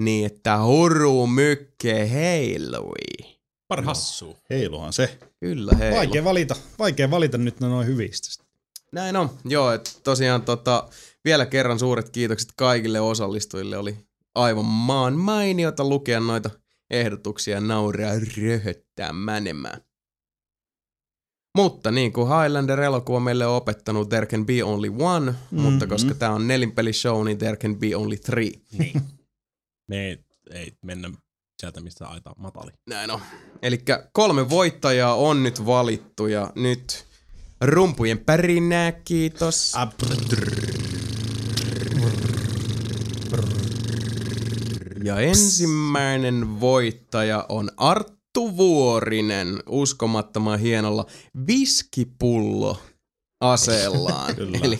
[0.00, 3.34] niin, että huru mykke heilui.
[3.68, 4.36] Parhassu.
[4.50, 5.18] Heiluhan se.
[5.40, 5.96] Kyllä heilu.
[5.96, 8.44] Vaikea valita, vaikea valita nyt noin hyvistä.
[8.92, 9.30] Näin on.
[9.44, 10.88] Joo, että tosiaan tota,
[11.24, 13.78] vielä kerran suuret kiitokset kaikille osallistujille.
[13.78, 13.96] Oli
[14.34, 16.50] aivan maan mainiota lukea noita
[16.90, 19.80] ehdotuksia ja nauraa röhöttää menemään.
[21.56, 25.60] Mutta niin kuin Highlander-elokuva meille on opettanut, there can be only one, mm-hmm.
[25.60, 28.52] mutta koska tämä on nelinpelishow, niin there can be only three.
[28.78, 29.02] Niin.
[29.88, 30.18] Me ei,
[30.50, 31.10] ei mennä
[31.60, 32.70] sieltä, mistä aita matali.
[32.86, 33.20] Näin on.
[33.62, 37.04] Eli kolme voittajaa on nyt valittu ja nyt
[37.60, 39.74] rumpujen pärinää, kiitos.
[45.04, 51.06] Ja ensimmäinen voittaja on Arttu Vuorinen uskomattoman hienolla
[51.46, 52.78] viskipullo
[53.40, 54.34] aseellaan.
[54.36, 54.76] Kyllä.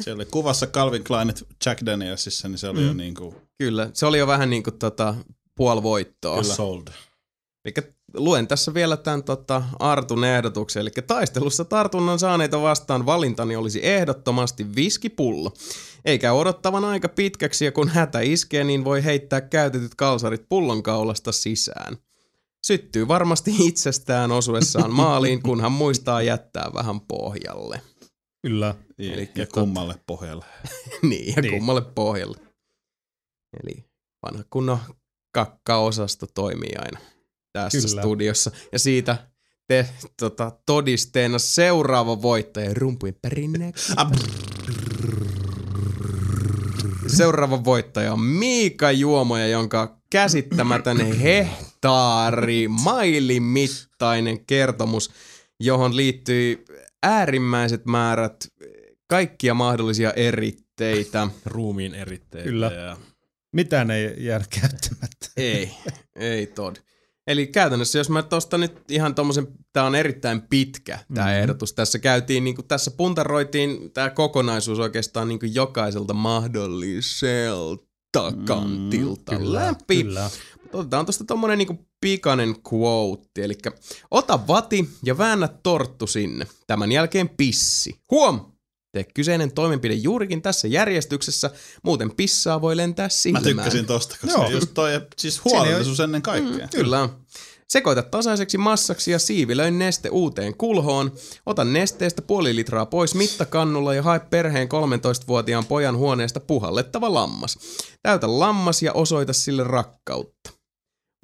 [0.00, 2.86] Se oli kuvassa Calvin Kleinit Jack Danielsissa, niin se oli mm.
[2.86, 3.34] jo niin kuin...
[3.58, 5.14] kyllä, se oli jo vähän niin kuin tota,
[5.54, 6.42] puoli voittoa.
[6.42, 6.88] Sold.
[7.64, 7.74] Eli
[8.14, 10.80] luen tässä vielä tämän tota, Artun ehdotuksen.
[10.80, 15.52] Eli taistelussa tartunnan saaneita vastaan valintani olisi ehdottomasti viskipullo.
[16.04, 21.96] Eikä odottavan aika pitkäksi ja kun hätä iskee, niin voi heittää käytetyt kalsarit pullonkaulasta sisään.
[22.66, 27.80] Syttyy varmasti itsestään osuessaan maaliin, kunhan muistaa jättää vähän pohjalle.
[28.42, 28.74] Kyllä.
[28.98, 30.44] Elikkä ja tota- kummalle pohjalle.
[31.08, 31.54] niin, ja Niin.
[31.54, 32.36] kummalle pohjalle.
[33.64, 33.84] Eli
[34.26, 34.78] vanha kunnon
[35.34, 36.98] kakkaosasto toimii aina
[37.62, 38.02] tässä Kyllä.
[38.02, 38.50] Studiossa.
[38.72, 39.16] Ja siitä
[39.68, 39.88] te
[40.20, 43.92] tota, todisteena seuraava voittaja rumpujen perinneeksi.
[47.06, 55.10] Seuraava voittaja on Miika Juomoja, jonka käsittämätön hehtaari, mailimittainen kertomus,
[55.60, 56.64] johon liittyy
[57.02, 58.48] äärimmäiset määrät
[59.06, 61.28] kaikkia mahdollisia eritteitä.
[61.44, 62.48] Ruumiin eritteitä.
[62.48, 62.66] Kyllä.
[62.66, 62.96] Ja
[63.52, 65.28] Mitään ei jäädä käyttämättä.
[65.36, 65.70] Ei,
[66.16, 66.76] ei tod.
[67.26, 71.40] Eli käytännössä, jos mä tosta nyt ihan tommosen, tää on erittäin pitkä tää mm-hmm.
[71.40, 71.72] ehdotus.
[71.72, 80.02] Tässä käytiin, niinku, tässä puntaroitiin tää kokonaisuus oikeastaan niinku jokaiselta mahdolliselta kantilta mm, läpi.
[80.02, 80.30] Kyllä.
[80.72, 83.54] Otetaan tosta tommonen niinku pikainen quote, eli
[84.10, 86.46] ota vati ja väännä torttu sinne.
[86.66, 88.00] Tämän jälkeen pissi.
[88.10, 88.55] Huom!
[88.96, 91.50] Tee kyseinen toimenpide juurikin tässä järjestyksessä,
[91.82, 93.44] muuten pissaa voi lentää Mä silmään.
[93.44, 94.50] tykkäsin tosta, koska Joo.
[94.50, 96.68] Just toi, siis huolellisuus ennen kaikkea.
[96.68, 97.16] Kyllä on.
[97.68, 101.12] Sekoita tasaiseksi massaksi ja siivilöin neste uuteen kulhoon.
[101.46, 107.58] Ota nesteestä puoli litraa pois mittakannulla ja hae perheen 13-vuotiaan pojan huoneesta puhallettava lammas.
[108.02, 110.55] Täytä lammas ja osoita sille rakkautta.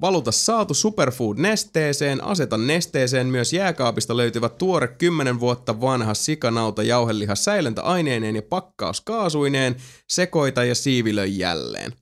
[0.01, 7.35] Valuta saatu superfood nesteeseen, aseta nesteeseen myös jääkaapista löytyvä tuore 10 vuotta vanha sikanauta jauheliha
[7.35, 9.75] säilöntäaineineen ja pakkauskaasuineen,
[10.09, 11.93] sekoita ja siivilöi jälleen.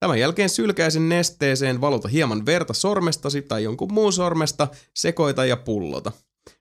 [0.00, 6.12] Tämän jälkeen sylkäisen nesteeseen valuta hieman verta sormestasi tai jonkun muun sormesta, sekoita ja pullota.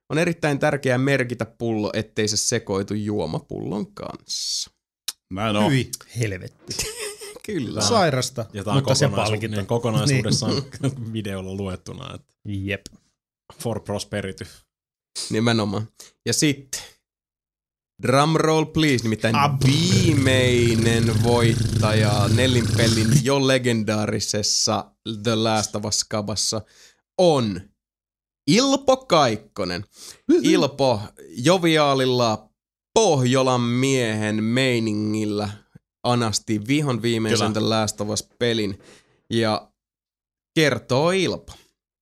[0.10, 4.72] On erittäin tärkeää merkitä pullo, ettei se sekoitu juomapullon kanssa.
[5.34, 5.72] Näin on.
[5.72, 5.90] Hyi,
[6.20, 6.76] helvetti.
[7.45, 7.82] Kyllä.
[7.82, 9.56] Sairasta, ja on mutta se kokonaisu- palkita.
[9.56, 10.53] niin kokonaisuudessaan
[11.14, 12.14] videolla luettuna.
[12.16, 12.68] Että Niin.
[12.68, 12.82] Jep.
[13.60, 14.48] for prosperity.
[15.30, 15.88] Nimenomaan.
[16.26, 16.82] Ja sitten,
[18.02, 19.36] drumroll please, nimittäin
[19.66, 24.91] viimeinen voittaja nelinpelin jo legendaarisessa
[25.24, 26.61] The Last of Us kabassa
[27.18, 27.61] on
[28.48, 29.86] Ilpo Kaikkonen.
[30.44, 32.49] Ilpo joviaalilla
[32.94, 35.49] Pohjolan miehen meiningillä
[36.03, 38.80] anasti vihon viimeisen The Last of Us pelin
[39.30, 39.67] ja
[40.55, 41.53] kertoo Ilpo.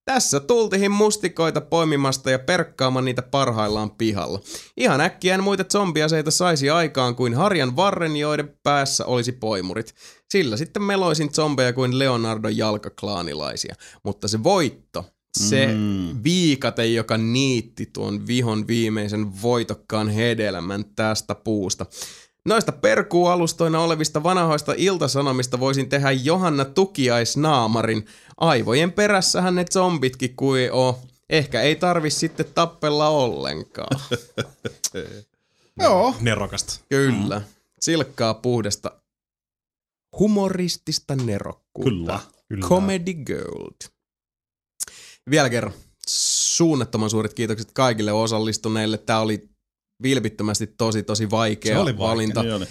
[0.05, 4.39] Tässä tultiin mustikoita poimimasta ja perkkaamaan niitä parhaillaan pihalla.
[4.77, 9.93] Ihan äkkiä en muita zombiaseita saisi aikaan kuin harjan varren, joiden päässä olisi poimurit.
[10.31, 13.75] Sillä sitten meloisin zombeja kuin Leonardo jalkaklaanilaisia.
[14.03, 15.05] Mutta se voitto,
[15.37, 16.23] se Mm.
[16.23, 21.85] viikate, joka niitti tuon vihon viimeisen voitokkaan hedelmän tästä puusta.
[22.47, 28.05] Noista perkuualustoina olevista vanhoista iltasanomista voisin tehdä Johanna Tukiaisnaamarin.
[28.37, 30.99] Aivojen perässähän ne zombitkin kui oo.
[31.29, 34.01] Ehkä ei tarvi sitten tappella ollenkaan.
[35.83, 36.15] Joo.
[36.21, 36.79] Nerokasta.
[36.89, 37.41] Kyllä.
[37.79, 38.91] Silkkaa puhdasta
[40.19, 41.91] humoristista nerokkuutta.
[41.91, 42.19] Kyllä.
[42.49, 42.67] Kyllä.
[42.67, 43.91] Comedy Gold.
[45.29, 45.73] Vielä kerran
[46.07, 48.97] suunnattoman suuret kiitokset kaikille osallistuneille.
[48.97, 49.49] Tämä oli
[50.03, 52.43] vilpittömästi tosi tosi vaikea, Se oli vaikea, valinta.
[52.43, 52.65] Niin oli.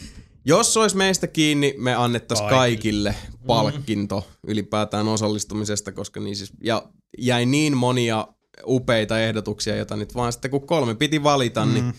[0.45, 3.11] Jos olisi meistä kiinni, me annettaisiin Kaikille.
[3.11, 6.83] kaikille palkinto ylipäätään osallistumisesta, koska niin siis, ja
[7.19, 8.29] jäi niin monia
[8.67, 11.75] upeita ehdotuksia, joita nyt vaan sitten kun kolme piti valita, mm.
[11.75, 11.95] niin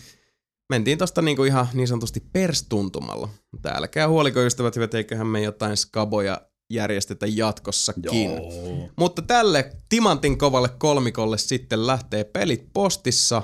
[0.68, 3.28] mentiin tosta niinku ihan niin sanotusti perstuntumalla.
[3.52, 6.40] Mutta älkää huoliko ystävät hyvät, eiköhän me jotain skaboja
[6.70, 8.30] järjestetä jatkossakin.
[8.34, 8.88] Joo.
[8.96, 13.42] Mutta tälle timantin kovalle kolmikolle sitten lähtee pelit postissa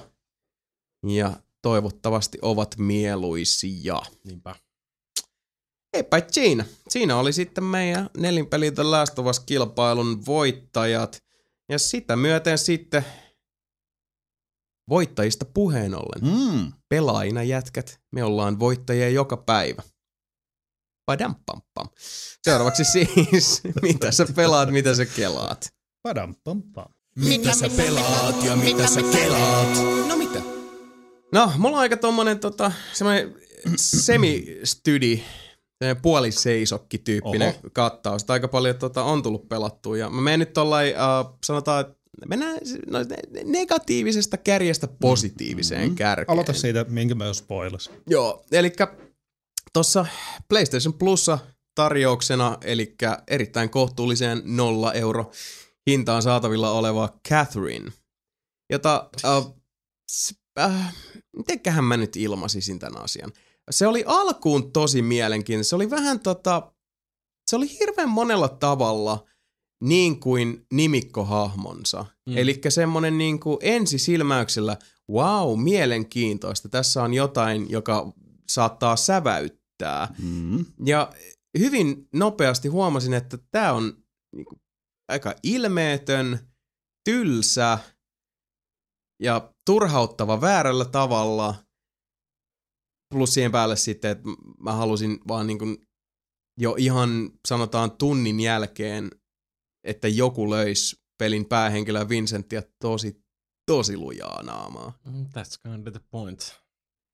[1.06, 1.32] ja
[1.64, 4.02] toivottavasti ovat mieluisia.
[4.24, 4.54] Niinpä.
[5.92, 6.64] Eipä siinä.
[6.88, 11.22] Siinä oli sitten meidän nelinpelitä Last of Us-kilpailun voittajat.
[11.68, 13.04] Ja sitä myöten sitten
[14.88, 16.38] voittajista puheen ollen.
[16.38, 16.72] Mm.
[16.88, 19.82] Pelaajina jätkät, me ollaan voittajia joka päivä.
[21.06, 21.88] Padam pam pam.
[22.42, 25.68] Seuraavaksi siis, mitä sä pelaat, mitä sä kelaat.
[26.02, 26.92] Padam, pam, pam.
[27.16, 29.78] Mitä sä pelaat ja mitä sä kelaat?
[30.08, 30.53] No mitä?
[31.34, 33.34] No, mulla on aika tommonen tota, semmonen
[33.76, 35.22] semi-studi,
[36.02, 37.70] puoliseisokki tyyppinen Oho.
[37.72, 38.22] kattaus.
[38.22, 39.96] Että Aika paljon tota, on tullut pelattua.
[39.96, 41.96] Ja mä menen nyt tollain, uh, sanotaan, että
[42.28, 45.96] mennään no, ne- negatiivisesta kärjestä positiiviseen mm-hmm.
[45.96, 46.32] kärkeen.
[46.32, 47.90] Aloita siitä, minkä mä jo spoilas.
[48.06, 48.72] Joo, eli
[49.72, 50.06] tuossa
[50.48, 51.38] PlayStation Plussa
[51.74, 52.94] tarjouksena, eli
[53.28, 55.30] erittäin kohtuulliseen nolla euro
[55.90, 57.92] hintaan saatavilla oleva Catherine,
[58.70, 59.46] jota, äh,
[60.58, 60.94] äh,
[61.36, 63.32] mitenköhän mä nyt ilmaisisin tämän asian.
[63.70, 65.64] Se oli alkuun tosi mielenkiintoinen.
[65.64, 66.72] Se oli vähän tota,
[67.50, 69.24] se oli hirveän monella tavalla
[69.82, 72.06] niin kuin nimikkohahmonsa.
[72.26, 72.36] Mm.
[72.38, 74.76] Eli semmonen niin kuin ensisilmäyksellä,
[75.10, 76.68] wow, mielenkiintoista.
[76.68, 78.12] Tässä on jotain, joka
[78.48, 80.14] saattaa säväyttää.
[80.22, 80.64] Mm.
[80.84, 81.12] Ja
[81.58, 84.04] hyvin nopeasti huomasin, että tämä on
[84.36, 84.60] niinku
[85.08, 86.38] aika ilmeetön,
[87.04, 87.78] tylsä
[89.22, 91.54] ja turhauttava väärällä tavalla.
[93.14, 94.24] Plus siihen päälle sitten, että
[94.60, 95.66] mä halusin vaan niinku
[96.60, 99.10] jo ihan sanotaan tunnin jälkeen,
[99.84, 103.24] että joku löisi pelin päähenkilöä Vincentia tosi,
[103.66, 104.98] tosi lujaa naamaa.
[105.04, 106.60] Mm, That's kind of the point.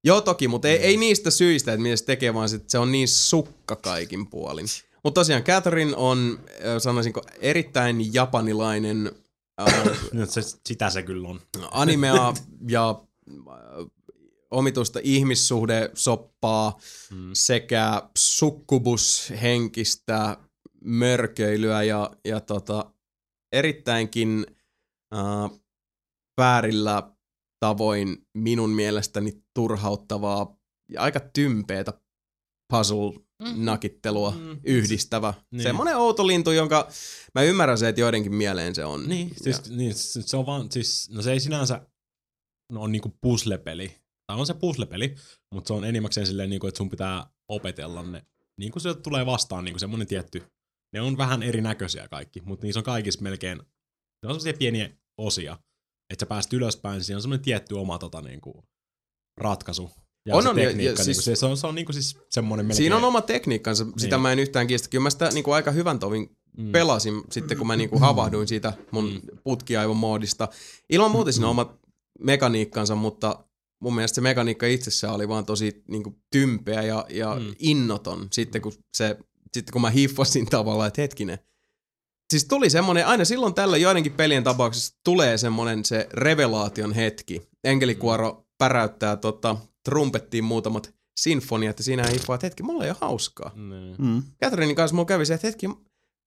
[0.05, 2.93] Joo toki, mutta ei, ei niistä syistä, että mitä se tekee, vaan sit se on
[2.93, 4.67] niin sukka kaikin puolin.
[5.05, 6.41] Mutta tosiaan Catherine on,
[6.79, 9.13] sanoisinko, erittäin japanilainen
[10.13, 11.41] Nyt se, sitä se kyllä on.
[11.71, 12.35] animea
[12.69, 12.97] ja äh,
[14.51, 16.79] omituista ihmissuhdesoppaa
[17.11, 17.31] Mm.
[17.33, 20.37] sekä sukkubushenkistä
[20.85, 22.93] mörköilyä ja, ja tota,
[23.53, 24.47] erittäinkin
[25.15, 25.51] äh,
[26.41, 27.13] väärillä
[27.61, 30.57] tavoin minun mielestäni turhauttavaa
[30.89, 31.93] ja aika tympeätä
[32.73, 34.61] puzzle-nakittelua Mm.
[34.65, 35.35] yhdistävä.
[35.51, 35.63] Niin.
[35.63, 36.89] Semmoinen outo lintu, jonka
[37.35, 39.09] mä ymmärrän se, että joidenkin mieleen se on.
[39.09, 41.87] Niin, siis, niin, se on vaan, siis, no se ei sinänsä
[42.73, 43.97] no, on niinku puzzle-peli.
[44.27, 45.15] Tai on se puzzle-peli,
[45.55, 48.25] mutta se on enimmäkseen silleen, niinku, että sun pitää opetella ne.
[48.59, 50.43] Niin kuin se tulee vastaan, niinku semmonen tietty.
[50.93, 55.59] Ne on vähän erinäköisiä kaikki, mutta niissä on kaikissa melkein, ne on semmoisia pieniä osia.
[56.11, 58.65] Että sä pääst ylöspäin, niin siinä on semmoinen tietty oma tota, niinku,
[59.37, 59.91] ratkaisu.
[60.27, 62.19] Ja On, se on, ja- ja tekniikka, siis- se, se, on, se on niinku siis
[62.31, 62.77] semmoinen melkein.
[62.77, 64.23] Siinä on oma tekniikkansa, sitä Niin.
[64.23, 64.89] mä en yhtään kiistä.
[64.89, 66.73] Kyllä mä sitä niinku aika hyvän tovin Mm.
[66.73, 69.21] pelasin sitten, kun mä niinku havahduin siitä mun Mm.
[69.45, 70.49] putkiaivon moodista.
[70.91, 71.73] Ilman muuta siinä on omat
[72.19, 73.45] mekaniikkansa, mutta
[73.83, 77.43] mun mielestä se mekaniikka itsessään oli vaan tosi niinku tympeä ja, ja Mm.
[77.43, 77.55] mm.
[77.59, 79.17] innoton sitten kun, se,
[79.55, 81.39] sitten kun mä hiffasin tavallaan, että hetkinen.
[82.31, 87.43] Siis tuli semmonen, aina silloin tällä joidenkin pelien tapauksessa tulee semmonen se revelaation hetki.
[87.65, 93.53] Enkelikuoro päräyttää tota, trumpettiin muutamat sinfoniat ja siinä hiffaa, että hetki, mulla ei ole hauskaa.
[93.55, 93.97] Niin.
[93.99, 94.75] Mm.
[94.77, 95.69] Kanssa mulla kävi se, että hetki,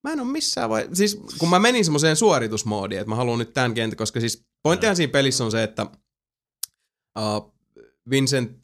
[0.04, 0.90] mä en ole missään vai...
[0.94, 4.96] Siis kun mä menin semmoiseen suoritusmoodiin, että mä haluan nyt tämän kentän, koska siis pointtihan
[4.96, 5.88] siinä pelissä on se, että
[7.20, 7.54] uh,
[8.10, 8.58] Vincent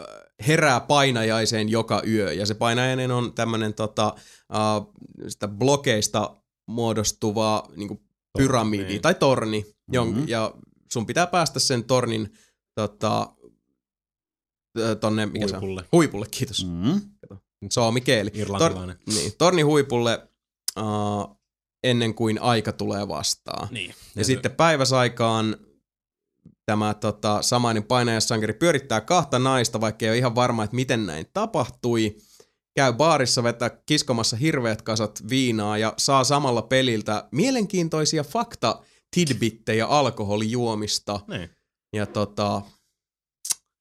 [0.00, 0.06] uh,
[0.46, 4.14] herää painajaiseen joka yö, ja se painajainen on tämmönen tota,
[4.52, 4.94] uh,
[5.28, 6.36] sitä blokeista
[6.68, 8.00] muodostuva niin
[8.38, 9.02] pyramidi niin.
[9.02, 10.24] tai torni, jon, Mhm.
[10.28, 10.54] ja
[10.92, 12.32] sun pitää päästä sen tornin
[12.74, 13.32] tota,
[15.00, 15.60] tonne, mikä se on?
[15.60, 15.84] Huipulle.
[15.92, 16.66] Huipulle, kiitos.
[16.66, 17.00] Mm.
[17.70, 18.30] Soomi keeli.
[18.34, 18.98] Irlantilainen.
[19.06, 20.28] niin, torni huipulle
[20.78, 21.40] uh,
[21.84, 23.68] ennen kuin aika tulee vastaan.
[23.70, 23.88] Niin.
[23.90, 25.56] Ja, ja sitten päiväsaikaan
[26.66, 31.26] tämä tota, samainen painajasankari pyörittää kahta naista, vaikka ei ole ihan varma, että miten näin
[31.32, 32.16] tapahtui.
[32.76, 38.82] Käy baarissa vetää kiskomassa hirveät kasat viinaa ja saa samalla peliltä mielenkiintoisia fakta
[39.14, 41.20] tidbittejä alkoholijuomista.
[41.28, 41.50] Niin.
[41.92, 42.62] Ja tota,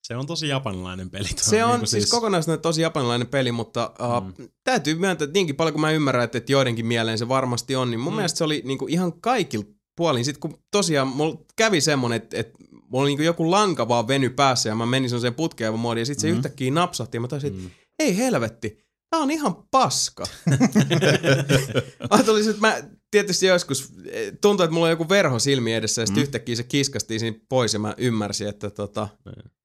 [0.09, 1.27] Se on tosi japanilainen peli.
[1.27, 4.49] Tuo se on niinku siis kokonaisuudessaan tosi japanilainen peli, mutta uh, mm.
[4.63, 7.91] täytyy myöntää, että niinkin paljon kuin mä ymmärrän, että, että joidenkin mieleen se varmasti on,
[7.91, 8.15] niin mun Mm.
[8.15, 8.15] mm.
[8.15, 9.65] mielestä se oli niinku ihan kaikilla
[9.97, 10.25] puolin.
[10.25, 12.53] Sitten kun tosiaan mulla kävi semmonen, että, että
[12.87, 16.05] mulla oli niinku joku lanka vaan veny päässä ja mä menin semmoiseen putkeavan moodiin ja
[16.05, 16.33] sitten se Mm.
[16.37, 17.69] yhtäkkiä napsahti ja mä taisin, että Mm.
[17.99, 18.77] ei helvetti,
[19.09, 20.23] tää on ihan paska.
[22.09, 22.77] Ajattelin, että mä
[23.11, 26.23] tietysti joskus, eh, tuntuu, että mulla on joku verho silmi edessä ja sitten Mm.
[26.23, 29.58] yhtäkkiä se kiskastiin siinä pois ja mä ymmärsin, että tota, Sylissä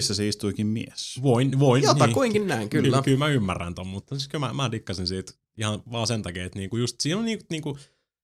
[0.00, 1.22] se istuikin mies.
[1.22, 1.82] Voin, voin.
[1.82, 2.82] jotakuinkin näin, kyllä.
[2.82, 6.22] Kyllä, kyllä mä ymmärrän ton, mutta siis kyllä mä, mä dikkasin siitä ihan vaan sen
[6.22, 7.78] takia, että niinku just siinä on niinku, niinku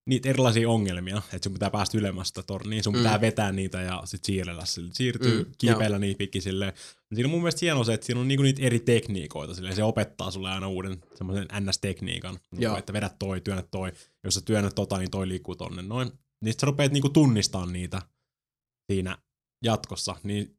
[0.09, 2.99] niitä erilaisia ongelmia, että sun pitää päästä ylemmäs sitä torniin, sun Mm.
[2.99, 6.73] pitää vetää niitä ja sit siirrellä sille, siirtyy Mm, kiipeillä niitä pitkin silleen.
[7.15, 9.85] Siinä on mun mielestä hienoa se, että siinä on niinku niitä eri tekniikoita, silleen se
[9.85, 12.77] opettaa sulle aina uuden semmoisen NS-tekniikan, niinku, Joo.
[12.77, 13.93] että vedät toi, työnnät toi,
[14.25, 16.12] jos sä työnnät tota, niin toi liikkuu tonne noin.
[16.45, 18.03] Niin sit sä rupeat niinku tunnistaa niitä
[18.93, 19.19] siinä
[19.65, 20.58] jatkossa, niin,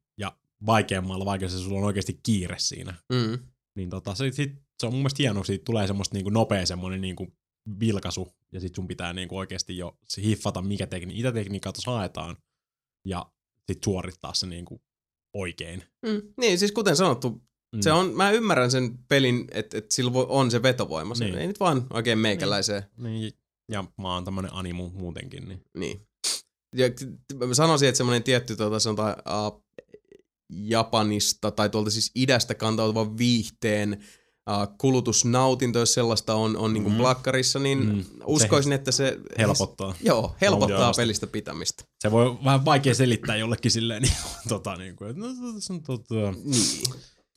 [0.65, 2.93] vaikeammalla, vaikka se sulla on oikeasti kiire siinä.
[3.13, 3.39] Mm.
[3.75, 7.01] Niin tota, se, sit, se on mun mielestä hienoa, siitä tulee semmoista niinku nopea semmoinen
[7.01, 7.27] niinku
[7.79, 12.38] vilkaisu, ja sit sun pitää niinku oikeasti jo hiffata, mikä tekni, mitä tekniikkaa tuossa haetaan,
[13.07, 13.25] ja
[13.71, 14.81] sit suorittaa se niinku
[15.33, 15.83] oikein.
[16.05, 16.21] Mm.
[16.39, 17.41] Niin, siis kuten sanottu,
[17.75, 17.81] Mm.
[17.81, 21.15] se on, mä ymmärrän sen pelin, että, että sillä on se vetovoima.
[21.15, 21.38] Se Niin.
[21.38, 22.83] ei nyt vaan oikein meikäläiseen.
[22.97, 23.33] Niin,
[23.71, 26.07] ja mä oon tämmönen animu muutenkin, niin Niin.
[26.75, 26.85] Ja
[27.47, 29.63] mä sanoisin, että semmoinen tietty tuota, sanotaan, uh,
[30.50, 33.94] Japanista tai tuolta siis idästä kantautuva viihteen
[34.50, 36.98] uh, kulutusnautinto, jos sellaista on, on niin kuin Mm.
[36.98, 38.06] plakkarissa, niin Mm.
[38.26, 39.95] uskoisin, että se helpottaa.
[40.03, 41.84] Joo, helpottaa pelistä pitämistä.
[42.00, 44.14] Se voi vähän vaikea selittää jollekin silleen, niin,
[44.48, 46.84] tota, niin kuin, että no, tässä on tota, Niin.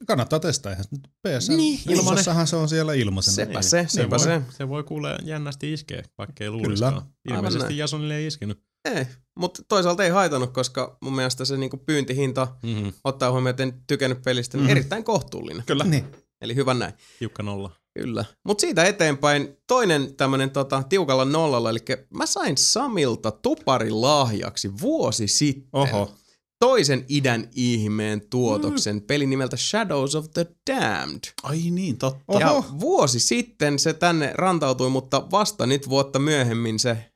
[0.06, 0.72] Kannattaa testaa.
[0.72, 3.34] Eihän se nyt PS Niin, ilmaisessahan se on siellä ilmaisena.
[3.34, 3.64] Sepä Niin.
[3.64, 4.42] se, sepä voi, se.
[4.50, 6.62] se voi kuulee jännästi iskeä, vaikka ei Kyllä.
[6.62, 7.02] luulisikaan.
[7.30, 7.78] Ilmeisesti.
[7.78, 8.62] Jasonille ei iskenyt.
[8.84, 9.06] Ei,
[9.38, 12.92] mutta toisaalta ei haitannut, koska mun mielestä se niinku pyyntihinta, Mm-hmm.
[13.04, 14.70] ottaa huomioon, että en tykännyt pelistä, niin Mhm.
[14.70, 15.62] erittäin kohtuullinen.
[15.66, 15.84] Kyllä.
[15.84, 16.04] Niin.
[16.40, 16.92] Eli hyvä näin.
[17.18, 17.70] Tiukka nolla.
[17.98, 18.24] Kyllä.
[18.46, 21.78] Mutta siitä eteenpäin toinen tämmönen tota, tiukalla nollalla, eli
[22.14, 25.68] mä sain Samilta tuparilahjaksi vuosi sitten.
[25.72, 26.14] Oho.
[26.60, 29.02] Toisen idän ihmeen tuotoksen, mm.
[29.02, 31.20] peli nimeltä Shadows of the Damned.
[31.42, 32.24] Ai niin, totta.
[32.28, 32.40] Oho.
[32.40, 37.11] Ja vuosi sitten se tänne rantautui, mutta vasta nyt vuotta myöhemmin se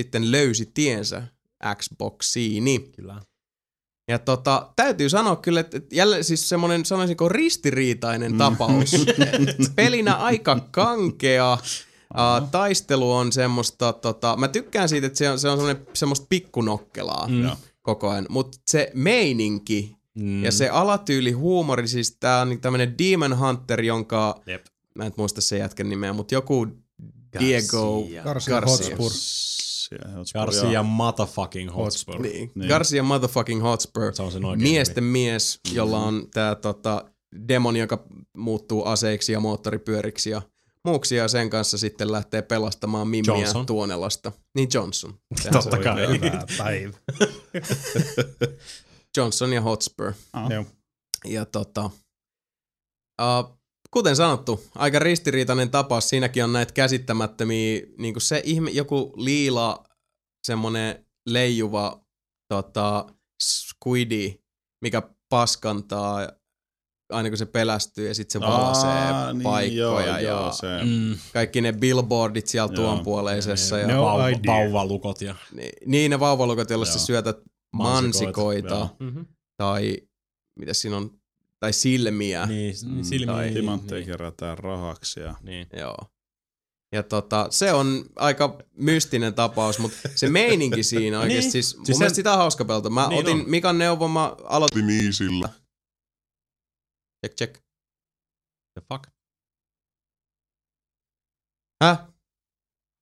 [0.00, 1.22] sitten löysi tiensä
[1.74, 2.78] Xboxiini.
[2.96, 3.20] Kyllä.
[4.08, 8.38] Ja tota, täytyy sanoa kyllä, että jälleen siis semmoinen, sanoisinko ristiriitainen Mm.
[8.38, 8.92] tapaus.
[9.76, 11.58] Pelinä aika kankea.
[12.14, 16.26] Uh, taistelu on semmoista, tota, mä tykkään siitä, että se on, se on semmoinen, semmoista
[16.28, 17.50] pikkunokkelaa Mm.
[17.82, 20.44] Koko ajan, mutta se meininki Mm.
[20.44, 24.66] ja se alatyyli huumori, siis tää on tämmönen Demon Hunter, jonka, Jep.
[24.94, 26.66] mä en muista sen jätkän nimeä, mutta joku
[27.40, 28.96] Diego Garcia Garcia.
[28.96, 29.10] Hotspur.
[29.88, 32.14] Siellä, Hotspur, Garcia motherfucking Hotspur.
[32.14, 32.32] Hotspur.
[32.32, 32.52] Niin.
[32.54, 32.68] Niin.
[32.68, 34.14] Garcia motherfucking Hotspur.
[34.14, 37.04] Se on sen oikein Miesten mies, jolla on tää tota,
[37.48, 38.06] demoni, joka
[38.36, 40.42] muuttuu aseiksi ja moottoripyöriksi ja
[40.84, 43.66] muuksi ja sen kanssa sitten lähtee pelastamaan Mimmiä Johnson.
[43.66, 44.32] Tuonelasta.
[44.54, 45.14] Niin Johnson.
[45.36, 46.06] Sehän Totta se kai.
[46.58, 46.98] Päivä.
[49.16, 50.12] Johnson ja Hotspur.
[50.32, 50.50] Ah.
[50.50, 50.64] Joo.
[51.24, 51.90] Ja tota,
[53.22, 53.55] uh,
[53.96, 56.08] kuten sanottu, aika ristiriitainen tapaus.
[56.08, 59.84] Siinäkin on näitä käsittämättömiä, niin kuin se ihme, joku liila,
[60.46, 62.00] semmonen leijuva
[62.48, 63.06] tota,
[63.42, 64.34] squidi,
[64.84, 66.28] mikä paskantaa
[67.12, 70.84] aina kun se pelästyy ja sitten se valaisee Aa, niin, paikkoja joo, ja joo, se.
[70.84, 71.18] Mm.
[71.32, 72.84] kaikki ne billboardit siellä Joo.
[72.84, 73.78] tuonpuoleisessa.
[73.78, 74.54] Ja, No vauva, idea.
[74.54, 75.34] vauvalukot ja...
[75.52, 77.36] niin, niin ne vauvalukot, joilla sä syötät
[77.72, 78.88] Mansikoita, mansikoita.
[79.00, 79.26] Mm-hmm.
[79.56, 79.98] tai
[80.58, 81.10] mitä siinä on,
[81.60, 82.46] tai silmiä.
[82.46, 83.34] Niin, Mm, niin silmiä.
[83.34, 85.66] tai Timantteja niin, kerätään rahaksi ja niin.
[85.72, 85.96] Joo.
[86.92, 91.52] Ja tota, se on aika mystinen tapaus, mutta se meininki siinä oikeasti, Niin.
[91.52, 92.90] siis, mun Siis mielestä sen- sitä on hauska pelata.
[92.90, 93.50] Mä Niin otin on.
[93.50, 95.48] Mikan neuvon, mä aloitin niin sillä.
[97.26, 97.52] check check.
[98.74, 99.04] The fuck?
[101.84, 101.98] Häh?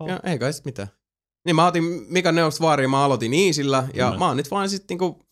[0.00, 0.08] Oh.
[0.08, 0.88] Ja, ei kai sit mitään.
[1.46, 4.18] Niin mä otin Mikan neuvosta vaariin, mä aloitin Iisillä, ja Kyllä.
[4.18, 5.22] mä oon nyt vaan sit niinku,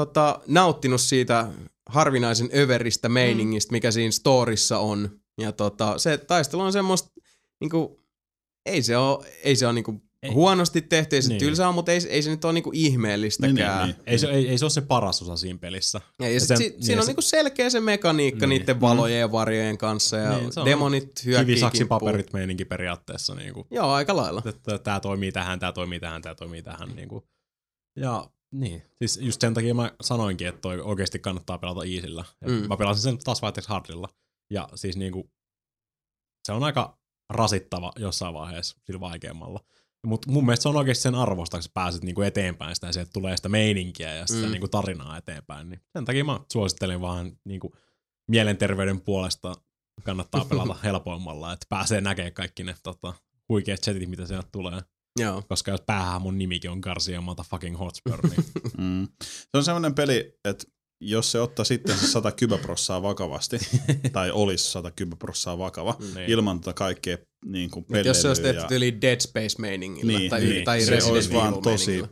[0.00, 1.48] tota, nauttinut siitä
[1.90, 5.20] harvinaisen överistä meiningistä, mikä siinä storissa on.
[5.40, 7.10] Ja tota, se taistelu on semmoista,
[7.60, 8.00] niinku,
[8.66, 10.30] ei se oo, ei se oo niinku Ei.
[10.32, 11.38] huonosti tehty, ei se Niin.
[11.38, 13.86] tylsää ole, mutta ei, ei se nyt ole niinku ihmeellistäkään.
[13.88, 16.00] Niin, niin, Ei, se, ei, ei se ole se paras osa siinä pelissä.
[16.22, 18.60] Ja, ja sen- si, niin, siinä on se- niinku selkeä se mekaniikka Niin.
[18.60, 23.34] niiden valojen ja varjojen kanssa ja Niin, se on demonit hyökkii Kivisaksi paperit meininki periaatteessa.
[23.34, 24.42] Niin kuin, Joo, aika lailla.
[24.84, 26.88] tämä toimii tähän, tämä toimii tähän, tämä toimii tähän.
[26.96, 27.24] Niin kuin.
[27.96, 32.24] Ja niin, siis just sen takia mä sanoinkin, että toi oikeasti kannattaa pelata Easillä.
[32.46, 32.68] Mm.
[32.68, 34.08] Mä pelasin sen taas vaihteeksi hardilla.
[34.50, 35.30] Ja siis niinku,
[36.46, 36.98] se on aika
[37.32, 39.60] rasittava jossain vaiheessa sillä vaikeammalla.
[40.06, 42.92] Mutta mun mielestä se on oikeasti sen arvosta, kun sä pääset niinku eteenpäin sitä ja
[42.92, 44.46] sieltä tulee sitä meininkiä ja sitä Mm.
[44.46, 44.52] mm.
[44.52, 45.70] niinku tarinaa eteenpäin.
[45.70, 47.74] Niin sen takia mä suosittelen vaan niinku
[48.28, 49.54] mielenterveyden puolesta
[50.02, 53.14] kannattaa pelata helpoimmalla, että pääsee näkemään kaikki ne tota,
[53.48, 54.80] huikeat chatit, mitä sieltä tulee.
[55.18, 55.42] Joo.
[55.48, 58.44] Koska jos päähän mun nimikin on Garcia motherfucking Hotspur, niin
[58.78, 59.08] Mm.
[59.22, 60.64] Se on semmoinen peli, että
[61.02, 63.58] jos se ottaa sitten se 110 prossaa vakavasti,
[64.12, 66.30] tai olisi 110 prossaa vakava, Niin.
[66.30, 70.64] ilman tota kaikkea niin kuin jos se olisi tehty yli Dead Space-meiningillä Niin, tai, niin.
[70.64, 72.06] tai Se Resident olisi vaan Evil tosi- meiningillä.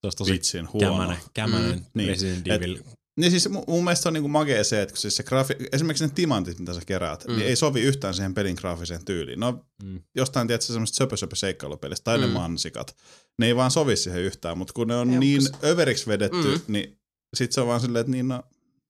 [0.00, 0.90] Se olisi tosi vitsin huono.
[0.90, 1.84] kämänen, kämänen Mm.
[1.94, 2.08] Niin.
[2.08, 2.78] Resident Et- Evil.
[3.16, 6.04] Niin siis mu- mun mielestä on niinku magea se, että kun siis se graafi- esimerkiksi
[6.04, 7.36] ne timantit, mitä sä keräät, mm.
[7.36, 9.40] Niin ei sovi yhtään siihen pelin graafiseen tyyliin.
[9.40, 10.00] No Mm.
[10.14, 12.20] jostain tietysti semmoista söpö söpö seikkailupelistä, tai mm.
[12.22, 12.96] ne mansikat.
[13.38, 16.54] Ne ei vaan sovi siihen yhtään, mutta kun ne on Ei, niin onko överiksi vedetty,
[16.56, 16.60] Mm.
[16.72, 16.98] niin
[17.36, 18.42] sit se on vaan silleen, että niin no,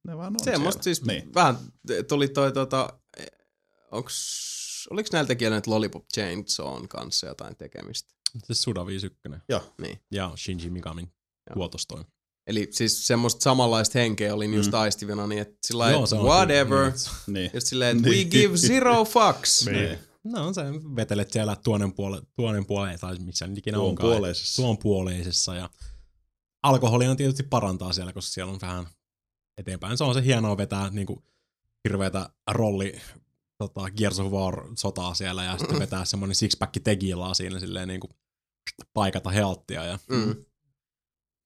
[0.06, 0.94] ne vaan on Semmosta siellä.
[0.94, 1.34] siis Niin.
[1.34, 1.56] vähän
[2.08, 2.98] tuli toi tota,
[3.90, 8.12] onks, oliks näillä tekijöillä nyt Lollipop Chainsawn kanssa jotain tekemistä?
[8.44, 9.40] Se Suda 51.
[9.48, 9.74] Joo.
[9.80, 9.98] Niin.
[10.10, 11.12] Ja Shinji Mikamin
[11.54, 12.04] tuotostoin.
[12.46, 14.78] Eli siis semmoista samanlaista henkeä olin just Mm.
[14.78, 17.50] aistivina, niin että sillä lailla, Joo, on whatever, kyllä- Niin.
[17.54, 18.28] just silleen, että we Niin.
[18.28, 19.66] give zero fucks.
[19.66, 19.98] Niin.
[20.24, 20.62] No se
[20.96, 24.10] vetelet siellä tuonen puole, tuonen puoleen, tai missä nyt ikinä Tuon onkaan.
[24.12, 24.62] puoleisessa.
[24.62, 25.54] Tuon puoleisessa.
[25.54, 25.70] Ja
[26.62, 28.86] alkoholia on tietysti parantaa siellä, koska siellä on vähän
[29.58, 29.98] eteenpäin.
[29.98, 31.22] Se on se hienoa vetää niin kuin,
[31.88, 33.00] hirveätä rolli
[33.58, 38.10] tota, Gears of War-sotaa siellä ja sitten vetää semmoinen sixpack tegilaa siinä silleen niin kuin,
[38.92, 40.44] paikata helttia ja Mm.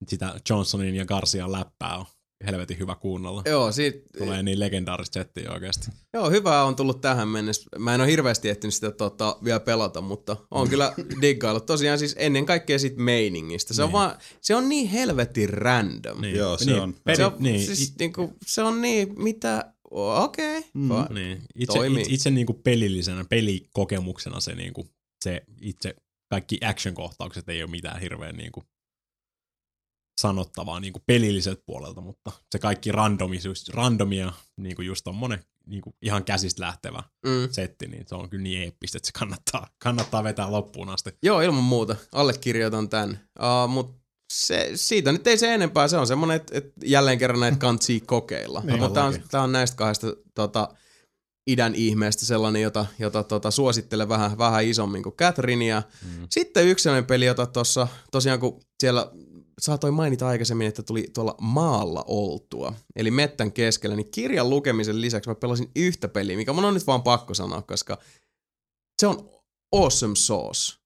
[0.08, 2.04] Sitä Johnsonin ja Garcian läppää on
[2.46, 3.42] helvetin hyvä kuunnella.
[3.46, 5.90] Joo, siitä, Tulee niin legendaarista settiä oikeasti.
[6.14, 7.70] joo, hyvää on tullut tähän mennessä.
[7.78, 11.66] Mä en ole hirveästi ehtinyt sitä tota, vielä pelata, mutta on kyllä diggaillut.
[11.66, 13.74] Tosiaan siis ennen kaikkea siitä meiningistä.
[13.74, 13.92] Se on Niin.
[13.92, 16.20] vaan, se on niin helvetin random.
[16.20, 16.36] Niin.
[16.36, 16.94] Joo, se niin, on.
[17.04, 20.58] Peli, se on, niin, siis, niinku, se on niin, mitä, okei.
[20.58, 21.14] Okay, Mm.
[21.14, 21.42] Niin.
[21.54, 22.00] Itse, Toimii.
[22.02, 24.86] itse, itse niinku pelillisenä, pelikokemuksena se niinku,
[25.24, 25.94] se itse,
[26.30, 28.62] kaikki action-kohtaukset ei ole mitään hirveän niinku
[30.20, 36.62] sanottavaa niinku pelilliset puolelta, mutta se kaikki randomisuus, randomia, niinku just tommonen niinku ihan käsistä
[36.62, 37.48] lähtevä Mm.
[37.50, 41.10] setti, niin se on kyllä niin eeppistä, että se kannattaa, kannattaa vetää loppuun asti.
[41.22, 41.96] Joo, ilman muuta.
[42.12, 43.20] Allekirjoitan tämän.
[43.38, 44.00] Uh, Mutta
[44.32, 45.88] se, siitä nyt ei se enempää.
[45.88, 48.60] Se on semmoinen, että et jälleen kerran näitä kantsii kokeilla.
[48.64, 50.68] Niin, Mutta tämä on, tää on näistä kahdesta tota,
[51.50, 55.82] idän ihmeestä sellainen, jota, jota tota, suosittelen vähän, vähän isommin kuin Catherinea.
[56.04, 56.26] Mm.
[56.30, 59.10] Sitten yksi sellainen peli, jota tuossa tosiaan kun siellä
[59.60, 65.30] saatoin mainita aikaisemmin, että tuli tuolla maalla oltua, eli mettän keskellä, niin kirjan lukemisen lisäksi
[65.30, 67.98] mä pelasin yhtä peliä, mikä mun on nyt vaan pakko sanoa, koska
[69.00, 69.30] se on
[69.76, 70.76] Awesome Sauce.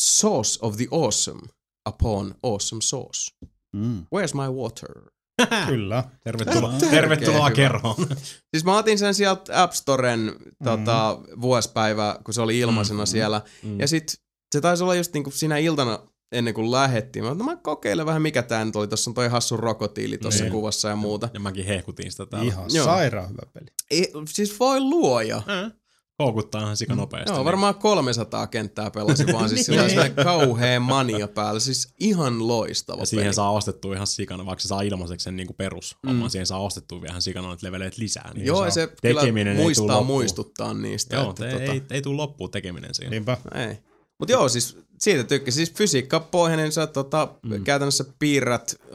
[0.00, 1.40] Sauce of the Awesome
[1.88, 3.30] upon Awesome Sauce.
[3.76, 3.98] Mm.
[4.14, 5.02] Where's my water?
[5.68, 6.04] Kyllä.
[6.24, 7.50] Tervetuloa, tervetuloa hyvä.
[7.56, 7.96] kerhoon.
[8.54, 10.32] Siis mä otin sen sieltä App Storen
[10.64, 13.42] tota, vuosipäivä, kun se oli ilmaisena Mm, siellä.
[13.62, 13.80] mm.
[13.80, 14.14] Ja sit
[14.54, 15.98] se taisi olla just niinku siinä iltana
[16.32, 17.24] ennen kuin lähettiin.
[17.24, 18.88] Mä, no mä kokeilen vähän mikä tää nyt oli.
[18.88, 20.52] Tossa on toi hassu rokotiili tossa Niin.
[20.52, 21.28] kuvassa ja muuta.
[21.34, 22.46] Ja mäkin hehkutin sitä täällä.
[22.48, 22.84] Ihan Joo.
[22.84, 23.66] sairaan hyvä peli.
[23.90, 25.36] Ei, siis voi luoja.
[25.36, 25.72] Äh.
[26.18, 27.30] Koukuttaa ihan sika nopeasti.
[27.30, 27.44] Joo, niin.
[27.44, 30.14] varmaan 300 kenttää pelasi vaan siis sillä niin.
[30.24, 31.60] kauhea mania päällä.
[31.60, 33.34] Siis ihan loistava Ja siihen peli.
[33.34, 36.12] saa ostettua ihan sikana, vaikka se saa ilmaiseksi sen niinku perus, mm.
[36.12, 36.28] Mm.
[36.28, 38.30] siihen saa ostettua vielä ihan sikana noita leveleitä lisää.
[38.34, 41.16] Niin Joo, ja se kyllä ei muistaa muistuttaa niistä.
[41.16, 43.10] Joo, että te, tota, ei, ei tule loppuun tekeminen siinä.
[43.10, 43.36] Niinpä.
[43.54, 43.78] Ei.
[44.18, 45.66] Mutta joo, siis siitä tykkäsin.
[45.66, 47.64] Siis fysiikkapohjainen, sä tota, mm.
[47.64, 48.74] käytännössä piirrät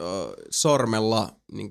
[0.50, 1.70] sormella niin,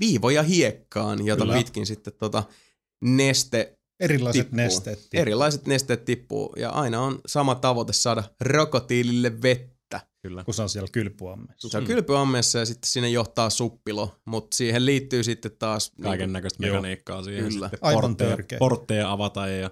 [0.00, 1.56] viivoja hiekkaan, jota Kyllä.
[1.58, 2.42] pitkin sitten tota,
[3.04, 4.56] neste, Erilaiset Tippuu.
[4.56, 4.98] nesteet.
[4.98, 5.20] tippuu.
[5.20, 6.52] erilaiset nesteet tippuu.
[6.56, 9.74] Ja aina on sama tavoite saada rokotiilille vettä.
[10.22, 10.44] Kyllä.
[10.44, 11.68] kun se on siellä kylpyammeessa.
[11.68, 11.86] Se on Mm.
[11.86, 15.92] kylpyammeessa ja sitten sinne johtaa suppilo, mutta siihen liittyy sitten taas...
[16.02, 16.72] Kaiken näköistä Joo.
[16.74, 17.48] mekaniikkaa siihen.
[17.52, 17.66] Kyllä.
[17.66, 18.58] Sitten Aivan portteja, törkeä.
[18.58, 19.70] portteja avata ja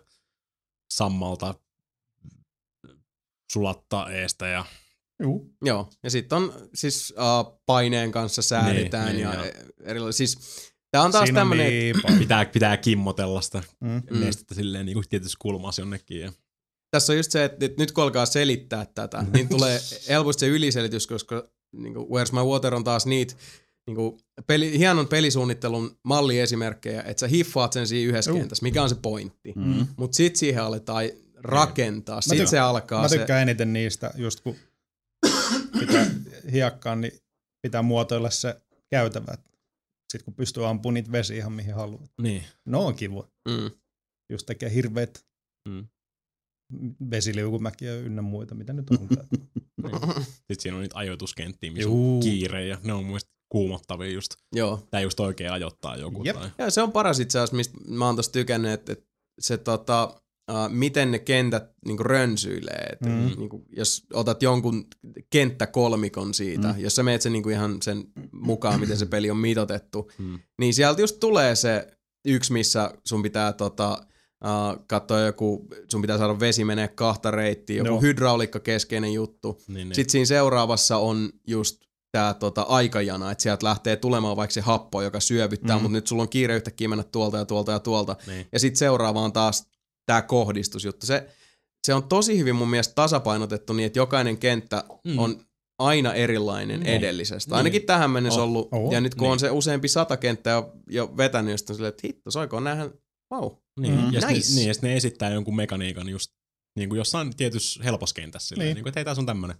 [0.92, 1.54] sammalta
[3.52, 4.64] sulattaa eestä ja
[5.22, 5.50] Juu.
[5.64, 9.54] Joo, ja sitten on siis uh, paineen kanssa säädetään Niin, niin, niin, ja joo.
[9.84, 10.16] erilaisia.
[10.16, 10.38] Siis
[10.90, 12.18] tää on taas Siinä tämmönen, niin paljon.
[12.18, 14.02] pitää, pitää kimmotella sitä Mm.
[14.10, 14.20] Mm.
[14.20, 16.20] nestettä silleen niin tietysti kulmassa jonnekin.
[16.20, 16.32] Ja
[16.90, 21.06] tässä on just se, että nyt kun alkaa selittää tätä, niin tulee helposti se yliselitys,
[21.06, 23.34] koska niin kuin Where's My Water on taas niitä
[23.86, 28.88] niin kuin peli, hienon pelisuunnittelun malliesimerkkejä, että sä hiffaat sen siinä yhdessä kentässä, mikä on
[28.88, 29.52] se pointti.
[29.56, 29.86] Mm.
[29.96, 31.04] Mutta sit siihen aletaan
[31.44, 33.18] rakentaa, sit tykkään- se alkaa Mä se...
[33.18, 34.56] tykkään eniten niistä, just kun
[35.80, 36.06] pitää
[36.52, 37.12] hiekkaan, niin
[37.66, 39.34] pitää muotoilla se käytävä.
[40.12, 42.10] Sitten kun pystyy ampumaan niitä vesi ihan mihin haluat.
[42.22, 42.44] niin.
[42.66, 43.28] No on kiva.
[43.48, 43.70] Mm.
[44.32, 45.24] Just tekee hirveät
[45.68, 45.86] Mm.
[47.10, 49.08] vesiliukumäkiä ynnä muita, mitä nyt on.
[50.24, 52.14] Sitten siinä on niitä ajoituskenttiä, missä Juu.
[52.16, 54.34] on kiire ja ne on mielestä kuumottavia just.
[54.54, 54.86] Joo.
[54.90, 56.24] Tää just oikein ajoittaa joku.
[56.24, 56.36] Jep.
[56.36, 56.50] Tai...
[56.58, 59.04] Ja se on paras itse asiassa, mistä mä oon tossa tykännyt, että, että
[59.40, 62.86] se tota, uh, miten ne kentät niinku rönsyilee.
[62.92, 63.30] Et, Mm.
[63.38, 64.86] niinku, jos otat jonkun
[65.30, 66.78] kenttäkolmikon siitä, mm.
[66.80, 70.38] jos sä meet sen niinku ihan sen mukaan, miten se peli on mitotettu, Mm.
[70.58, 71.86] niin sieltä just tulee se
[72.24, 73.98] yksi, missä sun pitää tota,
[74.44, 78.00] uh, katsoa joku, sun pitää saada vesi menee kahta reittiä, joku Joo.
[78.00, 79.62] hydraulikka keskeinen juttu.
[79.68, 79.94] Niin, niin.
[79.94, 81.80] Sitten siinä seuraavassa on just
[82.12, 85.82] tämä tota, aikajana, että sieltä lähtee tulemaan vaikka se happo, joka syövyttää, mm.
[85.82, 88.16] mutta nyt sulla on kiire yhtäkkiä mennä tuolta ja tuolta ja tuolta.
[88.26, 88.46] Niin.
[88.52, 89.68] Ja sitten seuraava on taas
[90.06, 91.06] tämä kohdistusjuttu.
[91.06, 91.28] Se,
[91.86, 95.18] se on tosi hyvin mun mielestä tasapainotettu niin, että jokainen kenttä mm.
[95.18, 95.40] on
[95.78, 96.96] aina erilainen Niin.
[96.96, 97.50] edellisestä.
[97.50, 97.56] Niin.
[97.56, 98.48] Ainakin tähän mennessä Oh.
[98.48, 98.68] ollut.
[98.72, 98.92] Oh.
[98.92, 99.32] Ja nyt kun Niin.
[99.32, 102.90] on se useampi sata kenttää jo, jo vetänyt, niin silleen, että hitto, soiko näähän,
[103.34, 103.52] wow.
[103.80, 104.12] Niin, Mm.
[104.12, 104.48] ja Nice.
[104.50, 106.32] ne, niin, ja ne esittää jonkun mekaniikan just
[106.78, 108.48] niin kuin jossain tietyssä helpossa kentässä.
[108.48, 108.70] Silleen, Niin.
[108.70, 108.74] niin.
[108.74, 109.56] niin kuin, että hei, tässä on tämmönen.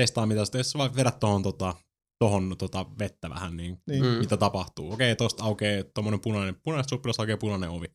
[0.00, 1.74] Testaa mitä sitten, jos vaan vedät tohon, tota,
[2.18, 4.02] tohon tota, vettä vähän, niin, Niin.
[4.04, 4.08] Mm.
[4.10, 4.92] mitä tapahtuu.
[4.92, 7.86] Okei, tosta aukeaa tommonen punainen, punainen suppilasta aukeaa punainen ovi.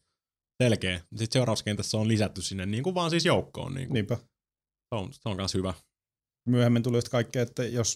[0.62, 0.98] Selkeä.
[1.16, 3.74] Sitten seuraavassa kentässä on lisätty sinne niin kuin vaan siis joukkoon.
[3.74, 3.94] Niin kuin.
[3.94, 4.16] Niinpä.
[4.16, 5.74] Se on, se on kans hyvä.
[6.48, 7.92] Myöhemmin tuli just kaikkea, että jos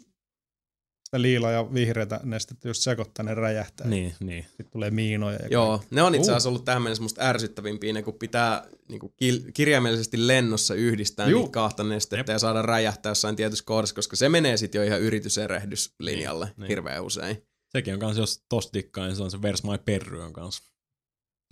[1.05, 3.87] sitä liilaa ja vihreätä nestettä just sekoittaa, ne räjähtää.
[3.87, 4.43] Niin, niin.
[4.43, 5.37] Sitten tulee miinoja.
[5.41, 6.33] Ja Joo, ne on itse Uh.
[6.35, 11.27] asiassa ollut tähän mennessä musta ärsyttävimpiä, ne kun pitää niin kuin kil- kirjaimellisesti lennossa yhdistää
[11.27, 11.41] Juu.
[11.41, 12.27] niitä kahta nestettä Jep.
[12.29, 16.67] ja saada räjähtää jossain tietyssä kohdassa, koska se menee sitten jo ihan yrityserehdyslinjalle Niin, niin.
[16.67, 17.43] hirveän usein.
[17.71, 20.57] Sekin on kans, jos tosta dikkaa, niin se on se Vers My Perry on kans.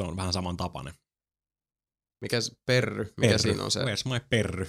[0.02, 0.94] Se on vähän saman tapainen.
[2.24, 3.38] Mikä se perry, mikä Perry.
[3.40, 4.66] siinä on se, Where's my perry?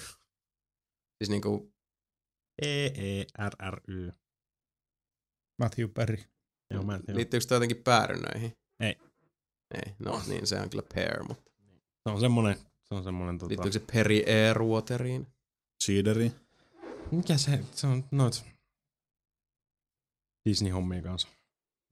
[1.18, 1.72] siis niinku,
[2.62, 4.12] E E-E-R-R-Y.
[5.58, 6.18] Matthew Perry.
[6.70, 7.16] Joo, mä tiedä.
[7.16, 8.52] liittyykö se jotenkin päärynöihin?
[8.80, 8.96] Ei.
[9.74, 11.50] Ei, no niin se on kyllä pear, mutta
[12.02, 13.48] Se on semmonen, se on semmonen tota...
[13.48, 15.26] liittyykö se peri air wateriin?
[15.84, 16.32] Cheateri.
[17.10, 18.44] Mikä se, se on noit
[20.48, 21.28] Disney-hommia kanssa.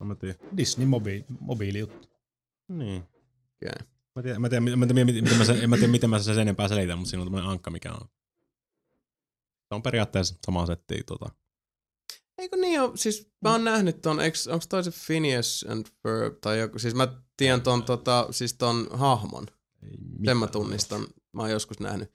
[0.00, 0.38] No mä tiedän.
[0.56, 2.08] Disney mobi- mobiilijuttu.
[2.68, 3.02] Niin.
[3.62, 3.86] Okay.
[4.16, 6.18] Mä tiedän, mä tiedän, mä tiedän, miten, miten mä sen, en mä tiedä, miten mä
[6.18, 8.08] sen enempää selitän, mutta siinä on tämmönen ankka, mikä on.
[9.68, 11.02] Se on periaatteessa sama setti.
[11.06, 11.30] Tota.
[12.38, 14.18] Eikö niin ole, siis mä oon nähnyt ton,
[14.52, 18.88] onko toi se Phineas and Ferb tai joku, siis mä tiedän ton, tota, siis ton
[18.92, 19.46] hahmon.
[19.82, 19.90] Ei
[20.24, 21.06] Sen mä tunnistan.
[21.32, 22.10] Mä oon joskus nähnyt.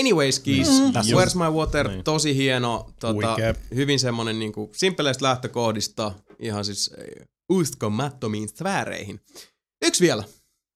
[0.00, 0.92] Anyways, Keys, Mm.
[0.92, 2.04] Tässä Where's My Water, Niin.
[2.04, 3.36] tosi hieno, tota,
[3.74, 9.20] hyvin semmonen niinku simpeleistä lähtökohdista, ihan siis eh, uskomattomiin sfääreihin.
[9.82, 10.24] Yksi vielä.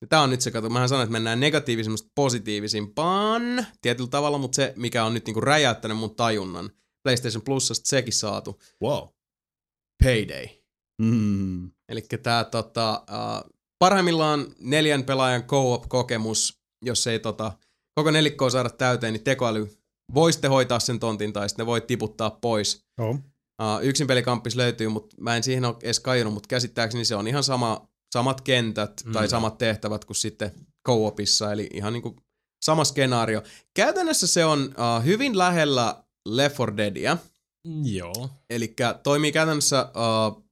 [0.07, 4.57] Ja Tää on nyt se, kato, mähän sanoin, että mennään negatiivisimmasta positiivisimpaan tietyllä tavalla, mutta
[4.57, 6.71] se, mikä on nyt niinku räjäyttänyt mun tajunnan,
[7.03, 9.09] PlayStation Plusasta sekin saatu, Wow.
[10.05, 10.47] Payday.
[11.03, 11.71] Mm.
[11.89, 17.53] Eli tämä tota, uh, parhaimmillaan neljän pelaajan co-op-kokemus, jos ei tota,
[17.95, 19.71] koko nelikkoa saada täyteen, niin tekoäly
[20.15, 22.87] voi sitten hoitaa sen tontin tai sitten ne voi tiputtaa pois.
[22.99, 23.11] Joo.
[23.11, 27.29] Uh, yksin pelikampis löytyy, mutta mä en siihen ole edes kajunut, mutta käsittääkseni se on
[27.29, 29.13] ihan sama, samat kentät mm.
[29.13, 30.53] tai samat tehtävät kuin sitten
[30.89, 32.17] co-opissa, eli ihan niinku
[32.65, 33.43] sama skenaario.
[33.75, 37.17] Käytännössä se on uh, hyvin lähellä Left 4 Deadia,
[37.83, 38.31] Joo.
[38.51, 40.47] Eli toimii käytännössä uh,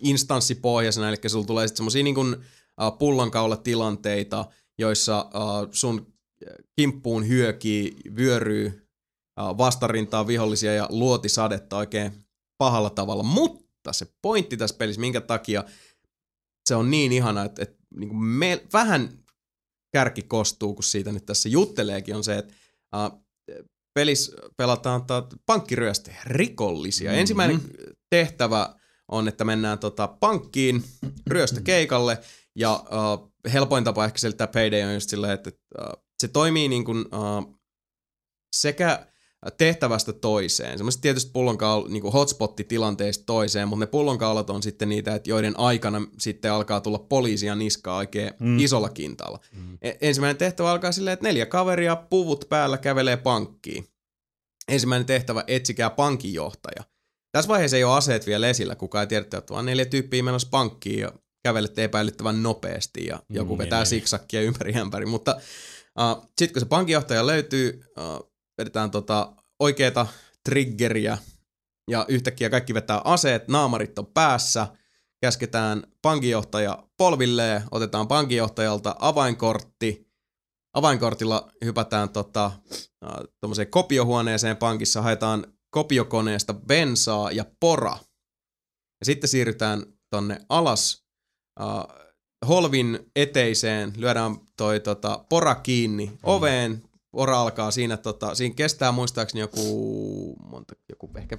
[0.00, 4.44] instanssipohjaisena, eli sulla tulee sitten semmosia niin kuin, uh, pullonkaulatilanteita,
[4.78, 6.12] joissa uh, sun
[6.76, 8.88] kimppuun hyökii, vyöryy
[9.40, 12.12] uh, vastarintaa vihollisia ja luotisadetta oikein
[12.58, 13.22] pahalla tavalla.
[13.22, 15.64] Mutta se pointti tässä pelissä, minkä takia
[16.70, 19.08] se on niin ihana, että, että niin kuin me, vähän
[19.92, 22.54] kärki kostuu, kun siitä nyt tässä jutteleekin, on se, että
[22.96, 23.24] uh,
[23.94, 27.10] pelissä pelataan ta- pankkiryöstäjä, rikollisia.
[27.10, 27.12] Mhm.
[27.12, 27.20] Mm-hmm.
[27.20, 27.60] Ensimmäinen
[28.10, 28.74] tehtävä
[29.08, 30.84] on, että mennään tota pankkiin
[31.26, 32.18] ryöstökeikalle
[32.56, 35.50] ja uh, helpoin tapa ehkä selittää Payday on just silleen, että
[35.80, 37.58] uh, se toimii niin kuin, uh,
[38.56, 39.06] sekä
[39.58, 45.14] tehtävästä toiseen, semmoisesta tietysti pullonkaul, niin kuin hotspot-tilanteesta toiseen, mutta ne pullonkaulat on sitten niitä,
[45.14, 48.58] että joiden aikana sitten alkaa tulla poliisia niskaa oikein Mm.
[48.58, 49.38] isolla kintaalla.
[49.52, 49.78] Mm.
[49.82, 53.86] E- ensimmäinen tehtävä alkaa silleen, että neljä kaveria puvut päällä kävelee pankkiin.
[54.68, 56.84] Ensimmäinen tehtävä, etsikää pankinjohtaja.
[57.32, 60.48] Tässä vaiheessa ei ole aseet vielä esillä, kukaan ei tiedä, että vaan neljä tyyppiä menossa
[60.50, 61.12] pankkiin ja
[61.42, 65.06] kävelette epäilyttävän nopeasti ja joku Mm, vetää niin, siksakkia ympäri ämpäri.
[65.06, 65.40] Mutta
[66.00, 68.29] uh, sitten kun se pankinjohtaja löytyy, uh,
[68.60, 70.06] vedetään tota oikeeta
[70.44, 71.18] triggeriä
[71.90, 74.66] ja yhtäkkiä kaikki vetää aseet, naamarit on päässä,
[75.20, 80.08] käsketään pankinjohtaja polvilleen, otetaan pankinjohtajalta avainkortti,
[80.74, 82.50] avainkortilla hypätään tota,
[83.44, 87.96] uh, kopiohuoneeseen pankissa, haetaan kopiokoneesta bensaa ja pora.
[89.00, 91.04] Ja sitten siirrytään tonne alas
[91.60, 92.00] uh,
[92.48, 99.40] holvin eteiseen, lyödään toi tota, pora kiinni oveen, pora alkaa siinä, tota, siinä kestää muistaakseni
[99.40, 101.38] joku, monta, joku ehkä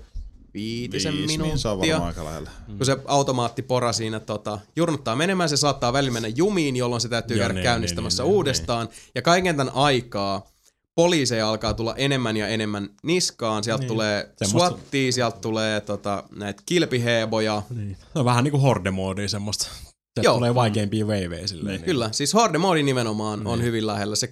[0.54, 2.50] viitisen Viisi, minuuttia niin se on aika lähellä.
[2.78, 7.38] kun se automaattipora siinä tota, jurnuttaa menemään, se saattaa välillä mennä jumiin, jolloin se täytyy
[7.38, 8.90] Joo, käydä niin, käynnistämässä niin, niin, uudestaan.
[9.16, 10.48] Ja kaiken tämän aikaa
[10.96, 13.64] poliiseja alkaa tulla enemmän ja enemmän niskaan.
[13.64, 13.88] Sieltä Niin.
[13.88, 17.62] tulee Semmosta- SWATia, sieltä tulee tota, näitä kilpiheeboja.
[17.76, 17.98] Niin.
[18.14, 19.68] Se on vähän niinku horde-moodia semmoista.
[20.16, 20.36] Se Joo.
[20.36, 21.76] tulee vaikeampia waveja silleen.
[21.76, 21.86] Niin.
[21.86, 23.66] Kyllä, siis horde nimenomaan on Niin.
[23.66, 24.16] hyvin lähellä.
[24.16, 24.28] Se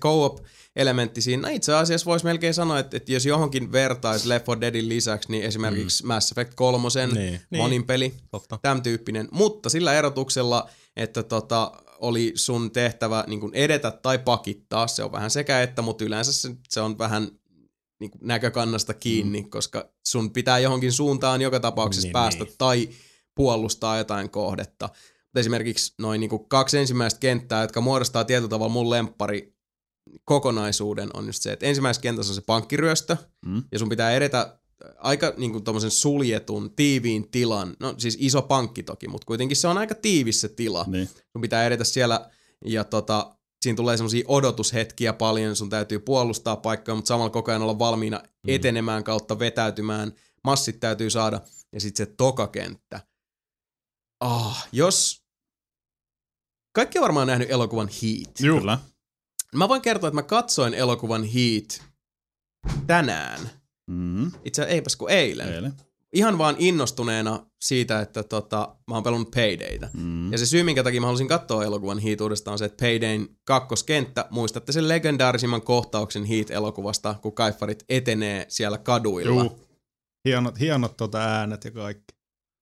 [0.80, 4.62] co-op-elementti siinä, no itse asiassa voisi melkein sanoa, että, että jos johonkin vertaisi Left 4
[4.62, 6.08] Deadin lisäksi, niin esimerkiksi mm.
[6.08, 7.42] Mass Effect 3, Niin, niin.
[7.64, 8.60] monin peli, Totta.
[8.62, 14.88] tämän tyyppinen, mutta sillä erotuksella, että tota, oli sun tehtävä niin kuin edetä tai pakittaa,
[14.88, 17.28] se on vähän sekä että, mutta yleensä se, se on vähän
[18.00, 19.50] niin kuin näkökannasta kiinni, mm.
[19.50, 22.56] koska sun pitää johonkin suuntaan joka tapauksessa Niin, päästä niin.
[22.58, 22.90] tai
[23.36, 24.90] puolustaa jotain kohdetta.
[25.24, 29.59] Mutta esimerkiksi noin niin kuin kaksi ensimmäistä kenttää, jotka muodostaa tietyllä tavalla mun lemppari
[30.26, 33.64] kokonaisuuden, on just se, että ensimmäisessä kentässä on se pankkiryöstö, Mm.
[33.72, 34.60] ja sun pitää edetä
[34.98, 39.68] aika niin kuin tommosen suljetun, tiiviin tilan, no siis iso pankki toki, mutta kuitenkin se
[39.68, 40.86] on aika tiivis se tila.
[40.88, 41.10] Niin.
[41.32, 42.30] Sun pitää edetä siellä
[42.66, 47.62] ja tota, siinä tulee semmoisia odotushetkiä paljon, sun täytyy puolustaa paikkaa, mutta samalla koko ajan
[47.62, 48.54] olla valmiina Mm.
[48.54, 50.14] etenemään kautta vetäytymään,
[50.44, 51.42] massit täytyy saada
[51.74, 53.00] ja sitten se tokakenttä.
[54.20, 55.24] Ah, jos...
[56.76, 58.36] Kaikki on varmaan nähnyt elokuvan Heat.
[58.42, 58.80] Kyllä.
[59.56, 61.84] Mä voin kertoa, että mä katsoin elokuvan Heat
[62.88, 63.40] tänään.
[63.88, 64.28] Mm.
[64.28, 65.54] Itse asiassa eipäs kuin eilen.
[65.54, 65.74] Eilen.
[66.14, 69.90] Ihan vaan innostuneena siitä, että tota, mä oon pelannut Paydayta.
[69.94, 70.32] Mm.
[70.32, 73.30] Ja se syy, minkä takia mä halusin katsoa elokuvan Heat uudestaan, on se, että Paydayn
[73.44, 79.44] kakkoskenttä, muistatte sen legendaarisimman kohtauksen Heat-elokuvasta, kun kaifarit etenee siellä kaduilla.
[79.44, 79.60] Juu.
[80.26, 82.16] Hienot, hienot tota äänet ja kaikki.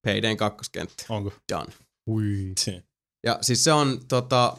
[0.06, 1.06] Paydayn kakkoskenttä.
[1.10, 1.34] Onko?
[1.54, 1.74] Done.
[2.10, 2.54] Ui.
[3.26, 4.58] Ja siis se on tota,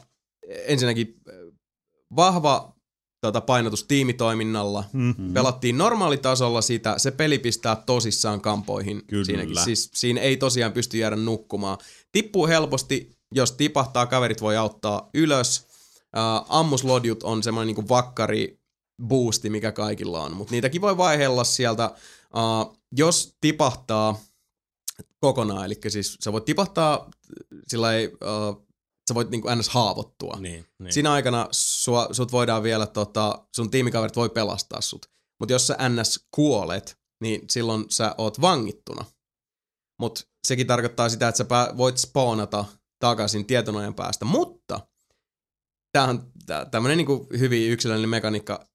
[0.48, 1.20] ensinnäkin
[2.16, 2.74] vahva
[3.20, 4.84] tota, painotus tiimitoiminnalla.
[4.92, 5.14] Mm.
[5.18, 5.32] Mm.
[5.32, 9.24] Pelattiin normaalitasolla sitä, se peli pistää tosissaan kampoihin Kyllä.
[9.24, 9.64] siinäkin.
[9.64, 11.78] Siis siinä ei tosiaan pysty jäädä nukkumaan.
[12.12, 15.68] Tippuu helposti, jos tipahtaa, kaverit voi auttaa ylös.
[16.16, 18.60] Uh, ammuslodjut on semmoinen niinku vakkari
[19.02, 21.90] boosti, mikä kaikilla on, mutta niitäkin voi vaihella sieltä.
[22.34, 24.20] Uh, jos tipahtaa
[25.20, 27.10] kokonaan, eli siis sä voit tipahtaa
[27.68, 28.67] sillä ei, uh,
[29.08, 29.68] sä voit niinku ns.
[29.68, 30.36] haavoittua.
[30.40, 30.92] Niin, niin.
[30.92, 35.06] Siinä aikana sua, sut voidaan vielä, tota, sun tiimikaverit voi pelastaa sut.
[35.40, 36.26] Mutta jos sä ns.
[36.30, 39.04] kuolet, niin silloin sä oot vangittuna.
[40.00, 42.64] Mutta sekin tarkoittaa sitä, että sä voit spawnata
[42.98, 44.24] takaisin tietyn ajan päästä.
[44.24, 44.80] Mutta
[45.92, 46.32] tämähän on
[46.70, 48.66] tämmöinen niinku hyvin yksilöllinen mekaniikka.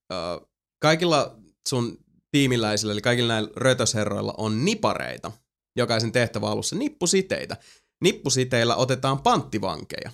[0.82, 1.36] Kaikilla
[1.70, 1.98] sun
[2.32, 5.32] tiimiläisillä, eli kaikilla näillä rötösherroilla on nipareita.
[5.76, 7.58] Jokaisen tehtävä alussa nippusiteitä.
[8.02, 10.12] Nippusiteillä otetaan panttivankeja.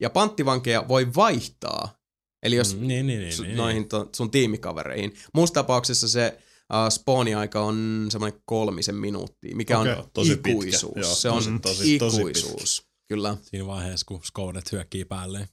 [0.00, 1.94] Ja panttivankeja voi vaihtaa.
[2.42, 5.14] Eli jos Mm, niin, niin, niin, su- niin, noihin to, sun tiimikavereihin.
[5.34, 6.38] Muussa tapauksessa se
[6.72, 10.50] uh, spawni-aika on semmoinen kolmisen minuuttia, mikä Okei, on tosi pitkä.
[10.50, 10.96] ikuisuus.
[10.96, 12.86] Joo, se on tosi, tosi, tosi ikuisuus.
[13.08, 15.48] Kyllä, Siinä vaiheessa, kun Skoudet hyökkii päälle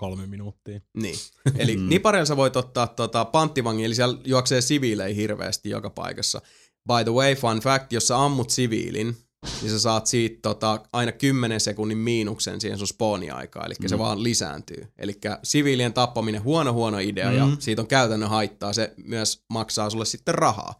[0.00, 0.80] kolme minuuttia.
[0.96, 1.16] niin.
[1.58, 1.88] Eli Mm.
[1.88, 6.40] nipareilla sä voit ottaa tota, panttivangin, eli siellä juoksee siviilejä hirveästi joka paikassa.
[6.88, 9.16] By the way, fun fact, jos sä ammut siviilin,
[9.62, 13.88] niin sä saat siitä tota, aina 10 sekunnin miinuksen siihen sun spawni-aikaan, eli mm.
[13.88, 14.92] se vaan lisääntyy.
[14.98, 17.36] Eli siviilien tappaminen huono huono idea, mm.
[17.36, 18.72] ja siitä on käytännön haittaa.
[18.72, 20.78] Se myös maksaa sulle sitten rahaa,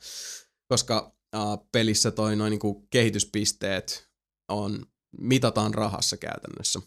[0.69, 4.09] koska äh, pelissä toi noin niinku kehityspisteet
[4.49, 4.87] on,
[5.21, 6.81] mitataan rahassa käytännössä.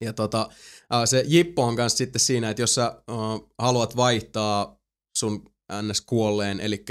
[0.00, 0.48] Ja tota,
[0.94, 2.94] äh, se jippo on kanssa sitten siinä, että jos sä äh,
[3.58, 4.80] haluat vaihtaa
[5.18, 5.44] sun
[5.82, 6.00] ns.
[6.00, 6.84] kuolleen, eli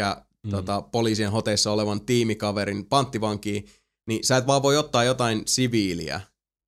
[0.45, 0.51] Mm.
[0.51, 3.65] tota, poliisien hoteissa olevan tiimikaverin panttivankiin,
[4.07, 6.21] niin sä et vaan voi ottaa jotain siviiliä,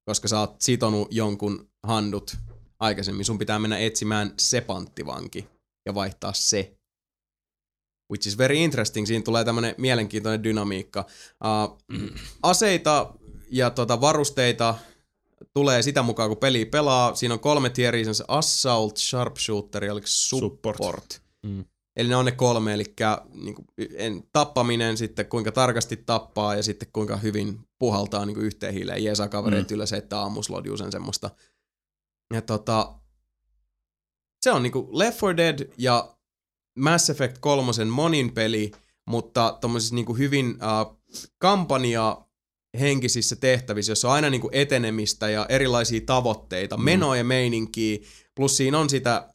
[0.05, 2.37] koska sä oot sitonut jonkun handut
[2.79, 3.25] aikaisemmin.
[3.25, 5.47] Sun pitää mennä etsimään se panttivanki
[5.85, 6.77] ja vaihtaa se.
[8.11, 9.07] Which is very interesting.
[9.07, 11.05] Siinä tulee tämmönen mielenkiintoinen dynamiikka.
[11.43, 11.77] Uh,
[12.43, 13.13] aseita
[13.51, 14.75] ja tota, varusteita
[15.53, 17.15] tulee sitä mukaan, kun peli pelaa.
[17.15, 20.77] Siinä on kolme tieriä, Assault, Sharpshooter ja support.
[20.77, 21.21] support.
[21.45, 21.65] Mm.
[21.97, 22.83] Eli ne on ne kolme, eli
[23.33, 28.45] niin kuin, en, tappaminen, sitten kuinka tarkasti tappaa ja sitten kuinka hyvin puhaltaa niin kuin
[28.45, 29.03] yhteen hiileen.
[29.03, 29.75] Jeesaa kavereet mm.
[29.75, 31.29] ylös, että aamuslodjuu sen semmoista.
[32.33, 32.93] Ja tota,
[34.41, 36.15] se on niinku Left 4 Dead ja
[36.79, 38.71] Mass Effect 3 monin peli,
[39.07, 41.01] mutta tommosissa niinku hyvin uh,
[41.37, 42.27] kampanja
[42.79, 46.83] henkisissä tehtävissä, jossa on aina niinku etenemistä ja erilaisia tavoitteita, mm.
[46.83, 47.97] menoa ja meininkiä,
[48.35, 49.33] plus siinä on sitä,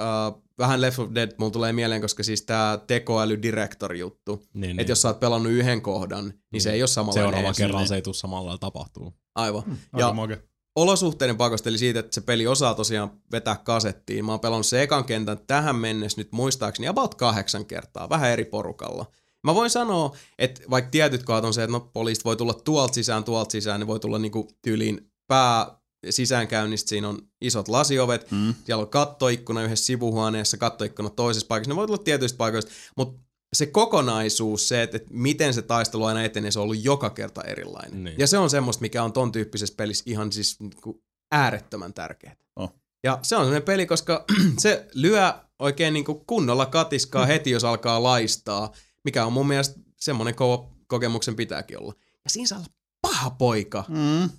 [0.00, 4.80] uh, vähän Left 4 Dead mulla tulee mieleen, koska siis tää tekoäly director juttu, Niin,
[4.80, 7.94] että jos sä oot pelannut yhden kohdan, niin se ei ole samalla Seuraava kerran se
[7.94, 9.14] ei tule samalla tapahtuu.
[9.34, 9.62] Aivan.
[9.62, 10.42] Aika Ja moke.
[10.76, 14.24] olosuhteiden pakosta, eli siitä, että se peli osaa tosiaan vetää kasettiin.
[14.24, 18.44] Mä oon pelannut se ekan kentän tähän mennessä nyt muistaakseni about kahdeksan kertaa, vähän eri
[18.44, 19.06] porukalla.
[19.44, 22.94] Mä voin sanoa, että vaikka tietyt kohdat on se, että no poliisit voi tulla tuolta
[22.94, 25.78] sisään, tuolta sisään, ne voi tulla niinku tyyliin pää
[26.10, 28.54] sisäänkäynnistä, siinä on isot lasiovet, Mm.
[28.64, 33.22] siellä on kattoikkuna yhdessä sivuhuoneessa, kattoikkuna toisessa paikassa, ne voi tulla tietyistä paikoista, mutta
[33.56, 37.42] se kokonaisuus, se, että, että miten se taistelu aina etenee, se on ollut joka kerta
[37.42, 38.04] erilainen.
[38.04, 38.18] Niin.
[38.18, 41.02] Ja se on semmoista, mikä on ton tyyppisessä pelissä ihan siis niinku
[41.32, 42.36] äärettömän tärkeää.
[42.56, 42.72] Oh.
[43.04, 44.24] Ja se on sellainen peli, koska
[44.58, 48.72] se lyö oikein niinku kunnolla katiskaa heti, jos alkaa laistaa,
[49.04, 51.94] mikä on mun mielestä semmoinen ko- kokemuksen pitääkin olla.
[52.24, 52.68] Ja siinä saa olla
[53.02, 53.84] paha poika.
[53.88, 54.30] Mm.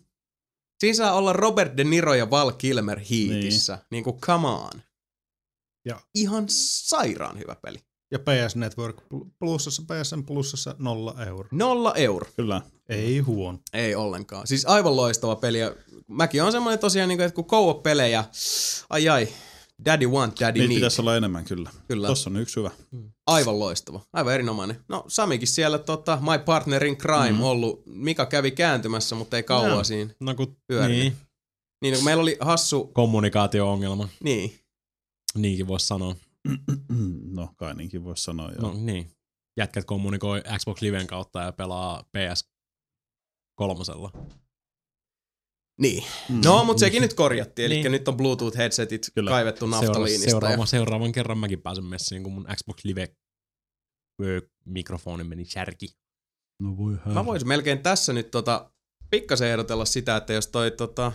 [0.79, 3.73] Siinä saa olla Robert De Niro ja Val Kilmer hiitissä.
[3.75, 3.85] Niin.
[3.91, 4.69] niin kuin come on.
[5.85, 7.77] Ja- Ihan sairaan hyvä peli.
[8.11, 8.95] Ja PS Network
[9.39, 11.49] plussassa, PSN plussassa nolla euro.
[11.51, 12.27] Nolla euro.
[12.35, 12.61] Kyllä.
[12.89, 13.59] Ei huono.
[13.73, 14.47] Ei ollenkaan.
[14.47, 15.59] Siis aivan loistava peli.
[15.59, 15.75] Ja
[16.07, 18.23] mäkin on semmoinen tosiaan, niin kuin, että kun co pelejä
[18.89, 19.27] ai ai,
[19.85, 20.77] daddy want, daddy Niitä need.
[20.77, 21.69] pitäisi olla enemmän kyllä.
[21.87, 22.07] Kyllä.
[22.07, 22.71] Tossa on yksi hyvä.
[23.27, 24.01] Aivan loistava.
[24.13, 24.83] Aivan erinomainen.
[24.89, 27.41] No Samikin siellä tota, My Partner in Crime mm.
[27.41, 27.83] ollut.
[27.85, 29.83] Mika kävi kääntymässä, mutta ei kauan Joo.
[29.83, 30.13] siinä.
[30.19, 30.99] No kun, Pyörinyt.
[30.99, 31.15] niin,
[31.81, 34.59] Niin kun meillä oli hassu, kommunikaatio-ongelma, niin,
[35.35, 36.15] niinkin voisi sanoa.
[37.31, 38.51] No kai niinkin voisi sanoa.
[38.51, 38.61] Joo.
[38.61, 39.11] No niin.
[39.57, 42.49] Jätkät kommunikoi Xbox Liven kautta ja pelaa PS
[43.55, 44.11] kolmosella.
[45.81, 46.03] Niin.
[46.29, 46.41] Mm.
[46.45, 47.65] No, mutta sekin nyt korjattiin.
[47.65, 47.91] Eli Niin.
[47.91, 49.29] nyt on Bluetooth-headsetit Kyllä.
[49.31, 50.29] kaivettu Seura- naftaliinista.
[50.29, 50.65] seuraava, ja...
[50.65, 53.07] seuraavan kerran mäkin pääsen messiin, kun mun Xbox Live
[54.65, 55.87] mikrofoni meni särki.
[56.61, 58.71] No voi Mä voisin melkein tässä nyt tota,
[59.09, 61.11] pikkasen ehdotella sitä, että jos toi tota,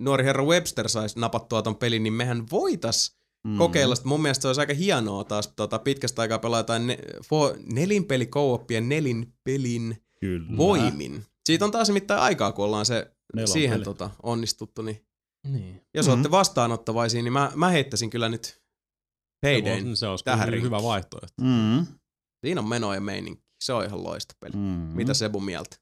[0.00, 3.58] nuori herra Webster saisi napattua ton pelin, niin mehän voitais mm.
[3.58, 4.08] kokeilla sitä.
[4.08, 8.26] Mun mielestä se olisi aika hienoa taas tota, pitkästä aikaa pelaa jotain ne, fo, nelinpeli
[8.26, 10.56] co-opia nelinpelin Kyllä.
[10.56, 11.24] voimin.
[11.46, 14.82] Siitä on taas nimittäin aikaa, kun ollaan se Nelon siihen tota, onnistuttu.
[14.82, 15.06] Niin
[15.46, 15.74] Niin.
[15.94, 16.10] jos Mhm.
[16.10, 16.12] mm-hmm.
[16.12, 18.62] olette vastaanottavaisia, niin mä, mä heittäisin kyllä nyt
[19.42, 19.96] Paydayn.
[19.96, 21.34] Se olisi tähän kyllä hyvä vaihtoehto.
[21.40, 21.86] Mm.
[22.46, 23.44] Siinä on meno ja meininki.
[23.64, 24.52] Se on ihan loista peli.
[24.56, 24.60] Mm.
[24.96, 25.76] Mitä Sebu mieltä?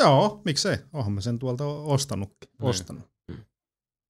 [0.00, 0.76] Joo, miksei.
[0.92, 2.50] Onhan mä sen tuolta ostanutkin.
[2.60, 2.68] Niin.
[2.70, 3.12] Ostanut.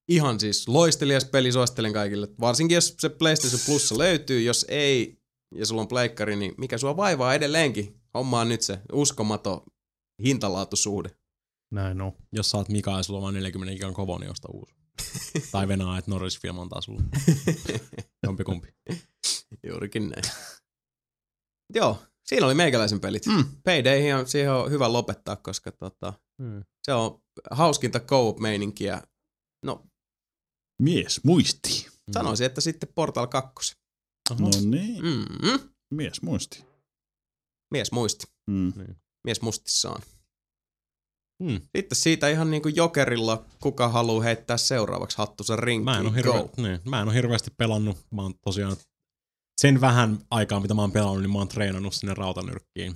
[0.07, 2.27] Ihan siis loistelias peli, suosittelen kaikille.
[2.39, 5.21] Varsinkin jos se PlayStation Plus löytyy, jos ei,
[5.55, 8.01] ja sulla on pleikkari, niin mikä sua vaivaa edelleenkin?
[8.13, 9.61] Homma on nyt se uskomaton
[10.23, 11.09] hintalaatusuhde.
[11.73, 12.11] Näin on.
[12.31, 14.75] Jos saat Mika ja sulla on vain 40 gigan kovo, niin osta uusi.
[15.51, 17.03] tai venaa, että Norris Film antaa sulle.
[18.23, 18.67] Jompi kumpi.
[19.67, 20.23] Juurikin näin.
[21.73, 23.25] Joo, siinä oli meikäläisen pelit.
[23.25, 23.45] Mm.
[23.63, 26.63] Paydayhin on, siihen on hyvä lopettaa, koska tota, Hmm.
[26.83, 27.21] se on
[27.51, 29.01] hauskinta co-op-meininkiä.
[29.65, 29.85] No,
[30.81, 31.87] Mies muisti.
[32.13, 33.75] sanoisin, että sitten Portal 2.
[34.39, 35.03] No niin.
[35.05, 35.69] Mm-hmm.
[35.93, 36.65] Mies muisti.
[37.71, 38.25] Mies muisti.
[38.49, 38.73] Mm.
[39.23, 40.01] Mies mustissaan.
[41.43, 41.61] Hmm.
[41.77, 45.85] Sitten siitä ihan niinku jokerilla, kuka haluaa heittää seuraavaksi hattusen rinkiin.
[45.85, 47.97] Mä en, ole hirve, niin, mä en ole hirveästi pelannut.
[48.11, 48.75] Mä oon tosiaan
[49.61, 52.95] sen vähän aikaa, mitä mä oon pelannut, niin mä oon treenannut sinne rautanyrkkiin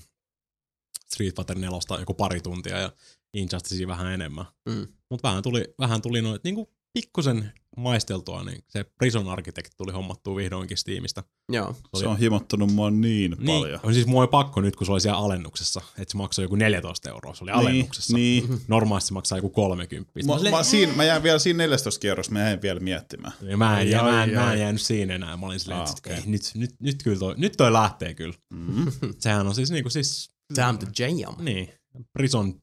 [1.07, 2.91] Street Fighter 4 joku pari tuntia ja
[3.33, 4.45] Injusticea vähän enemmän.
[4.69, 4.87] Mm.
[5.09, 10.35] Mutta vähän tuli, vähän tuli noit niinku pikkusen maisteltua, niin se Prison Architect tuli hommattua
[10.35, 11.23] vihdoinkin Steamista.
[11.51, 11.75] Joo.
[11.93, 13.79] oli- Se on himottanut mua niin, Niin, paljon.
[13.83, 16.55] on siis mua oli pakko nyt, kun se oli siellä alennuksessa, että se maksoi joku
[16.55, 18.17] 14 euroa, se oli alennuksessa.
[18.17, 18.47] Niin.
[18.67, 20.11] Normaalisti se maksaa joku 30.
[20.25, 23.33] Mä, mä, siinä, mä jään vielä siinä 14 kierrossa, mä jäin vielä miettimään.
[23.41, 25.37] Ja mä, en, ja mä, en, mä en jäänyt siinä enää.
[25.37, 28.35] Mä olin silleen, Ah, ei, nyt, nyt, nyt, kyllä toi, nyt toi lähtee kyllä.
[28.53, 28.85] Mm.
[29.19, 30.85] Sehän on siis niinku siis, Time to
[31.17, 31.35] jam.
[31.45, 31.69] niin,
[32.13, 32.53] Prison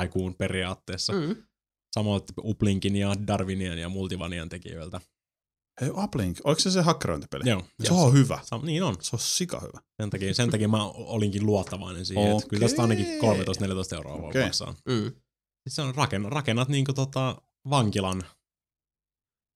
[0.00, 1.12] Tycoon periaatteessa.
[1.12, 1.36] Mm.
[1.96, 5.00] Samoin Uplinkin ja Darwinian ja Multivanian tekijöiltä.
[5.80, 7.50] Hei, Uplink, oliko se se hakkerointipeli?
[7.50, 7.62] Joo.
[7.84, 8.38] Se on hyvä.
[8.42, 8.96] Sam, niin on.
[9.00, 9.80] Se on sika hyvä.
[10.02, 12.36] Sen takia, sen takia mä olinkin luottavainen siihen, okay.
[12.36, 14.74] että kyllä tästä ainakin 13-14 euroa voi maksaa.
[14.88, 15.12] Mm.
[15.62, 18.22] Siis se on rakennat, rakennat niinku tota vankilan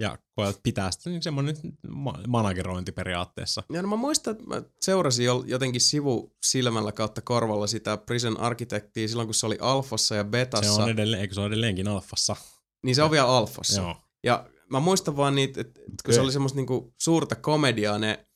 [0.01, 1.57] ja koet pitää sitä niin semmoinen
[1.89, 3.63] ma- managerointi periaatteessa.
[3.73, 9.09] Ja no mä muistan, että mä seurasin jo- jotenkin sivusilmällä kautta korvalla sitä Prison Architectia
[9.09, 10.83] silloin, kun se oli alfassa ja Se betassa.
[10.85, 12.37] on edelleen, eikö se ole edelleenkin alfassa?
[12.85, 13.81] Niin se on vielä alfassa.
[13.81, 13.97] Joo.
[14.25, 16.15] Ja mä muistan vaan niitä, että kun Okei.
[16.15, 18.27] se oli semmoista niinku suurta komediaa, ne,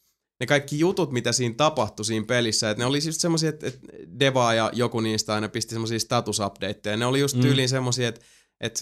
[0.41, 3.81] ne kaikki jutut, mitä siinä tapahtui siinä pelissä, että ne oli just semmoisia, että, että
[4.18, 6.97] Deva ja joku niistä aina pisti semmoisia statusupdateja.
[6.97, 7.43] Ne oli just Mm.
[7.43, 8.20] tyyliin semmoisia, että,
[8.60, 8.81] että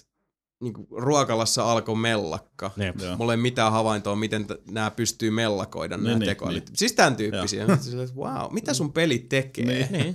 [0.62, 2.70] niinku ruokalassa alkoi mellakka.
[2.76, 2.96] Jep.
[3.18, 6.66] Mulla ei mitään havaintoa, miten t- nämä pystyy mellakoida nämä Niin, niin, tekoälyt.
[6.66, 6.76] niin.
[6.76, 7.76] Siis tämän tyyppisiä.
[7.80, 9.64] Silleen, että wow, mitä sun peli tekee?
[9.64, 9.92] Niin.
[9.92, 10.14] Niin.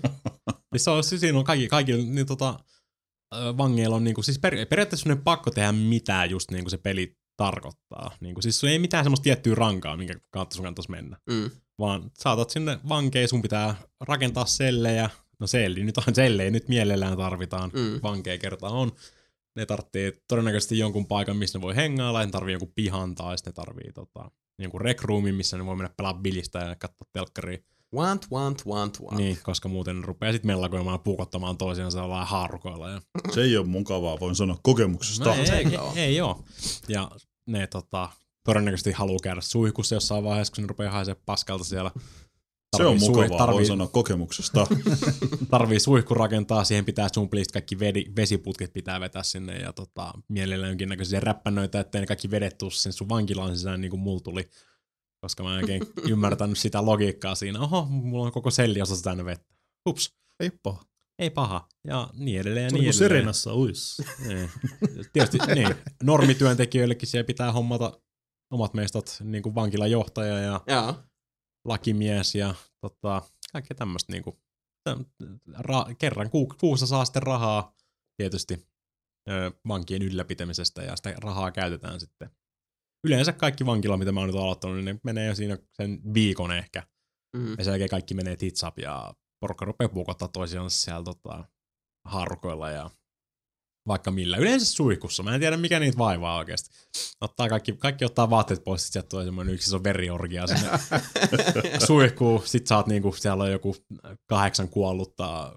[0.71, 2.59] siis se on, siis siinä on kaikki, kaikki niin tota,
[3.57, 6.77] vangeilla on niinku, siis per, periaatteessa sun ei pakko tehdä mitään just niin kuin se
[6.77, 8.11] peli tarkoittaa.
[8.19, 11.17] Niinku, siis sun ei mitään semmoista tiettyä rankaa, minkä kautta sun kannattaisi mennä.
[11.29, 11.49] Mm.
[11.79, 13.75] Vaan saatat sinne vankeen, sun pitää
[14.07, 15.09] rakentaa sellejä.
[15.39, 17.71] No selli, nyt on sellejä, nyt mielellään tarvitaan.
[17.73, 17.99] Mm.
[18.03, 18.91] Vankeja kertaa on.
[19.57, 23.51] Ne tarvitsee todennäköisesti jonkun paikan, missä ne voi hengailla, ne tarvii jonkun pihan tai sitten
[23.51, 27.57] ne tarvii tota, jonkun rekroomin, missä ne voi mennä pelaa bilistä ja katsoa telkkaria.
[27.95, 29.17] Want, want, want, want.
[29.17, 32.89] Niin, koska muuten ne rupeaa sitten mellakoimaan ja puukottamaan toisiansa jollain haarukoilla.
[32.89, 33.01] Ja...
[33.31, 35.25] Se ei ole mukavaa, voin sanoa kokemuksesta.
[35.25, 36.43] No, ei, ei, ei oo.
[36.87, 37.11] Ja
[37.47, 38.09] ne tota,
[38.45, 41.91] todennäköisesti haluaa käydä suihkussa jossain vaiheessa, kun ne rupeaa haisee paskalta siellä.
[42.77, 44.67] Se on mukavaa, tarvii- voi sanoa kokemuksesta.
[45.51, 50.69] tarvii suihku rakentaa, siihen pitää sumplista kaikki vedi, vesiputket pitää vetää sinne ja tota, mielellään
[50.69, 54.49] jonkinnäköisiä räppänöitä, ettei ne kaikki vedet tuu sen sun vankilaan sisään niin kuin mulla tuli.
[55.21, 55.81] Koska mä en oikein
[56.11, 57.59] ymmärtänyt sitä logiikkaa siinä.
[57.59, 59.53] Oho, mulla on koko selli osassa tänne vettä.
[59.89, 60.83] Ups, Ei paha.
[61.19, 61.67] ei paha.
[61.87, 63.19] Ja niin edelleen ja Se on niin niin kuin edelleen.
[63.21, 63.97] Serenassa uis.
[64.27, 64.49] Niin.
[65.13, 65.75] Tietysti niin.
[66.03, 67.99] normityöntekijöillekin siellä pitää hommata
[68.51, 70.95] omat meistot, niin kuin vankilajohtaja ja Joo.
[71.67, 73.21] Lakimies ja tota,
[73.51, 74.39] kaikkea tämmöistä niinku,
[75.53, 77.75] ra- kerran ku- kuussa saa sitten rahaa
[78.17, 78.67] tietysti
[79.29, 82.29] ö, vankien ylläpitämisestä ja sitä rahaa käytetään sitten.
[83.07, 86.51] Yleensä kaikki vankila, mitä mä oon nyt aloittanut, niin ne menee jo siinä sen viikon
[86.51, 86.83] ehkä.
[87.37, 87.55] Mm.
[87.57, 91.43] Ja sen jälkeen kaikki menee tits up ja porukka rupeaa puukottaa toisiaan siellä tota,
[92.07, 92.89] haarukoilla ja
[93.87, 94.37] vaikka millä.
[94.37, 95.23] Yleensä suihkussa.
[95.23, 96.69] Mä en tiedä, mikä niitä vaivaa oikeasti.
[97.21, 100.69] Ottaa kaikki, kaikki ottaa vaatteet pois, sit sieltä tulee semmoinen yksi iso veriorgia sinne
[101.87, 102.41] suihkuun.
[102.45, 103.75] Sit sä oot niinku, siellä on joku
[104.25, 105.53] kahdeksan kuollutta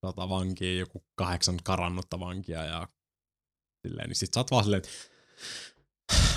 [0.00, 2.88] tota, vankia, joku kahdeksan karannutta vankia ja
[3.86, 4.90] silleen, niin sit sä oot vaan silleen, että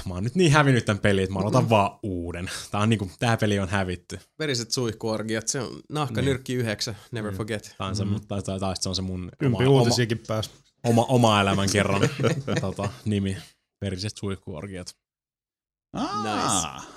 [0.08, 2.50] mä oon nyt niin hävinnyt tämän pelin, että mä aloitan vaan uuden.
[2.72, 4.20] Tää on niinku, tää peli on hävitty.
[4.40, 6.26] Veriset suihkuorgiat, se on nahka Niin.
[6.26, 7.38] nyrkki yhdeksän, never Mm.
[7.38, 7.76] forget.
[7.78, 8.20] Tai, se, mm.
[8.28, 10.50] tai, tai, tai sit se on se mun Kympi oma, oma, uutisiakin pääs.
[10.84, 12.02] Oma, oma elämän kerran
[12.62, 13.38] tota, nimi.
[13.82, 14.96] Veriset suihkuorgiat.
[15.94, 16.88] Ah,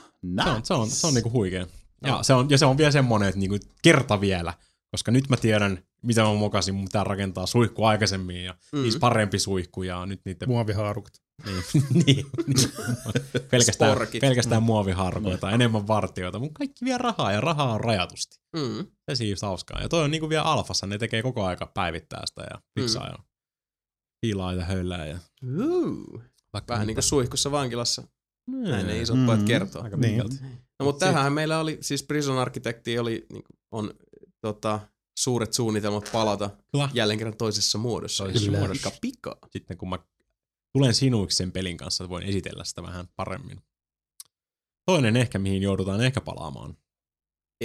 [0.45, 1.67] Se on, se on, se on niinku huikea.
[2.03, 2.23] Ja, Joo.
[2.23, 4.55] se on, ja se on vielä semmonen, että niinku kerta vielä.
[4.91, 8.79] Koska nyt mä tiedän, mitä mä mokasin, mun pitää rakentaa suihku aikaisemmin ja mm.
[8.79, 8.83] Mm.
[8.83, 10.47] niissä parempi suihku ja nyt niitä...
[10.47, 11.13] Muovihaarukat.
[11.45, 11.63] Niin,
[11.95, 12.71] niin, niin.
[13.51, 14.21] pelkästään, Sporkit.
[14.21, 18.37] pelkästään muoviharkoita, enemmän vartioita, mutta kaikki vie rahaa ja rahaa on rajatusti.
[18.57, 18.87] Mm.
[19.09, 19.81] Se siis hauskaa.
[19.83, 23.19] Ja toi on niinku vielä alfassa, ne tekee koko aika päivittää sitä ja fiksaa ja
[24.23, 25.19] piilaa ja höylää ja
[25.59, 26.23] Uh.
[26.53, 28.03] vaikka Vähän niin kuin suihkussa vankilassa.
[28.47, 29.27] Näin ne isot Mm.
[29.27, 29.83] pojat kertoo.
[29.83, 30.23] Aika Niin.
[30.79, 33.95] No mutta tähän meillä oli, siis Prison Architecti oli, niin kuin, on
[34.41, 34.81] tota,
[35.19, 36.89] suuret suunnitelmat palata Kyllä.
[36.95, 38.25] jälleen kerran toisessa muodossa.
[38.25, 38.59] Toisessa Kyllä.
[38.59, 38.91] muodossa.
[38.91, 39.37] Pika pikaa.
[39.51, 39.99] sitten kun mä
[40.73, 43.61] tulen sinuiksi sen pelin kanssa, että voin esitellä sitä vähän paremmin.
[44.87, 46.77] Toinen ehkä, mihin joudutaan ehkä palaamaan,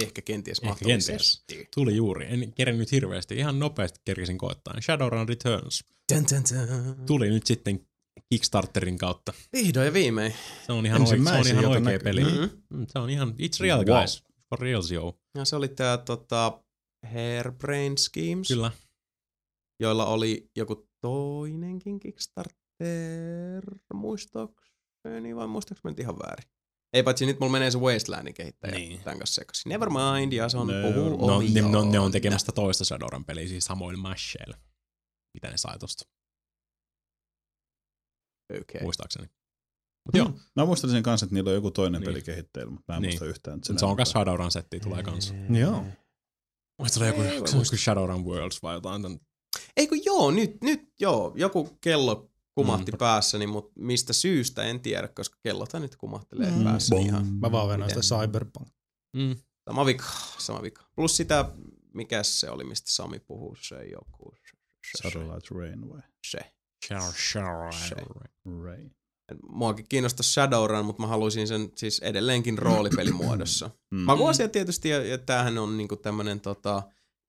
[0.02, 1.68] Ehkä kenties Ehkä mahdollisesti.
[1.74, 2.26] tuli juuri.
[2.32, 4.74] En kerennyt hirveästi, ihan nopeasti kerkisin koittaa.
[4.80, 7.06] Shadowrun Returns Dun, dun, dun.
[7.06, 7.86] tuli nyt sitten
[8.30, 9.32] Kickstarterin kautta.
[9.52, 10.34] Vihdoin ja viimein.
[10.66, 11.98] Se on ihan, oike- se on ihan oikea näkyy.
[11.98, 12.24] peli.
[12.24, 12.50] Mm-hmm.
[12.78, 13.98] Mm, Se on ihan, it's real Wow.
[13.98, 14.24] guys.
[14.50, 15.18] For reals, yo.
[15.34, 16.62] Ja se oli tää tota,
[17.12, 18.70] Hairbrain Schemes, Kyllä.
[19.80, 26.50] joilla oli joku toinenkin Kickstarter, muistaakseni vai muistaaks mä nyt ihan väärin?
[26.92, 29.00] Ei paitsi nyt mulla menee se Wastelandin kehittäjä Niin.
[29.04, 29.70] tämän kanssa sekaisin.
[29.70, 31.26] Never mind, ja se on Never puhuu.
[31.26, 34.56] No, ne, on- ne on tekemästä toista Shadowrun peliä, siis samoin Masheillä.
[35.34, 36.04] Mitä ne sai tosta,
[38.60, 38.82] Okay.
[38.82, 39.26] muistaakseni.
[40.06, 42.08] Mut joo, Mä muistelin sen kanssa, että niillä on joku toinen Niin.
[42.10, 43.10] peli kehitteillä, mutta mä en Niin.
[43.10, 43.56] muista yhtään.
[43.58, 45.34] että se on myös Shadowrun setti tulee kanssa.
[45.60, 45.84] Joo.
[46.78, 49.02] Muista joku, Ei, se on joku Shadowrun Worlds vai jotain.
[49.02, 49.20] Tän,
[49.76, 52.30] Eikö joo, nyt, nyt joo, joku kello
[52.64, 52.98] kumahti Mm.
[52.98, 56.64] päässäni, mutta mistä syystä en tiedä, koska kellothan nyt kumahtelee Mm.
[56.64, 57.06] päässä Bom.
[57.06, 58.00] ihan Mä vaan venään sitä?
[58.00, 58.68] Cyberpunk.
[59.16, 59.36] mm.
[59.68, 60.04] sama vika,
[60.38, 60.82] sama vika.
[60.94, 61.50] Plus sitä,
[61.94, 66.00] mikä se oli, mistä Sami puhuu, se joku, se, se, se, Satellite Rain vai?
[66.26, 66.38] se.
[68.64, 68.94] Rain.
[69.48, 73.70] Muakin kiinnostaa Shadowrun, mutta mä haluaisin sen siis edelleenkin roolipelimuodossa.
[73.90, 73.98] Mm.
[74.00, 76.82] Makuasia tietysti, ja, ja tämähän on niinku tämmönen tota,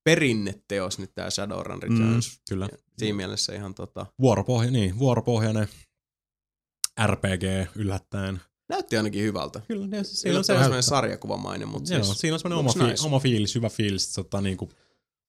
[0.09, 2.41] perinneteos nyt tää Shadowrun Returns.
[2.49, 2.67] Kyllä.
[2.71, 5.67] Ja Siinä mielessä ihan tota, Vuoropohja, niin, vuoropohjainen
[7.07, 7.43] RPG
[7.75, 8.41] yllättäen.
[8.69, 9.61] näytti ainakin hyvältä.
[9.67, 12.87] Kyllä, ne, siis Siinä on se, semmoinen sarjakuvamainen, mutta joo, siis siinä on semmoinen oma,
[12.87, 13.05] nice.
[13.05, 14.69] oma fiilis, hyvä fiilis, tota, niinku,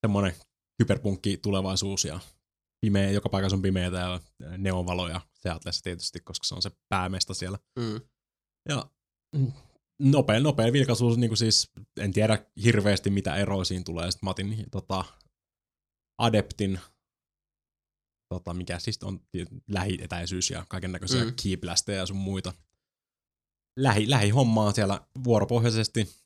[0.05, 0.33] semmoinen
[0.77, 2.19] kyberpunkki tulevaisuus ja
[2.81, 4.19] pimeä, joka paikassa on pimeätä ja
[4.57, 7.57] neonvaloja Seattleissa tietysti, koska se on se päämesta siellä.
[7.79, 8.01] Mm.
[8.69, 8.85] Ja
[9.35, 9.51] mm,
[10.01, 14.11] nopea, nopea vilkaisuus, niin kuin siis, en tiedä hirveästi mitä eroa siinä tulee.
[14.11, 15.05] Sitten mä otin tota,
[16.17, 16.79] Adeptin,
[18.33, 19.19] tota, mikä siis on
[19.67, 21.33] lähietäisyys ja kaiken näköisiä mm.
[21.43, 22.53] Keyblasteja ja sun muita.
[23.79, 26.21] Lähi, lähihommaa siellä vuoropohjaisesti.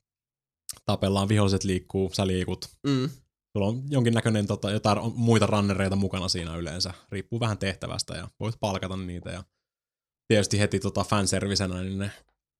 [0.85, 2.69] Tapellaan, viholliset liikkuu, sä liikut.
[2.87, 3.09] Mm.
[3.57, 6.93] Sulla on jonkinnäköinen tota, jotain on muita rannereita mukana siinä yleensä.
[7.11, 9.29] Riippuu vähän tehtävästä ja voit palkata niitä.
[9.29, 9.43] Ja
[10.27, 12.11] tietysti heti tota fanservicenä, niin ne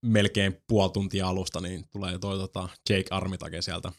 [0.06, 3.92] melkein puoli tuntia alusta, niin tulee toi tota Jake Armitage sieltä.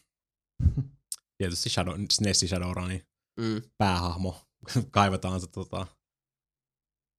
[1.39, 3.03] Tietysti Shadow, Nessi Shadowrunin
[3.41, 3.63] Mm.
[3.79, 4.41] päähahmo.
[4.91, 5.87] Kaivetaan se tota,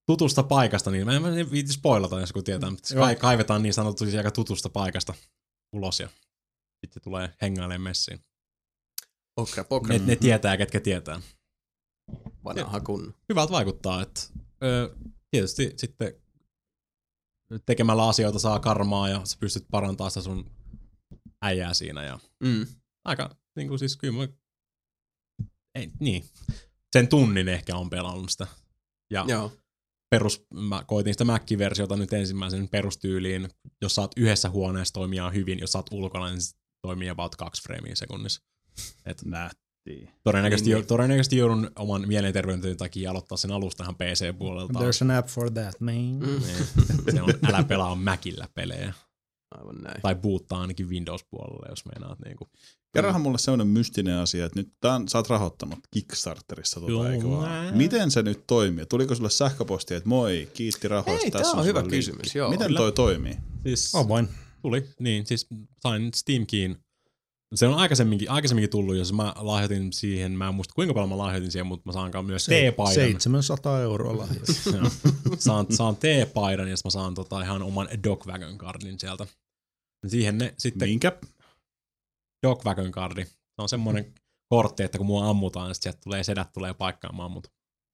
[0.09, 3.05] tutusta paikasta, niin mä en, mä en viiti spoilata, jos kun tietää, mutta se Joo.
[3.05, 5.13] kai, kaivetaan niin sanotusti aika tutusta paikasta
[5.75, 6.09] ulos ja
[6.85, 8.19] sitten tulee hengailemaan messiin.
[9.37, 11.21] Okra pokra, Ne, ne tietää, ketkä tietää.
[12.43, 13.15] vanha kun.
[13.29, 14.21] hyvältä vaikuttaa, että
[14.63, 14.95] ö,
[15.31, 16.13] tietysti sitten
[17.65, 20.51] tekemällä asioita saa karmaa ja sä pystyt parantamaan sitä sun
[21.41, 22.67] äijää siinä ja Mm.
[23.05, 24.27] aika, niin kuin siis kyllä mä,
[25.75, 26.25] ei, niin,
[26.93, 28.47] sen tunnin ehkä on pelannut sitä.
[29.11, 29.51] Ja Joo.
[30.09, 33.49] perus, mä koitin sitä Mac-versiota nyt ensimmäisen perustyyliin,
[33.81, 36.41] jos saat yhdessä huoneessa toimia hyvin, jos saat ulkona, niin
[36.81, 38.41] toimii about kaksi freimiä sekunnissa.
[39.05, 39.21] Et
[39.87, 40.11] Nättiä.
[40.23, 44.79] todennäköisesti, Niin, niin, todennäköisesti joudun oman mielenterveyden takia aloittaa sen alusta ihan PC-puolelta.
[44.79, 45.95] There's an app for that, man.
[45.95, 46.25] Mm.
[46.27, 46.65] Niin.
[47.15, 48.93] se on, älä pelaa Macillä pelejä.
[49.51, 50.01] Aivan näin.
[50.01, 52.47] Tai boottaa ainakin Windows-puolelle, jos meinaat niinku.
[52.93, 57.29] Kerrohan mulle sellainen mystinen asia, että nyt tämän, sä oot rahoittanut Kickstarterissa tota, Joo, eikö
[57.29, 57.77] vaan?
[57.77, 58.85] Miten se nyt toimii?
[58.85, 61.95] Tuliko sulle sähköpostia, että moi, kiitti rahoista, Ei, tässä on sulle hyvä linkki.
[61.95, 62.49] kysymys, joo.
[62.49, 62.77] Miten Kyllä.
[62.77, 63.37] toi toimii?
[63.63, 64.29] Siis Avoin.
[64.61, 65.47] tuli, niin siis
[65.79, 66.77] sain Steam Keyin.
[67.55, 71.17] Se on aikaisemminkin, aikaisemminkin tullut, jos mä lahjoitin siihen, mä en muista kuinka paljon mä
[71.17, 72.93] lahjoitin siihen, mutta mä saankaan myös T-paidan.
[72.93, 74.27] 700 euroa.
[74.75, 74.91] Joo.
[75.37, 79.27] saan, saan T-paidan ja sit mä saan tota ihan oman Dog Wagon cardin sieltä.
[80.07, 81.19] Siihen ne sitten Minkä?
[82.47, 83.25] Dog Wagon cardi.
[83.25, 84.13] Se on semmoinen
[84.49, 87.47] kortti, että kun mua ammutaan, niin sieltä tulee sedät tulee paikkaamaan mut.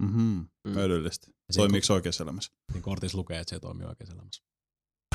[0.04, 0.74] Mhm, Mm.
[1.56, 2.52] Toimiiko se oikeassa elämässä?
[2.74, 4.44] Niin kortissa lukee, että se toimii oikeassa elämässä.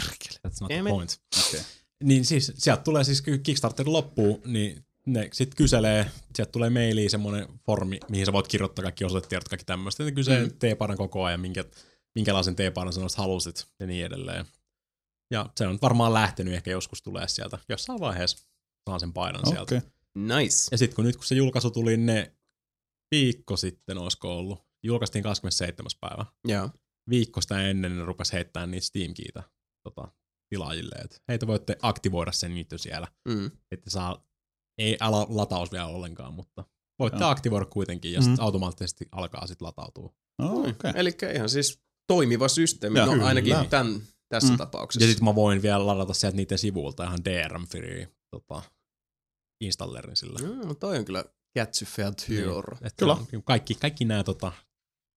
[0.00, 0.92] That's not the Damn it.
[0.94, 1.20] point.
[1.48, 1.60] Okei.
[2.04, 7.48] Niin siis sieltä tulee siis Kickstarter loppuu, niin ne sit kyselee, sieltä tulee mailiin semmoinen
[7.66, 10.04] formi, mihin sä voit kirjoittaa kaikki osoitetiedot, kaikki tämmöistä.
[10.04, 10.50] Ne kyselee Mm.
[10.50, 11.64] T-paidan koko ajan, minkä,
[12.14, 14.46] minkälaisen T-paidan sä halusit ja niin edelleen.
[15.30, 17.58] Ja se on varmaan lähtenyt, ehkä joskus tulee sieltä.
[17.68, 18.46] Jossain vaiheessa
[18.88, 19.62] saan sen paidan sieltä.
[19.62, 19.80] Okei.
[20.14, 20.68] Nice.
[20.70, 22.32] Ja sitten kun nyt kun se julkaisu tuli ne
[23.10, 25.90] viikko sitten, olisiko ollut, julkaistiin 27.
[26.00, 26.26] päivä.
[26.44, 26.70] Joo.
[27.10, 29.42] Viikko sitä ennen ne rupesi heittämään niitä Steam-kiitä
[29.82, 30.08] tota,
[30.50, 33.50] tilaajille, että hei te voitte aktivoida sen nyt jo siellä Mm.
[33.70, 34.24] että saa,
[34.78, 36.64] ei ala lataus vielä ollenkaan, mutta
[36.98, 37.30] voitte Joo.
[37.30, 38.24] aktivoida kuitenkin ja Mm.
[38.24, 40.14] sitten automaattisesti alkaa sitten latautua.
[40.42, 40.70] Oh, Okay.
[40.70, 40.92] okay.
[40.96, 43.26] Eli ihan siis toimiva systeemi, Joo, no kyllä.
[43.26, 44.56] ainakin tämän, tässä Mm.
[44.58, 45.04] tapauksessa.
[45.04, 48.62] Ja sitten mä voin vielä ladata sieltä niiden sivuilta ihan DRM-free tota,
[49.64, 50.38] installerin sillä.
[50.38, 52.74] Mm, no toi on kyllä kätsyfeld hyöro.
[52.74, 53.12] Niin, että Kyllä.
[53.12, 54.52] on Kaikki, kaikki nämä tota,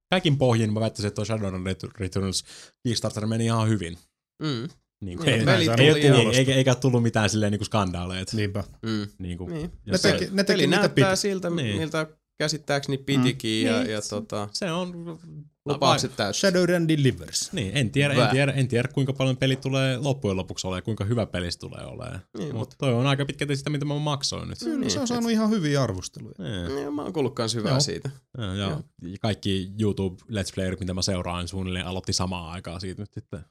[0.09, 1.53] kaikin pohjin mä väittäisin, että tuo Shadow
[1.97, 2.43] Returns
[2.87, 3.97] Kickstarter meni ihan hyvin.
[4.41, 4.69] Mm.
[5.01, 8.21] Niin Niin, ei, ei, tuli ei, ja- ei, eikä, eikä tullut mitään silleen niinku skandaaleja.
[8.21, 8.63] että Niinpä.
[8.81, 9.07] Mm.
[9.19, 9.71] Niinku, Niin.
[9.85, 11.21] Ne teki, ne teki Peli mitä näyttää piti.
[11.21, 11.77] siltä, Niin.
[11.77, 12.07] miltä
[12.39, 15.19] käsittääkseni pitikin ja, Niin, ja se- tota, se on
[15.65, 16.39] lupaukset täysin.
[16.39, 17.53] Shadow and Delivers.
[17.53, 21.03] Niin, en tiedä, en, tiedä, en tiedä, kuinka paljon peli tulee loppujen lopuksi olemaan, kuinka
[21.05, 22.11] hyvä peli se tulee olemaan.
[22.13, 24.59] Niin, Niin, mut- Mutta toi on aika pitkälti sitä, mitä mä maksoin nyt.
[24.59, 26.33] Kyllä, Niin, se on et- saanut ihan hyviä arvosteluja.
[26.37, 26.75] Niin.
[26.75, 27.79] Niin, mä oon kuullut kans hyvää Joo.
[27.79, 28.09] siitä.
[28.37, 28.81] Ja, ja Joo.
[29.21, 33.45] kaikki YouTube Let's Playerit, mitä mä seuraan, suunnilleen aloitti samaan aikaan siitä nyt sitten.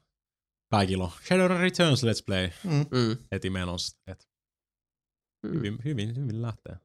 [0.71, 2.71] Kaikilla on Shadow Returns Let's Play Mm.
[2.91, 3.17] Mm.
[3.31, 3.97] heti menossa.
[4.07, 4.27] Et
[5.45, 5.53] Mm.
[5.53, 6.75] hyvin, hyvin, hyvin lähtee.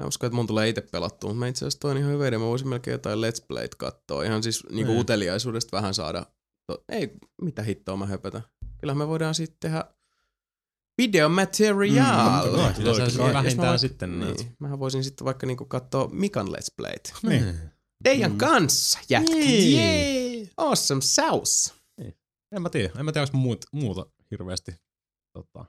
[0.00, 2.28] Mä uskon, että mun tulee itse pelattua, mutta mä itse asiassa toi on ihan hyvä
[2.28, 2.38] idea.
[2.38, 4.24] Mä voisin melkein jotain Let's Playt katsoa.
[4.24, 5.00] Ihan siis niinku Niin.
[5.00, 6.26] uteliaisuudesta vähän saada.
[6.66, 8.42] To- ei, mitä hittoa mä höpötän.
[8.80, 9.84] Kyllä me voidaan sitten tehdä
[10.98, 12.46] video material.
[12.46, 13.34] Mm, se Totta on kai.
[13.34, 14.20] vähintään mä- sitten.
[14.20, 14.34] Niin.
[14.36, 14.56] Niin.
[14.58, 17.12] Mähän voisin sitten vaikka niinku katsoa Mikan Let's Playt.
[17.22, 17.58] Niin.
[18.04, 18.38] Teidän Mm.
[18.38, 19.34] kanssa, jätki.
[19.34, 19.76] Niin.
[19.76, 20.48] Jee!
[20.56, 21.74] Awesome sauce.
[22.52, 24.72] En mä tiedä, en mä tiedä, onko muuta, muuta hirveästi.
[25.32, 25.64] Tota.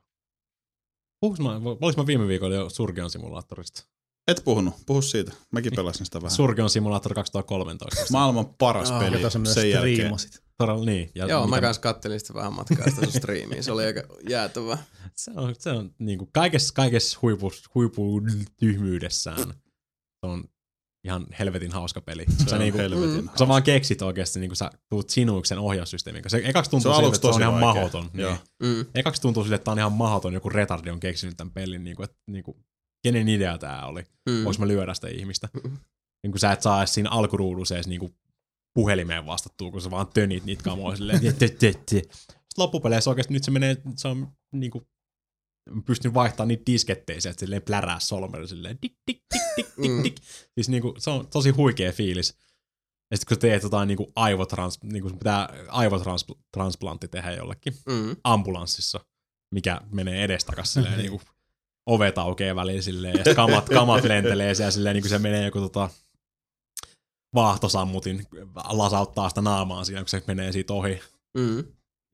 [1.20, 3.84] Puhuks mä, olis mä viime viikolla jo Surgeon simulaattorista?
[4.28, 5.32] Et puhunut, puhu siitä.
[5.52, 6.32] Mäkin pelasin sitä vähän.
[6.36, 8.02] Surgeon Simulator 2013.
[8.12, 9.96] Maailman paras Ah, peli Jota sä myös sen jälkeen.
[9.96, 10.44] striimasit.
[10.58, 11.12] Todella niin.
[11.16, 13.62] Ja Joo, mä mitä- kans kattelin sitä vähän matkaa sitä sun striimiä.
[13.62, 14.78] Se oli aika jäätävä.
[15.16, 18.22] Se on, se on niinku kaikessa, kaikessa huipu, huipu
[18.58, 19.40] tyhmyydessään.
[19.40, 19.48] Se
[20.24, 20.44] on
[21.04, 22.26] ihan helvetin hauska peli.
[22.38, 23.30] Se Sä on niinku, helvetin mm.
[23.40, 26.24] sä vaan keksit oikeasti, niin kun sä tuut sinuiksen ohjaussysteemin.
[26.28, 27.68] Se ekaksi Se tuntuu on siltä, että se on ihan vaikea.
[27.68, 28.10] mahdoton.
[28.14, 28.38] Joo.
[28.62, 28.76] Niin.
[28.78, 28.86] Mm.
[28.96, 30.34] Ekaksi tuntuu siltä, että tää on ihan mahdoton.
[30.34, 31.84] Joku retardi on keksinyt tämän pelin.
[31.84, 32.58] Niin kuin, että, niin kuin,
[33.04, 34.04] kenen idea tää oli?
[34.30, 34.44] Mm.
[34.44, 35.50] Voinko mä lyödä sitä ihmistä?
[35.64, 35.78] Mm.
[36.24, 38.16] Niin kuin sä et saa edes siinä alkuruudussa edes niin kuin
[38.74, 41.20] puhelimeen vastattua, kun sä vaan tönit niitä kamoja silleen.
[41.40, 41.76] Sitten
[42.58, 44.88] loppupeleissä oikeasti nyt se menee, se on niin kuin,
[45.86, 50.04] pystyn vaihtamaan niitä diskettejä sieltä silleen plärää solmella silleen dik, dik, dik, dik, dik, Mm.
[50.04, 50.16] dik.
[50.56, 52.38] Siis niinku, se on tosi huikea fiilis.
[53.12, 58.16] Ja sitten kun teet jotain niinku aivotrans, niinku sun pitää aivotransplantti tehdä jollekin Mm.
[58.24, 59.00] ambulanssissa,
[59.54, 61.22] mikä menee edestakas silleen niinku
[61.90, 65.60] ovet aukeaa väliin silleen, ja kamat, kamat lentelee siellä silleen, niin kuin se menee joku
[65.60, 65.90] tota,
[67.36, 68.28] vaahtosammutin
[68.70, 71.00] lasauttaa sitä naamaa siinä, kun se menee siitä ohi.
[71.38, 71.64] Mm.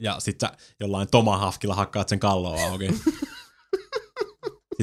[0.02, 2.86] Ja sit sä jollain tomahafkilla hakkaat sen kalloa auki.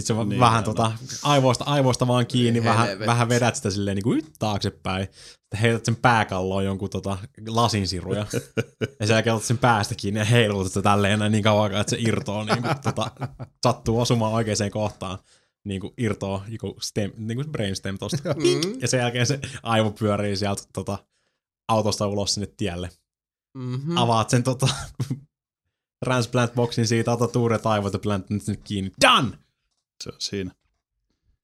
[0.01, 0.91] Sitten se Niin, niin, vähän tota,
[1.23, 3.07] aivoista, aivoista vaan kiinni, vähän, Helvetti.
[3.07, 5.07] vähän vedät sitä silleen niin kuin taaksepäin.
[5.13, 7.17] Sitten heität sen pääkalloon jonkun tota,
[7.47, 8.25] lasinsiruja.
[8.99, 11.97] ja sen jälkeen sen päästä kiinni ja heilutat sitä tälleen näin niin kauan, että se
[11.99, 13.11] irtoaa, niin kuin, tota,
[13.63, 15.19] sattuu osumaan oikeaan kohtaan.
[15.65, 18.33] Niin kuin irtoaa joku stem, niin kuin brainstem tosta.
[18.33, 18.81] Mm.
[18.81, 20.97] Ja sen jälkeen se aivo pyörii sieltä tota,
[21.67, 22.89] autosta ulos sinne tielle.
[23.57, 23.97] Mm-hmm.
[23.97, 24.67] Avaat sen tota,
[26.05, 28.91] transplant boxin siitä, otat uudet aivot ja plantat nyt kiinni.
[29.01, 29.46] Done!
[30.03, 30.51] Se on siinä.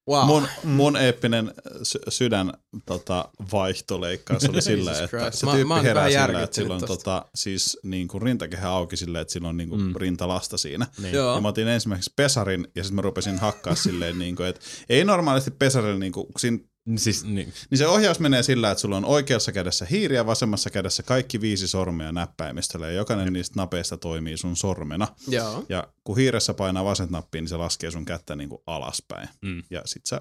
[0.08, 0.26] Wow.
[0.26, 2.52] Mun, mun eeppinen sy- sydän
[2.86, 6.74] tota, vaihtoleikkaus oli sillä, että se Mä- tyyppi mä oon herää vähän sillä, että sillä
[6.74, 9.94] on tota, siis niin kuin rintakehä auki sillä, että sillä on niin kuin Mm.
[9.96, 10.86] rintalasta siinä.
[11.02, 11.14] Niin.
[11.14, 11.34] Joo.
[11.34, 15.04] Ja mä otin ensimmäiseksi pesarin ja sitten mä rupesin hakkaa silleen, niin kuin, että ei
[15.04, 16.58] normaalisti pesarilla, niin kuin, kun siinä
[16.96, 17.52] Siis, niin.
[17.70, 21.40] niin se ohjaus menee sillä, että sulla on oikeassa kädessä hiiri ja vasemmassa kädessä kaikki
[21.40, 25.08] viisi sormea näppäimistöllä ja jokainen niistä napeista toimii sun sormena.
[25.28, 25.64] Joo.
[25.68, 29.28] Ja kun hiiressä painaa vasenta nappia, niin se laskee sun kättä niin kuin alaspäin.
[29.42, 29.62] Mm.
[29.70, 30.20] Ja sit sä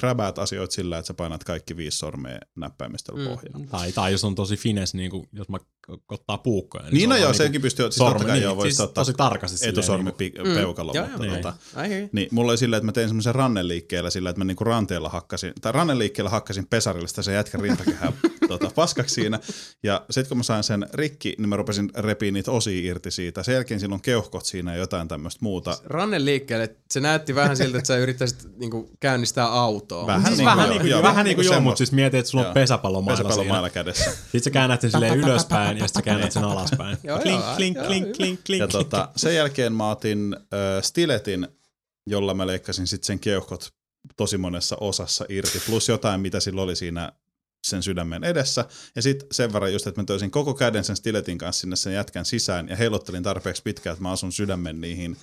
[0.00, 3.30] kräbäät asioita sillä, että sä painat kaikki viisi sormea näppäimistöllä Mm.
[3.30, 3.68] pohjaan.
[3.68, 5.58] Tai, tai jos on tosi fines, niin kuin, jos mä
[6.08, 6.84] ottaa puukkoja.
[6.90, 8.70] Niin, se no on joo, vaan senkin pystyy, siis totta sormi, kai niin, joo, voisi
[8.70, 10.54] siis ottaa tosi tarkasti etusormi niinku- Mm.
[10.54, 11.36] peukalo, Joo, mutta joo.
[11.36, 12.08] tota, hei.
[12.12, 15.52] niin mulla oli silleen, että mä tein semmoisen ranneliikkeellä sillä, että mä niinku ranteella hakkasin,
[15.60, 18.12] tai ranneliikkeellä hakkasin pesarilla sitä se jätkän rintakehää
[18.48, 19.40] tota, paskaksi siinä.
[19.82, 23.42] Ja sitten kun mä sain sen rikki, niin mä rupesin repiä niitä osia irti siitä.
[23.42, 25.78] Sen jälkeen silloin keuhkot siinä ja jotain tämmöistä muuta.
[25.84, 30.06] Rannen liikkeelle, se näytti vähän siltä, että sä yrittäisit niinku käynnistää autoa.
[30.06, 31.92] Vähän Siis niin vähän kuin niin kuin, joo, vähän niin kuin niinku joo, mutta siis
[31.92, 32.54] mietit, että sulla on Joo.
[32.54, 33.28] pesäpallomailla siinä.
[33.28, 34.10] Pesäpallomailla kädessä.
[34.10, 36.98] Sitten sä käännät sen silleen ylöspäin ja sitten sä käännät sen alaspäin.
[37.02, 38.16] Joo, klink, joo, klink, joo, klink, hyvä.
[38.16, 38.60] klink, klink.
[38.60, 41.48] Ja tota, sen jälkeen mä otin äh, stiletin,
[42.06, 43.72] jolla mä leikkasin sitten sen keuhkot
[44.16, 47.12] tosi monessa osassa irti, plus jotain, mitä sillä oli siinä
[47.66, 48.64] sen sydämen edessä.
[48.96, 51.94] Ja sitten sen verran just, että mä töisin koko käden sen stiletin kanssa sinne sen
[51.94, 55.16] jätkän sisään ja heilottelin tarpeeksi pitkään, että mä asun sydämen niihin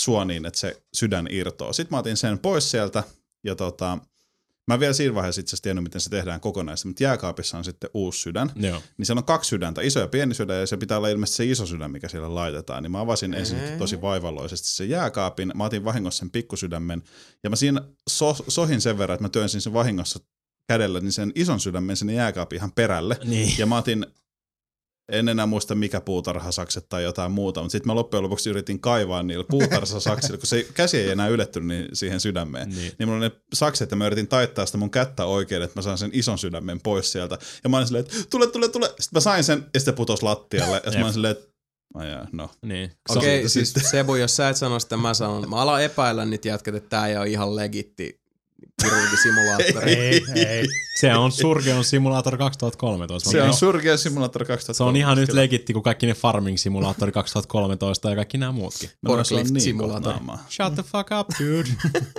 [0.00, 1.72] suoniin, että se sydän irtoo.
[1.72, 3.02] Sitten mä otin sen pois sieltä
[3.44, 3.98] ja tota,
[4.68, 7.64] mä en vielä siinä vaiheessa itse asiassa tiennyt, miten se tehdään kokonaisesti, mutta jääkaapissa on
[7.64, 8.82] sitten uusi sydän Joo.
[8.96, 11.44] niin siellä on kaksi sydäntä, iso ja pieni sydän, ja se pitää olla ilmeisesti se
[11.44, 12.82] iso sydän, mikä siellä laitetaan.
[12.82, 17.02] Niin mä avasin ensin tosi vaivalloisesti sen jääkaapin, mä otin vahingossa sen pikkusydämen,
[17.44, 20.20] ja mä siinä so, sohin sen verran, että mä työnsin sen vahingossa
[20.68, 23.18] kädellä, niin sen ison sydämen sinne jääkaapin ihan perälle.
[23.24, 23.54] Niin.
[23.58, 24.06] Ja mä otin,
[25.12, 29.22] en enää muista mikä puutarhasakset tai jotain muuta, mutta sitten mä loppujen lopuksi yritin kaivaa
[29.22, 32.68] niillä puutarhasaksilla, kun se käsi ei enää ylettynyt niin siihen sydämeen.
[32.68, 32.92] Niin.
[32.98, 35.82] Niin mulla on ne sakset ja mä yritin taittaa sitä mun kättä oikein, että mä
[35.82, 37.38] saan sen ison sydämen pois sieltä.
[37.64, 38.86] Ja mä olin silleen, että tule, tule, tule.
[38.86, 40.82] Sitten mä sain sen ja sitten putos lattialle.
[40.84, 41.52] Ja mä olin silleen, että
[41.94, 42.50] Ai jaa, no.
[42.62, 42.92] Niin.
[43.08, 45.50] Okei, okay, Se- siis Sebu, jos sä et sano sitä, mä sanon.
[45.50, 48.21] Mä alan epäillä niitä jätkät, että tää ei ole ihan legitti
[48.82, 49.92] kirurgisimulaattori.
[49.92, 50.66] Ei, ei.
[51.00, 53.30] Se on Surgeon Simulator 2013.
[53.30, 54.74] Se on Surgeon Simulator 2000.
[54.76, 58.90] se on ihan nyt legitti kuin kaikki ne Farming Simulator 2013 ja kaikki nämä muutkin.
[59.06, 60.14] Forklift niin Simulator.
[60.50, 61.68] Shut the fuck up, dude.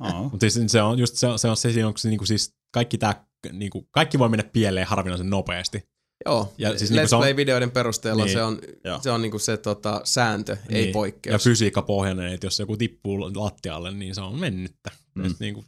[0.00, 0.30] Oh.
[0.32, 2.98] Mutta siis se on just se, on- se on se, on se niinku siis kaikki
[2.98, 5.82] tää, niinku, kaikki voi mennä pieleen harvinaisen nopeasti.
[6.26, 8.32] Joo, Ja siis niinku Let's se on- Play-videoiden perusteella Niin.
[8.32, 8.98] se on, Joo.
[9.02, 10.92] se, on niinku se tota, sääntö, ei Niin.
[10.92, 11.32] poikkeus.
[11.32, 14.90] Ja fysiikkapohjainen, että jos joku tippuu lattialle, niin se on mennyttä.
[15.14, 15.22] Mm.
[15.22, 15.64] Niinku, niinku,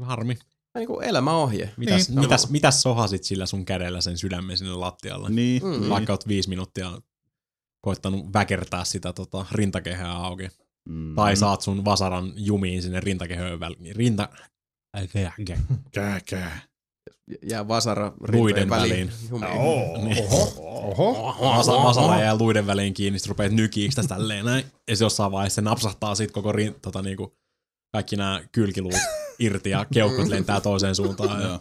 [0.00, 0.38] harmi.
[0.74, 1.70] niinku elämäohje.
[1.76, 2.20] Mitäs, Niin.
[2.20, 5.30] mitäs, mitäs sohasit sillä sun kädellä sen sydämen sinne lattialle?
[5.30, 5.62] Niin.
[5.62, 5.70] Mm.
[5.70, 5.90] niin.
[5.90, 6.98] Vaikka oot viisi minuuttia
[7.80, 10.48] koittanut väkertää sitä tota, rintakehää auki.
[10.88, 11.14] Mm.
[11.14, 13.96] Tai saat sun vasaran jumiin sinne rintakehöön väliin.
[13.96, 14.28] Rinta...
[15.92, 16.60] Kää, kää.
[17.42, 18.28] Jää vasara Luiden
[18.62, 19.10] rintojen väliin.
[19.30, 20.04] Jumiin.
[20.04, 20.26] Niin.
[20.28, 21.36] Oho.
[21.40, 24.64] Vasa, vasara jää luiden väliin kiinni, sit rupeat nykiiksi tästä tälleen näin.
[24.88, 27.36] Ja se jossain vaiheessa se napsahtaa sit koko rin, tota, niinku,
[27.92, 28.94] kaikki nämä kylkiluut
[29.38, 31.42] irti ja keuhkot lentää toiseen suuntaan.
[31.42, 31.60] Ja, Joo.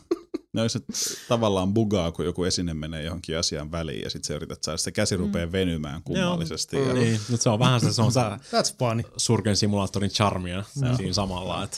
[0.54, 0.80] No se
[1.28, 4.92] tavallaan bugaa, kun joku esine menee johonkin asian väliin ja sitten sä yrität saada, se
[4.92, 6.78] käsi rupeaa venymään kummallisesti.
[6.78, 9.04] Ja, niin, mutta se on vähän se, se on se That's funny.
[9.18, 10.64] surken simulaattorin charmia
[10.98, 11.64] siinä samalla.
[11.64, 11.78] Että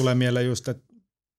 [0.00, 0.93] Tulee mieleen just, että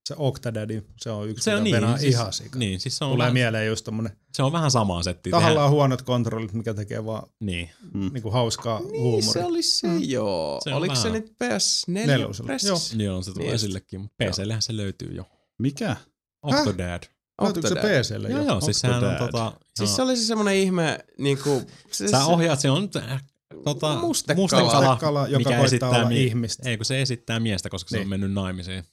[0.07, 2.59] se Octadaddy, se on yksi, se on niin, siis, ihan sika.
[2.59, 5.31] niin, siis se on, Tulee vähän, mieleen just tommonen se on vähän samaa settiä.
[5.31, 7.69] tahallaan huonot kontrollit, mikä tekee vaan Niin.
[8.13, 9.31] niinku hauskaa Niin, huumoria.
[9.33, 9.99] se oli se, mm.
[10.03, 10.59] joo.
[10.63, 12.95] Se Oliko se vähän- nyt PS4 Nelosella, pressissä?
[13.03, 13.55] Joo, se tulee Niin.
[13.55, 15.25] esillekin, mutta PCllähän se löytyy jo.
[15.59, 15.95] Mikä?
[16.43, 17.03] Octodad.
[17.41, 18.01] Löytyykö se Octodad.
[18.01, 18.45] PClle Joo, jo?
[18.47, 19.31] joo, siis sehän on Octodad.
[19.31, 19.53] tota...
[19.75, 21.61] Siis se oli se semmonen ihme, niinku...
[21.91, 23.23] Se, Sä se- ohjaat, se on äh,
[23.63, 24.41] tota, Mustekala.
[24.41, 26.69] mustekala, Mustekala, joka mikä koittaa esittää olla mie- ihmistä.
[26.69, 28.09] Ei, kun se esittää miestä, koska se on Niin.
[28.09, 28.83] mennyt naimisiin.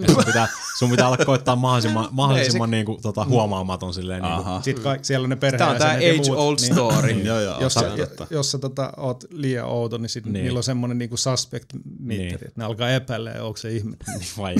[0.00, 0.48] Ja sun pitää,
[0.78, 4.22] sun pitää olla koittaa mahdollisimman, mahdollisimman niinku, tota, huomaamaton silleen.
[4.22, 4.62] Niinku, Aha.
[4.62, 7.10] Sitten kaik, siellä on ne Tää on tää perheenjäsenet ja age muut, old niin- story.
[7.10, 7.60] Joo, joo.
[7.60, 10.32] Jos, tämä on sä, jos sä tota, oot liian outo, niin, sit Niin.
[10.32, 10.42] niin.
[10.44, 11.66] niillä on semmoinen niinku suspect
[11.98, 12.34] mitteri, Niin.
[12.34, 13.98] että ne alkaa epäillä, onko se ihminen.
[14.18, 14.54] niin vai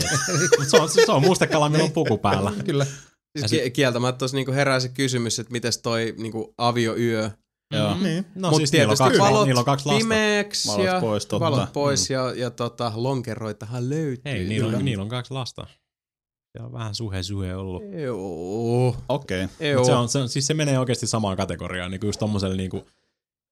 [0.71, 2.53] se on, se on mustekala, millä on puku päällä.
[2.65, 2.87] Kyllä.
[3.39, 7.31] Siis ki- kieltämättä tuossa niinku herää se kysymys, että mites toi niinku avioyö.
[7.75, 7.97] Joo.
[7.99, 8.27] Niin.
[8.35, 9.99] No Mut siis niillä on, kaksi, valot niillä on kaksi lasta.
[9.99, 11.45] pimeäksi Valot ja pois, totta.
[11.51, 14.33] valot pois ja, ja tota, lonkeroitahan löytyy.
[14.33, 15.67] Ei, niillä on, niillä on kaksi lasta.
[16.59, 17.83] Se on vähän suhe suhe ollut.
[18.03, 18.97] Joo.
[19.09, 19.47] Okei.
[19.77, 22.57] Mut se, on, se, on, siis se menee oikeasti samaan kategoriaan, niin kuin just tommoselle
[22.57, 22.85] niin kuin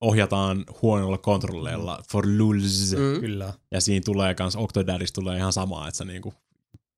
[0.00, 2.92] ohjataan huonoilla kontrolleilla for lulz.
[2.92, 3.00] Mm.
[3.00, 3.20] Mm.
[3.20, 3.52] Kyllä.
[3.70, 6.34] Ja siinä tulee kans Octodadissa tulee ihan sama, että sä niinku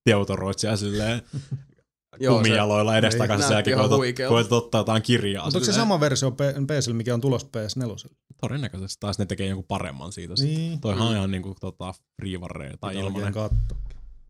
[0.04, 1.22] teutoroit siellä silleen
[2.20, 3.90] Joo, kumijaloilla edestakaisin sen jälkeen, ihan
[4.28, 5.44] koetat, ottaa jotain kirjaa.
[5.44, 8.14] Mutta onko se sama versio P- PClle, mikä on tulos PS4?
[8.40, 10.34] Todennäköisesti taas ne tekee jonkun paremman siitä.
[10.34, 10.56] Niin.
[10.58, 10.80] Niin.
[10.80, 13.34] Toihan on ihan niinku tota freewarre tai ilmanen.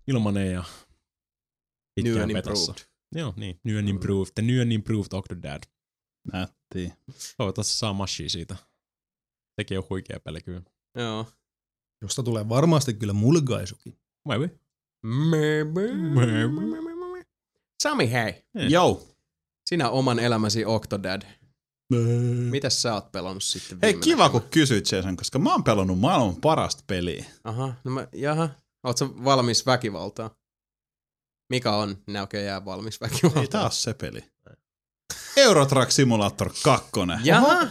[0.06, 0.64] ilmanen ja
[1.94, 2.74] pitkään improved.
[3.14, 3.60] Joo, niin.
[3.64, 4.32] New and improved.
[4.34, 5.62] The new and improved Octodad.
[6.32, 6.92] Nätti.
[7.36, 8.56] Toivottavasti saa mashia siitä.
[9.60, 10.62] Sekin on huikea peli kyllä.
[10.98, 11.26] Joo.
[12.02, 13.98] Josta tulee varmasti kyllä mulgaisukin.
[14.28, 14.50] Maybe.
[17.82, 18.44] Sami, hei.
[18.68, 19.08] Joo.
[19.68, 21.22] Sinä oman elämäsi Octodad.
[22.50, 24.40] Mitäs sä oot pelannut sitten Hei, kiva näkemä?
[24.40, 27.24] kun kysyit Jason, koska mä oon pelannut maailman parasta peliä.
[27.44, 28.48] Aha, no mä, jaha.
[28.86, 30.30] Oot sä valmis väkivaltaan?
[31.50, 33.42] Mikä on näköjään valmis väkivaltaan?
[33.42, 34.24] Ei taas se peli.
[35.36, 36.90] Euro Truck Simulator 2.
[37.24, 37.66] Jaha,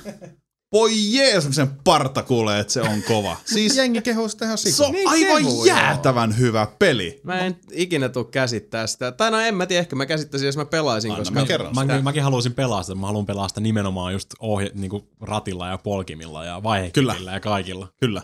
[0.74, 3.38] Voi jeesus, sen parta kuulee, että se on kova.
[3.54, 4.88] Siis Jengi kehuu sitä ihan se sikana.
[4.88, 7.22] on Niin aivan kehuu, jäätävän hyvä peli.
[7.24, 9.12] mä en ikinä tuu käsittää sitä.
[9.12, 11.40] Tai no en mä tiedä, ehkä mä käsittäisin, jos mä pelaisin, Anna koska...
[11.40, 12.02] mä kerron Mä, sitä.
[12.02, 12.96] mäkin haluaisin pelaa sitä.
[12.96, 17.88] Mä haluan pelaa sitä nimenomaan just ohje, niinku ratilla ja polkimilla ja vaihekivillä ja kaikilla.
[18.00, 18.22] Kyllä.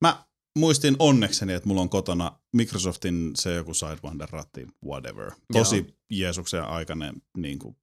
[0.00, 0.24] Mä
[0.58, 5.30] muistin onnekseni, että mulla on kotona Microsoftin se joku Sidewinder-ratti, whatever.
[5.52, 7.76] Tosi Jeesuksen aikainen, niin kuin,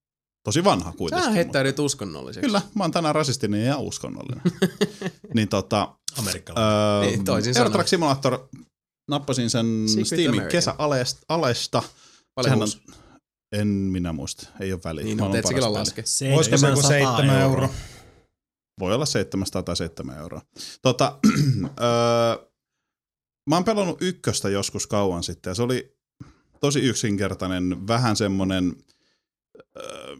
[0.47, 1.23] tosi vanha kuitenkin.
[1.23, 2.47] Sä mutta- heittäydyt uskonnolliseksi.
[2.47, 4.41] Kyllä, mä oon tänään rasistinen ja uskonnollinen.
[5.35, 6.71] niin tota, Amerikkalainen.
[6.73, 7.71] öö, Niin, toisin Euro sanoen.
[7.71, 8.47] Truck Simulator,
[9.09, 10.51] nappasin sen Secret Steamin American.
[10.51, 11.83] kesäalesta.
[12.35, 12.81] Paljon uusi.
[13.51, 15.03] En minä muista, ei ole väliä.
[15.05, 15.71] Niin, Maailman no, teet peli.
[15.71, 16.03] laske.
[16.35, 17.69] Olisiko se joku 7 euroa?
[18.79, 20.41] Voi olla 700 tai 7 euroa.
[20.81, 21.19] Tota,
[21.81, 22.47] öö,
[23.49, 25.97] mä oon pelannut ykköstä joskus kauan sitten ja se oli
[26.59, 28.75] tosi yksinkertainen, vähän semmonen
[29.77, 30.15] öö,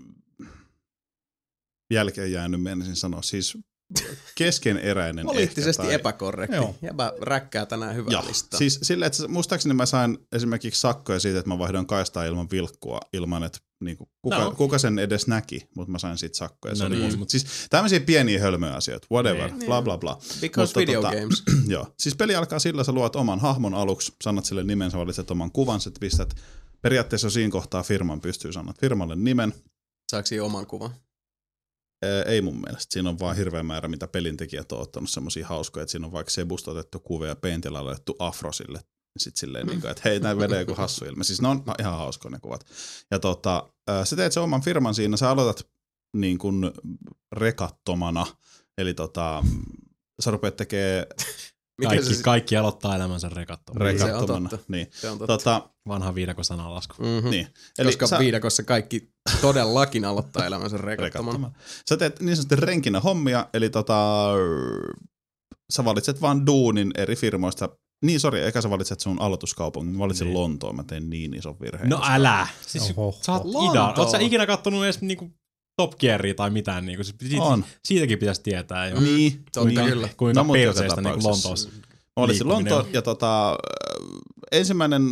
[1.92, 3.58] jälkeen jäänyt, menisin sanoa, siis
[4.36, 6.56] keskeneräinen Poliittisesti ehkä, tai- epäkorrekti.
[6.56, 6.76] Joo.
[6.82, 8.58] Jäbä räkkää tänään hyvää Joo, listaa.
[8.58, 13.00] siis silleen, että muistaakseni mä sain esimerkiksi sakkoja siitä, että mä vaihdoin kaistaa ilman vilkkua,
[13.14, 14.52] ilman että niinku, kuka, No.
[14.52, 16.76] kuka sen edes näki, mutta mä sain siitä sakkoja.
[16.76, 19.66] Se No niin, mut- Siis tämmöisiä pieniä hölmöjä asioita, whatever, Niin.
[19.66, 20.20] bla bla bla.
[20.42, 21.44] Because mutta video tota- games.
[21.68, 25.32] Joo, siis peli alkaa sillä, sä luot oman hahmon aluksi, sanat sille nimen, sä valitset
[25.32, 26.36] oman kuvan, sä pistät
[26.82, 29.54] periaatteessa siinä kohtaa firman pystyy sanat firmalle nimen.
[30.12, 30.92] Saako siinä oman kuvan?
[32.26, 32.93] Ei mun mielestä.
[32.93, 36.30] Siinä on vaan hirveä määrä, mitä pelintekijät on ottanut semmosia hauskoja, että siinä on vaikka
[36.30, 38.80] Sebusta otettu kuva ja Paintilla laitettu afro sille.
[39.17, 39.69] Sitten silleen, mm.
[39.69, 41.24] niin kuin, että hei, näin vedee joku hassu ilme.
[41.24, 42.66] Siis ne on ihan hauskoja ne kuvat.
[43.11, 43.69] Ja tota,
[44.03, 45.67] sä teet sen oman firman siinä, sä aloitat
[46.17, 46.72] niin kuin
[47.32, 48.26] rekattomana.
[48.77, 49.43] Eli tota,
[50.19, 51.06] sä rupeat tekemään
[51.78, 53.86] Mikä Kaikki, se, kaikki aloittaa elämänsä rekattomana.
[53.86, 54.50] Niin, se on rekattomana.
[54.50, 54.66] totta.
[54.68, 54.88] Niin.
[54.92, 55.38] se on totta.
[55.38, 57.04] Tota, Vanha viidakon sanalasku.
[57.04, 57.30] Mm-hmm.
[57.30, 57.48] niin.
[57.80, 58.20] Eli Koska sä...
[58.20, 59.10] viidakossa kaikki
[59.42, 61.32] todellakin aloittaa elämänsä rekattomana.
[61.32, 61.64] rekattomana.
[61.90, 64.32] Sä teet niin sanotusti renkinä hommia, eli tota,
[65.74, 67.70] sä valitset vaan duunin eri firmoista.
[68.06, 69.96] Niin, sori, eikä sä valitset sun aloituskaupungin.
[69.96, 70.38] Mä valitsin Niin.
[70.38, 71.90] Lontoon, mä tein niin ison virheen.
[71.90, 72.48] No älä!
[72.68, 73.18] Siis Oho.
[73.22, 73.72] sä oot Lontoo.
[73.72, 73.94] ida.
[73.98, 75.32] Oot sä ikinä kattonut edes niinku
[75.78, 76.86] Top Gearia tai mitään?
[76.86, 77.66] Niinku, siis siitä, On.
[77.86, 79.00] Siitäkin pitäisi tietää jo.
[79.00, 79.90] Niin, Totta niin.
[79.90, 80.10] kyllä.
[80.18, 81.70] Kuinka No, perseestä niinku tapauksessa.
[82.16, 82.48] Lontoossa.
[82.48, 82.94] Lontoon on.
[82.94, 83.58] ja tota,
[84.52, 85.04] ensimmäinen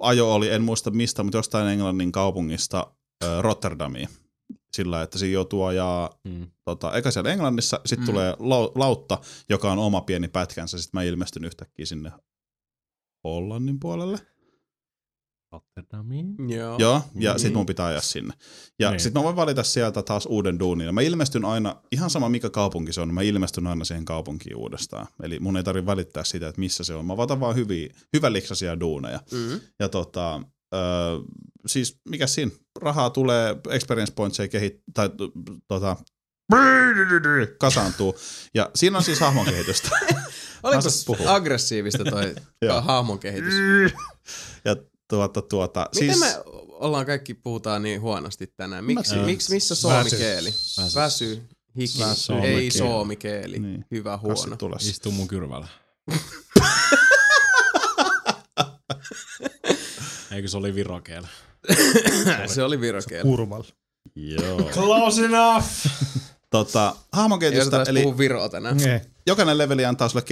[0.00, 2.86] ajo oli, en muista mistä, mutta jostain Englannin kaupungista
[3.24, 4.08] äh, Rotterdamiin.
[4.76, 6.46] Sillä, että siinä joutuu ajaa Mm.
[6.64, 8.12] tota, eka siellä Englannissa, sitten mm.
[8.12, 12.12] tulee lau- lautta, joka on oma pieni pätkänsä, sitten mä ilmestyn yhtäkkiä sinne
[13.24, 14.18] Hollannin puolelle.
[15.54, 16.34] Rotterdamiin.
[16.48, 16.76] Joo.
[16.78, 17.38] Joo, ja Mm.
[17.38, 18.34] sit mun pitää ajaa sinne.
[18.78, 19.00] Ja Niin.
[19.00, 20.94] sit mä voin valita sieltä taas uuden duunin.
[20.94, 25.06] Mä ilmestyn aina, ihan sama mikä kaupunki se on, mä ilmestyn aina siihen kaupunkiin uudestaan.
[25.22, 27.06] Eli mun ei tarvitse välittää sitä, että missä se on.
[27.06, 29.20] Mä otan vaan hyviä, hyvälliksaisia duuneja.
[29.32, 29.60] Mm-hmm.
[29.80, 30.34] Ja tota,
[30.74, 30.80] öö,
[31.66, 35.10] siis mikä siinä, rahaa tulee, experience points ei kehit, tai
[35.68, 35.96] tota,
[37.58, 38.16] kasaantuu.
[38.54, 39.88] Ja siinä on siis hahmon kehitystä.
[40.62, 42.34] Oliko aggressiivista toi
[42.82, 43.54] hahmon kehitys?
[44.64, 44.76] ja
[45.14, 48.84] tuota, tuota, Miten siis, me ollaan kaikki puhutaan niin huonosti tänään?
[48.84, 49.80] Miksi, Mä- miksi missä Väsy.
[49.80, 50.48] suomikeeli?
[50.50, 50.94] Väsy.
[50.94, 51.42] Väsy.
[51.80, 51.98] Hiki.
[52.00, 52.32] Väsy.
[52.32, 53.58] Ei Suomikeeli.
[53.58, 53.84] Niin.
[53.90, 54.56] Hyvä, huono.
[54.80, 55.68] Istuu mun kyrvällä.
[60.32, 61.28] Eikö se oli virokeellä?
[62.46, 63.22] Se oli virokeeli.
[63.22, 63.66] Kurvalla.
[64.14, 64.62] Joo.
[64.62, 65.66] Close enough!
[66.50, 68.80] tota, hahmon Ei kehitystä, osata eli puhua viroa tänään.
[68.88, 69.00] Ei.
[69.26, 70.24] jokainen leveli antaa sulle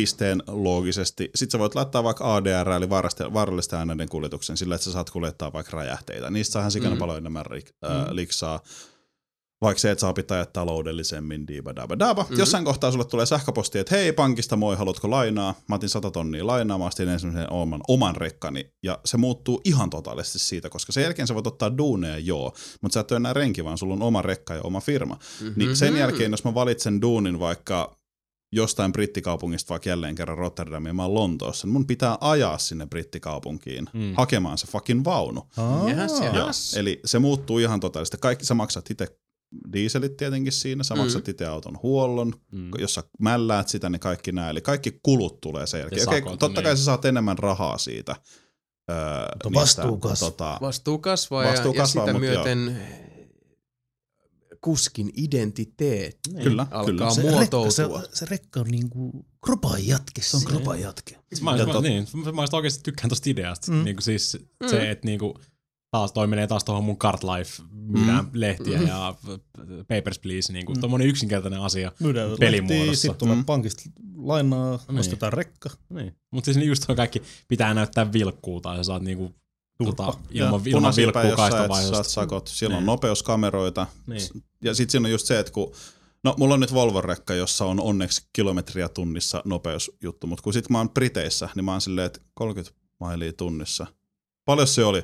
[0.00, 1.30] kehityspisteen loogisesti.
[1.34, 5.52] Sitten sä voit laittaa vaikka ADR, eli vaarallisten- aineiden kuljetuksen, sillä että sä saat kuljettaa
[5.52, 6.30] vaikka räjähteitä.
[6.30, 6.98] Niistä saa ihan sikana Mm.
[6.98, 8.60] paljon enemmän rik- äh, liksaa.
[9.60, 12.22] Vaikka se, että saa pitää taloudellisemmin, diiba daba daba.
[12.22, 12.32] Mhm.
[12.32, 12.38] Mm.
[12.38, 15.54] Jossain kohtaa sulle tulee sähköposti, että hei pankista moi, haluatko lainaa?
[15.68, 18.70] Mä otin 100 tonnia lainaa, mä ostin ensimmäisen oman, oman rekkani.
[18.82, 22.52] Ja se muuttuu ihan totaalisesti siitä, koska sen jälkeen sä voit ottaa duuneja, joo.
[22.82, 25.18] Mutta sä et ole enää renki, vaan sulla on oma rekka ja oma firma.
[25.40, 25.52] Mhm.
[25.56, 27.95] Niin sen jälkeen, jos mä valitsen duunin vaikka
[28.52, 33.86] jostain brittikaupungista, vaikka jälleen kerran Rotterdamiin, mä oon Lontoossa, niin mun pitää ajaa sinne brittikaupunkiin
[33.92, 34.14] Mm.
[34.16, 35.42] hakemaan se fucking vaunu.
[35.88, 36.26] Jahas, Aa.
[36.36, 36.74] jahas.
[36.74, 38.16] Eli se muuttuu ihan totaalisesti.
[38.20, 39.06] Kaikki sä maksat itse
[39.72, 41.00] dieselit tietenkin siinä, sä Mm.
[41.00, 42.70] maksat itse auton huollon, Mm.
[42.78, 46.00] jos sä mälläät sitä, niin kaikki nämä, eli kaikki kulut tulee sen jälkeen.
[46.00, 46.64] Ja Okei, sakot, totta niin.
[46.64, 48.16] kai sä saat enemmän rahaa siitä,
[48.90, 48.96] Öö,
[49.44, 50.30] Mutta niistä, vastuu kasvaa.
[50.30, 52.78] Tota, Vastuu kasvaa, Vastuu ja, kasvaa, ja sitä myöten
[54.60, 57.10] kuskin identiteetti kyllä, alkaa kyllä.
[57.10, 58.00] Se muotoutua.
[58.00, 60.22] rekka, se, se rekka on niinku kropan jatke.
[60.22, 61.18] Se on kropan jatke.
[61.42, 63.72] Mä, Ja mä, tot- niin, mä just oikeasti tykkään tosta ideasta.
[63.72, 63.78] Mm.
[63.78, 63.84] Mm.
[63.84, 64.68] Niin siis Mm.
[64.68, 65.34] se, että niinku,
[65.90, 68.30] taas toi menee taas tuohon mun Cart Life, myydään Mm.
[68.32, 68.86] lehtiä Mm.
[68.86, 69.14] ja
[69.88, 70.76] Papers, Please, niinku, Mm.
[70.78, 70.80] mm.
[70.80, 71.92] tommonen yksinkertainen asia.
[72.00, 72.94] Myydään Pelimuodossa.
[73.02, 73.44] Sitten tulee Mm.
[73.44, 73.82] pankista
[74.16, 74.98] lainaa, Niin.
[74.98, 75.70] ostetaan rekka.
[75.90, 76.14] Niin.
[76.30, 79.34] Mutta siis just toi kaikki pitää näyttää vilkkuu tai sä saat niinku,
[79.78, 80.06] Turpa.
[80.06, 81.36] tota, ilman, Ja ilman vilkkuu
[81.92, 82.48] saat sakot.
[82.48, 82.86] Siellä on Niin.
[82.86, 83.86] nopeuskameroita.
[84.06, 84.20] Niin.
[84.64, 85.72] Ja sitten siinä on just se, että kun
[86.24, 90.78] No, mulla on nyt Volvo-rekka, jossa on onneksi kilometriä tunnissa nopeusjuttu, mutta kun sit mä
[90.78, 93.86] oon Briteissä, niin mä oon silleen, että 30 mailia tunnissa.
[94.44, 95.02] Paljon se oli?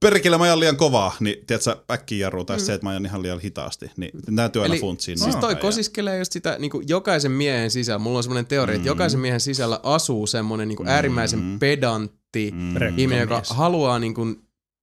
[0.00, 2.64] Perkele, mä ajan liian kovaa, niin tiedätkö, äkkijarru tai Mm.
[2.64, 3.90] se, että mä ajan ihan liian hitaasti.
[3.96, 5.62] Niin täytyy aina Eli funtsia Siis noin toi päin.
[5.62, 7.98] kosiskelee just sitä niin kuin jokaisen miehen sisällä.
[7.98, 8.90] Mulla on semmoinen teoria, että Mm.
[8.92, 10.92] jokaisen miehen sisällä asuu semmoinen niin kuin Mm.
[10.92, 12.19] äärimmäisen pedantti
[12.52, 12.76] Mm.
[12.76, 13.00] Rekka.
[13.00, 14.36] ihminen, joka haluaa niin kuin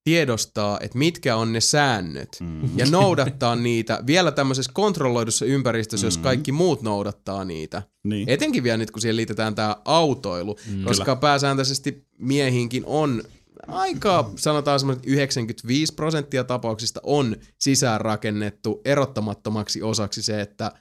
[0.03, 2.37] tiedostaa, että mitkä on ne säännöt.
[2.39, 2.77] Mm.
[2.77, 6.23] Ja noudattaa niitä vielä tämmöisessä kontrolloidussa ympäristössä, jos Mm.
[6.23, 7.81] kaikki muut noudattaa niitä.
[8.03, 8.29] Niin.
[8.29, 10.83] Etenkin vielä nyt, kun siihen liitetään tämä autoilu, Mm.
[10.83, 13.23] koska pääsääntöisesti miehinkin on
[13.67, 20.71] aika, sanotaan semmoinen 95 prosenttia tapauksista on sisäänrakennettu erottamattomaksi osaksi se, että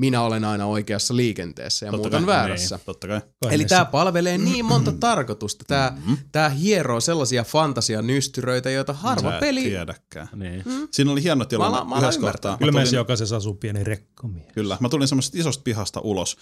[0.00, 2.78] minä olen aina oikeassa liikenteessä ja Totta muut kai, on väärässä.
[2.86, 3.20] Totta kai.
[3.50, 5.64] Eli tämä palvelee niin monta tarkoitusta.
[5.68, 6.16] Tämä Mm.
[6.32, 9.62] tää hieroo sellaisia fantasianystyröitä, joita harva Sä peli...
[9.62, 10.28] tiedäkään.
[10.34, 10.62] Niin.
[10.66, 10.88] Mm.
[10.90, 12.58] Siinä oli hieno tilanne Mä mä yhdessä kohtaa.
[12.58, 14.46] Kyllä tulin- jokaisessa asuu pieni rekkamies.
[14.54, 14.76] Kyllä.
[14.80, 16.36] Mä tulin semmoisesta isosta pihasta ulos.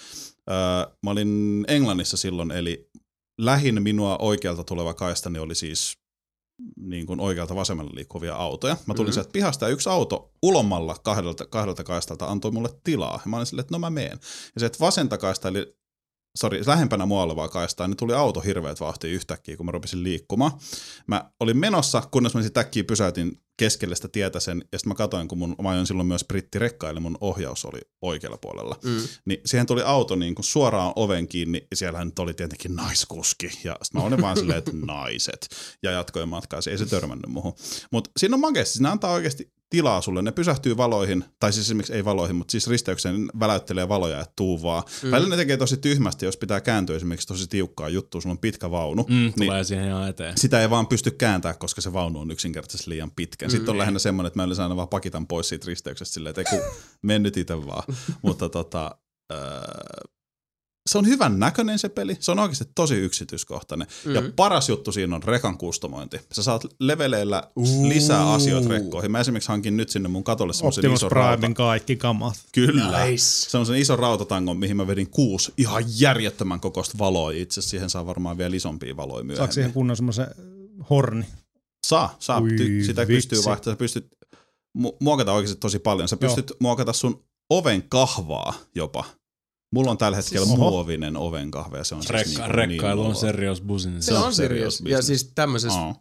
[0.50, 0.57] Öö,
[1.02, 2.91] mä olin Englannissa silloin, eli
[3.41, 5.99] lähin minua oikealta tuleva kaistani oli siis
[6.76, 8.76] niin kuin oikealta vasemmalle liikkuvia autoja.
[8.86, 9.10] Mä tulin Mhm.
[9.10, 9.15] mm.
[9.15, 13.20] sieltä pihasta ja yksi auto ulomalla kahdelta, kahdelta kaistalta antoi mulle tilaa.
[13.24, 14.18] Ja mä olin silleen, että no mä meen.
[14.55, 15.76] Ja se, että vasenta kaista, eli
[16.39, 20.52] sori, lähempänä mua olevaa kaistaa, niin tuli auto hirveät vauhtia yhtäkkiä, kun mä rupesin liikkumaan.
[21.07, 24.94] Mä olin menossa, kunnes mä sitten äkkiä pysäytin keskelle sitä tietä sen, ja sitten mä
[24.94, 28.78] katsoin, kun mun, mä ajoin silloin myös brittirekka, eli mun ohjaus oli oikealla puolella.
[28.84, 29.08] Mm.
[29.24, 33.47] Niin siihen tuli auto niin kuin suoraan oven kiinni, ja siellähän nyt oli tietenkin naiskuski,
[33.65, 35.49] ja sitten mä olin vaan silleen, että naiset,
[35.83, 37.55] ja jatkoin matkaa, se ei se törmännyt muuhun.
[37.91, 41.93] Mutta siinä on makeasti, siinä antaa oikeasti tilaa sulle, ne pysähtyy valoihin, tai siis esimerkiksi
[41.94, 44.83] ei valoihin, mutta siis risteykseen ne väläyttelee valoja, että tuu vaan.
[45.02, 45.09] Mm.
[45.09, 45.10] Mm.
[45.10, 48.70] Välillä ne tekee tosi tyhmästi, jos pitää kääntyä esimerkiksi tosi tiukkaa juttua, sulla on pitkä
[48.70, 50.39] vaunu, Mm, niin tulee siihen ihan eteen.
[50.39, 53.49] sitä ei vaan pysty kääntämään, koska se vaunu on yksinkertaisesti liian pitkä.
[53.49, 53.78] Sitten on Mm.
[53.78, 56.68] lähinnä semmoinen, että mä yleensä aina vaan pakitan pois siitä risteyksestä silleen, että ei kun
[57.02, 57.83] mennyt itse vaan.
[58.23, 58.99] Mutta tota,
[59.33, 59.39] öö,
[60.91, 62.17] se on hyvän näköinen se peli.
[62.21, 63.89] Se on oikeasti tosi yksityiskohtainen.
[64.05, 64.15] Mm.
[64.15, 66.21] Ja paras juttu siinä on rekan kustomointi.
[66.33, 67.43] Sä saat leveleillä
[67.89, 69.11] lisää asioita rekkoihin.
[69.13, 71.37] Mä esimerkiksi hankin nyt sinne mun katolle semmoisen Optimus ison rauta.
[71.37, 72.35] Primein kaikki kamat.
[72.53, 73.05] Kyllä.
[73.05, 73.25] Nice.
[73.25, 77.31] Se on sen iso rautatangon, mihin mä vedin kuusi ihan järjettömän kokoista valoa.
[77.31, 79.37] Itse asiassa siihen saa varmaan vielä isompia valoja myöhemmin.
[79.37, 80.27] Saako siihen kunnon semmoisen
[80.91, 81.25] horni?
[81.87, 82.41] Saa, saa.
[82.41, 83.15] Ui, Ty- sitä vitsi.
[83.29, 83.75] pystyy vaihtamaan.
[83.77, 84.07] Sä pystyt
[84.79, 86.09] mu- muokata oikeasti tosi paljon.
[86.09, 86.57] Sä pystyt Joo.
[86.61, 89.05] muokata sun oven kahvaa jopa.
[89.75, 90.70] Mulla on tällä hetkellä Siis- siis, Oho.
[90.70, 94.07] muovinen oven kahve ja se on siis Rekka, niinku rekkailu niin on serious business.
[94.07, 94.36] Se on serious
[94.77, 94.81] serious.
[94.81, 95.07] Ja business.
[95.07, 95.94] siis tämmöisessä Aa.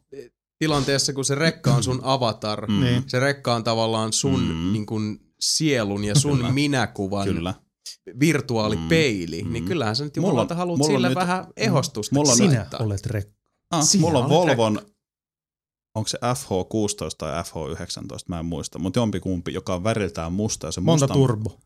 [0.60, 2.80] tilanteessa, kun se rekka on sun avatar, Mm.
[2.80, 3.04] Niin.
[3.08, 4.74] se rekka on tavallaan sun Mm.
[4.74, 6.52] niin kuin sielun ja sun Kyllä.
[6.52, 7.54] minäkuvan Kyllä.
[8.20, 9.54] virtuaalipeili, Mm.
[9.54, 9.68] niin Mm.
[9.68, 12.38] kyllähän sä nyt Mulla on- jumalauta haluat mulla on sille nyt- vähän ehostusta mulla on
[12.38, 12.80] Sinä laittaa.
[12.84, 13.34] olet rekka.
[13.72, 14.82] Ah, Siinä mulla on on Volvon,
[15.96, 20.72] onko se FH16 tai FH19, mä en muista, mutta jompikumpi, joka on väriltään musta ja
[20.72, 21.60] se Monta mustan turbo.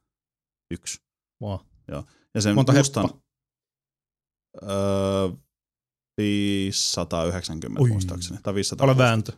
[0.71, 0.99] yksi.
[1.41, 1.59] Wow.
[2.35, 3.19] Ja sen Monta mustan, heppa.
[4.63, 5.29] öö,
[6.17, 7.89] 590 Oi.
[7.89, 8.39] muistaakseni.
[8.43, 8.85] Tai 500.
[8.85, 9.31] Ole vääntö.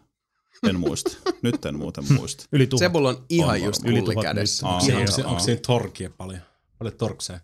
[0.69, 1.11] En muista.
[1.41, 2.45] Nyt en muuten muista.
[2.51, 2.79] Yli tuhat.
[2.79, 4.67] Sebulla on ihan On just kulli tuhat kädessä.
[4.67, 6.41] Aa, onko, se, onko siinä torkia paljon?
[6.79, 7.39] Paljon torkseen?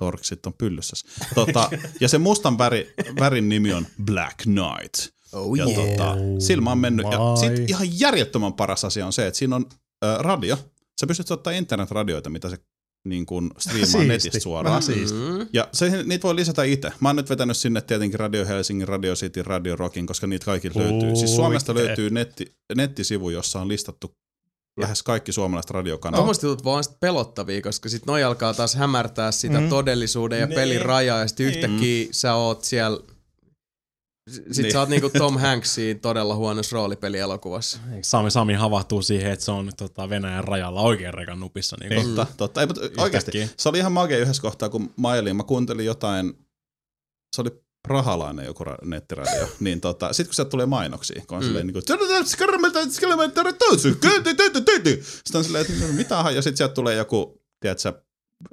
[0.00, 0.96] Torksit on pyllyssä.
[1.34, 5.14] Tota, ja se mustan väri, värin nimi on Black Knight.
[5.32, 5.90] Oh Ja yeah.
[5.90, 7.06] tota, silmä on mennyt.
[7.12, 7.56] Ja my.
[7.56, 9.66] sit ihan järjettömän paras asia on se, että siinä on
[10.04, 10.56] ö, radio.
[11.00, 12.56] Sä pystyt ottaa internetradioita, mitä se
[13.04, 14.08] niin kuin striimaa Siisti.
[14.08, 14.70] netistä suoraan.
[14.70, 15.18] Vähän siisti.
[15.18, 15.46] Mm.
[15.52, 16.92] Ja se, niitä voi lisätä itse.
[17.00, 20.70] Mä oon nyt vetänyt sinne tietenkin Radio Helsingin, Radio City, Radio Rockin, koska niitä kaikki
[20.74, 21.16] löytyy.
[21.16, 24.14] Siis Suomesta löytyy netti, nettisivu, jossa on listattu
[24.80, 26.16] lähes kaikki suomalaiset radiokanavat.
[26.18, 29.68] Tuommoista jutut vaan sit pelottavia, koska sit noi alkaa taas hämärtää sitä Mm.
[29.68, 30.54] todellisuuden ja Niin.
[30.54, 33.00] pelin rajaa, ja sit yhtäkkiä sä oot siellä
[34.32, 34.72] sit Niin.
[34.72, 37.78] sä oot niinku Tom Hanksin todella huonossa roolipelielokuvassa.
[37.92, 41.76] Eikö Sami, Sami havahtuu siihen, että se on tota, Venäjän rajalla oikein rekan nupissa.
[41.80, 42.60] Niin kuin, Totta, totta.
[42.60, 46.32] Ei, mutta oikeasti, se oli ihan magia yhdessä kohtaa, kun mä ajelin, mä kuuntelin jotain,
[47.36, 47.50] se oli
[47.88, 51.46] prahalainen joku ra- nettiradio, niin tota, sit kun sieltä tulee mainoksia, kun on Mm.
[51.46, 51.98] silleen niinku, sitten
[55.38, 58.02] on silleen, että mitä, ja sit sieltä tulee joku, tiedätkö,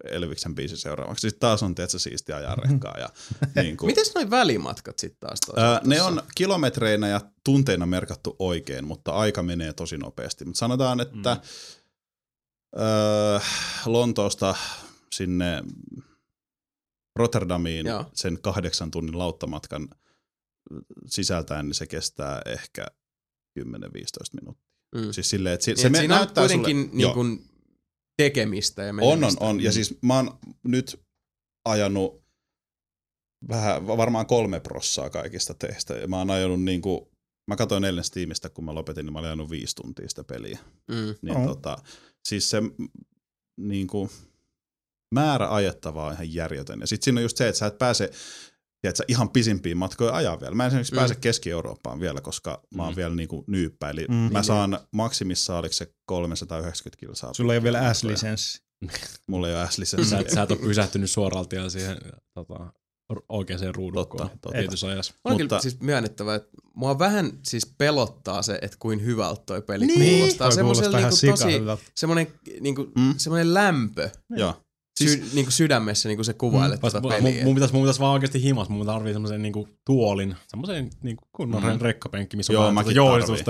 [0.03, 1.21] Elviksen biisi seuraavaksi.
[1.21, 2.97] Sitten taas on tietysti siistiä ajaa rekkaa.
[2.97, 3.09] Ja,
[3.63, 8.87] niin kuin, Mites noi välimatkat sitten taas Öö, ne on kilometreinä ja tunteina merkattu oikein,
[8.87, 10.45] mutta aika menee tosi nopeasti.
[10.45, 11.41] Mutta sanotaan, että mm.
[12.81, 13.39] öö,
[13.85, 14.55] Lontoosta
[15.11, 15.63] sinne
[17.15, 18.05] Rotterdamiin Joo.
[18.13, 19.87] sen kahdeksan tunnin lauttamatkan
[21.05, 22.87] sisältäen, niin se kestää ehkä
[23.59, 23.63] 10-15
[24.41, 24.67] minuuttia.
[24.95, 25.11] Mm.
[25.11, 27.49] Siis silleen, että se, Niin, se et me, siinä on näyttää kuitenkin sulle, niin kuin
[28.17, 29.63] tekemistä ja On, on, on.
[29.63, 30.99] Ja siis mä oon nyt
[31.65, 32.23] ajanut
[33.49, 35.93] vähän, varmaan kolme prossaa kaikista teistä.
[35.93, 37.11] Ja mä oon ajanut niinku,
[37.47, 40.59] mä katsoin eilen Steamista, kun mä lopetin, niin mä olin ajanut viisi tuntia sitä peliä.
[40.87, 41.15] Mm.
[41.21, 41.45] Niin Oh.
[41.45, 41.77] tota,
[42.27, 42.71] siis se mm,
[43.59, 44.09] niinku,
[45.15, 46.79] määrä ajettavaa on ihan järjetön.
[46.79, 48.11] Ja sit siinä on just se, että sä et pääse
[48.81, 50.55] tiedätkö, ihan pisimpiin matkoja ajaa vielä.
[50.55, 50.95] Mä en esimerkiksi Mm.
[50.95, 50.99] mm.
[50.99, 52.97] pääse Keski-Eurooppaan vielä, koska mä oon Mm.
[52.97, 53.89] vielä niinku nyyppä.
[53.89, 54.13] Eli Mm.
[54.13, 54.19] mm.
[54.19, 57.33] mä Niin, saan maksimissa, oliko se 390 kilsaa.
[57.33, 57.93] Sulla ei ole vielä.
[57.93, 58.61] S-lisenssi.
[59.29, 61.97] Mulla ei ole s Sä, et- sä et ole pysähtynyt suoralta ja siihen
[62.33, 62.73] tota,
[63.29, 64.57] oikeaan ruudukkoon Totta, totta.
[64.57, 65.13] tietyssä ajassa.
[65.13, 69.41] Mä on Mutta- kyllä siis myönnettävä, että mua vähän siis pelottaa se, että kuin hyvältä
[69.45, 70.17] toi peli Niin.
[70.17, 70.49] kuulostaa.
[70.51, 71.83] Toi kuulostaa ihan niinku tosi, sikahyvältä.
[71.95, 72.27] semmoinen
[72.59, 73.13] niinku, Mm.
[73.17, 74.63] semmoinen lämpö Joo.
[74.97, 77.43] Siis, sy, niinku sydämessä, niinku se kuvailet tota mun, peliä.
[77.43, 81.63] mun, pitäisi, mun pitäisi vaan oikeasti himas, mun tarvii semmoisen niinku tuolin, semmoisen niinku kunnon
[81.63, 81.71] Mhm.
[81.71, 81.81] mm.
[81.81, 82.95] rekkapenkki, missä Joo, on tarviin.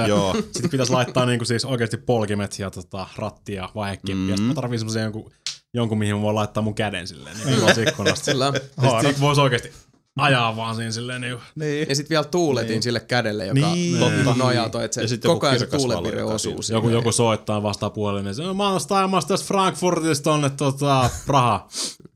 [0.01, 0.33] Ja Joo.
[0.51, 4.13] Sitten pitäisi laittaa niinku siis oikeasti polkimet ja tota, ratti ja vaihekippi.
[4.13, 4.29] Mm.
[4.29, 5.31] Ja sitten mä tarviin semmoisen jonkun,
[5.73, 8.25] jonkun, mihin mä voin laittaa mun käden silleen, niin ulos ikkunasta.
[8.25, 8.53] Sillä on.
[9.01, 9.71] Sitten voisi oikeasti
[10.17, 11.89] ajaa vaan siinä silleen niin Niin.
[11.89, 12.83] Ja sitten vielä tuuletin Niin.
[12.83, 13.99] sille kädelle, joka Niin.
[13.99, 14.23] niin.
[14.23, 14.43] Totta.
[14.43, 17.91] nojaa toi, että se Ja ja koko ajan se tuulepire osuu joku, joku soittaa vastaan
[17.91, 21.67] puolelle, niin mä oon ajamassa tästä Frankfurtista tonne tota, Praha.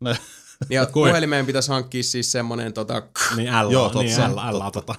[0.70, 3.02] Ja puhelimeen pitäisi hankkia siis semmonen tota,
[3.36, 4.72] Niin L, Joo, niin totta, L, L, totta.
[4.72, 4.96] tota.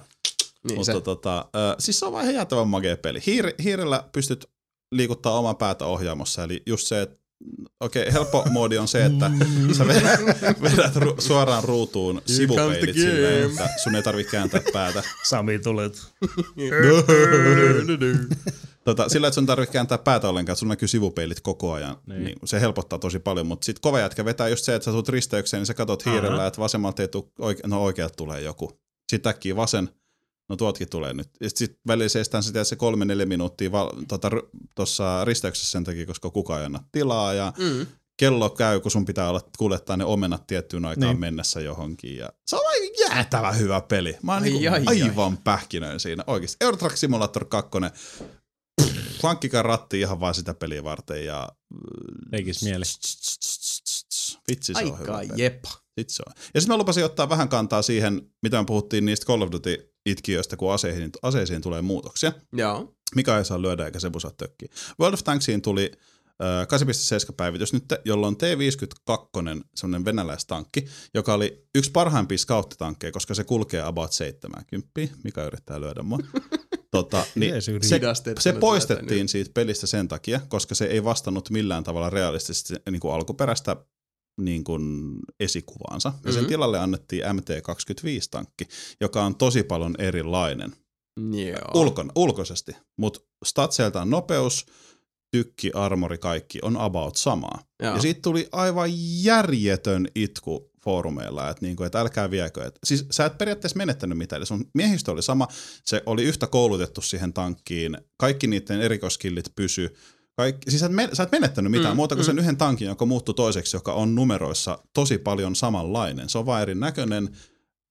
[0.67, 3.19] niin Mutta se, tota, äh, siis se on vaan ihan jäätävän magea peli.
[3.25, 4.45] Hiir, hiirellä pystyt
[4.91, 7.19] liikuttaa omaa päätä ohjaamossa, eli just se, että
[7.79, 9.31] okei, okay, helppo moodi on se, että
[9.77, 10.19] sä vedät,
[10.61, 15.03] vedät ru, suoraan ruutuun sivupeilit silleen, että sun ei tarvitse kääntää päätä.
[15.23, 15.93] Sami tulet.
[18.83, 21.97] Tota, sillä, että sun ei tarvitse kääntää päätä ollenkaan, että sun näkyy sivupeilit koko ajan.
[22.07, 22.23] Niin.
[22.23, 22.37] Niin.
[22.45, 25.61] se helpottaa tosi paljon, mutta sitten kova jätkä vetää just se, että sä tulet risteykseen,
[25.61, 26.47] niin sä katot hiirellä, Aha.
[26.47, 28.79] että vasemmalta ei tule, oike- no oikealta tulee joku.
[29.09, 29.89] Sitten äkkiä vasen,
[30.49, 31.29] no tuotkin tulee nyt.
[31.41, 34.29] Ja sitten välillä seistään sitä se kolme neljä minuuttia tuossa tota,
[34.75, 37.85] tossa risteyksessä sen takia, koska kukaan ei anna tilaa ja mm.
[38.17, 41.19] kello käy, kun sun pitää olla kuljettaa ne omenat tiettyyn aikaan Niin.
[41.19, 42.17] mennessä johonkin.
[42.17, 44.17] Ja se on aivan jäätävän hyvä peli.
[44.21, 45.01] Mä oon Ai, niinku ai, ai.
[45.01, 46.57] aivan pähkinöin siinä oikeasti.
[46.61, 47.69] Euro Truck Simulator 2.
[49.21, 51.49] Klankkikaa ratti ihan vaan sitä peliä varten ja...
[52.31, 52.83] Tekis mieli.
[54.51, 55.43] Vitsi se on hyvä Aika peli.
[55.43, 55.69] jepa.
[55.99, 56.33] Sit se on.
[56.53, 59.92] Ja sitten mä lupasin ottaa vähän kantaa siihen, mitä me puhuttiin niistä Call of Duty
[60.05, 62.31] itkiöistä, kun aseihin, aseisiin tulee muutoksia.
[62.53, 62.95] Joo.
[63.15, 64.69] Mika ei saa lyödä eikä Sebu saa tökkiä.
[64.99, 65.91] World of Tanksiin tuli
[66.41, 66.79] äh,
[67.27, 73.81] 8.7 päivitys nyt, jolloin T-52, semmoinen venäläistankki, joka oli yksi parhaimpia scouttitankkeja, koska se kulkee
[73.81, 74.91] about 70.
[75.23, 76.19] Mika yrittää lyödä mua.
[76.91, 77.99] tota, niin se,
[78.39, 79.29] se poistettiin nyt.
[79.29, 83.75] siitä pelistä sen takia, koska se ei vastannut millään tavalla realistisesti niin kuin alkuperäistä
[84.41, 86.13] niin kuin esikuvaansa.
[86.25, 86.49] Ja sen Mhm.
[86.49, 88.65] tilalle annettiin MT-25-tankki,
[89.01, 90.73] joka on tosi paljon erilainen
[91.47, 91.81] Joo.
[91.81, 94.65] ulkon, ulkoisesti, mutta statseiltaan nopeus,
[95.31, 97.59] tykki, armori, kaikki on about samaa.
[97.83, 97.95] Joo.
[97.95, 98.89] Ja siitä tuli aivan
[99.23, 102.63] järjetön itku foorumeilla, että, niinku, että älkää viekö.
[102.65, 105.47] Et, siis sä et periaatteessa menettänyt mitään, eli sun miehistö oli sama,
[105.85, 109.95] se oli yhtä koulutettu siihen tankkiin, kaikki niiden erikoiskillit pysy,
[110.35, 112.25] kaikki, siis sä et, me, sä et menettänyt mitään Mm, muuta kuin mm.
[112.25, 116.29] sen yhden tankin, joka muuttui toiseksi, joka on numeroissa tosi paljon samanlainen.
[116.29, 117.29] Se on vaan erinäköinen,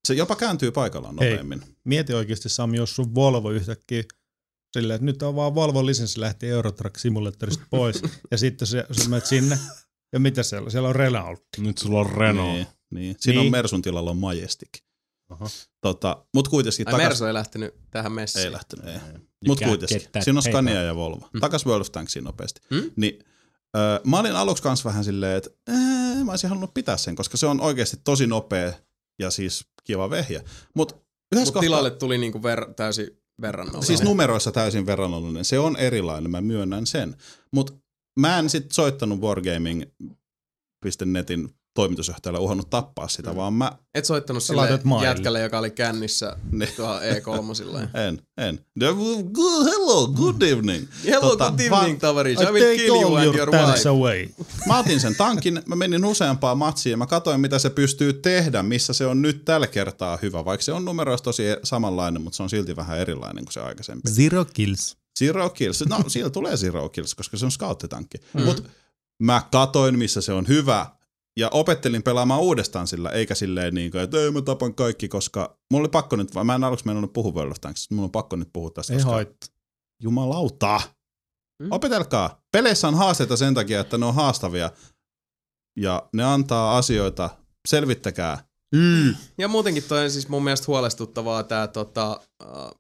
[0.07, 1.31] se jopa kääntyy paikallaan Hei.
[1.31, 1.63] nopeammin.
[1.85, 4.03] Mieti oikeasti Sami, jos sun Volvo yhtäkkiä
[4.73, 9.09] silleen, että nyt on vaan Volvo lisenssi lähti Eurotruck Simulatorista pois ja sitten se, sä
[9.09, 9.59] menet sinne
[10.13, 10.71] ja mitä siellä?
[10.71, 11.43] Siellä on Renault.
[11.59, 12.53] Nyt sulla on Renault.
[12.55, 13.17] Niin, niin.
[13.21, 13.47] Siinä Niin.
[13.47, 14.69] on Mersun tilalla on Majestic.
[15.29, 15.47] Aha.
[15.81, 17.07] Tota, mut kuitenkin Ai takas...
[17.07, 18.45] Mersu ei lähtenyt tähän messiin.
[18.45, 18.95] Ei lähtenyt, ei.
[19.49, 20.01] Mut can't kuitenkin.
[20.21, 20.43] Siinä on.
[20.43, 21.29] Scania ja Volvo.
[21.33, 21.41] Mm.
[21.41, 22.61] Takas World of Tanksiin nopeasti.
[22.71, 22.91] Mm?
[22.97, 23.19] Niin,
[23.77, 27.37] öö, mä olin aluksi kanssa vähän silleen, että ää, mä olisin halunnut pitää sen, koska
[27.37, 28.73] se on oikeasti tosi nopea
[29.19, 30.43] ja siis kiva vehjä.
[30.75, 30.93] Mut
[31.33, 33.87] yhdessä Mutta tilalle tuli niinku ver- täysin verrannollinen.
[33.87, 35.45] Siis numeroissa täysin verrannollinen.
[35.45, 37.17] Se on erilainen, mä myönnän sen.
[37.53, 37.73] Mutta
[38.21, 43.37] mä en sit soittanut Wargaming.netin toimitusjohtajalle uhannut tappaa sitä, Mm.
[43.37, 44.69] vaan mä Et soittanut sille
[45.03, 46.37] jätkälle, joka oli kännissä
[46.77, 47.89] tuohon E3.
[48.09, 48.65] en, en.
[49.33, 50.87] Good, hello, good evening.
[51.07, 52.41] Hello, Tota, good evening, toveris.
[52.41, 53.89] I I will take kill you all and your wife.
[53.89, 54.29] away.
[54.67, 58.63] Mä otin sen tankin, mä menin useampaan matsiin ja mä katsoin, mitä se pystyy tehdä,
[58.63, 60.45] missä se on nyt tällä kertaa hyvä.
[60.45, 64.11] Vaikka se on numeroissa tosi samanlainen, mutta se on silti vähän erilainen kuin se aikaisempi.
[64.11, 64.97] Zero kills.
[65.19, 65.85] Zero kills.
[65.89, 68.19] No, siellä tulee zero kills, koska se on scouttitankki.
[68.35, 68.43] Mm.
[68.43, 68.63] Mutta
[69.23, 70.87] mä katoin, missä se on hyvä.
[71.39, 75.59] Ja opettelin pelaamaan uudestaan sillä, eikä silleen niin kuin, että ei mä tapan kaikki, koska
[75.71, 78.37] mulla oli pakko nyt, mä en aluksi mennyt puhua World of Tanksista, mulla on pakko
[78.37, 79.49] nyt puhua tästä, Ei koska haittaa.
[80.03, 80.81] jumalauta.
[81.63, 81.69] Mm.
[81.71, 82.43] Opetelkaa.
[82.53, 84.71] Peleissä on haasteita sen takia, että ne on haastavia
[85.79, 87.31] ja ne antaa asioita,
[87.69, 88.45] selvittäkää.
[88.75, 89.15] Mm.
[89.39, 92.71] Ja muutenkin toi on siis mun mielestä huolestuttavaa tää tota, uh,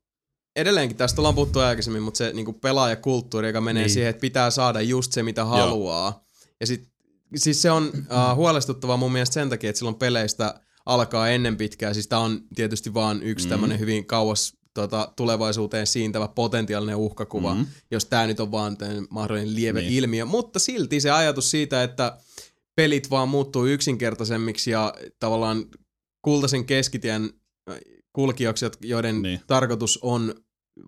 [0.57, 3.91] edelleenkin tästä ollaan puhuttu aikaisemmin, mutta se niinku pelaajakulttuuri, joka menee Niin.
[3.91, 6.25] siihen, että pitää saada just se, mitä haluaa.
[6.61, 6.92] Ja sit,
[7.36, 11.94] siis se on uh, huolestuttavaa mun mielestä sen takia, että silloin peleistä alkaa ennen pitkää.
[11.94, 13.49] Siis tää on tietysti vaan yksi Mm.
[13.49, 13.51] mm.
[13.51, 17.67] tämmönen hyvin kauas tota, tulevaisuuteen siintävä potentiaalinen uhkakuva, Mm.
[17.91, 18.77] jos tämä nyt on vaan
[19.11, 19.93] mahdollinen lieve Niin.
[19.93, 20.25] ilmiö.
[20.25, 22.19] Mutta silti se ajatus siitä, että
[22.77, 25.65] pelit vaan muuttuu yksinkertaisemmiksi ja tavallaan
[26.23, 27.31] kultaisen keskitien
[27.70, 27.77] äh,
[28.12, 29.41] kulkijoiksi, jot- joiden Niin.
[29.47, 30.35] tarkoitus on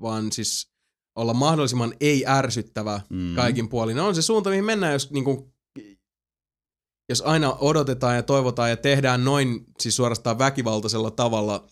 [0.00, 0.68] vaan siis
[1.16, 3.34] olla mahdollisimman ei-ärsyttävä mm.
[3.34, 3.96] kaikin puolin.
[3.96, 5.53] No on se suunta, mihin mennään, jos, niin kuin,
[7.08, 11.66] jos aina odotetaan ja toivotaan ja tehdään noin siis suorastaan väkivaltaisella tavalla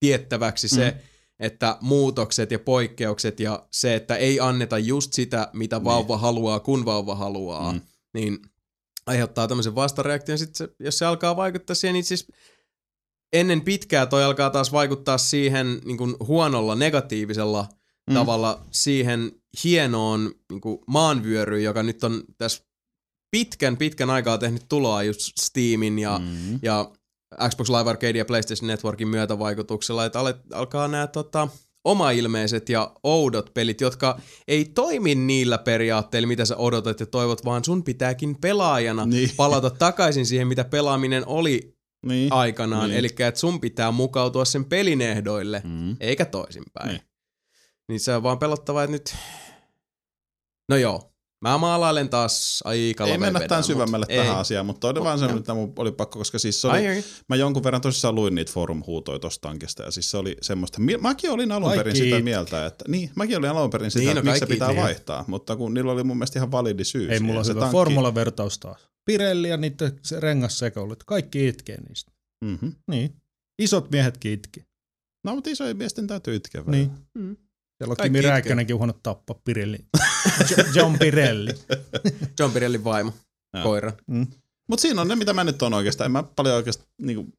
[0.00, 0.98] tiettäväksi se, Mm.
[1.38, 5.84] että muutokset ja poikkeukset ja se, että ei anneta just sitä, mitä Niin.
[5.84, 7.80] vauva haluaa, kun vauva haluaa, Mm.
[8.14, 8.38] niin
[9.06, 10.38] aiheuttaa tämmöisen vastareaktion.
[10.38, 12.26] Sitten se, jos se alkaa vaikuttaa siihen, niin siis
[13.32, 17.68] ennen pitkää toi alkaa taas vaikuttaa siihen niin kuin huonolla, negatiivisella
[18.10, 18.14] mm.
[18.14, 19.32] tavalla siihen
[19.64, 22.64] hienoon niin kuin maanvyöryyn, joka nyt on tässä
[23.36, 26.58] pitkän, pitkän aikaa tehnyt tuloa just Steamin ja, mm.
[26.62, 26.90] Ja
[27.48, 31.48] Xbox Live Arcade ja PlayStation Networkin myötävaikutuksella, että alet, alkaa nämä tota,
[31.84, 37.64] omailmeiset ja oudot pelit, jotka ei toimi niillä periaatteilla, mitä sä odotat ja toivot, vaan
[37.64, 39.30] sun pitääkin pelaajana Niin.
[39.36, 42.32] palata takaisin siihen, mitä pelaaminen oli Niin.
[42.32, 42.88] aikanaan.
[42.90, 42.98] Niin.
[42.98, 45.96] Eli että sun pitää mukautua sen pelin ehdoille, mm.
[46.00, 46.88] Eikä toisinpäin.
[46.88, 46.98] Niin.
[46.98, 47.08] Niin.
[47.88, 49.16] niin se on vaan pelottavaa, että nyt...
[50.68, 51.12] No joo,
[51.48, 54.18] mä maalailen taas aika Ei mennä tämän mut syvemmälle ei.
[54.18, 55.34] tähän asiaan, mutta oli vaan se, Joo.
[55.34, 57.04] mitä mun oli pakko, koska siis se oli, Ai, ai.
[57.28, 61.30] mä jonkun verran tosissaan luin niitä forum-huutoja tosta tankista, ja siis se oli semmoista, mäkin
[61.30, 62.24] olin alun Kaikki perin sitä it.
[62.24, 64.74] mieltä, että, niin, mäkin olin alun perin sitä, Niin, no että miksi se pitää it,
[64.76, 64.84] niin.
[64.84, 67.02] vaihtaa, mutta kun niillä oli mun mielestä ihan validi syy.
[67.02, 67.22] Ei siihen.
[67.22, 68.88] mulla Se hyvä tankki- formulavertaus taas.
[69.04, 71.04] Pirelli ja niiden se rengassekoulut.
[71.04, 72.12] Kaikki itkee niistä.
[72.44, 72.68] Mhm.
[72.90, 73.16] Niin.
[73.58, 74.64] Isot miehetkin itki.
[75.24, 76.90] No, mutta isojen miesten täytyy itkeä Niin.
[77.14, 77.36] Mm.
[77.78, 78.30] Siellä on Kaikki Kimi.
[78.30, 79.78] Räikkönenkin uhannut tappaa Pirelli.
[80.50, 81.50] Jo- John Pirelli.
[82.38, 83.12] John Pirellin vaimo,
[83.62, 83.92] koira.
[84.68, 86.06] Mutta siinä on ne, mitä mä nyt on oikeastaan.
[86.06, 87.32] En mä paljon oikeasti niinku,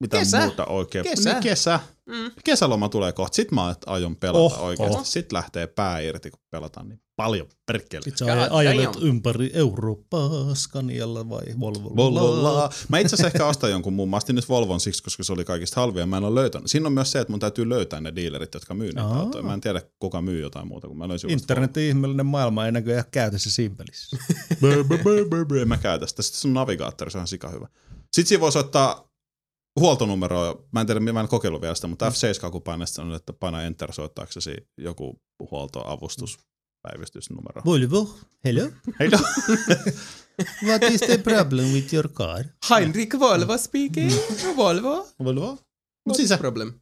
[0.00, 0.40] mitään Kesä.
[0.40, 1.04] muuta oikein.
[1.04, 1.32] Kesä.
[1.32, 1.80] Niin, kesä.
[2.06, 2.30] Mm.
[2.44, 3.36] Kesäloma tulee kohta.
[3.36, 4.96] Sitten mä aion pelata Oh, oikeasti.
[4.96, 5.04] oh.
[5.04, 8.02] Sitten lähtee pää irti, kun pelataan niin paljon perkele.
[8.02, 11.96] Sitten sä ajelet ympäri Eurooppaa Scanialla vai Volvolla.
[11.96, 12.70] Volvolla.
[12.88, 14.08] Mä itse asiassa ehkä ostan jonkun muun.
[14.10, 16.06] Mä nyt Volvon siksi, koska se oli kaikista halvia.
[16.06, 16.70] Mä en ole löytänyt.
[16.70, 19.42] Siinä on myös se, että mun täytyy löytää ne dealerit, jotka myy niitä autoja.
[19.44, 22.72] Mä en tiedä, kuka myy jotain muuta, kun mä löysin vasta Internetin ihmeellinen maailma ei
[22.72, 24.16] näköjään käytä se simpelissä.
[25.66, 26.22] Mä käytä sitä.
[26.22, 27.68] Sitten sun navigaattori, se on sika hyvä.
[28.12, 29.05] Sitten siinä voisi ottaa
[29.80, 30.64] huoltonumeroa.
[30.72, 33.32] Mä en tiedä, mä en kokeillut vielä sitä, mutta F7 kun painat sitä, on, että
[33.32, 36.38] paina enter soittaaksesi joku huoltoavustus
[36.82, 37.62] päivystysnumero.
[37.64, 38.14] Volvo,
[38.44, 38.70] hello.
[39.00, 39.18] Hello.
[40.68, 42.44] What is the problem with your car?
[42.70, 44.10] Heinrich Volvo speaking.
[44.56, 45.08] Volvo.
[45.24, 45.54] Volvo.
[45.54, 45.62] What's
[46.06, 46.72] Mut siis the se problem?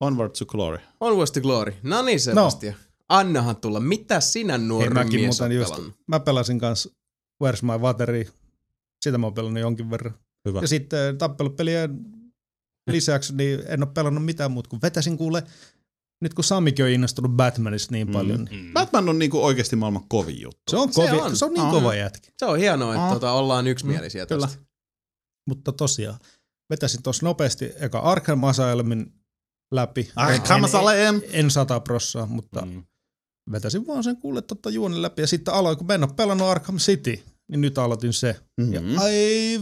[0.00, 0.78] Onward to Glory.
[1.00, 1.72] Onwards to Glory.
[1.82, 2.74] No niin Sebastian.
[3.08, 3.80] Annahan tulla.
[3.80, 5.96] Mitä sinä Hei, nuori mäkin mies muuten just, pelannut?
[6.06, 6.90] mä pelasin kanssa
[7.44, 8.26] Where's My Watery.
[9.04, 10.14] Sitä mä oon pelannut jonkin verran.
[10.44, 10.60] Hyvä.
[10.60, 11.98] Ja sitten tappelupelien
[12.90, 15.42] lisäksi niin en ole pelannut mitään muuta kuin vetäsin kuule.
[16.22, 18.12] Nyt kun Samikin on innostunut Batmanista niin Mm.
[18.12, 20.60] paljon, niin Batman on niinku oikeasti maailman kovin juttu.
[20.70, 21.36] se on, Se kovi, on.
[21.36, 21.70] se on niin Aa.
[21.72, 22.30] kova jätkä.
[22.38, 23.12] Se on hienoa, että Ah.
[23.12, 24.46] tota, ollaan yksimielisiä Kyllä.
[24.46, 24.62] tästä.
[25.48, 26.18] Mutta tosiaan,
[26.70, 29.12] vetäsin tuossa nopeasti eka Arkham Asylumin
[29.74, 30.10] läpi.
[30.16, 30.88] Arkham en, Asylum.
[30.88, 32.84] en, en sata prossaa, mutta mm.
[33.52, 35.22] vetäsin vaan sen kuule totta juonen läpi.
[35.22, 38.36] Ja sitten aloin, kun mä en ole pelannut Arkham City, niin nyt aloitin se.
[38.56, 38.72] Mm-hmm.
[38.74, 39.12] Ja ai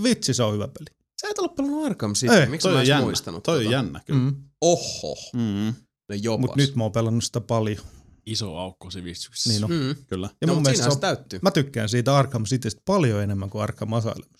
[0.02, 0.96] vitsi, se on hyvä peli.
[1.20, 2.34] Sä et ole pelannut Arkham City.
[2.34, 3.04] Ei, Miksi mä on en jännä.
[3.04, 3.72] muistanut Toi on tota?
[3.72, 4.20] jännä kyllä.
[4.20, 4.36] Mm.
[4.60, 5.16] Oho.
[5.34, 5.74] Mm-hmm.
[6.08, 6.40] No jopas.
[6.40, 7.78] Mutta nyt mä oon pelannut sitä paljon.
[8.26, 9.50] Iso aukko sivistyksessä.
[9.50, 9.70] Niin on.
[9.70, 10.04] Mm.
[10.06, 10.30] Kyllä.
[10.40, 11.38] Ja no, mun mielestä se on, täyttyy.
[11.42, 14.38] mä tykkään siitä Arkham Citystä paljon enemmän kuin Arkham Asylumista.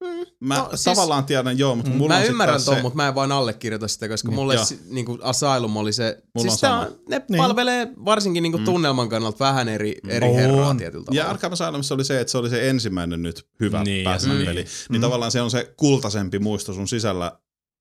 [0.00, 0.26] Mm.
[0.40, 1.96] Mä No, siis- tavallaan tiedän, joo, mutta Mm.
[1.96, 4.64] mulla Mä on ymmärrän ton, se, mutta mä en vaan allekirjoita sitä, koska Niin, mulle
[4.64, 6.22] si, niinku Asylum oli se...
[6.34, 6.96] Mulla siis on tää sama.
[7.08, 7.38] ne Niin.
[7.42, 10.34] palvelee varsinkin niinku tunnelman kannalta vähän eri, eri On.
[10.34, 11.22] herraa tietyllä tavalla.
[11.24, 14.54] Ja Arkham Asylumissa oli se, että se oli se ensimmäinen nyt hyvä Niin, Batman-peli.
[14.54, 14.66] niin.
[14.90, 17.32] Niin tavallaan se on se kultaisempi muisto sun sisällä.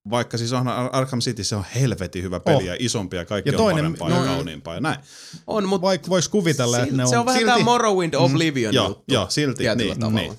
[0.10, 2.64] Vaikka siis on Ar- Arkham City, se on helvetin hyvä peli Oh.
[2.64, 5.00] ja isompi ja kaikki Ja on toinen- parempaa no- ja kauniimpaa ja näin.
[5.48, 8.74] On, mutta Vaikka vois kuvitella, että ne on, se on vähän silti- tää Morrowind Oblivion
[8.74, 9.04] Joo, juttu.
[9.08, 9.58] joo, silti.
[9.58, 10.20] Tietyllä Niin, tavalla.
[10.20, 10.34] niin.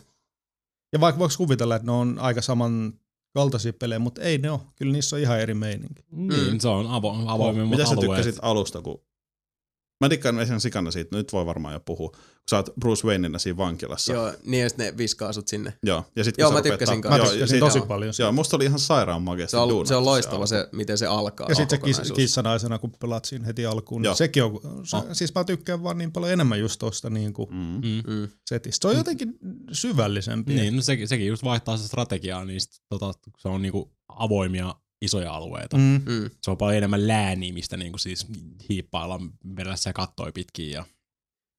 [0.92, 2.92] Ja vaikka voisi kuvitella, että ne on aika saman
[3.34, 4.60] kaltaisia pelejä, mutta ei ne ole.
[4.76, 6.02] Kyllä niissä on ihan eri meininki.
[6.10, 8.10] Niin, se on avo, avoimemmat Mitä sä alueet.
[8.22, 9.00] tykkäsit alusta, kun
[10.00, 12.18] Mä dikkaan ihan sikana siitä, nyt voi varmaan jo puhua, kun
[12.50, 14.12] sä oot Bruce Wayneina siinä vankilassa.
[14.12, 15.72] Joo, niin ja sitten ne viskaa sut sinne.
[15.82, 17.18] Joo, ja sit, kun Joo, mä tykkäsin kanssa.
[17.18, 17.86] Mä Joo, tykkäsin sit- tosi joo.
[17.86, 18.22] paljon siitä.
[18.22, 20.46] Joo, musta oli ihan sairaan makeasti Se on, se on loistava alku.
[20.46, 21.46] se, miten se alkaa.
[21.48, 22.16] Ja sitten se kokonaisuus.
[22.16, 24.10] kissanaisena, kun pelaat siinä heti alkuun, Joo.
[24.12, 25.04] niin sekin on, se, Oh.
[25.12, 27.80] siis mä tykkään vaan niin paljon enemmän just tosta niin kuin Mm.
[27.88, 28.12] Mm.
[28.14, 28.28] Mm.
[28.46, 28.82] setistä.
[28.82, 29.38] Se on jotenkin
[29.72, 30.54] syvällisempi.
[30.54, 34.74] Niin, no sekin, sekin just vaihtaa se strategiaa, niin sit, tota, se on niinku avoimia
[35.02, 35.76] isoja alueita.
[35.76, 35.82] Mm.
[35.82, 36.12] Mm.
[36.12, 36.30] Mm.
[36.42, 38.26] Se on paljon enemmän lääniä, mistä niinku siis
[38.68, 40.84] hiippaillaan vedessä kattoi pitkin ja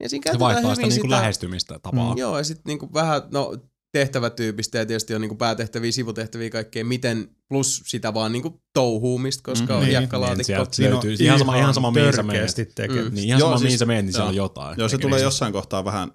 [0.04, 2.12] Ja siinä se käytetään vaihtaa sitä niinku sitä, lähestymistä tapaa.
[2.14, 2.18] Mm.
[2.18, 3.58] Joo, ja sitten niinku vähän, no
[3.92, 9.76] tehtävätyypistä ja tietysti on niinku päätehtäviä, sivutehtäviä kaikkea, miten plus sitä vaan niinku touhuumista, koska
[9.76, 9.90] on Niin.
[9.90, 10.38] hiekkalaatikko.
[10.38, 12.56] Niin, sieltä Siinä on löytyy ihan sama, ihan sama mihin sä menet.
[12.58, 13.16] Mm.
[13.16, 14.30] Niin ihan Joo, sama siis- mihin sä menet, niin siellä joo.
[14.30, 14.76] on jotain.
[14.80, 16.12] Joo, se tulee jossain kohtaa vähän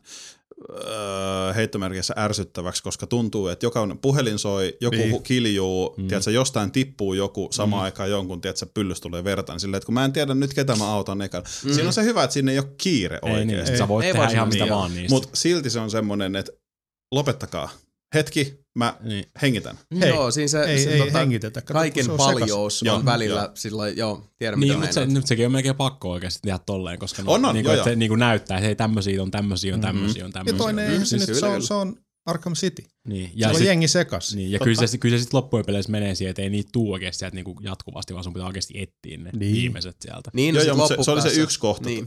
[0.70, 5.12] öö, heittomerkissä ärsyttäväksi, koska tuntuu, että jokainen puhelin soi, joku Niin.
[5.14, 6.08] hu- kiljuu, Mm.
[6.08, 7.84] tiedätkö, jostain tippuu joku samaan Mm.
[7.84, 10.76] aikaan jonkun, tiedätkö, pyllys tulee verta, niin silleen, että kun mä en tiedä nyt ketä
[10.76, 11.44] mä autan ekana.
[11.64, 11.72] Mm.
[11.72, 13.72] Siinä on se hyvä, että siinä ei ole kiire Ei, niin, oikeasti.
[13.72, 13.78] Ei.
[13.78, 15.14] sä voit Ei tehdä ihan mitä vaan niistä.
[15.14, 16.52] Mutta silti se on semmoinen, että
[17.14, 17.68] lopettakaa.
[18.14, 19.24] Hetki, mä niin.
[19.42, 19.78] hengitän.
[20.00, 21.60] Hei, joo, siinä se, ei, se ei tota, hengitetä.
[21.60, 22.32] Kato, kaiken se on sekas.
[22.32, 23.50] paljous Joo, on välillä joo.
[23.55, 26.98] sillä joo, tiedän mitä Niin, mutta se, nyt sekin on melkein pakko oikeasti tehdä tolleen,
[26.98, 27.94] koska On, on, niin kuin, että joo.
[27.94, 30.58] se niin kuin näyttää, että hei tämmösiä on, tämmösiä on, tämmösiä on, Ja tämmösiä on.
[30.58, 31.96] toinen ei Mm, se siis nyt, se on, se on
[32.26, 32.84] Arkham City.
[33.08, 34.34] Niin, Ja ja, se sit, jengi sekas.
[34.34, 36.92] niin, ja kyllä se, kyllä se sitten loppujen peleissä menee siihen, että ei niitä tuu
[36.92, 39.55] oikeasti sieltä niinku jatkuvasti, vaan sun pitää oikeasti etsiä ne Niin.
[39.55, 40.30] viimeiset sieltä.
[40.32, 41.88] Niin, no Joo, se, se oli se yksi kohta.
[41.88, 42.06] Niin.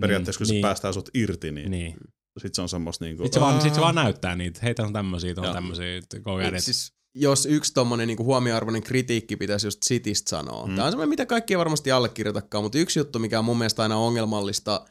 [0.00, 0.62] Periaatteessa, kun se Niin.
[0.62, 1.94] päästää sut irti, niin, Niin.
[2.38, 3.22] Sit se on semmoista niinku...
[3.22, 5.54] Sitten se, vaan, sit se "Aa." vaan näyttää niitä, heitä on tämmösiä, on Joo.
[5.54, 6.64] tämmösiä, go at it.
[6.64, 10.66] Siis, jos yksi tommonen niinku huomioarvoinen kritiikki pitäisi just Citystä sanoa.
[10.66, 10.74] Mm.
[10.74, 13.82] Tämä on semmoinen, mitä kaikki ei varmasti allekirjoitakaan, mutta yksi juttu, mikä on mun mielestä
[13.82, 14.84] aina ongelmallista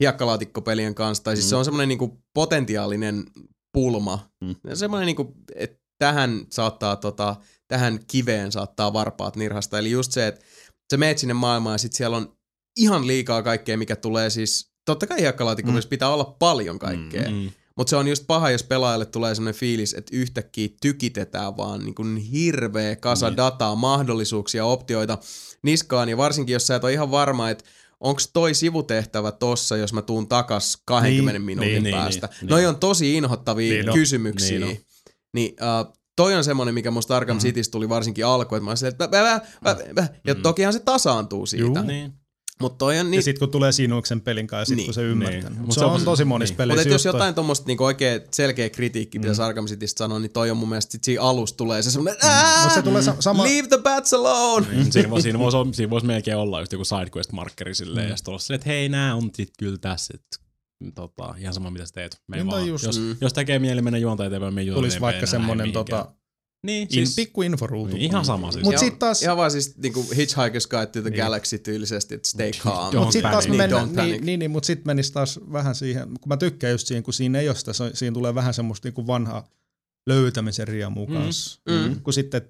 [0.00, 1.50] hiekkalaatikkopelien kanssa, tai siis Mm.
[1.50, 3.24] se on semmoinen niinku potentiaalinen
[3.72, 4.30] pulma.
[4.40, 4.54] Mm.
[4.74, 7.36] Semmoinen, niinku, että tähän saattaa tota,
[7.68, 9.78] tähän kiveen saattaa varpaat nirhasta.
[9.78, 10.44] Eli just se, että
[10.90, 12.36] sä meet sinne maailmaan ja sit siellä on
[12.76, 17.30] ihan liikaa kaikkea, mikä tulee siis, totta kai hiekkalaatikko-pelissä pitää olla paljon kaikkea.
[17.30, 17.50] Mm.
[17.76, 21.94] Mutta se on just paha, jos pelaajalle tulee sellainen fiilis, että yhtäkkiä tykitetään vaan niin
[21.94, 23.36] kuin hirveä kasa Niin.
[23.36, 25.18] dataa, mahdollisuuksia, optioita
[25.62, 26.08] niskaan.
[26.08, 27.64] Ja varsinkin, jos sä et ole ihan varma, että
[28.00, 32.28] onko toi sivutehtävä tossa, jos mä tuun takas 20 Niin, minuutin niin, päästä.
[32.40, 32.68] niin, Noi niin.
[32.68, 34.58] on tosi inhottavia Niin on, kysymyksiä.
[34.58, 34.84] niin on.
[35.34, 35.50] Niin,
[35.86, 37.42] uh, toi on semmoinen, mikä musta Arkham Mhm.
[37.46, 40.08] Citystä tuli varsinkin alku, että mä olin silleen, että mä, mä, mä, mä, mä.
[40.26, 40.42] ja Mhm.
[40.42, 41.64] tokihan se tasaantuu siitä.
[41.64, 41.82] Juu.
[41.82, 42.12] Niin.
[42.60, 44.86] Mutta toi on Ja niin, sitten kun tulee sinuksen pelin kanssa, ja sitten Niin.
[44.86, 45.50] kun se ymmärtää.
[45.50, 45.52] Niin.
[45.58, 46.56] Mut Mut se, se on, on- tosi monissa niin.
[46.56, 46.80] peleissä.
[46.84, 49.46] Mutta jos toi- jotain tuommoista niinku oikein selkeä kritiikki pitäisi Mm.
[49.46, 52.20] Arkham Citystä sanoa, niin toi on mun mielestä sit siinä alussa tulee se semmoinen,
[52.62, 53.44] Mut se tulee sa- sama...
[53.44, 54.66] leave the bats alone!
[54.70, 58.10] Niin, siinä, voisi, siinä, voisi, siinä voisi melkein olla just joku sidequest-markkeri silleen, mm.
[58.10, 60.44] ja sitten olla silleen, että hei, nää on sit kyllä tässä, että
[60.94, 62.16] tota, ihan sama mitä sä teet.
[62.28, 63.16] Me Niin, vaan, just- jos, Mm.
[63.20, 65.72] jos tekee mieli mennä juonta eteenpäin, me juonta tulisi vaikka mihinkään.
[65.72, 66.12] tota,
[66.64, 67.96] Niin, in, siis, pikku inforuutu.
[67.96, 68.64] niin, ihan sama siis.
[68.64, 71.22] Mut sit taas- Ihan vaan siis niinku Hitchhiker's Guide to the Niin.
[71.24, 72.96] Galaxy tyylisesti, että stay calm.
[72.96, 73.48] Mut sit taas panic.
[73.48, 76.86] Niin, mennä, niin, niin, niin, mutta sitten menisi taas vähän siihen, kun mä tykkään just
[76.86, 79.48] siihen, kun siinä ei ole sitä, siinä tulee vähän semmoista niinku vanhaa
[80.06, 81.14] löytämisen riemua Mm.
[81.14, 81.60] kanssa.
[81.68, 82.00] Mm.
[82.00, 82.42] Kun sitten,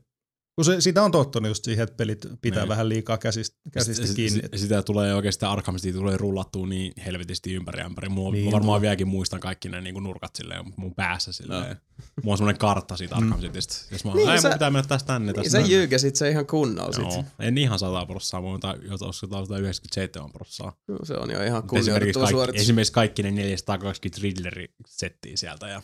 [0.57, 2.69] kun se, sitä on tottunut just siihen, että pelit pitää Niin.
[2.69, 4.41] vähän liikaa käsistä, käsistä S- kiinni.
[4.57, 8.09] s- Sitä tulee oikeastaan Arkham City tulee rullattua niin helvetisti ympäri ämpäri.
[8.09, 8.81] Mulla Niin varmaan tulee.
[8.81, 11.77] vieläkin muistan kaikki ne niin nurkat silleen mun päässä silleen.
[12.23, 13.75] Mulla on semmonen kartta siitä Arkham Citystä.
[13.91, 15.27] Jos mä Niin, niin, sä- pitää mennä tästä tänne.
[15.33, 15.75] Niin, tästä sä tänne.
[15.75, 17.27] jyykäsit se ihan kunnolla Joo, sit.
[17.41, 19.13] en ihan 100 prossaa, mutta jotain
[19.61, 20.77] 97 prossaa.
[20.89, 22.63] No, se on jo ihan kunnioitettu kaikki, suoritus.
[22.63, 25.69] esimerkiksi kaikki ne 420 Riddleri-settiä sieltä.
[25.69, 25.83] Ja,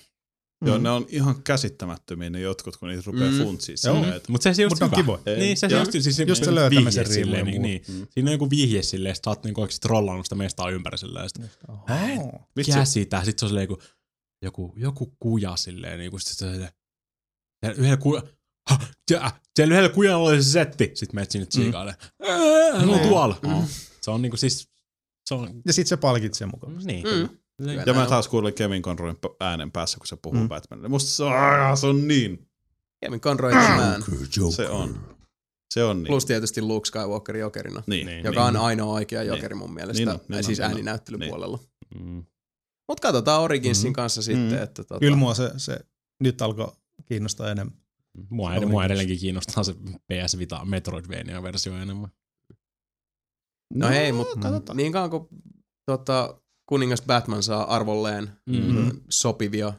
[0.66, 0.82] Joo, Mm.
[0.82, 3.36] ne on ihan käsittämättömiä ne jotkut, kun niitä rupeaa Mm.
[3.36, 3.42] mm.
[3.44, 5.20] funtsiin silleen, mutta se, se just Mut on kivoja.
[5.38, 8.08] Niin, se, se just, siis Just se vihje löytämisen silleen, riimu ja niin, niin.
[8.10, 11.28] Siinä on joku vihje silleen, että sä oot niinku oikeesti trollannut sitä mestaa ympäri silleen.
[11.28, 12.46] Sit, Oho.
[12.56, 13.24] vitsi, käsitä.
[13.24, 13.82] Sitten se on silleen joku,
[14.42, 16.72] joku, joku kuja silleen, niinku sit se on silleen,
[17.76, 18.22] yhdellä kuja,
[18.70, 20.90] ha, siellä, siellä yhdellä kujalla oli se setti.
[20.94, 21.94] Sitten menet sinne tsiikaille.
[22.18, 22.80] Mm.
[22.80, 23.08] Se on Mm.
[23.08, 23.38] tuolla.
[23.42, 23.66] Mm.
[24.00, 24.68] Se on niinku siis,
[25.26, 26.76] se on, Ja sitten se palkitsee mukaan.
[26.84, 27.06] niin.
[27.08, 27.28] Mm.
[27.64, 30.42] Se- ja mä taas kuulin Kevin Conroyn äänen päässä, kun se puhuu Mm.
[30.42, 30.48] mm.
[30.48, 30.88] Batmanille.
[30.88, 32.46] Musta se on, se on niin.
[33.00, 34.04] Kevin Conroy man.
[34.50, 35.00] Se on.
[35.74, 36.06] Se on niin.
[36.06, 38.06] Plus tietysti Luke Skywalker jokerina, niin.
[38.06, 38.24] Niin.
[38.24, 40.70] joka on ainoa oikea jokeri mun mielestä, Niin niin siis niin on.
[40.70, 41.58] ääninäyttelypuolella.
[42.00, 42.24] Mm.
[42.88, 43.94] Mutta katsotaan Originsin Mhm.
[43.94, 44.62] kanssa sitten, Mhm.
[44.62, 45.80] että tota, Kyllä mua se, se
[46.20, 46.72] nyt alkoi
[47.06, 47.76] kiinnostaa enemmän.
[48.30, 49.74] Mua, ed- mua edelleenkin kiinnostaa se
[50.12, 52.10] PS Vita Metroidvania-versio enemmän.
[53.74, 54.76] No hei, mut katsotaan.
[54.76, 55.28] niin kauan kun
[55.86, 56.40] tota,
[56.70, 59.00] kuningas Batman saa arvolleen Mm.
[59.08, 59.72] sopivia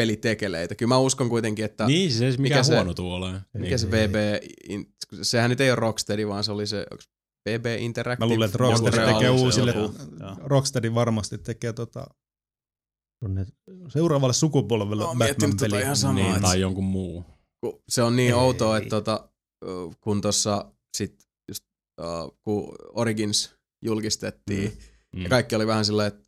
[0.00, 0.74] pelitekeleitä.
[0.74, 3.32] Kyllä mä uskon kuitenkin, että Niin, siis ei se mikä mikään se- huono tuo ole.
[3.54, 4.14] mikä Ei, se VB,
[4.68, 6.86] in, sehän nyt ei ole Rocksteady, vaan se oli se
[7.48, 8.26] VB Interactive.
[8.26, 9.74] Mä luulen, että Rocksteady tekee se uusille.
[10.44, 12.06] Rocksteady varmasti tekee tota,
[13.24, 13.46] tonne
[13.88, 15.82] seuraavalle sukupolvelle Mä oon miettinyt tota Batman-peli.
[15.82, 16.14] ihan samaa.
[16.32, 17.24] Niin, tai jonkun muu.
[17.88, 18.32] se on niin Ei.
[18.40, 19.28] outoa, että tota,
[20.00, 21.64] kun tuossa sit just,
[22.00, 24.76] uh, kun Origins julkistettiin, Mm.
[25.22, 26.26] Ja kaikki oli vähän silleen, että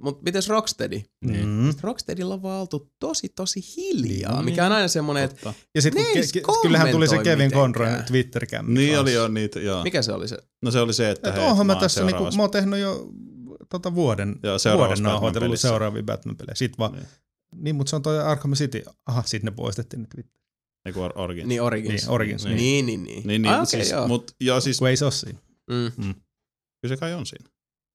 [0.00, 1.00] mutta mites Rocksteady?
[1.24, 1.46] Niin.
[1.48, 1.74] Mm.
[1.82, 4.44] Rocksteadilla on vaan oltu tosi tosi hiljaa, Niin.
[4.44, 5.54] mikä on aina semmoinen, että.
[5.74, 7.50] Ja sitten Ne ke- ke- kyllähän tuli se Kevin.
[7.50, 8.74] Conroyn Twitter-kämmi.
[8.74, 9.82] Niin oli jo niitä, joo.
[9.82, 10.38] mikä se oli se?
[10.62, 13.08] No se oli se, että Et hei, oonhan mä tässä, niinku, mä oon tehnyt jo
[13.70, 16.54] tota vuoden, Joo, seuraavassa vuoden nauhoitellut seuraavia Batman-pelejä.
[16.54, 17.02] Sitten vaan, Niin.
[17.52, 17.64] niin.
[17.64, 18.82] niin mutta se on toi Arkham City.
[19.06, 20.32] Aha, sitten ne poistettiin ne Twitter.
[20.86, 21.48] Eiku Or- Origins.
[21.48, 22.02] Niin Origins.
[22.02, 22.44] Niin, Origins.
[22.44, 22.56] Niin.
[22.56, 23.22] Niin, niin, niin.
[23.26, 24.08] Niin, niin Ah, ah, okei, siis, joo.
[24.08, 25.38] mut, joo, siis, Kun ei se ole siinä.
[25.70, 25.92] Mm.
[25.96, 26.14] kyllä
[26.88, 27.48] se kai on siinä.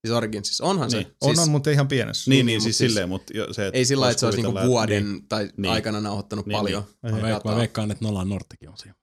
[0.08, 0.64] Siis Originsissa.
[0.66, 0.98] Onhan se.
[0.98, 1.08] Niin.
[1.22, 2.30] On, Siis, on, mutta ihan pienessä.
[2.32, 4.26] Niin, niin, niin, mut siis siis- silleen, mutta se, että ei sillä lailla, että se
[4.26, 5.28] olisi niinku vuoden Niin.
[5.28, 5.72] tai Niin.
[5.72, 6.84] aikana nauhoittanut Niin, paljon.
[7.04, 7.12] Ei.
[7.12, 7.52] Mä, veik- dataa.
[7.52, 8.96] mä veikkaan, että Nolan Norttikin on siinä.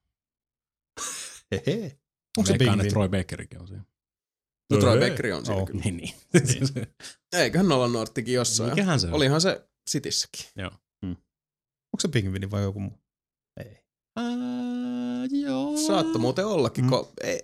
[1.51, 1.97] Hehe.
[2.37, 3.83] Onko se veikkaan, että Troy Bakerikin on siinä.
[4.71, 4.99] No Troy Ei.
[5.09, 5.67] Beckeri on siinä Oh.
[5.67, 5.81] kyllä.
[5.83, 6.13] Niin, niin.
[7.35, 8.69] Eiköhän Nolan Norttikin jossain.
[8.69, 9.13] Mikähän se on?
[9.13, 10.45] Olihan se Citissäkin.
[11.93, 12.93] Onko se pingviini vai joku muu?
[13.65, 13.77] Ei.
[14.19, 15.77] Uh, joo.
[15.77, 16.85] Saatto muuten ollakin.
[16.85, 16.91] Mm.
[16.91, 17.39] Ko- ei,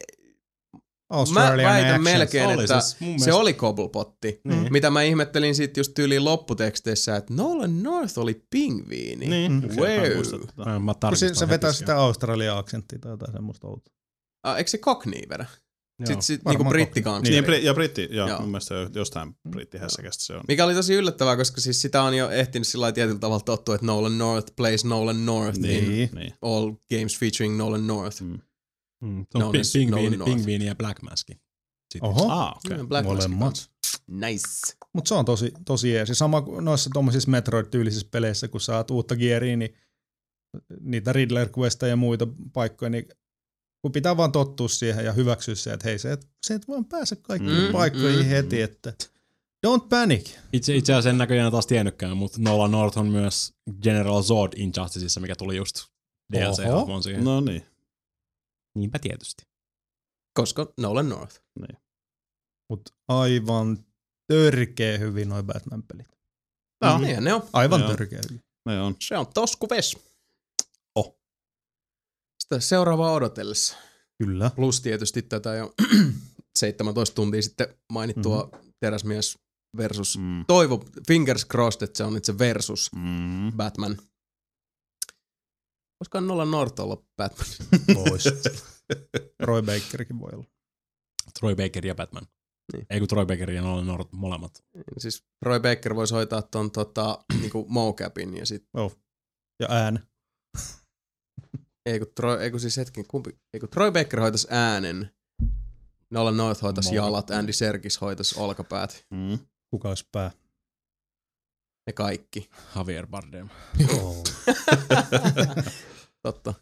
[1.11, 2.03] mä Australian väitän Actions.
[2.03, 4.41] melkein, Oli että siis se mielestä- oli Cobblepotti.
[4.43, 4.67] Niin.
[4.73, 9.27] Mitä mä ihmettelin siitä just tyyliin lopputeksteissä, että Nolan North oli pingviini.
[9.27, 9.51] Niin.
[9.51, 9.61] Mm.
[9.61, 9.81] Mä
[10.65, 10.79] Wow.
[10.79, 13.93] Mä, mä se, se vetää sitä Australian aksenttia tai jotain semmoista outoa.
[14.43, 15.45] Ah, eikö se Cockney vedä?
[16.05, 17.41] Sitten sit, niinku brittikansleri.
[17.41, 18.39] Niin, ja britti, joo, Joo.
[18.39, 20.41] mun mielestä jo- jostain brittihässäkästä se on.
[20.47, 23.75] Mikä oli tosi yllättävää, koska siis sitä on jo ehtinyt sillä lailla tietyllä tavalla tottua,
[23.75, 26.33] että Nolan North plays Nolan North Niin, in niin.
[26.41, 28.21] all games featuring Nolan North.
[28.21, 28.39] Mm.
[29.01, 30.33] Mm, se on pi- pingviini, North.
[30.33, 31.27] pingviini ja Black Mask.
[31.27, 32.09] Sitten.
[32.09, 32.77] Oho, Ah, okei.
[32.77, 33.69] Mm, Black molemmat.
[34.07, 34.47] Nice.
[34.93, 36.09] Mutta se on tosi, tosi jees.
[36.09, 39.73] Ja sama kuin noissa tuommoisissa Metroid-tyylisissä peleissä, kun saat uutta gearia, niin
[40.79, 43.07] niitä Riddler Questa ja muita paikkoja, niin
[43.81, 46.85] kun pitää vaan tottua siihen ja hyväksyä se, että hei, se et, se et vaan
[46.85, 48.63] pääse kaikkiin Mm, paikkoihin mm, heti, mm.
[48.63, 48.93] että
[49.67, 50.29] don't panic.
[50.53, 55.19] Itse, itse asiassa en näköjään taas tiennytkään, mutta Nolan North on myös General Zod Injusticeissa,
[55.19, 55.75] mikä tuli just
[56.33, 57.23] DLC-hahmon siihen.
[57.23, 57.65] No niin.
[58.77, 59.43] Niinpä tietysti.
[60.39, 61.39] Koska Nolan North.
[62.69, 63.85] Mutta aivan
[64.27, 66.07] törkeä hyvin noin Batman-pelit.
[66.83, 67.03] No, Mm.
[67.03, 67.43] Niin ne on.
[67.53, 67.89] Aivan Joo.
[67.89, 68.41] törkeä hyvin.
[68.65, 68.95] ne on.
[69.01, 69.97] Se on tosku ves.
[70.95, 71.19] Oh.
[72.43, 73.77] Sitä seuraavaa odotellessa.
[74.23, 74.51] Kyllä.
[74.55, 75.73] Plus tietysti tätä jo
[76.59, 78.55] 17 tuntia sitten mainittua Mhm.
[78.55, 78.73] mm-hmm.
[78.79, 79.37] teräsmies
[79.77, 80.45] versus Mm.
[80.45, 83.51] Toivo, fingers crossed, että se on itse versus Mm.
[83.57, 83.97] Batman.
[86.01, 87.47] Koska Nolan North olla Batman.
[87.93, 88.23] Pois.
[89.39, 90.45] Roy Bakerkin voi olla.
[91.39, 92.27] Troy Baker ja Batman.
[92.73, 92.85] Niin.
[92.89, 94.63] Ei kun Troy Baker ja Nolan North molemmat.
[94.97, 98.65] siis Roy Baker voisi hoitaa ton tota, niinku mocapin ja sit,
[99.59, 100.07] Ja ään.
[101.85, 105.11] ei kun, Troy, ei kun siis hetken, kumpi, ei kun Troy Baker hoitaisi äänen,
[106.11, 107.05] Nolan North hoitaisi Mocap.
[107.05, 109.39] jalat, Andy Serkis hoitaisi olkapäät, Mm.
[109.71, 110.31] Kuka olisi pää?
[111.87, 112.49] ne kaikki.
[112.75, 113.49] Javier Bardem.
[113.93, 114.23] Oh.
[116.23, 116.53] Totta.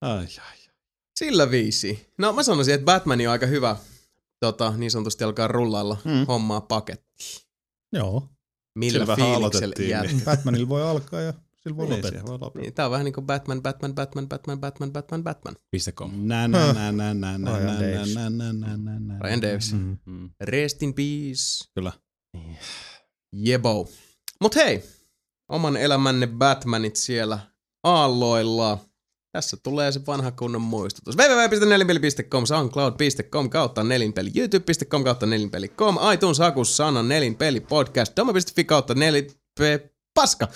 [0.00, 0.56] Ai, ai.
[1.18, 2.06] Sillä viisi.
[2.18, 3.76] No mä sanoisin, että Batman on aika hyvä
[4.40, 6.10] tota, niin sanotusti alkaa rullailla Mm.
[6.10, 6.26] mm.
[6.26, 7.46] hommaa paketti.
[7.92, 8.28] Joo.
[8.78, 10.22] Millä Sillä vähän fiiliksellä niin.
[10.24, 11.32] Batmanilla voi alkaa ja
[11.62, 12.10] sillä voi Niin, lopettaa.
[12.10, 12.62] siihen voi lopettaa.
[12.62, 15.56] niin, tää on vähän niin kuin Batman, Batman, Batman, Batman, Batman, Batman, Batman.
[15.94, 16.10] .com.
[16.16, 19.74] Nä, nä, nä, nä, nä, nä, nä, nä, nä, nä, nä, nä, Ryan Davis.
[20.40, 21.70] Rest in peace.
[21.74, 21.92] Kyllä.
[23.32, 23.88] Jebo.
[24.40, 24.84] Mut hei,
[25.48, 27.38] oman elämänne Batmanit siellä
[27.84, 28.78] aalloilla.
[29.32, 31.16] Tässä tulee se vanha kunnon muistutus.
[31.16, 39.90] www.nelinpeli.com, soundcloud.com kautta nelinpeli, youtube.com kautta nelinpeli.com, iTunes hakus sana nelinpeli podcast, doma.fi kautta nelinpeli,
[40.14, 40.48] paska.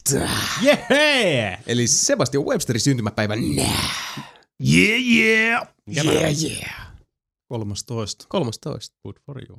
[0.62, 1.58] Yeah!
[1.66, 3.34] Eli Sebastian Websterin syntymäpäivä.
[3.34, 3.80] Yeah,
[4.60, 5.68] yeah.
[5.96, 6.92] Yeah, yeah.
[7.48, 8.26] 13.
[8.28, 8.94] 13.
[9.06, 9.58] Good for you.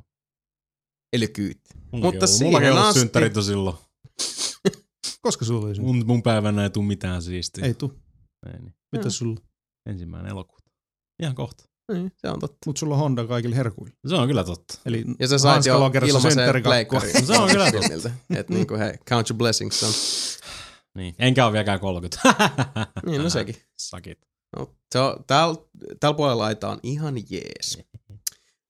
[1.12, 1.60] Eli kyyt.
[1.92, 3.76] Mutta on- mullakin siihen on ollut asti- synttärit silloin.
[5.22, 7.64] Koska sulla oli Mun, mun päivänä ei tuu mitään siistiä.
[7.64, 7.92] Ei tuu.
[8.46, 8.74] Ei niin.
[8.92, 9.10] Mitä Joo.
[9.10, 9.40] sulla?
[9.88, 10.70] Ensimmäinen elokuuta.
[11.22, 11.64] Ihan kohta.
[11.92, 12.58] Niin, se on totta.
[12.66, 13.94] Mut sulla on Honda kaikille herkuille.
[14.08, 14.78] Se on kyllä totta.
[14.86, 16.70] Eli Ja sä sait Hanska jo ilmaisen synttärikakkua.
[17.00, 17.26] pleikkari.
[17.26, 18.10] Se on kyllä totta.
[18.36, 19.92] Että niinku hei, count your blessings on.
[20.96, 21.14] Niin.
[21.18, 22.34] Enkä ole vieläkään 30.
[23.06, 23.56] Niin, no sekin.
[23.78, 24.18] Sakit.
[24.56, 25.54] No, se on, täällä,
[26.00, 27.78] täällä puolella laita on ihan jees.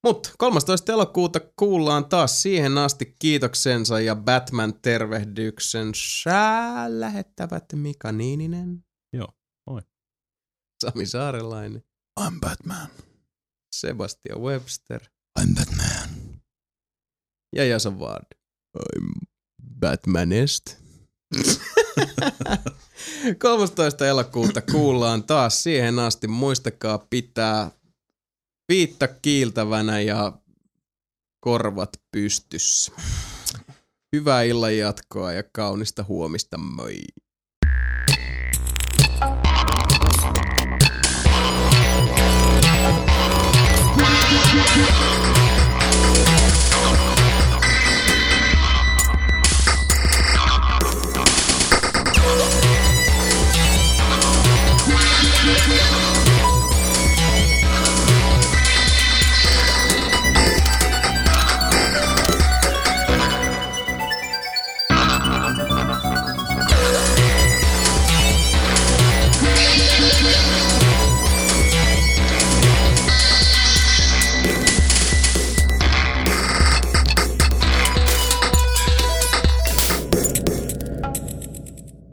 [0.05, 0.93] Mutta 13.
[0.93, 8.85] elokuuta kuullaan taas siihen asti kiitoksensa ja Batman tervehdyksen sää lähettävät Mika Niininen.
[9.13, 9.29] Joo,
[9.71, 9.83] moi.
[10.85, 11.83] Sami Saarelainen.
[12.21, 12.89] I'm Batman.
[13.73, 15.01] Sebastian Webster.
[15.41, 16.09] I'm Batman.
[17.57, 18.27] Ja Jason Ward.
[18.79, 19.27] I'm
[19.81, 20.77] Batmanest.
[23.39, 24.07] 13.
[24.09, 26.29] elokuuta kuullaan taas siihen asti.
[26.29, 27.71] Muistakaa pitää
[28.69, 30.33] viitta kiiltävänä ja
[31.41, 32.93] korvat pystyssä.
[34.17, 36.59] Hyvää illan jatkoa ja kaunista huomista.
[36.59, 36.99] Moi.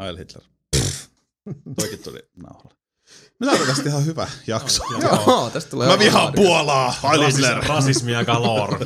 [0.05, 0.43] Heil Hitler.
[1.79, 2.75] Toikin tuli nauhalle.
[3.39, 4.83] Me saadaan tästä ihan hyvä jakso.
[5.01, 6.95] Joo, tästä tulee Mä vihaan Puolaa.
[7.09, 7.63] Heil Hitler!
[7.63, 8.77] Rasismia galore.